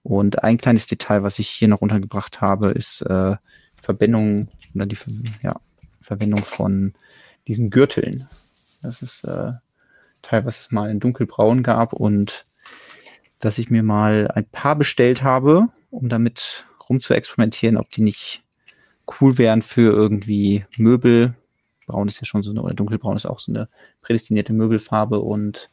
Und 0.02 0.42
ein 0.42 0.58
kleines 0.58 0.86
Detail, 0.86 1.22
was 1.22 1.38
ich 1.38 1.48
hier 1.48 1.68
noch 1.68 1.82
untergebracht 1.82 2.40
habe, 2.40 2.70
ist 2.70 3.02
äh, 3.02 3.36
Verbindung 3.76 4.48
oder 4.74 4.86
die 4.86 4.96
ja, 5.42 5.56
Verwendung 6.00 6.44
von 6.44 6.94
diesen 7.46 7.70
Gürteln. 7.70 8.28
Das 8.82 9.02
ist 9.02 9.24
äh, 9.24 9.52
Teil, 10.22 10.44
was 10.44 10.60
es 10.60 10.70
mal 10.70 10.90
in 10.90 11.00
dunkelbraun 11.00 11.62
gab 11.62 11.92
und 11.92 12.46
dass 13.38 13.58
ich 13.58 13.70
mir 13.70 13.82
mal 13.82 14.30
ein 14.34 14.44
paar 14.44 14.76
bestellt 14.76 15.22
habe, 15.22 15.68
um 15.90 16.08
damit 16.08 16.64
rum 16.88 17.00
zu 17.00 17.14
experimentieren, 17.14 17.76
ob 17.76 17.90
die 17.90 18.02
nicht 18.02 18.42
cool 19.20 19.38
wären 19.38 19.62
für 19.62 19.92
irgendwie 19.92 20.64
Möbel. 20.76 21.34
Braun 21.86 22.08
ist 22.08 22.20
ja 22.20 22.26
schon 22.26 22.42
so 22.42 22.50
eine, 22.50 22.62
oder 22.62 22.74
dunkelbraun 22.74 23.16
ist 23.16 23.26
auch 23.26 23.40
so 23.40 23.52
eine 23.52 23.68
prädestinierte 24.02 24.52
Möbelfarbe 24.52 25.20
und 25.20 25.70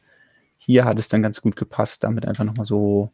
hier 0.58 0.86
hat 0.86 0.98
es 0.98 1.08
dann 1.08 1.22
ganz 1.22 1.42
gut 1.42 1.56
gepasst, 1.56 2.04
damit 2.04 2.26
einfach 2.26 2.44
nochmal 2.44 2.66
so 2.66 3.12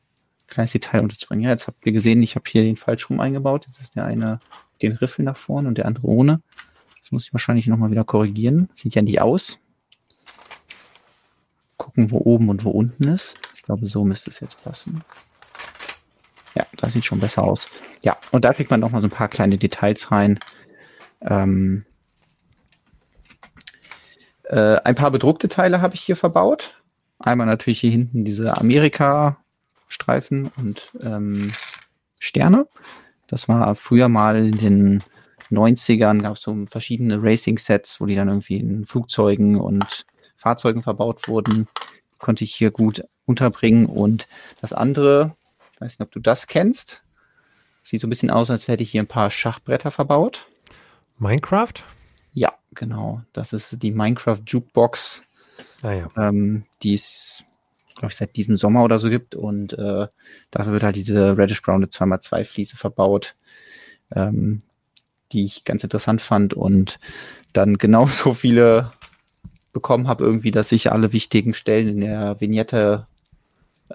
kleines 0.48 0.72
Detail 0.72 1.02
unterzubringen. 1.02 1.46
Ja, 1.46 1.52
jetzt 1.52 1.68
habt 1.68 1.86
ihr 1.86 1.92
gesehen, 1.92 2.22
ich 2.22 2.36
habe 2.36 2.50
hier 2.50 2.64
den 2.64 2.76
falsch 2.76 3.10
rum 3.10 3.20
eingebaut. 3.20 3.66
Jetzt 3.66 3.80
ist 3.80 3.96
der 3.96 4.06
eine 4.06 4.40
den 4.82 4.94
Riffel 4.94 5.24
nach 5.24 5.38
vorne 5.38 5.68
und 5.68 5.78
der 5.78 5.86
andere 5.86 6.08
ohne. 6.08 6.42
Das 7.02 7.12
muss 7.12 7.26
ich 7.26 7.34
wahrscheinlich 7.34 7.68
nochmal 7.68 7.92
wieder 7.92 8.04
korrigieren. 8.04 8.70
Sieht 8.76 8.96
ja 8.96 9.02
nicht 9.02 9.22
aus. 9.22 9.60
Gucken, 11.78 12.12
wo 12.12 12.20
oben 12.20 12.50
und 12.50 12.64
wo 12.64 12.70
unten 12.70 13.08
ist. 13.08 13.36
Ich 13.56 13.64
glaube, 13.64 13.88
so 13.88 14.04
müsste 14.04 14.30
es 14.30 14.40
jetzt 14.40 14.64
passen. 14.64 15.04
Ja, 16.56 16.66
das 16.78 16.94
sieht 16.94 17.06
schon 17.06 17.20
besser 17.20 17.44
aus. 17.44 17.70
Ja, 18.04 18.18
und 18.32 18.46
da 18.46 18.54
kriegt 18.54 18.70
man 18.70 18.80
noch 18.80 18.92
mal 18.92 19.02
so 19.02 19.08
ein 19.08 19.12
paar 19.12 19.28
kleine 19.28 19.58
Details 19.58 20.12
rein. 20.12 20.40
Ähm, 21.22 21.86
äh, 24.44 24.78
ein 24.84 24.96
paar 24.96 25.12
bedruckte 25.12 25.50
Teile 25.50 25.82
habe 25.82 25.96
ich 25.96 26.02
hier 26.02 26.16
verbaut. 26.16 26.82
Einmal 27.20 27.48
natürlich 27.48 27.80
hier 27.80 27.92
hinten 27.92 28.26
diese 28.26 28.58
Amerika-Streifen 29.94 30.52
und 30.58 30.92
ähm, 31.02 31.52
Sterne. 32.20 32.68
Das 33.28 33.48
war 33.48 33.76
früher 33.76 34.10
mal 34.10 34.38
in 34.38 34.58
den 34.58 35.04
90ern, 35.52 36.22
gab 36.22 36.36
es 36.36 36.42
so 36.42 36.66
verschiedene 36.66 37.22
Racing-Sets, 37.22 38.00
wo 38.00 38.06
die 38.06 38.16
dann 38.16 38.28
irgendwie 38.28 38.58
in 38.58 38.86
Flugzeugen 38.86 39.60
und 39.60 40.06
Fahrzeugen 40.36 40.84
verbaut 40.84 41.28
wurden. 41.28 41.68
Konnte 42.18 42.44
ich 42.44 42.56
hier 42.56 42.72
gut 42.72 43.04
unterbringen. 43.26 43.86
Und 43.86 44.28
das 44.62 44.74
andere, 44.74 45.36
ich 45.74 45.82
weiß 45.82 46.00
nicht, 46.00 46.08
ob 46.08 46.12
du 46.12 46.20
das 46.20 46.48
kennst. 46.48 47.02
Sieht 47.84 48.02
so 48.02 48.08
ein 48.08 48.10
bisschen 48.10 48.32
aus, 48.32 48.50
als 48.50 48.68
hätte 48.68 48.84
ich 48.84 48.92
hier 48.92 49.04
ein 49.04 49.08
paar 49.08 49.30
Schachbretter 49.30 49.92
verbaut. 49.92 50.48
Minecraft? 51.18 51.74
Ja, 52.34 52.54
genau. 52.74 53.22
Das 53.34 53.54
ist 53.54 53.84
die 53.84 53.92
Minecraft 53.92 54.42
Jukebox, 54.46 55.24
ah, 55.82 55.92
ja. 55.92 56.08
ähm, 56.18 56.66
die 56.82 56.94
es, 56.94 57.44
glaube 57.96 58.12
ich, 58.12 58.18
seit 58.18 58.36
diesem 58.36 58.58
Sommer 58.58 58.84
oder 58.84 59.00
so 59.00 59.10
gibt. 59.10 59.36
Und 59.36 59.74
äh, 59.74 60.08
dafür 60.52 60.74
wird 60.74 60.84
halt 60.84 60.96
diese 60.96 61.38
Reddish 61.38 61.62
Brown 61.62 61.86
2x2 61.86 62.46
Fliese 62.46 62.78
verbaut, 62.78 63.36
ähm, 64.16 64.62
die 65.32 65.46
ich 65.46 65.64
ganz 65.64 65.84
interessant 65.84 66.22
fand. 66.22 66.54
Und 66.54 67.00
dann 67.54 67.78
genauso 67.78 68.34
viele 68.34 68.94
bekommen 69.72 70.08
habe, 70.08 70.24
irgendwie, 70.24 70.52
dass 70.52 70.72
ich 70.72 70.92
alle 70.92 71.14
wichtigen 71.14 71.54
Stellen 71.54 71.88
in 71.88 72.02
der 72.02 72.40
Vignette 72.40 73.08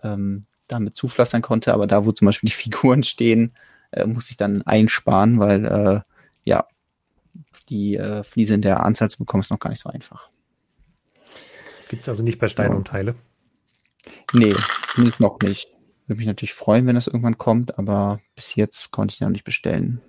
ähm, 0.03 0.47
damit 0.67 0.97
zupflastern 0.97 1.43
konnte. 1.43 1.73
Aber 1.73 1.87
da, 1.87 2.05
wo 2.05 2.13
zum 2.13 2.27
Beispiel 2.27 2.49
die 2.49 2.57
Figuren 2.63 3.03
stehen, 3.03 3.53
äh, 3.91 4.07
muss 4.07 4.31
ich 4.31 4.37
dann 4.37 4.63
einsparen, 4.63 5.39
weil 5.39 5.65
äh, 5.65 6.01
ja, 6.45 6.67
die 7.69 7.97
äh, 7.97 8.25
Fliese 8.25 8.55
in 8.55 8.63
der 8.63 8.85
Anzahl 8.85 9.11
zu 9.11 9.19
bekommen, 9.19 9.43
ist 9.43 9.51
noch 9.51 9.59
gar 9.59 9.71
nicht 9.71 9.83
so 9.83 9.91
einfach. 9.91 10.31
Gibt 11.89 12.03
es 12.03 12.09
also 12.09 12.23
nicht 12.23 12.39
bei 12.39 12.49
Stein 12.49 12.75
und 12.75 12.87
Teile? 12.87 13.15
Nee, 14.33 14.55
zumindest 14.89 15.21
noch 15.21 15.39
nicht. 15.41 15.69
Würde 16.07 16.19
mich 16.19 16.27
natürlich 16.27 16.55
freuen, 16.55 16.87
wenn 16.87 16.95
das 16.95 17.07
irgendwann 17.07 17.39
kommt, 17.39 17.79
aber 17.79 18.21
bis 18.35 18.55
jetzt 18.55 18.91
konnte 18.93 19.13
ich 19.13 19.21
ja 19.21 19.27
noch 19.27 19.33
nicht 19.33 19.45
bestellen. 19.45 20.01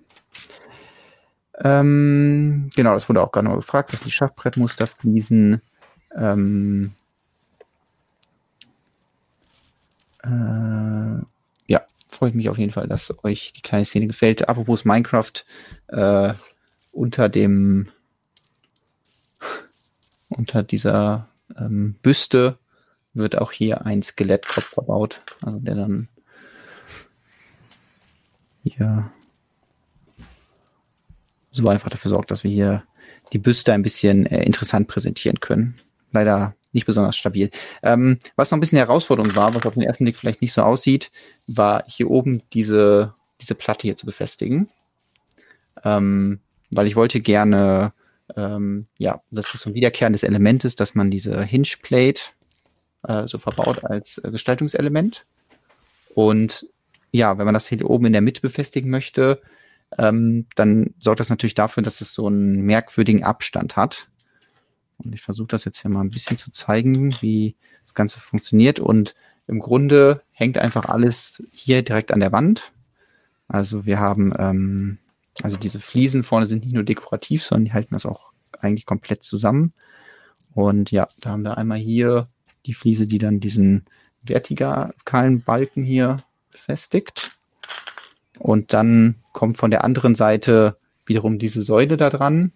Ähm, 1.61 2.69
genau, 2.75 2.93
das 2.93 3.09
wurde 3.09 3.21
auch 3.21 3.31
gerade 3.31 3.47
noch 3.47 3.55
gefragt, 3.55 3.91
dass 3.91 3.99
die 4.01 4.11
Schachbrettmuster 4.11 4.87
fließen. 4.87 5.61
Ähm, 6.15 6.93
äh, 10.23 11.21
ja, 11.67 11.81
freut 12.07 12.33
mich 12.33 12.49
auf 12.49 12.57
jeden 12.57 12.71
Fall, 12.71 12.87
dass 12.87 13.13
euch 13.23 13.51
die 13.53 13.61
kleine 13.61 13.85
Szene 13.85 14.07
gefällt. 14.07 14.47
Apropos 14.47 14.85
Minecraft, 14.85 15.33
äh, 15.87 16.33
unter 16.93 17.27
dem 17.27 17.89
unter 20.29 20.63
dieser 20.63 21.27
ähm, 21.57 21.95
Büste 22.01 22.57
wird 23.13 23.37
auch 23.37 23.51
hier 23.51 23.85
ein 23.85 24.03
Skelettkopf 24.03 24.65
verbaut, 24.65 25.21
also 25.41 25.59
der 25.59 25.75
dann 25.75 26.07
hier 28.63 29.11
so 31.51 31.67
einfach 31.67 31.89
dafür 31.89 32.09
sorgt, 32.09 32.31
dass 32.31 32.43
wir 32.43 32.51
hier 32.51 32.83
die 33.33 33.39
Büste 33.39 33.73
ein 33.73 33.81
bisschen 33.81 34.25
äh, 34.25 34.43
interessant 34.43 34.87
präsentieren 34.87 35.39
können. 35.39 35.79
Leider 36.11 36.55
nicht 36.71 36.85
besonders 36.85 37.17
stabil. 37.17 37.49
Ähm, 37.81 38.19
was 38.35 38.51
noch 38.51 38.57
ein 38.57 38.59
bisschen 38.59 38.77
Herausforderung 38.77 39.35
war, 39.35 39.55
was 39.55 39.65
auf 39.65 39.73
den 39.73 39.83
ersten 39.83 40.05
Blick 40.05 40.17
vielleicht 40.17 40.41
nicht 40.41 40.53
so 40.53 40.61
aussieht, 40.61 41.11
war 41.47 41.83
hier 41.87 42.09
oben 42.09 42.43
diese, 42.53 43.15
diese 43.41 43.55
Platte 43.55 43.83
hier 43.83 43.97
zu 43.97 44.05
befestigen. 44.05 44.69
Ähm, 45.83 46.39
weil 46.71 46.87
ich 46.87 46.95
wollte 46.95 47.21
gerne, 47.21 47.93
ähm, 48.35 48.87
ja, 48.99 49.19
dass 49.31 49.53
es 49.53 49.61
so 49.61 49.71
ein 49.71 49.75
wiederkehrendes 49.75 50.23
Element 50.23 50.63
ist, 50.65 50.79
dass 50.79 50.93
man 50.93 51.09
diese 51.09 51.41
Hinge-Plate 51.41 52.21
äh, 53.03 53.27
so 53.27 53.37
verbaut 53.37 53.83
als 53.83 54.17
äh, 54.19 54.31
Gestaltungselement. 54.31 55.25
Und 56.13 56.67
ja, 57.11 57.37
wenn 57.37 57.45
man 57.45 57.53
das 57.53 57.67
hier 57.67 57.89
oben 57.89 58.05
in 58.05 58.13
der 58.13 58.21
Mitte 58.21 58.41
befestigen 58.41 58.89
möchte, 58.89 59.41
ähm, 59.97 60.45
dann 60.55 60.93
sorgt 60.99 61.19
das 61.19 61.29
natürlich 61.29 61.55
dafür, 61.55 61.81
dass 61.83 62.01
es 62.01 62.13
so 62.13 62.27
einen 62.27 62.61
merkwürdigen 62.63 63.23
Abstand 63.23 63.75
hat. 63.75 64.07
Und 64.97 65.13
ich 65.13 65.21
versuche 65.21 65.47
das 65.47 65.65
jetzt 65.65 65.81
hier 65.81 65.89
mal 65.89 66.01
ein 66.01 66.09
bisschen 66.09 66.37
zu 66.37 66.51
zeigen, 66.51 67.15
wie 67.21 67.55
das 67.83 67.93
Ganze 67.93 68.19
funktioniert. 68.19 68.79
Und 68.79 69.15
im 69.47 69.59
Grunde 69.59 70.21
hängt 70.31 70.57
einfach 70.57 70.85
alles 70.85 71.41
hier 71.53 71.81
direkt 71.81 72.11
an 72.11 72.19
der 72.19 72.31
Wand. 72.31 72.71
Also 73.47 73.85
wir 73.85 73.99
haben, 73.99 74.33
ähm, 74.37 74.97
also 75.41 75.57
diese 75.57 75.79
Fliesen 75.79 76.23
vorne 76.23 76.45
sind 76.45 76.65
nicht 76.65 76.73
nur 76.73 76.83
dekorativ, 76.83 77.43
sondern 77.43 77.65
die 77.65 77.73
halten 77.73 77.95
das 77.95 78.05
auch 78.05 78.31
eigentlich 78.59 78.85
komplett 78.85 79.23
zusammen. 79.23 79.73
Und 80.53 80.91
ja, 80.91 81.07
da 81.19 81.31
haben 81.31 81.43
wir 81.43 81.57
einmal 81.57 81.79
hier 81.79 82.27
die 82.69 82.75
Fliese, 82.75 83.07
die 83.07 83.17
dann 83.17 83.39
diesen 83.39 83.85
vertikalen 84.21 85.41
Balken 85.41 85.83
hier 85.83 86.23
befestigt. 86.51 87.31
Und 88.37 88.73
dann 88.73 89.15
kommt 89.33 89.57
von 89.57 89.71
der 89.71 89.83
anderen 89.83 90.15
Seite 90.15 90.77
wiederum 91.05 91.39
diese 91.39 91.63
Säule 91.63 91.97
da 91.97 92.09
dran. 92.09 92.51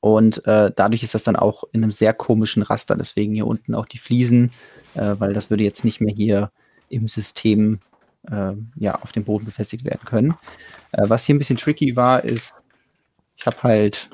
Und 0.00 0.46
äh, 0.46 0.72
dadurch 0.74 1.02
ist 1.02 1.14
das 1.14 1.22
dann 1.22 1.36
auch 1.36 1.64
in 1.72 1.82
einem 1.82 1.92
sehr 1.92 2.14
komischen 2.14 2.62
Raster. 2.62 2.96
Deswegen 2.96 3.34
hier 3.34 3.46
unten 3.46 3.74
auch 3.74 3.86
die 3.86 3.98
Fliesen, 3.98 4.50
äh, 4.94 5.16
weil 5.18 5.34
das 5.34 5.50
würde 5.50 5.64
jetzt 5.64 5.84
nicht 5.84 6.00
mehr 6.00 6.14
hier 6.14 6.50
im 6.88 7.06
System 7.06 7.80
äh, 8.30 8.52
ja, 8.76 8.94
auf 9.02 9.12
dem 9.12 9.24
Boden 9.24 9.44
befestigt 9.44 9.84
werden 9.84 10.06
können. 10.06 10.34
Äh, 10.92 11.08
was 11.08 11.26
hier 11.26 11.34
ein 11.34 11.38
bisschen 11.38 11.58
tricky 11.58 11.94
war, 11.94 12.24
ist, 12.24 12.54
ich 13.36 13.44
habe 13.44 13.62
halt, 13.62 14.08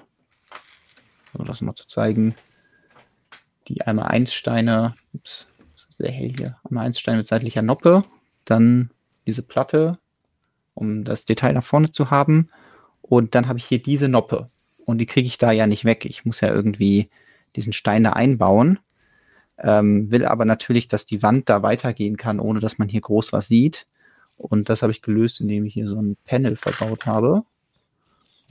um 1.34 1.46
das 1.46 1.60
mal 1.60 1.76
zu 1.76 1.86
zeigen, 1.86 2.34
die 3.70 3.82
einmal 3.82 4.08
1 4.08 4.34
Steine, 4.34 4.94
ups, 5.12 5.46
sehr 5.96 6.10
hell 6.10 6.32
hier, 6.36 6.56
einmal 6.68 6.86
1 6.86 6.98
Steine 6.98 7.18
mit 7.18 7.28
seitlicher 7.28 7.62
Noppe, 7.62 8.04
dann 8.44 8.90
diese 9.26 9.42
Platte, 9.42 9.98
um 10.74 11.04
das 11.04 11.24
Detail 11.24 11.52
nach 11.52 11.64
vorne 11.64 11.92
zu 11.92 12.10
haben. 12.10 12.48
Und 13.00 13.34
dann 13.34 13.48
habe 13.48 13.58
ich 13.58 13.64
hier 13.64 13.82
diese 13.82 14.08
Noppe. 14.08 14.50
Und 14.84 14.98
die 14.98 15.06
kriege 15.06 15.26
ich 15.26 15.38
da 15.38 15.52
ja 15.52 15.66
nicht 15.66 15.84
weg. 15.84 16.04
Ich 16.04 16.24
muss 16.24 16.40
ja 16.40 16.52
irgendwie 16.52 17.10
diesen 17.54 17.72
Stein 17.72 18.04
da 18.04 18.12
einbauen. 18.12 18.78
Ähm, 19.58 20.10
will 20.10 20.24
aber 20.24 20.44
natürlich, 20.44 20.88
dass 20.88 21.06
die 21.06 21.22
Wand 21.22 21.48
da 21.48 21.62
weitergehen 21.62 22.16
kann, 22.16 22.40
ohne 22.40 22.60
dass 22.60 22.78
man 22.78 22.88
hier 22.88 23.02
groß 23.02 23.32
was 23.32 23.48
sieht. 23.48 23.86
Und 24.36 24.68
das 24.68 24.82
habe 24.82 24.90
ich 24.90 25.02
gelöst, 25.02 25.40
indem 25.40 25.66
ich 25.66 25.74
hier 25.74 25.86
so 25.86 26.00
ein 26.00 26.16
Panel 26.24 26.56
verbaut 26.56 27.06
habe. 27.06 27.42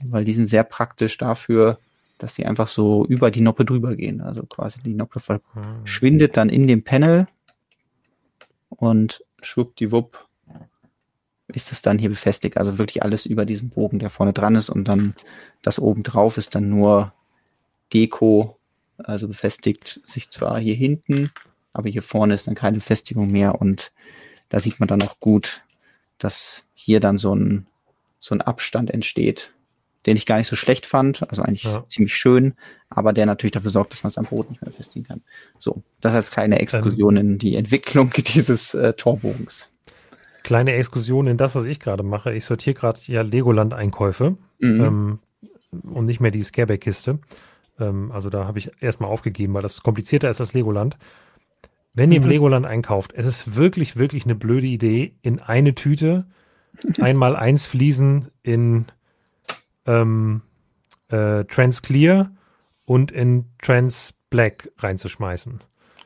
Weil 0.02 0.24
die 0.24 0.32
sind 0.32 0.46
sehr 0.46 0.64
praktisch 0.64 1.18
dafür, 1.18 1.78
dass 2.20 2.34
sie 2.34 2.44
einfach 2.46 2.68
so 2.68 3.04
über 3.06 3.30
die 3.30 3.40
Noppe 3.40 3.64
drüber 3.64 3.96
gehen. 3.96 4.20
Also 4.20 4.44
quasi 4.44 4.80
die 4.80 4.94
Noppe 4.94 5.20
verschwindet 5.20 6.36
dann 6.36 6.50
in 6.50 6.66
dem 6.66 6.84
Panel 6.84 7.26
und 8.68 9.24
schwuppdiwupp 9.40 10.26
ist 11.48 11.72
es 11.72 11.82
dann 11.82 11.98
hier 11.98 12.10
befestigt. 12.10 12.58
Also 12.58 12.78
wirklich 12.78 13.02
alles 13.02 13.26
über 13.26 13.44
diesen 13.44 13.70
Bogen, 13.70 13.98
der 13.98 14.10
vorne 14.10 14.32
dran 14.32 14.54
ist 14.54 14.68
und 14.68 14.86
dann 14.86 15.14
das 15.62 15.78
oben 15.78 16.02
drauf 16.02 16.36
ist 16.36 16.54
dann 16.54 16.68
nur 16.68 17.12
Deko, 17.92 18.58
also 18.98 19.26
befestigt 19.26 20.00
sich 20.04 20.30
zwar 20.30 20.60
hier 20.60 20.74
hinten, 20.74 21.32
aber 21.72 21.88
hier 21.88 22.02
vorne 22.02 22.34
ist 22.34 22.46
dann 22.46 22.54
keine 22.54 22.76
Befestigung 22.76 23.30
mehr 23.30 23.60
und 23.60 23.92
da 24.50 24.60
sieht 24.60 24.78
man 24.78 24.88
dann 24.88 25.02
auch 25.02 25.18
gut, 25.20 25.64
dass 26.18 26.64
hier 26.74 27.00
dann 27.00 27.18
so 27.18 27.34
ein, 27.34 27.66
so 28.20 28.34
ein 28.34 28.42
Abstand 28.42 28.90
entsteht, 28.90 29.52
den 30.06 30.16
ich 30.16 30.26
gar 30.26 30.38
nicht 30.38 30.48
so 30.48 30.56
schlecht 30.56 30.86
fand, 30.86 31.28
also 31.28 31.42
eigentlich 31.42 31.64
ja. 31.64 31.84
ziemlich 31.88 32.14
schön, 32.14 32.54
aber 32.88 33.12
der 33.12 33.26
natürlich 33.26 33.52
dafür 33.52 33.70
sorgt, 33.70 33.92
dass 33.92 34.02
man 34.02 34.08
es 34.08 34.18
am 34.18 34.24
Boden 34.24 34.50
nicht 34.50 34.62
mehr 34.62 34.70
befestigen 34.70 35.06
kann. 35.06 35.22
So, 35.58 35.82
das 36.00 36.12
heißt 36.12 36.32
keine 36.32 36.58
Exkursion 36.58 37.16
in 37.16 37.38
die 37.38 37.56
Entwicklung 37.56 38.10
dieses 38.16 38.74
äh, 38.74 38.94
Torbogens. 38.94 39.70
Kleine 40.42 40.72
Exkursion 40.72 41.26
in 41.26 41.36
das, 41.36 41.54
was 41.54 41.66
ich 41.66 41.80
gerade 41.80 42.02
mache. 42.02 42.32
Ich 42.32 42.46
sortiere 42.46 42.74
gerade 42.74 42.98
ja 43.06 43.20
Legoland-Einkäufe 43.20 44.36
mhm. 44.58 44.80
ähm, 44.80 45.18
und 45.92 46.06
nicht 46.06 46.20
mehr 46.20 46.30
die 46.30 46.42
Scareback-Kiste. 46.42 47.18
Ähm, 47.78 48.10
also 48.10 48.30
da 48.30 48.46
habe 48.46 48.58
ich 48.58 48.70
erstmal 48.80 49.10
aufgegeben, 49.10 49.52
weil 49.52 49.62
das 49.62 49.82
komplizierter 49.82 50.30
ist 50.30 50.40
als 50.40 50.54
Legoland. 50.54 50.96
Wenn 51.94 52.10
ihr 52.10 52.18
im 52.18 52.24
mhm. 52.24 52.30
Legoland 52.30 52.66
einkauft, 52.66 53.12
es 53.14 53.26
ist 53.26 53.56
wirklich, 53.56 53.96
wirklich 53.96 54.24
eine 54.24 54.34
blöde 54.34 54.66
Idee, 54.66 55.14
in 55.20 55.40
eine 55.40 55.74
Tüte 55.74 56.24
einmal 57.00 57.36
eins 57.36 57.66
Fliesen 57.66 58.28
in 58.42 58.86
ähm, 59.90 60.42
äh, 61.08 61.44
Trans 61.44 61.82
Clear 61.82 62.30
und 62.84 63.12
in 63.12 63.46
Trans 63.62 64.14
Black 64.30 64.70
reinzuschmeißen. 64.78 65.60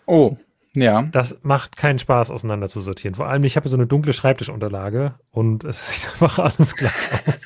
Oh, 0.06 0.36
ja. 0.72 1.02
Das 1.12 1.38
macht 1.42 1.76
keinen 1.76 1.98
Spaß, 1.98 2.30
auseinander 2.30 2.68
zu 2.68 2.80
sortieren. 2.80 3.14
Vor 3.14 3.28
allem, 3.28 3.44
ich 3.44 3.56
habe 3.56 3.68
so 3.68 3.76
eine 3.76 3.86
dunkle 3.86 4.12
Schreibtischunterlage 4.12 5.14
und 5.30 5.64
es 5.64 5.88
sieht 5.90 6.10
einfach 6.10 6.38
alles 6.38 6.74
gleich 6.74 6.92
aus. 7.26 7.38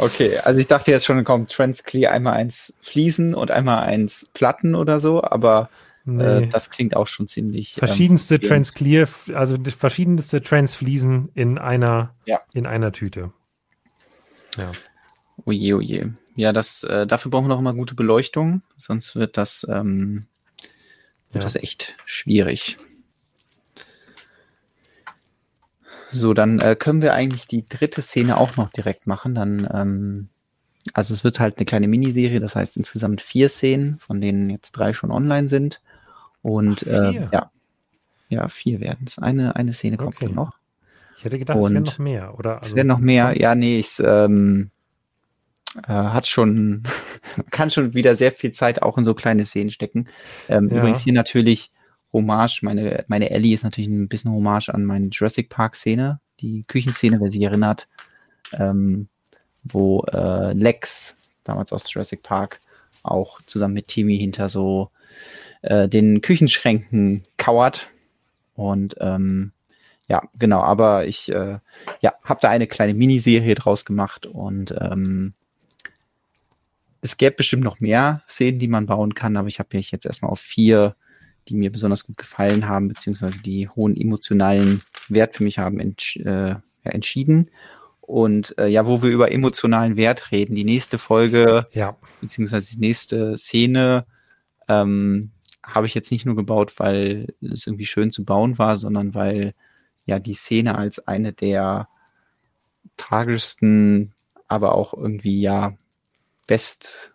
Okay, 0.00 0.38
also 0.38 0.60
ich 0.60 0.68
dachte 0.68 0.92
jetzt 0.92 1.04
schon, 1.04 1.24
kommt 1.24 1.50
Trans 1.50 1.82
Clear 1.82 2.12
einmal 2.12 2.34
eins 2.34 2.72
Fliesen 2.80 3.34
und 3.34 3.50
einmal 3.50 3.82
eins 3.82 4.28
Platten 4.32 4.76
oder 4.76 5.00
so, 5.00 5.24
aber 5.24 5.70
äh, 6.06 6.10
nee. 6.10 6.44
äh, 6.44 6.46
das 6.46 6.70
klingt 6.70 6.94
auch 6.94 7.08
schon 7.08 7.26
ziemlich. 7.26 7.76
Ähm, 7.76 7.80
verschiedenste 7.80 8.36
ähm, 8.36 8.42
Trans 8.42 8.74
Clear, 8.74 9.08
also 9.34 9.56
verschiedenste 9.76 10.40
Trans 10.40 10.76
Fliesen 10.76 11.30
in 11.34 11.58
einer, 11.58 12.14
ja. 12.26 12.40
in 12.54 12.64
einer 12.64 12.92
Tüte. 12.92 13.32
Ja. 14.56 14.70
Oje, 15.48 15.76
oje. 15.76 16.14
Ja, 16.36 16.52
das, 16.52 16.84
äh, 16.84 17.06
dafür 17.06 17.30
brauchen 17.30 17.46
wir 17.46 17.54
noch 17.54 17.62
mal 17.62 17.72
gute 17.72 17.94
Beleuchtung, 17.94 18.60
sonst 18.76 19.16
wird 19.16 19.38
das, 19.38 19.66
ähm, 19.66 20.26
wird 21.32 21.42
ja. 21.42 21.46
das 21.46 21.56
echt 21.56 21.96
schwierig. 22.04 22.76
So, 26.10 26.34
dann 26.34 26.60
äh, 26.60 26.76
können 26.76 27.00
wir 27.00 27.14
eigentlich 27.14 27.46
die 27.46 27.66
dritte 27.66 28.02
Szene 28.02 28.36
auch 28.36 28.58
noch 28.58 28.68
direkt 28.68 29.06
machen. 29.06 29.34
Dann, 29.34 29.66
ähm, 29.72 30.28
also 30.92 31.14
es 31.14 31.24
wird 31.24 31.40
halt 31.40 31.56
eine 31.56 31.64
kleine 31.64 31.88
Miniserie, 31.88 32.40
das 32.40 32.54
heißt 32.54 32.76
insgesamt 32.76 33.22
vier 33.22 33.48
Szenen, 33.48 33.98
von 34.00 34.20
denen 34.20 34.50
jetzt 34.50 34.72
drei 34.72 34.92
schon 34.92 35.10
online 35.10 35.48
sind. 35.48 35.80
Und 36.42 36.84
Ach, 36.86 37.14
äh, 37.14 37.26
ja, 37.32 37.50
ja, 38.28 38.48
vier 38.50 38.80
werden 38.80 39.06
es. 39.06 39.18
Eine, 39.18 39.56
eine 39.56 39.72
Szene 39.72 39.96
kommt 39.96 40.16
okay. 40.22 40.28
noch. 40.28 40.58
Ich 41.16 41.24
hätte 41.24 41.38
gedacht, 41.38 41.58
Und 41.58 41.68
es 41.68 41.72
wären 41.72 41.84
noch 41.84 41.98
mehr, 41.98 42.38
oder? 42.38 42.58
Also, 42.58 42.68
es 42.68 42.76
wären 42.76 42.86
noch 42.86 42.98
mehr, 42.98 43.34
ja, 43.38 43.54
nee, 43.54 43.78
ich 43.78 43.98
ähm, 43.98 44.70
äh, 45.76 45.92
hat 45.92 46.26
schon, 46.26 46.84
kann 47.50 47.70
schon 47.70 47.94
wieder 47.94 48.16
sehr 48.16 48.32
viel 48.32 48.52
Zeit 48.52 48.82
auch 48.82 48.98
in 48.98 49.04
so 49.04 49.14
kleine 49.14 49.44
Szenen 49.44 49.70
stecken. 49.70 50.08
Ähm, 50.48 50.68
ja. 50.70 50.78
Übrigens 50.78 51.00
hier 51.00 51.12
natürlich 51.12 51.68
Hommage, 52.12 52.62
meine, 52.62 53.04
meine 53.08 53.30
Ellie 53.30 53.54
ist 53.54 53.64
natürlich 53.64 53.90
ein 53.90 54.08
bisschen 54.08 54.32
Hommage 54.32 54.70
an 54.70 54.84
meine 54.84 55.08
Jurassic 55.08 55.50
Park 55.50 55.76
Szene, 55.76 56.20
die 56.40 56.62
Küchenszene, 56.66 57.20
wer 57.20 57.30
sich 57.30 57.42
erinnert, 57.42 57.86
ähm, 58.58 59.08
wo 59.62 60.02
äh, 60.12 60.52
Lex, 60.54 61.14
damals 61.44 61.72
aus 61.72 61.92
Jurassic 61.92 62.22
Park, 62.22 62.60
auch 63.02 63.40
zusammen 63.42 63.74
mit 63.74 63.88
Timmy 63.88 64.18
hinter 64.18 64.48
so 64.48 64.90
äh, 65.62 65.88
den 65.88 66.22
Küchenschränken 66.22 67.24
kauert. 67.36 67.88
Und 68.54 68.96
ähm, 69.00 69.52
ja, 70.08 70.22
genau, 70.38 70.62
aber 70.62 71.06
ich 71.06 71.30
äh, 71.30 71.58
ja, 72.00 72.14
habe 72.24 72.40
da 72.40 72.48
eine 72.48 72.66
kleine 72.66 72.94
Miniserie 72.94 73.54
draus 73.54 73.84
gemacht 73.84 74.26
und 74.26 74.74
ähm, 74.80 75.34
es 77.00 77.16
gäbe 77.16 77.36
bestimmt 77.36 77.64
noch 77.64 77.80
mehr 77.80 78.22
Szenen, 78.28 78.58
die 78.58 78.68
man 78.68 78.86
bauen 78.86 79.14
kann, 79.14 79.36
aber 79.36 79.48
ich 79.48 79.58
habe 79.58 79.76
mich 79.76 79.90
jetzt 79.90 80.06
erstmal 80.06 80.30
auf 80.30 80.40
vier, 80.40 80.96
die 81.48 81.54
mir 81.54 81.70
besonders 81.70 82.04
gut 82.04 82.16
gefallen 82.16 82.68
haben, 82.68 82.88
beziehungsweise 82.88 83.40
die 83.40 83.68
hohen 83.68 83.96
emotionalen 83.96 84.82
Wert 85.08 85.36
für 85.36 85.44
mich 85.44 85.58
haben, 85.58 85.80
entsch 85.80 86.16
äh, 86.16 86.50
ja, 86.50 86.60
entschieden. 86.82 87.50
Und 88.00 88.56
äh, 88.58 88.68
ja, 88.68 88.86
wo 88.86 89.02
wir 89.02 89.10
über 89.10 89.30
emotionalen 89.32 89.96
Wert 89.96 90.32
reden, 90.32 90.54
die 90.54 90.64
nächste 90.64 90.98
Folge, 90.98 91.66
ja. 91.72 91.96
beziehungsweise 92.20 92.74
die 92.74 92.80
nächste 92.80 93.36
Szene, 93.36 94.06
ähm, 94.66 95.32
habe 95.62 95.86
ich 95.86 95.94
jetzt 95.94 96.10
nicht 96.10 96.24
nur 96.24 96.36
gebaut, 96.36 96.74
weil 96.78 97.34
es 97.40 97.66
irgendwie 97.66 97.86
schön 97.86 98.10
zu 98.10 98.24
bauen 98.24 98.58
war, 98.58 98.76
sondern 98.76 99.14
weil 99.14 99.54
ja 100.06 100.18
die 100.18 100.34
Szene 100.34 100.76
als 100.76 101.06
eine 101.06 101.34
der 101.34 101.88
tragischsten, 102.96 104.14
aber 104.48 104.74
auch 104.74 104.94
irgendwie 104.94 105.40
ja 105.40 105.76
best 106.48 107.12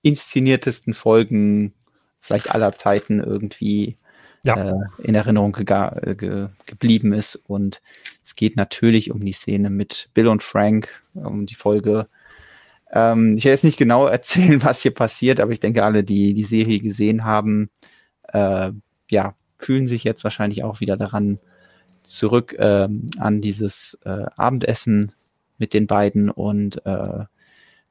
inszeniertesten 0.00 0.94
Folgen 0.94 1.74
vielleicht 2.18 2.50
aller 2.50 2.72
Zeiten 2.72 3.20
irgendwie 3.20 3.96
ja. 4.44 4.70
äh, 4.70 4.74
in 5.02 5.14
Erinnerung 5.14 5.52
ge 5.52 6.14
ge 6.14 6.48
geblieben 6.64 7.12
ist. 7.12 7.36
Und 7.36 7.82
es 8.24 8.36
geht 8.36 8.56
natürlich 8.56 9.10
um 9.10 9.24
die 9.24 9.32
Szene 9.32 9.68
mit 9.68 10.08
Bill 10.14 10.28
und 10.28 10.42
Frank, 10.42 11.02
um 11.12 11.44
die 11.44 11.54
Folge. 11.54 12.08
Ähm, 12.90 13.34
ich 13.36 13.44
werde 13.44 13.54
jetzt 13.54 13.64
nicht 13.64 13.78
genau 13.78 14.06
erzählen, 14.06 14.62
was 14.62 14.82
hier 14.82 14.94
passiert, 14.94 15.40
aber 15.40 15.52
ich 15.52 15.60
denke, 15.60 15.84
alle, 15.84 16.04
die 16.04 16.32
die 16.32 16.44
Serie 16.44 16.80
gesehen 16.80 17.24
haben, 17.24 17.70
äh, 18.32 18.72
ja, 19.10 19.34
fühlen 19.58 19.86
sich 19.86 20.04
jetzt 20.04 20.24
wahrscheinlich 20.24 20.62
auch 20.62 20.80
wieder 20.80 20.96
daran 20.96 21.38
zurück 22.02 22.54
äh, 22.54 22.88
an 23.18 23.40
dieses 23.40 23.98
äh, 24.04 24.26
Abendessen 24.36 25.12
mit 25.58 25.74
den 25.74 25.86
beiden 25.86 26.30
und 26.30 26.84
äh, 26.86 27.24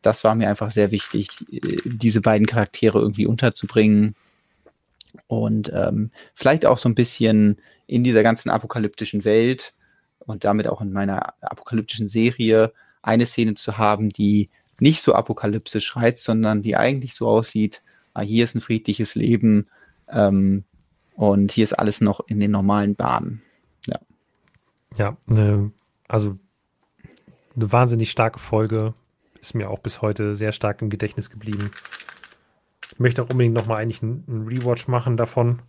das 0.07 0.23
war 0.23 0.35
mir 0.35 0.47
einfach 0.47 0.71
sehr 0.71 0.91
wichtig, 0.91 1.29
äh, 1.51 1.81
diese 1.83 2.21
beiden 2.21 2.47
Charaktere 2.47 2.97
irgendwie 2.97 3.27
unterzubringen 3.27 4.15
und 5.27 5.69
ähm, 5.75 6.11
vielleicht 6.33 6.65
auch 6.65 6.77
so 6.77 6.87
ein 6.87 6.95
bisschen 6.95 7.57
in 7.87 8.05
dieser 8.05 8.23
ganzen 8.23 8.49
apokalyptischen 8.49 9.25
Welt 9.25 9.73
und 10.19 10.45
damit 10.45 10.69
auch 10.69 10.79
in 10.79 10.93
meiner 10.93 11.33
apokalyptischen 11.41 12.07
Serie 12.07 12.71
eine 13.01 13.25
Szene 13.25 13.55
zu 13.55 13.77
haben, 13.77 14.09
die 14.09 14.49
nicht 14.79 15.01
so 15.01 15.13
apokalyptisch 15.13 15.85
schreit, 15.85 16.19
sondern 16.19 16.61
die 16.61 16.77
eigentlich 16.77 17.13
so 17.13 17.27
aussieht, 17.27 17.81
ah, 18.13 18.21
hier 18.21 18.45
ist 18.45 18.55
ein 18.55 18.61
friedliches 18.61 19.15
Leben 19.15 19.67
ähm, 20.09 20.63
und 21.15 21.51
hier 21.51 21.65
ist 21.65 21.73
alles 21.73 21.99
noch 21.99 22.21
in 22.27 22.39
den 22.39 22.51
normalen 22.51 22.95
Bahnen. 22.95 23.41
Ja, 23.87 23.99
ja 24.97 25.17
ne, 25.25 25.71
also 26.07 26.37
eine 27.57 27.71
wahnsinnig 27.73 28.09
starke 28.09 28.39
Folge, 28.39 28.93
ist 29.47 29.53
mir 29.53 29.69
auch 29.69 29.79
bis 29.79 30.01
heute 30.01 30.35
sehr 30.35 30.51
stark 30.51 30.81
im 30.81 30.89
Gedächtnis 30.89 31.29
geblieben. 31.29 31.71
Ich 32.91 32.99
möchte 32.99 33.23
auch 33.23 33.29
unbedingt 33.29 33.53
nochmal 33.53 33.77
eigentlich 33.77 34.03
einen, 34.03 34.47
Rewatch 34.47 34.87
machen 34.87 35.15
davon. 35.15 35.61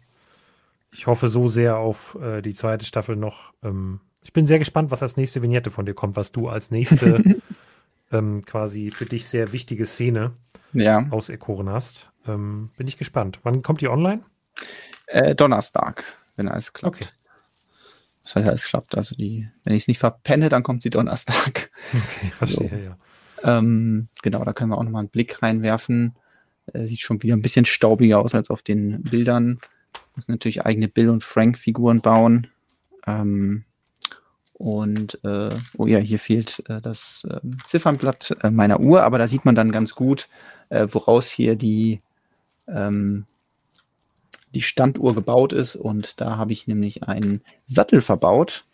Ich 0.91 1.07
hoffe 1.07 1.29
so 1.29 1.47
sehr 1.47 1.77
auf 1.77 2.17
äh, 2.21 2.43
die 2.43 2.55
zweite 2.55 2.85
Staffel 2.85 3.15
noch. 3.15 3.53
Ähm, 3.63 4.01
ich 4.23 4.33
bin 4.33 4.47
sehr 4.47 4.59
gespannt, 4.59 4.91
was 4.91 5.03
als 5.03 5.17
nächste 5.17 5.43
Vignette 5.43 5.71
von 5.71 5.87
dir 5.87 5.95
kommt, 5.95 6.17
was 6.17 6.33
du 6.33 6.49
als 6.49 6.71
nächste 6.71 7.37
ähm, 8.13 8.45
quasi 8.45 8.91
für 8.91 9.05
dich 9.05 9.29
sehr 9.29 9.53
wichtige 9.53 9.87
Szene 9.87 10.33
ja. 10.73 11.07
auserkoren 11.11 11.69
hast. 11.69 12.11
Ähm, 12.27 12.71
bin 12.77 12.89
ich 12.89 12.97
gespannt. 12.97 13.39
Wann 13.45 13.63
kommt 13.63 13.81
die 13.81 13.89
online? 13.89 14.23
Äh, 15.07 15.35
Donnerstag, 15.37 16.05
wenn 16.37 16.49
alles 16.49 16.73
klappt. 16.73 16.97
Okay. 16.97 17.09
Das 18.25 18.35
heißt, 18.35 18.49
alles 18.49 18.65
klappt. 18.65 18.97
Also 18.97 19.15
die, 19.15 19.49
wenn 19.65 19.75
ich 19.75 19.85
es 19.85 19.89
nicht 19.89 20.01
verpenne, 20.01 20.49
dann 20.49 20.63
kommt 20.63 20.83
sie 20.83 20.91
Donnerstag. 20.91 21.71
Okay, 21.93 22.33
verstehe, 22.37 22.69
so. 22.71 22.77
ja. 22.77 22.97
Ähm, 23.43 24.09
genau, 24.23 24.45
da 24.45 24.53
können 24.53 24.71
wir 24.71 24.79
auch 24.79 24.85
nochmal 24.85 25.01
einen 25.01 25.11
Blick 25.11 25.43
reinwerfen. 25.43 26.15
Äh, 26.73 26.87
sieht 26.87 27.01
schon 27.01 27.23
wieder 27.23 27.35
ein 27.35 27.43
bisschen 27.43 27.65
staubiger 27.65 28.21
aus 28.21 28.35
als 28.35 28.51
auf 28.51 28.63
den 28.63 29.03
Bildern. 29.03 29.61
Muss 30.17 30.29
natürlich 30.29 30.65
eigene 30.65 30.89
Bill- 30.89 31.11
und 31.11 31.25
Frank-Figuren 31.25 32.01
bauen. 32.01 32.49
Ähm, 33.07 33.65
und 34.55 35.23
äh, 35.25 35.51
oh 35.77 35.87
ja, 35.87 35.99
hier 35.99 36.19
fehlt 36.19 36.65
äh, 36.69 36.81
das 36.81 37.27
äh, 37.31 37.41
Ziffernblatt 37.67 38.37
meiner 38.51 38.81
Uhr, 38.81 39.05
aber 39.05 39.19
da 39.19 39.29
sieht 39.29 39.45
man 39.45 39.55
dann 39.55 39.71
ganz 39.71 39.95
gut, 39.95 40.29
äh, 40.69 40.89
woraus 40.91 41.29
hier 41.29 41.55
die, 41.55 42.01
ähm, 42.67 43.27
die 44.55 44.61
Standuhr 44.61 45.15
gebaut 45.15 45.53
ist. 45.53 45.77
Und 45.77 46.21
da 46.21 46.37
habe 46.37 46.53
ich 46.53 46.67
nämlich 46.67 47.05
einen 47.05 47.43
Sattel 47.67 48.01
verbaut. 48.01 48.65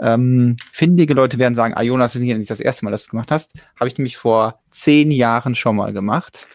Ähm, 0.00 0.56
findige 0.72 1.14
Leute 1.14 1.38
werden 1.38 1.54
sagen, 1.54 1.74
ah 1.74 1.82
Jonas, 1.82 2.12
das 2.12 2.22
ist 2.22 2.26
nicht 2.26 2.50
das 2.50 2.60
erste 2.60 2.84
Mal, 2.84 2.90
dass 2.90 3.02
du 3.02 3.06
es 3.06 3.10
gemacht 3.10 3.30
hast. 3.30 3.52
Habe 3.76 3.88
ich 3.88 3.98
nämlich 3.98 4.16
vor 4.16 4.60
zehn 4.70 5.10
Jahren 5.10 5.56
schon 5.56 5.76
mal 5.76 5.92
gemacht. 5.92 6.46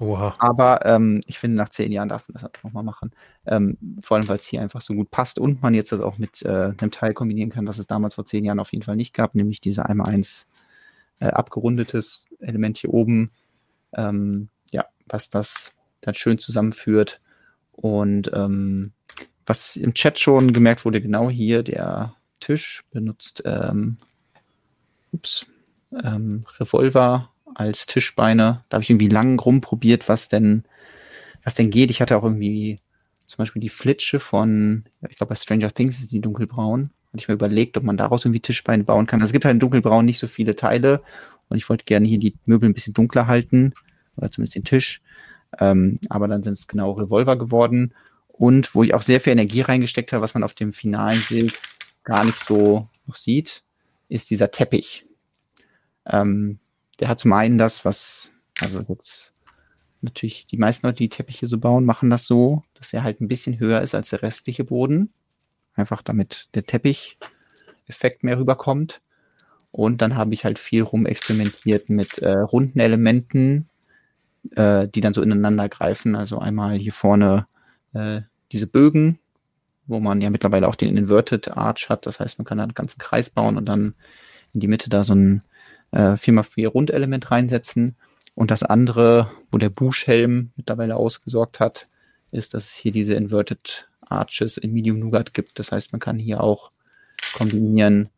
Oha. 0.00 0.36
Aber 0.38 0.86
ähm, 0.86 1.22
ich 1.26 1.38
finde, 1.38 1.56
nach 1.56 1.70
zehn 1.70 1.90
Jahren 1.90 2.08
darf 2.08 2.28
man 2.28 2.40
das 2.40 2.62
nochmal 2.62 2.84
machen. 2.84 3.10
Ähm, 3.46 3.76
vor 4.00 4.16
allem, 4.16 4.28
weil 4.28 4.36
es 4.36 4.46
hier 4.46 4.60
einfach 4.60 4.80
so 4.80 4.94
gut 4.94 5.10
passt 5.10 5.38
und 5.38 5.60
man 5.60 5.74
jetzt 5.74 5.90
das 5.90 6.00
auch 6.00 6.18
mit 6.18 6.42
äh, 6.42 6.72
einem 6.78 6.90
Teil 6.90 7.14
kombinieren 7.14 7.50
kann, 7.50 7.66
was 7.66 7.78
es 7.78 7.88
damals 7.88 8.14
vor 8.14 8.26
zehn 8.26 8.44
Jahren 8.44 8.60
auf 8.60 8.72
jeden 8.72 8.84
Fall 8.84 8.96
nicht 8.96 9.12
gab, 9.12 9.34
nämlich 9.34 9.60
diese 9.60 9.86
einmal 9.86 10.10
eins 10.10 10.46
äh, 11.20 11.26
abgerundetes 11.26 12.26
Element 12.38 12.78
hier 12.78 12.94
oben. 12.94 13.32
Ähm, 13.92 14.50
ja, 14.70 14.84
was 15.06 15.30
das 15.30 15.74
dann 16.02 16.14
schön 16.14 16.38
zusammenführt. 16.38 17.20
Und 17.72 18.30
ähm, 18.34 18.92
was 19.46 19.76
im 19.76 19.94
Chat 19.94 20.20
schon 20.20 20.52
gemerkt 20.52 20.84
wurde, 20.84 21.00
genau 21.00 21.30
hier 21.30 21.62
der 21.62 22.14
Tisch 22.40 22.84
benutzt 22.90 23.42
ähm, 23.44 23.98
ups, 25.12 25.46
ähm, 26.02 26.44
Revolver 26.58 27.30
als 27.54 27.86
Tischbeine. 27.86 28.64
Da 28.68 28.76
habe 28.76 28.82
ich 28.84 28.90
irgendwie 28.90 29.08
lang 29.08 29.38
rumprobiert, 29.38 30.08
was 30.08 30.28
denn, 30.28 30.64
was 31.44 31.54
denn 31.54 31.70
geht. 31.70 31.90
Ich 31.90 32.00
hatte 32.00 32.16
auch 32.16 32.24
irgendwie 32.24 32.78
zum 33.26 33.38
Beispiel 33.38 33.60
die 33.60 33.68
Flitsche 33.68 34.20
von, 34.20 34.84
ich 35.08 35.16
glaube 35.16 35.30
bei 35.30 35.34
Stranger 35.34 35.72
Things 35.72 36.00
ist 36.00 36.12
die 36.12 36.20
dunkelbraun. 36.20 36.90
Hatte 37.08 37.18
ich 37.18 37.28
mir 37.28 37.34
überlegt, 37.34 37.76
ob 37.76 37.84
man 37.84 37.96
daraus 37.96 38.24
irgendwie 38.24 38.40
Tischbeine 38.40 38.84
bauen 38.84 39.06
kann. 39.06 39.20
Also 39.20 39.30
es 39.30 39.32
gibt 39.32 39.44
halt 39.44 39.54
in 39.54 39.60
dunkelbraun 39.60 40.04
nicht 40.04 40.18
so 40.18 40.26
viele 40.26 40.56
Teile 40.56 41.02
und 41.48 41.56
ich 41.56 41.68
wollte 41.68 41.84
gerne 41.84 42.06
hier 42.06 42.18
die 42.18 42.34
Möbel 42.44 42.68
ein 42.68 42.74
bisschen 42.74 42.94
dunkler 42.94 43.26
halten 43.26 43.72
oder 44.16 44.30
zumindest 44.30 44.56
den 44.56 44.64
Tisch. 44.64 45.00
Ähm, 45.58 45.98
aber 46.08 46.28
dann 46.28 46.42
sind 46.42 46.54
es 46.54 46.68
genau 46.68 46.92
Revolver 46.92 47.36
geworden 47.36 47.94
und 48.28 48.74
wo 48.74 48.82
ich 48.82 48.94
auch 48.94 49.02
sehr 49.02 49.20
viel 49.20 49.32
Energie 49.32 49.62
reingesteckt 49.62 50.12
habe, 50.12 50.22
was 50.22 50.34
man 50.34 50.44
auf 50.44 50.54
dem 50.54 50.72
finalen 50.72 51.22
Bild 51.28 51.58
gar 52.08 52.24
nicht 52.24 52.38
so 52.38 52.88
noch 53.06 53.16
sieht, 53.16 53.62
ist 54.08 54.30
dieser 54.30 54.50
Teppich. 54.50 55.04
Ähm, 56.06 56.58
der 56.98 57.08
hat 57.08 57.20
zum 57.20 57.34
einen 57.34 57.58
das, 57.58 57.84
was, 57.84 58.32
also 58.60 58.80
jetzt 58.88 59.34
natürlich 60.00 60.46
die 60.46 60.56
meisten 60.56 60.86
Leute, 60.86 60.98
die 60.98 61.10
Teppiche 61.10 61.46
so 61.46 61.58
bauen, 61.58 61.84
machen 61.84 62.08
das 62.08 62.24
so, 62.24 62.62
dass 62.74 62.94
er 62.94 63.02
halt 63.02 63.20
ein 63.20 63.28
bisschen 63.28 63.58
höher 63.58 63.82
ist 63.82 63.94
als 63.94 64.08
der 64.08 64.22
restliche 64.22 64.64
Boden. 64.64 65.12
Einfach 65.74 66.00
damit 66.00 66.48
der 66.54 66.64
Teppich-Effekt 66.64 68.24
mehr 68.24 68.38
rüberkommt. 68.38 69.02
Und 69.70 70.00
dann 70.00 70.16
habe 70.16 70.32
ich 70.32 70.44
halt 70.46 70.58
viel 70.58 70.82
rumexperimentiert 70.82 71.90
mit 71.90 72.18
äh, 72.18 72.38
runden 72.38 72.80
Elementen, 72.80 73.68
äh, 74.52 74.88
die 74.88 75.02
dann 75.02 75.12
so 75.12 75.20
ineinander 75.20 75.68
greifen. 75.68 76.16
Also 76.16 76.38
einmal 76.38 76.78
hier 76.78 76.94
vorne 76.94 77.46
äh, 77.92 78.22
diese 78.50 78.66
Bögen, 78.66 79.18
wo 79.88 79.98
man 80.00 80.20
ja 80.20 80.30
mittlerweile 80.30 80.68
auch 80.68 80.76
den 80.76 80.96
Inverted 80.96 81.56
Arch 81.56 81.88
hat. 81.88 82.06
Das 82.06 82.20
heißt, 82.20 82.38
man 82.38 82.44
kann 82.44 82.58
da 82.58 82.64
einen 82.64 82.74
ganzen 82.74 82.98
Kreis 82.98 83.30
bauen 83.30 83.56
und 83.56 83.66
dann 83.66 83.94
in 84.52 84.60
die 84.60 84.68
Mitte 84.68 84.90
da 84.90 85.02
so 85.02 85.14
ein 85.14 85.42
äh, 85.90 86.12
4x4 86.12 86.68
Rundelement 86.68 87.30
reinsetzen. 87.30 87.96
Und 88.34 88.50
das 88.50 88.62
andere, 88.62 89.30
wo 89.50 89.58
der 89.58 89.70
Buschhelm 89.70 90.52
mittlerweile 90.56 90.96
ausgesorgt 90.96 91.58
hat, 91.58 91.88
ist, 92.30 92.54
dass 92.54 92.66
es 92.66 92.74
hier 92.74 92.92
diese 92.92 93.14
Inverted 93.14 93.88
Arches 94.02 94.58
in 94.58 94.72
Medium 94.72 95.00
Nougat 95.00 95.34
gibt. 95.34 95.58
Das 95.58 95.72
heißt, 95.72 95.92
man 95.92 96.00
kann 96.00 96.18
hier 96.18 96.42
auch 96.42 96.70
kombinieren 97.34 98.10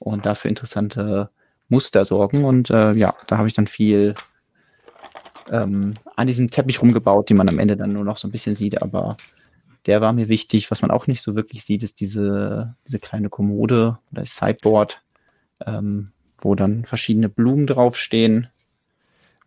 und 0.00 0.26
dafür 0.26 0.48
interessante 0.48 1.30
Muster 1.68 2.04
sorgen. 2.04 2.44
Und 2.44 2.70
äh, 2.70 2.92
ja, 2.92 3.14
da 3.26 3.38
habe 3.38 3.48
ich 3.48 3.54
dann 3.54 3.66
viel 3.66 4.14
ähm, 5.50 5.94
an 6.16 6.26
diesem 6.26 6.50
Teppich 6.50 6.82
rumgebaut, 6.82 7.28
die 7.28 7.34
man 7.34 7.48
am 7.48 7.58
Ende 7.58 7.76
dann 7.76 7.92
nur 7.92 8.04
noch 8.04 8.16
so 8.16 8.28
ein 8.28 8.32
bisschen 8.32 8.56
sieht. 8.56 8.82
Aber 8.82 9.16
der 9.88 10.00
war 10.02 10.12
mir 10.12 10.28
wichtig. 10.28 10.70
Was 10.70 10.82
man 10.82 10.90
auch 10.90 11.06
nicht 11.06 11.22
so 11.22 11.34
wirklich 11.34 11.64
sieht, 11.64 11.82
ist 11.82 11.98
diese, 12.00 12.76
diese 12.86 12.98
kleine 12.98 13.30
Kommode 13.30 13.98
oder 14.12 14.22
das 14.22 14.36
Sideboard, 14.36 15.02
ähm, 15.66 16.12
wo 16.36 16.54
dann 16.54 16.84
verschiedene 16.84 17.28
Blumen 17.28 17.66
draufstehen. 17.66 18.48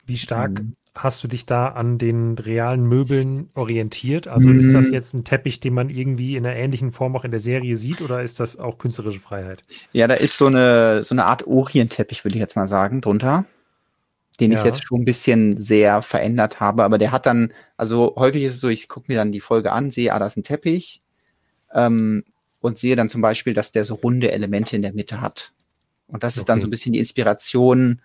Wie 0.06 0.18
stark 0.18 0.60
ähm, 0.60 0.76
hast 0.96 1.24
du 1.24 1.28
dich 1.28 1.46
da 1.46 1.68
an 1.68 2.00
den 2.00 2.40
realen 2.40 2.84
Möbeln 2.84 3.50
orientiert? 3.54 4.28
Also 4.28 4.50
ist 4.50 4.74
das 4.74 4.88
mhm. 4.88 4.94
jetzt 4.94 5.14
ein 5.14 5.24
Teppich, 5.24 5.60
den 5.60 5.76
man 5.76 5.90
irgendwie 5.90 6.36
in 6.36 6.46
einer 6.46 6.56
ähnlichen 6.56 6.92
Form 6.92 7.16
auch 7.16 7.24
in 7.24 7.32
der 7.32 7.40
Serie 7.40 7.76
sieht 7.76 8.02
oder 8.02 8.24
ist 8.24 8.40
das 8.40 8.60
auch 8.60 8.80
künstlerische 8.80 9.20
Freiheit? 9.20 9.64
Ja, 9.94 10.08
da 10.08 10.16
ist 10.16 10.38
so 10.38 10.48
eine, 10.48 11.04
so 11.04 11.14
eine 11.14 11.26
Art 11.26 11.46
Orientteppich, 11.46 12.26
würde 12.26 12.36
ich 12.36 12.42
jetzt 12.42 12.56
mal 12.56 12.68
sagen, 12.68 13.00
drunter. 13.02 13.46
Den 14.42 14.52
ja. 14.52 14.60
ich 14.60 14.66
jetzt 14.66 14.84
schon 14.84 15.02
ein 15.02 15.06
bisschen 15.06 15.56
sehr 15.58 16.02
verändert 16.02 16.60
habe, 16.60 16.84
aber 16.84 16.98
der 16.98 17.12
hat 17.12 17.28
dann, 17.28 17.54
also 17.78 18.16
häufig 18.18 18.44
ist 18.44 18.56
es 18.56 18.60
so, 18.60 18.70
ich 18.70 18.90
gucke 18.90 19.06
mir 19.12 19.18
dann 19.18 19.32
die 19.32 19.40
Folge 19.40 19.72
an, 19.72 19.92
sehe, 19.92 20.14
ah, 20.14 20.20
da 20.20 20.26
ist 20.26 20.36
ein 20.36 20.44
Teppich 20.44 21.00
ähm, 21.74 22.24
und 22.60 22.80
sehe 22.80 22.96
dann 22.96 23.08
zum 23.08 23.22
Beispiel, 23.22 23.54
dass 23.54 23.72
der 23.72 23.86
so 23.86 23.94
runde 23.94 24.32
Elemente 24.32 24.76
in 24.76 24.82
der 24.82 24.94
Mitte 24.94 25.22
hat. 25.22 25.54
Und 26.08 26.24
das 26.24 26.38
ist 26.38 26.50
dann 26.50 26.60
so 26.60 26.68
ein 26.68 26.72
bisschen 26.72 26.92
die 26.94 27.00
Inspiration, 27.00 28.02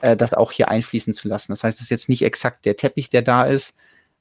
äh, 0.00 0.16
das 0.16 0.32
auch 0.34 0.52
hier 0.52 0.68
einfließen 0.68 1.12
zu 1.14 1.28
lassen. 1.28 1.52
Das 1.52 1.64
heißt, 1.64 1.78
es 1.78 1.84
ist 1.84 1.90
jetzt 1.90 2.08
nicht 2.08 2.22
exakt 2.22 2.64
der 2.64 2.76
Teppich, 2.76 3.10
der 3.10 3.22
da 3.22 3.44
ist, 3.44 3.74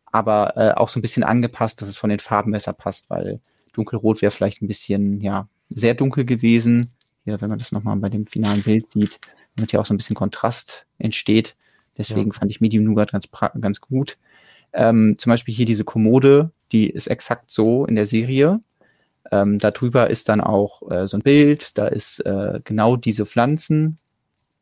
aber 0.05 0.57
äh, 0.57 0.71
auch 0.73 0.89
so 0.89 0.99
ein 0.99 1.01
bisschen 1.01 1.23
angepasst, 1.23 1.81
dass 1.81 1.88
es 1.88 1.95
von 1.95 2.09
den 2.09 2.19
Farben 2.19 2.51
besser 2.51 2.73
passt, 2.73 3.09
weil 3.09 3.39
dunkelrot 3.73 4.21
wäre 4.21 4.31
vielleicht 4.31 4.61
ein 4.61 4.67
bisschen, 4.67 5.21
ja, 5.21 5.47
sehr 5.69 5.93
dunkel 5.93 6.25
gewesen. 6.25 6.91
Hier, 7.23 7.39
wenn 7.39 7.49
man 7.49 7.59
das 7.59 7.71
nochmal 7.71 7.95
bei 7.97 8.09
dem 8.09 8.25
finalen 8.25 8.63
Bild 8.63 8.91
sieht, 8.91 9.19
damit 9.56 9.72
hier 9.72 9.80
auch 9.80 9.86
so 9.86 9.94
ein 9.94 9.98
bisschen 9.98 10.15
Kontrast 10.15 10.86
entsteht. 10.98 11.56
Deswegen 11.98 12.32
ja. 12.32 12.40
fand 12.40 12.52
ich 12.52 12.61
Medium 12.61 12.84
Nougat 12.84 13.11
ganz, 13.11 13.30
ganz 13.60 13.82
gut. 13.82 14.18
Ähm, 14.73 15.15
zum 15.18 15.30
Beispiel 15.30 15.53
hier 15.53 15.65
diese 15.65 15.84
Kommode, 15.84 16.52
die 16.72 16.90
ist 16.90 17.07
exakt 17.07 17.52
so 17.52 17.86
in 17.86 17.95
der 17.95 18.06
Serie. 18.06 18.60
Ähm, 19.32 19.60
darüber 19.60 20.10
ist 20.10 20.30
dann 20.30 20.41
auch 20.41 20.90
äh, 20.90 21.07
so 21.07 21.18
ein 21.18 21.23
Bild, 21.23 21.78
da 21.78 21.88
ist 21.88 22.19
äh, 22.26 22.60
genau 22.64 22.95
diese 22.95 23.26
Pflanzen, 23.26 23.98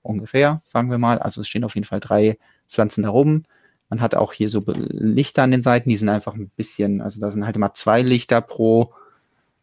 ungefähr, 0.01 0.61
sagen 0.71 0.91
wir 0.91 0.97
mal. 0.97 1.19
Also 1.19 1.41
es 1.41 1.47
stehen 1.47 1.63
auf 1.63 1.75
jeden 1.75 1.87
Fall 1.87 1.99
drei 1.99 2.37
Pflanzen 2.67 3.03
da 3.03 3.09
rum. 3.09 3.45
Man 3.89 4.01
hat 4.01 4.15
auch 4.15 4.33
hier 4.33 4.49
so 4.49 4.61
Lichter 4.67 5.43
an 5.43 5.51
den 5.51 5.63
Seiten, 5.63 5.89
die 5.89 5.97
sind 5.97 6.09
einfach 6.09 6.35
ein 6.35 6.49
bisschen, 6.55 7.01
also 7.01 7.19
da 7.19 7.31
sind 7.31 7.45
halt 7.45 7.55
immer 7.55 7.73
zwei 7.73 8.01
Lichter 8.01 8.41
pro 8.41 8.93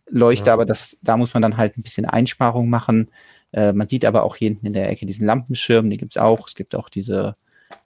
Leuchte, 0.09 0.49
ja. 0.49 0.55
aber 0.55 0.67
das, 0.67 0.97
da 1.03 1.17
muss 1.17 1.35
man 1.35 1.43
dann 1.43 1.57
halt 1.57 1.77
ein 1.77 1.83
bisschen 1.83 2.07
Einsparung 2.07 2.69
machen. 2.69 3.09
Äh, 3.57 3.73
man 3.73 3.89
sieht 3.89 4.05
aber 4.05 4.23
auch 4.23 4.37
hier 4.37 4.51
hinten 4.51 4.67
in 4.67 4.75
der 4.75 4.89
Ecke 4.89 5.07
diesen 5.07 5.27
Lampenschirm, 5.27 5.91
die 5.91 5.97
gibt's 5.97 6.19
auch. 6.19 6.47
Es 6.47 6.55
gibt 6.55 6.77
auch 6.77 6.89
diese, 6.89 7.37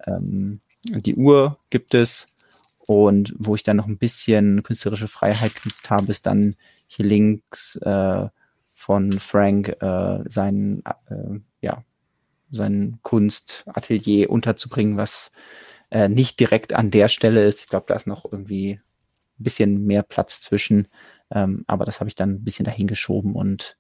ähm, 0.05 0.61
die 0.85 1.15
Uhr 1.15 1.59
gibt 1.71 1.95
es. 1.95 2.27
Und 2.81 3.33
wo 3.39 3.55
ich 3.55 3.63
dann 3.63 3.77
noch 3.77 3.87
ein 3.87 3.99
bisschen 3.99 4.65
künstlerische 4.65 5.07
Freiheit 5.07 5.55
genutzt 5.55 5.89
habe, 5.89 6.11
ist 6.11 6.27
dann 6.27 6.57
hier 6.89 7.07
links 7.07 7.77
äh, 7.77 8.27
von 8.75 9.13
Frank 9.13 9.77
äh, 9.81 10.19
sein, 10.29 10.83
äh, 11.09 11.39
ja, 11.61 11.85
sein 12.51 12.99
Kunstatelier 13.03 14.29
unterzubringen, 14.29 14.97
was 14.97 15.31
äh, 15.93 16.09
nicht 16.09 16.41
direkt 16.41 16.73
an 16.73 16.91
der 16.91 17.07
Stelle 17.07 17.47
ist. 17.47 17.61
Ich 17.61 17.69
glaube, 17.69 17.87
da 17.87 17.95
ist 17.95 18.09
noch 18.09 18.25
irgendwie 18.25 18.81
ein 19.39 19.45
bisschen 19.45 19.87
mehr 19.87 20.03
Platz 20.03 20.41
zwischen. 20.41 20.89
Ähm, 21.31 21.65
aber 21.69 21.85
das 21.85 22.01
habe 22.01 22.09
ich 22.09 22.17
dann 22.17 22.31
ein 22.31 22.45
bisschen 22.45 22.65
dahin 22.65 22.89
geschoben 22.89 23.37
und 23.37 23.77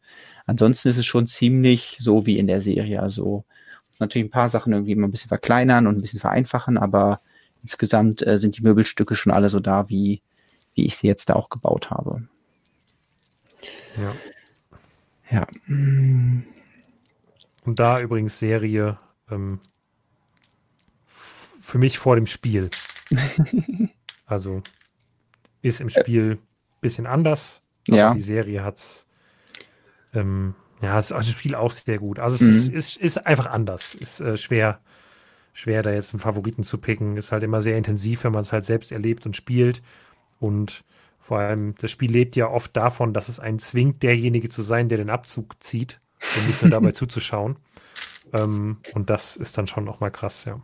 ansonsten 0.46 0.88
ist 0.88 0.96
es 0.96 1.06
schon 1.06 1.26
ziemlich 1.26 1.96
so 2.00 2.26
wie 2.26 2.38
in 2.38 2.46
der 2.46 2.60
Serie. 2.60 3.02
Also 3.02 3.44
natürlich 3.98 4.28
ein 4.28 4.32
paar 4.32 4.50
Sachen 4.50 4.72
irgendwie 4.72 4.92
immer 4.92 5.06
ein 5.06 5.10
bisschen 5.10 5.28
verkleinern 5.28 5.86
und 5.86 5.96
ein 5.96 6.00
bisschen 6.00 6.20
vereinfachen, 6.20 6.78
aber 6.78 7.20
insgesamt 7.62 8.26
äh, 8.26 8.38
sind 8.38 8.56
die 8.56 8.62
Möbelstücke 8.62 9.14
schon 9.14 9.32
alle 9.32 9.50
so 9.50 9.60
da, 9.60 9.88
wie, 9.88 10.22
wie 10.74 10.86
ich 10.86 10.96
sie 10.96 11.06
jetzt 11.06 11.28
da 11.28 11.34
auch 11.34 11.50
gebaut 11.50 11.90
habe. 11.90 12.26
Ja. 14.00 14.14
Ja. 15.30 15.46
Und 15.68 16.44
da 17.64 18.00
übrigens 18.00 18.38
Serie 18.38 18.98
ähm, 19.30 19.60
für 21.06 21.78
mich 21.78 21.98
vor 21.98 22.16
dem 22.16 22.26
Spiel. 22.26 22.70
also 24.26 24.62
ist 25.62 25.80
im 25.80 25.90
Spiel 25.90 26.32
ein 26.32 26.80
bisschen 26.80 27.06
anders, 27.06 27.62
aber 27.86 27.96
ja. 27.96 28.14
die 28.14 28.20
Serie 28.20 28.64
hat's 28.64 29.06
ähm, 30.14 30.54
ja, 30.82 30.98
ist 30.98 31.10
das 31.10 31.28
Spiel 31.28 31.54
auch 31.54 31.70
sehr 31.70 31.98
gut. 31.98 32.18
Also 32.18 32.36
es 32.36 32.42
mhm. 32.42 32.48
ist, 32.48 32.68
ist, 32.68 32.96
ist, 32.96 33.26
einfach 33.26 33.46
anders. 33.46 33.94
Ist 33.94 34.20
äh, 34.20 34.36
schwer, 34.36 34.80
schwer, 35.52 35.82
da 35.82 35.92
jetzt 35.92 36.14
einen 36.14 36.20
Favoriten 36.20 36.62
zu 36.62 36.78
picken. 36.78 37.16
Ist 37.16 37.32
halt 37.32 37.42
immer 37.42 37.60
sehr 37.60 37.76
intensiv, 37.76 38.24
wenn 38.24 38.32
man 38.32 38.42
es 38.42 38.52
halt 38.52 38.64
selbst 38.64 38.90
erlebt 38.90 39.26
und 39.26 39.36
spielt. 39.36 39.82
Und 40.38 40.84
vor 41.18 41.38
allem, 41.38 41.74
das 41.76 41.90
Spiel 41.90 42.10
lebt 42.10 42.34
ja 42.34 42.48
oft 42.48 42.74
davon, 42.76 43.12
dass 43.12 43.28
es 43.28 43.40
einen 43.40 43.58
zwingt, 43.58 44.02
derjenige 44.02 44.48
zu 44.48 44.62
sein, 44.62 44.88
der 44.88 44.98
den 44.98 45.10
Abzug 45.10 45.62
zieht 45.62 45.98
und 46.36 46.46
nicht 46.46 46.62
nur 46.62 46.70
dabei 46.70 46.92
zuzuschauen. 46.92 47.56
Ähm, 48.32 48.78
und 48.94 49.10
das 49.10 49.36
ist 49.36 49.58
dann 49.58 49.66
schon 49.66 49.84
nochmal 49.84 50.10
krass, 50.10 50.46
ja. 50.46 50.60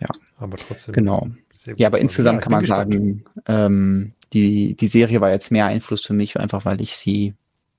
Ja. 0.00 0.08
Aber 0.36 0.58
trotzdem. 0.58 0.92
Genau. 0.94 1.28
Ja, 1.76 1.86
aber 1.86 2.00
insgesamt 2.00 2.36
ja, 2.36 2.42
kann 2.42 2.52
man 2.52 2.60
gespannt. 2.60 2.92
sagen, 2.92 3.24
ähm, 3.46 4.12
die, 4.34 4.74
die 4.74 4.88
Serie 4.88 5.22
war 5.22 5.30
jetzt 5.30 5.50
mehr 5.50 5.66
Einfluss 5.66 6.04
für 6.04 6.12
mich, 6.12 6.38
einfach 6.38 6.66
weil 6.66 6.82
ich 6.82 6.96
sie 6.96 7.34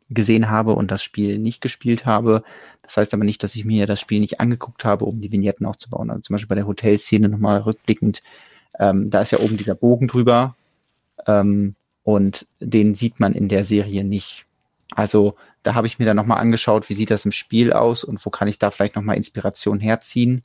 gesehen 0.10 0.50
habe 0.50 0.74
und 0.74 0.92
das 0.92 1.04
Spiel 1.04 1.40
nicht 1.40 1.62
gespielt 1.62 2.06
habe. 2.06 2.44
Das 2.84 2.98
heißt 2.98 3.14
aber 3.14 3.24
nicht, 3.24 3.42
dass 3.44 3.56
ich 3.56 3.66
mir 3.66 3.88
das 3.88 4.00
Spiel 4.00 4.20
nicht 4.20 4.40
angeguckt 4.40 4.86
habe, 4.86 5.06
um 5.06 5.22
die 5.22 5.32
Vignetten 5.32 5.66
aufzubauen. 5.66 6.10
Also 6.10 6.22
zum 6.22 6.36
Beispiel 6.36 6.50
bei 6.50 6.56
der 6.56 6.68
Hotelszene 6.68 7.30
nochmal 7.30 7.60
rückblickend, 7.60 8.22
ähm, 8.80 9.10
da 9.10 9.22
ist 9.22 9.32
ja 9.32 9.40
oben 9.40 9.58
dieser 9.58 9.76
Bogen 9.76 10.08
drüber 10.08 10.56
ähm, 11.26 11.76
und 12.04 12.46
den 12.60 12.96
sieht 12.96 13.20
man 13.20 13.34
in 13.34 13.50
der 13.50 13.66
Serie 13.66 14.04
nicht. 14.04 14.46
Also 14.92 15.36
da 15.64 15.74
habe 15.74 15.88
ich 15.88 15.98
mir 15.98 16.06
dann 16.06 16.18
nochmal 16.18 16.40
angeschaut, 16.40 16.90
wie 16.90 16.94
sieht 16.94 17.10
das 17.10 17.26
im 17.26 17.32
Spiel 17.32 17.74
aus 17.74 18.04
und 18.04 18.24
wo 18.24 18.30
kann 18.30 18.48
ich 18.48 18.60
da 18.60 18.70
vielleicht 18.70 18.96
nochmal 18.96 19.18
Inspiration 19.18 19.80
herziehen. 19.80 20.44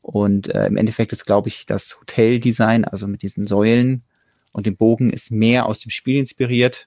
Und 0.00 0.48
äh, 0.48 0.66
im 0.66 0.76
Endeffekt 0.76 1.12
ist, 1.12 1.24
glaube 1.24 1.48
ich, 1.48 1.66
das 1.66 1.98
Hoteldesign, 2.00 2.84
also 2.84 3.06
mit 3.08 3.22
diesen 3.22 3.46
Säulen 3.46 4.02
und 4.52 4.66
dem 4.66 4.76
Bogen, 4.76 5.10
ist 5.10 5.32
mehr 5.32 5.66
aus 5.66 5.80
dem 5.80 5.90
Spiel 5.90 6.20
inspiriert. 6.20 6.86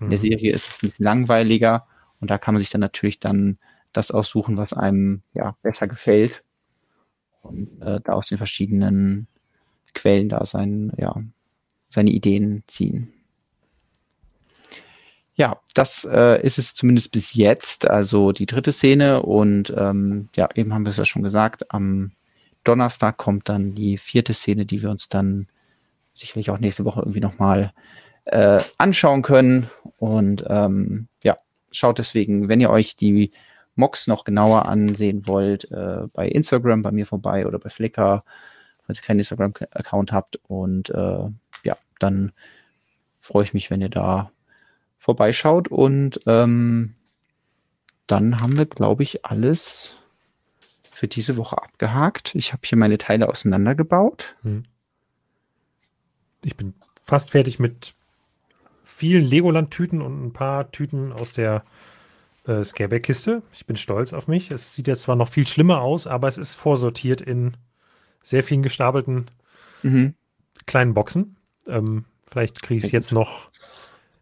In 0.00 0.10
der 0.10 0.18
mhm. 0.18 0.22
Serie 0.22 0.52
ist 0.52 0.68
es 0.68 0.82
ein 0.82 0.88
bisschen 0.88 1.04
langweiliger 1.04 1.86
und 2.20 2.30
da 2.30 2.38
kann 2.38 2.54
man 2.54 2.60
sich 2.60 2.70
dann 2.70 2.80
natürlich 2.80 3.20
dann 3.20 3.58
das 3.92 4.10
aussuchen, 4.10 4.56
was 4.56 4.72
einem 4.72 5.22
ja 5.32 5.56
besser 5.62 5.88
gefällt 5.88 6.42
und 7.42 7.80
äh, 7.80 8.00
da 8.02 8.12
aus 8.12 8.28
den 8.28 8.38
verschiedenen 8.38 9.26
Quellen 9.94 10.28
da 10.28 10.44
sein, 10.44 10.92
ja, 10.98 11.14
seine 11.88 12.10
Ideen 12.10 12.62
ziehen. 12.66 13.12
Ja, 15.34 15.60
das 15.74 16.06
äh, 16.10 16.42
ist 16.42 16.58
es 16.58 16.74
zumindest 16.74 17.12
bis 17.12 17.34
jetzt, 17.34 17.88
also 17.88 18.32
die 18.32 18.46
dritte 18.46 18.72
Szene 18.72 19.22
und 19.22 19.72
ähm, 19.76 20.30
ja, 20.34 20.48
eben 20.54 20.72
haben 20.72 20.86
wir 20.86 20.90
es 20.90 20.96
ja 20.96 21.04
schon 21.04 21.22
gesagt, 21.22 21.72
am 21.72 22.12
Donnerstag 22.64 23.18
kommt 23.18 23.48
dann 23.48 23.74
die 23.74 23.98
vierte 23.98 24.32
Szene, 24.32 24.64
die 24.64 24.80
wir 24.82 24.90
uns 24.90 25.08
dann 25.08 25.48
sicherlich 26.14 26.50
auch 26.50 26.58
nächste 26.58 26.84
Woche 26.84 27.00
irgendwie 27.00 27.20
nochmal 27.20 27.72
äh, 28.26 28.60
anschauen 28.78 29.22
können 29.22 29.70
und 29.98 30.44
ähm, 30.48 31.08
ja, 31.22 31.36
schaut 31.70 31.98
deswegen, 31.98 32.48
wenn 32.48 32.60
ihr 32.60 32.70
euch 32.70 32.96
die 32.96 33.30
Mocks 33.76 34.06
noch 34.06 34.24
genauer 34.24 34.66
ansehen 34.66 35.26
wollt, 35.26 35.70
äh, 35.70 36.08
bei 36.12 36.28
Instagram 36.28 36.82
bei 36.82 36.90
mir 36.90 37.06
vorbei 37.06 37.46
oder 37.46 37.58
bei 37.58 37.68
Flickr, 37.68 38.22
falls 38.84 38.98
ihr 38.98 39.04
keinen 39.04 39.20
Instagram-Account 39.20 40.12
habt 40.12 40.36
und 40.48 40.90
äh, 40.90 41.28
ja, 41.62 41.76
dann 41.98 42.32
freue 43.20 43.44
ich 43.44 43.54
mich, 43.54 43.70
wenn 43.70 43.80
ihr 43.80 43.88
da 43.88 44.30
vorbeischaut 44.98 45.68
und 45.68 46.20
ähm, 46.26 46.94
dann 48.06 48.40
haben 48.40 48.56
wir, 48.56 48.66
glaube 48.66 49.02
ich, 49.02 49.24
alles 49.24 49.92
für 50.90 51.08
diese 51.08 51.36
Woche 51.36 51.58
abgehakt. 51.58 52.34
Ich 52.34 52.52
habe 52.52 52.62
hier 52.64 52.78
meine 52.78 52.98
Teile 52.98 53.28
auseinandergebaut. 53.28 54.36
Hm. 54.42 54.64
Ich 56.42 56.56
bin 56.56 56.74
fast 57.02 57.30
fertig 57.30 57.58
mit 57.58 57.94
vielen 58.96 59.24
Legoland-Tüten 59.24 60.00
und 60.00 60.24
ein 60.24 60.32
paar 60.32 60.70
Tüten 60.70 61.12
aus 61.12 61.34
der 61.34 61.64
äh, 62.46 62.64
Scareback-Kiste. 62.64 63.42
Ich 63.52 63.66
bin 63.66 63.76
stolz 63.76 64.14
auf 64.14 64.26
mich. 64.26 64.50
Es 64.50 64.74
sieht 64.74 64.86
jetzt 64.86 65.02
zwar 65.02 65.16
noch 65.16 65.28
viel 65.28 65.46
schlimmer 65.46 65.82
aus, 65.82 66.06
aber 66.06 66.28
es 66.28 66.38
ist 66.38 66.54
vorsortiert 66.54 67.20
in 67.20 67.58
sehr 68.22 68.42
vielen 68.42 68.62
gestapelten 68.62 69.30
mhm. 69.82 70.14
kleinen 70.66 70.94
Boxen. 70.94 71.36
Ähm, 71.66 72.06
vielleicht 72.26 72.62
kriege 72.62 72.78
ich 72.78 72.84
es 72.84 72.90
jetzt 72.90 73.12
noch 73.12 73.50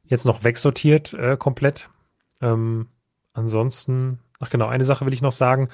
jetzt 0.07 0.27
noch 0.27 0.43
wegsortiert 0.43 1.15
äh, 1.15 1.37
komplett. 1.37 1.89
Ähm, 2.41 2.89
ansonsten, 3.33 4.19
ach 4.41 4.51
genau, 4.51 4.67
eine 4.67 4.85
Sache 4.85 5.07
will 5.07 5.15
ich 5.15 5.23
noch 5.23 5.33
sagen. 5.33 5.69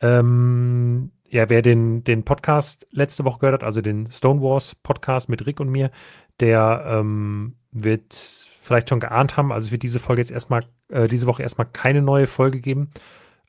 Ähm, 0.00 1.12
ja, 1.28 1.48
wer 1.48 1.62
den, 1.62 2.02
den 2.02 2.24
Podcast 2.24 2.88
letzte 2.90 3.24
Woche 3.24 3.38
gehört 3.38 3.62
hat, 3.62 3.64
also 3.64 3.80
den 3.80 4.10
Stonewars 4.10 4.74
Podcast 4.74 5.28
mit 5.28 5.46
Rick 5.46 5.60
und 5.60 5.70
mir, 5.70 5.92
der 6.40 6.84
ähm, 6.86 7.56
wird 7.72 8.14
vielleicht 8.60 8.88
schon 8.88 9.00
geahnt 9.00 9.36
haben. 9.36 9.52
Also 9.52 9.66
es 9.66 9.72
wird 9.72 9.82
diese 9.82 10.00
Folge 10.00 10.22
jetzt 10.22 10.30
erstmal, 10.30 10.64
äh, 10.88 11.08
diese 11.08 11.26
Woche 11.26 11.42
erstmal 11.42 11.66
keine 11.66 12.02
neue 12.02 12.26
Folge 12.26 12.60
geben. 12.60 12.90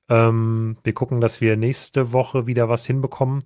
Ähm, 0.09 0.77
wir 0.83 0.93
gucken, 0.93 1.21
dass 1.21 1.41
wir 1.41 1.57
nächste 1.57 2.13
Woche 2.13 2.47
wieder 2.47 2.69
was 2.69 2.85
hinbekommen. 2.85 3.43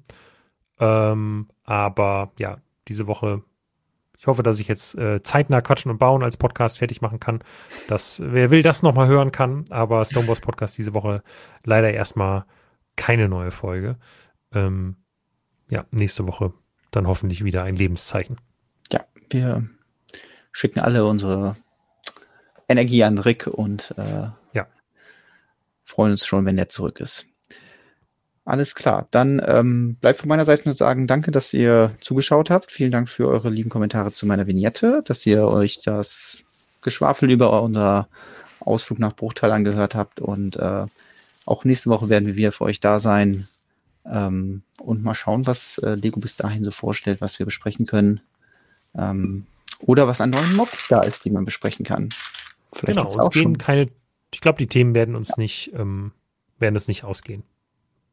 Ähm, 0.79 1.47
aber 1.63 2.31
ja, 2.39 2.57
diese 2.87 3.07
Woche 3.07 3.43
ich 4.17 4.27
hoffe, 4.27 4.43
dass 4.43 4.59
ich 4.59 4.67
jetzt 4.67 4.95
äh, 4.95 5.21
zeitnah 5.21 5.61
Quatschen 5.61 5.91
und 5.91 5.99
Bauen 5.99 6.23
als 6.23 6.37
Podcast 6.37 6.79
fertig 6.79 7.01
machen 7.01 7.19
kann. 7.19 7.43
Dass, 7.87 8.21
wer 8.25 8.49
will, 8.49 8.63
das 8.63 8.81
nochmal 8.81 9.07
hören 9.07 9.31
kann. 9.31 9.65
Aber 9.69 10.03
Stoneboss 10.03 10.39
Podcast 10.39 10.77
diese 10.77 10.93
Woche 10.93 11.21
leider 11.63 11.93
erstmal 11.93 12.45
keine 12.95 13.29
neue 13.29 13.51
Folge. 13.51 13.97
Ähm, 14.51 14.95
ja, 15.69 15.85
nächste 15.91 16.27
Woche 16.27 16.53
dann 16.91 17.07
hoffentlich 17.07 17.43
wieder 17.43 17.63
ein 17.63 17.75
Lebenszeichen. 17.75 18.37
Wir 19.29 19.67
schicken 20.51 20.79
alle 20.79 21.05
unsere 21.05 21.55
Energie 22.67 23.03
an 23.03 23.19
Rick 23.19 23.47
und 23.47 23.93
äh, 23.97 24.29
ja. 24.53 24.67
freuen 25.83 26.11
uns 26.11 26.25
schon, 26.25 26.45
wenn 26.45 26.57
er 26.57 26.69
zurück 26.69 26.99
ist. 26.99 27.25
Alles 28.45 28.75
klar. 28.75 29.07
Dann 29.09 29.41
ähm, 29.45 29.97
bleibt 29.99 30.19
von 30.19 30.29
meiner 30.29 30.45
Seite 30.45 30.63
nur 30.65 30.75
sagen, 30.75 31.07
danke, 31.07 31.31
dass 31.31 31.51
ihr 31.51 31.95
zugeschaut 31.99 32.51
habt. 32.51 32.71
Vielen 32.71 32.91
Dank 32.91 33.09
für 33.09 33.27
eure 33.27 33.49
lieben 33.49 33.71
Kommentare 33.71 34.11
zu 34.11 34.27
meiner 34.27 34.45
Vignette, 34.45 35.01
dass 35.05 35.25
ihr 35.25 35.47
euch 35.47 35.81
das 35.81 36.37
Geschwafel 36.81 37.31
über 37.31 37.63
unser 37.63 38.07
Ausflug 38.59 38.99
nach 38.99 39.15
Bruchteil 39.15 39.51
angehört 39.51 39.95
habt. 39.95 40.19
Und 40.19 40.57
äh, 40.57 40.85
auch 41.45 41.65
nächste 41.65 41.89
Woche 41.89 42.09
werden 42.09 42.27
wir 42.27 42.35
wieder 42.35 42.51
für 42.51 42.65
euch 42.65 42.79
da 42.79 42.99
sein. 42.99 43.47
Ähm, 44.05 44.61
und 44.79 45.03
mal 45.03 45.15
schauen, 45.15 45.47
was 45.47 45.79
äh, 45.79 45.95
Lego 45.95 46.19
bis 46.19 46.35
dahin 46.35 46.63
so 46.63 46.69
vorstellt, 46.69 47.21
was 47.21 47.39
wir 47.39 47.47
besprechen 47.47 47.87
können. 47.87 48.21
Ähm, 48.97 49.45
oder 49.79 50.07
was 50.07 50.21
an 50.21 50.29
neuen 50.29 50.55
Mob 50.55 50.69
da 50.89 51.01
ist, 51.01 51.25
die 51.25 51.31
man 51.31 51.45
besprechen 51.45 51.85
kann. 51.85 52.09
Vielleicht 52.73 52.97
genau, 52.97 53.07
es 53.07 53.29
gehen 53.29 53.43
schon. 53.43 53.57
keine, 53.57 53.89
ich 54.31 54.41
glaube, 54.41 54.57
die 54.57 54.67
Themen 54.67 54.95
werden 54.95 55.15
uns 55.15 55.29
ja. 55.29 55.35
nicht, 55.37 55.71
ähm, 55.73 56.11
werden 56.59 56.75
es 56.75 56.87
nicht 56.87 57.03
ausgehen. 57.03 57.43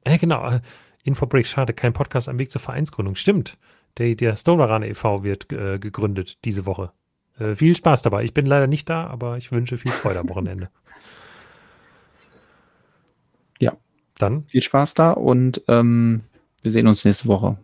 Ja, 0.07 0.17
genau. 0.17 0.49
Äh, 0.49 0.61
Infobreak, 1.05 1.47
schade, 1.47 1.73
kein 1.73 1.93
Podcast 1.93 2.29
am 2.29 2.39
Weg 2.39 2.51
zur 2.51 2.61
Vereinsgründung. 2.61 3.17
Stimmt. 3.17 3.59
Der, 3.99 4.15
der 4.15 4.37
Stonerana 4.37 4.87
e.V. 4.87 5.25
wird 5.25 5.53
äh, 5.53 5.79
gegründet 5.79 6.39
diese 6.45 6.65
Woche. 6.65 6.93
Äh, 7.39 7.57
viel 7.57 7.75
Spaß 7.75 8.03
dabei. 8.03 8.25
Ich 8.25 8.35
bin 8.35 8.47
leider 8.47 8.67
nicht 8.67 8.89
da, 8.89 9.07
aber 9.07 9.37
ich 9.37 9.51
wünsche 9.51 9.79
viel 9.79 9.91
Freude 9.91 10.21
am 10.21 10.29
Wochenende. 10.29 10.71
Ja. 13.59 13.77
Dann. 14.19 14.45
Viel 14.47 14.63
Spaß 14.63 14.95
da 14.95 15.11
und 15.13 15.63
ähm, 15.69 16.23
wir 16.63 16.71
sehen 16.71 16.87
uns 16.87 17.05
nächste 17.05 17.27
Woche. 17.27 17.59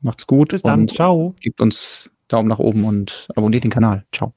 Macht's 0.00 0.26
gut. 0.26 0.48
Bis 0.48 0.62
dann. 0.62 0.88
Ciao. 0.88 1.34
Gebt 1.40 1.60
uns 1.60 2.10
Daumen 2.30 2.48
nach 2.48 2.58
oben 2.58 2.84
und 2.84 3.28
abonniert 3.36 3.64
den 3.64 3.70
Kanal. 3.70 4.06
Ciao. 4.12 4.34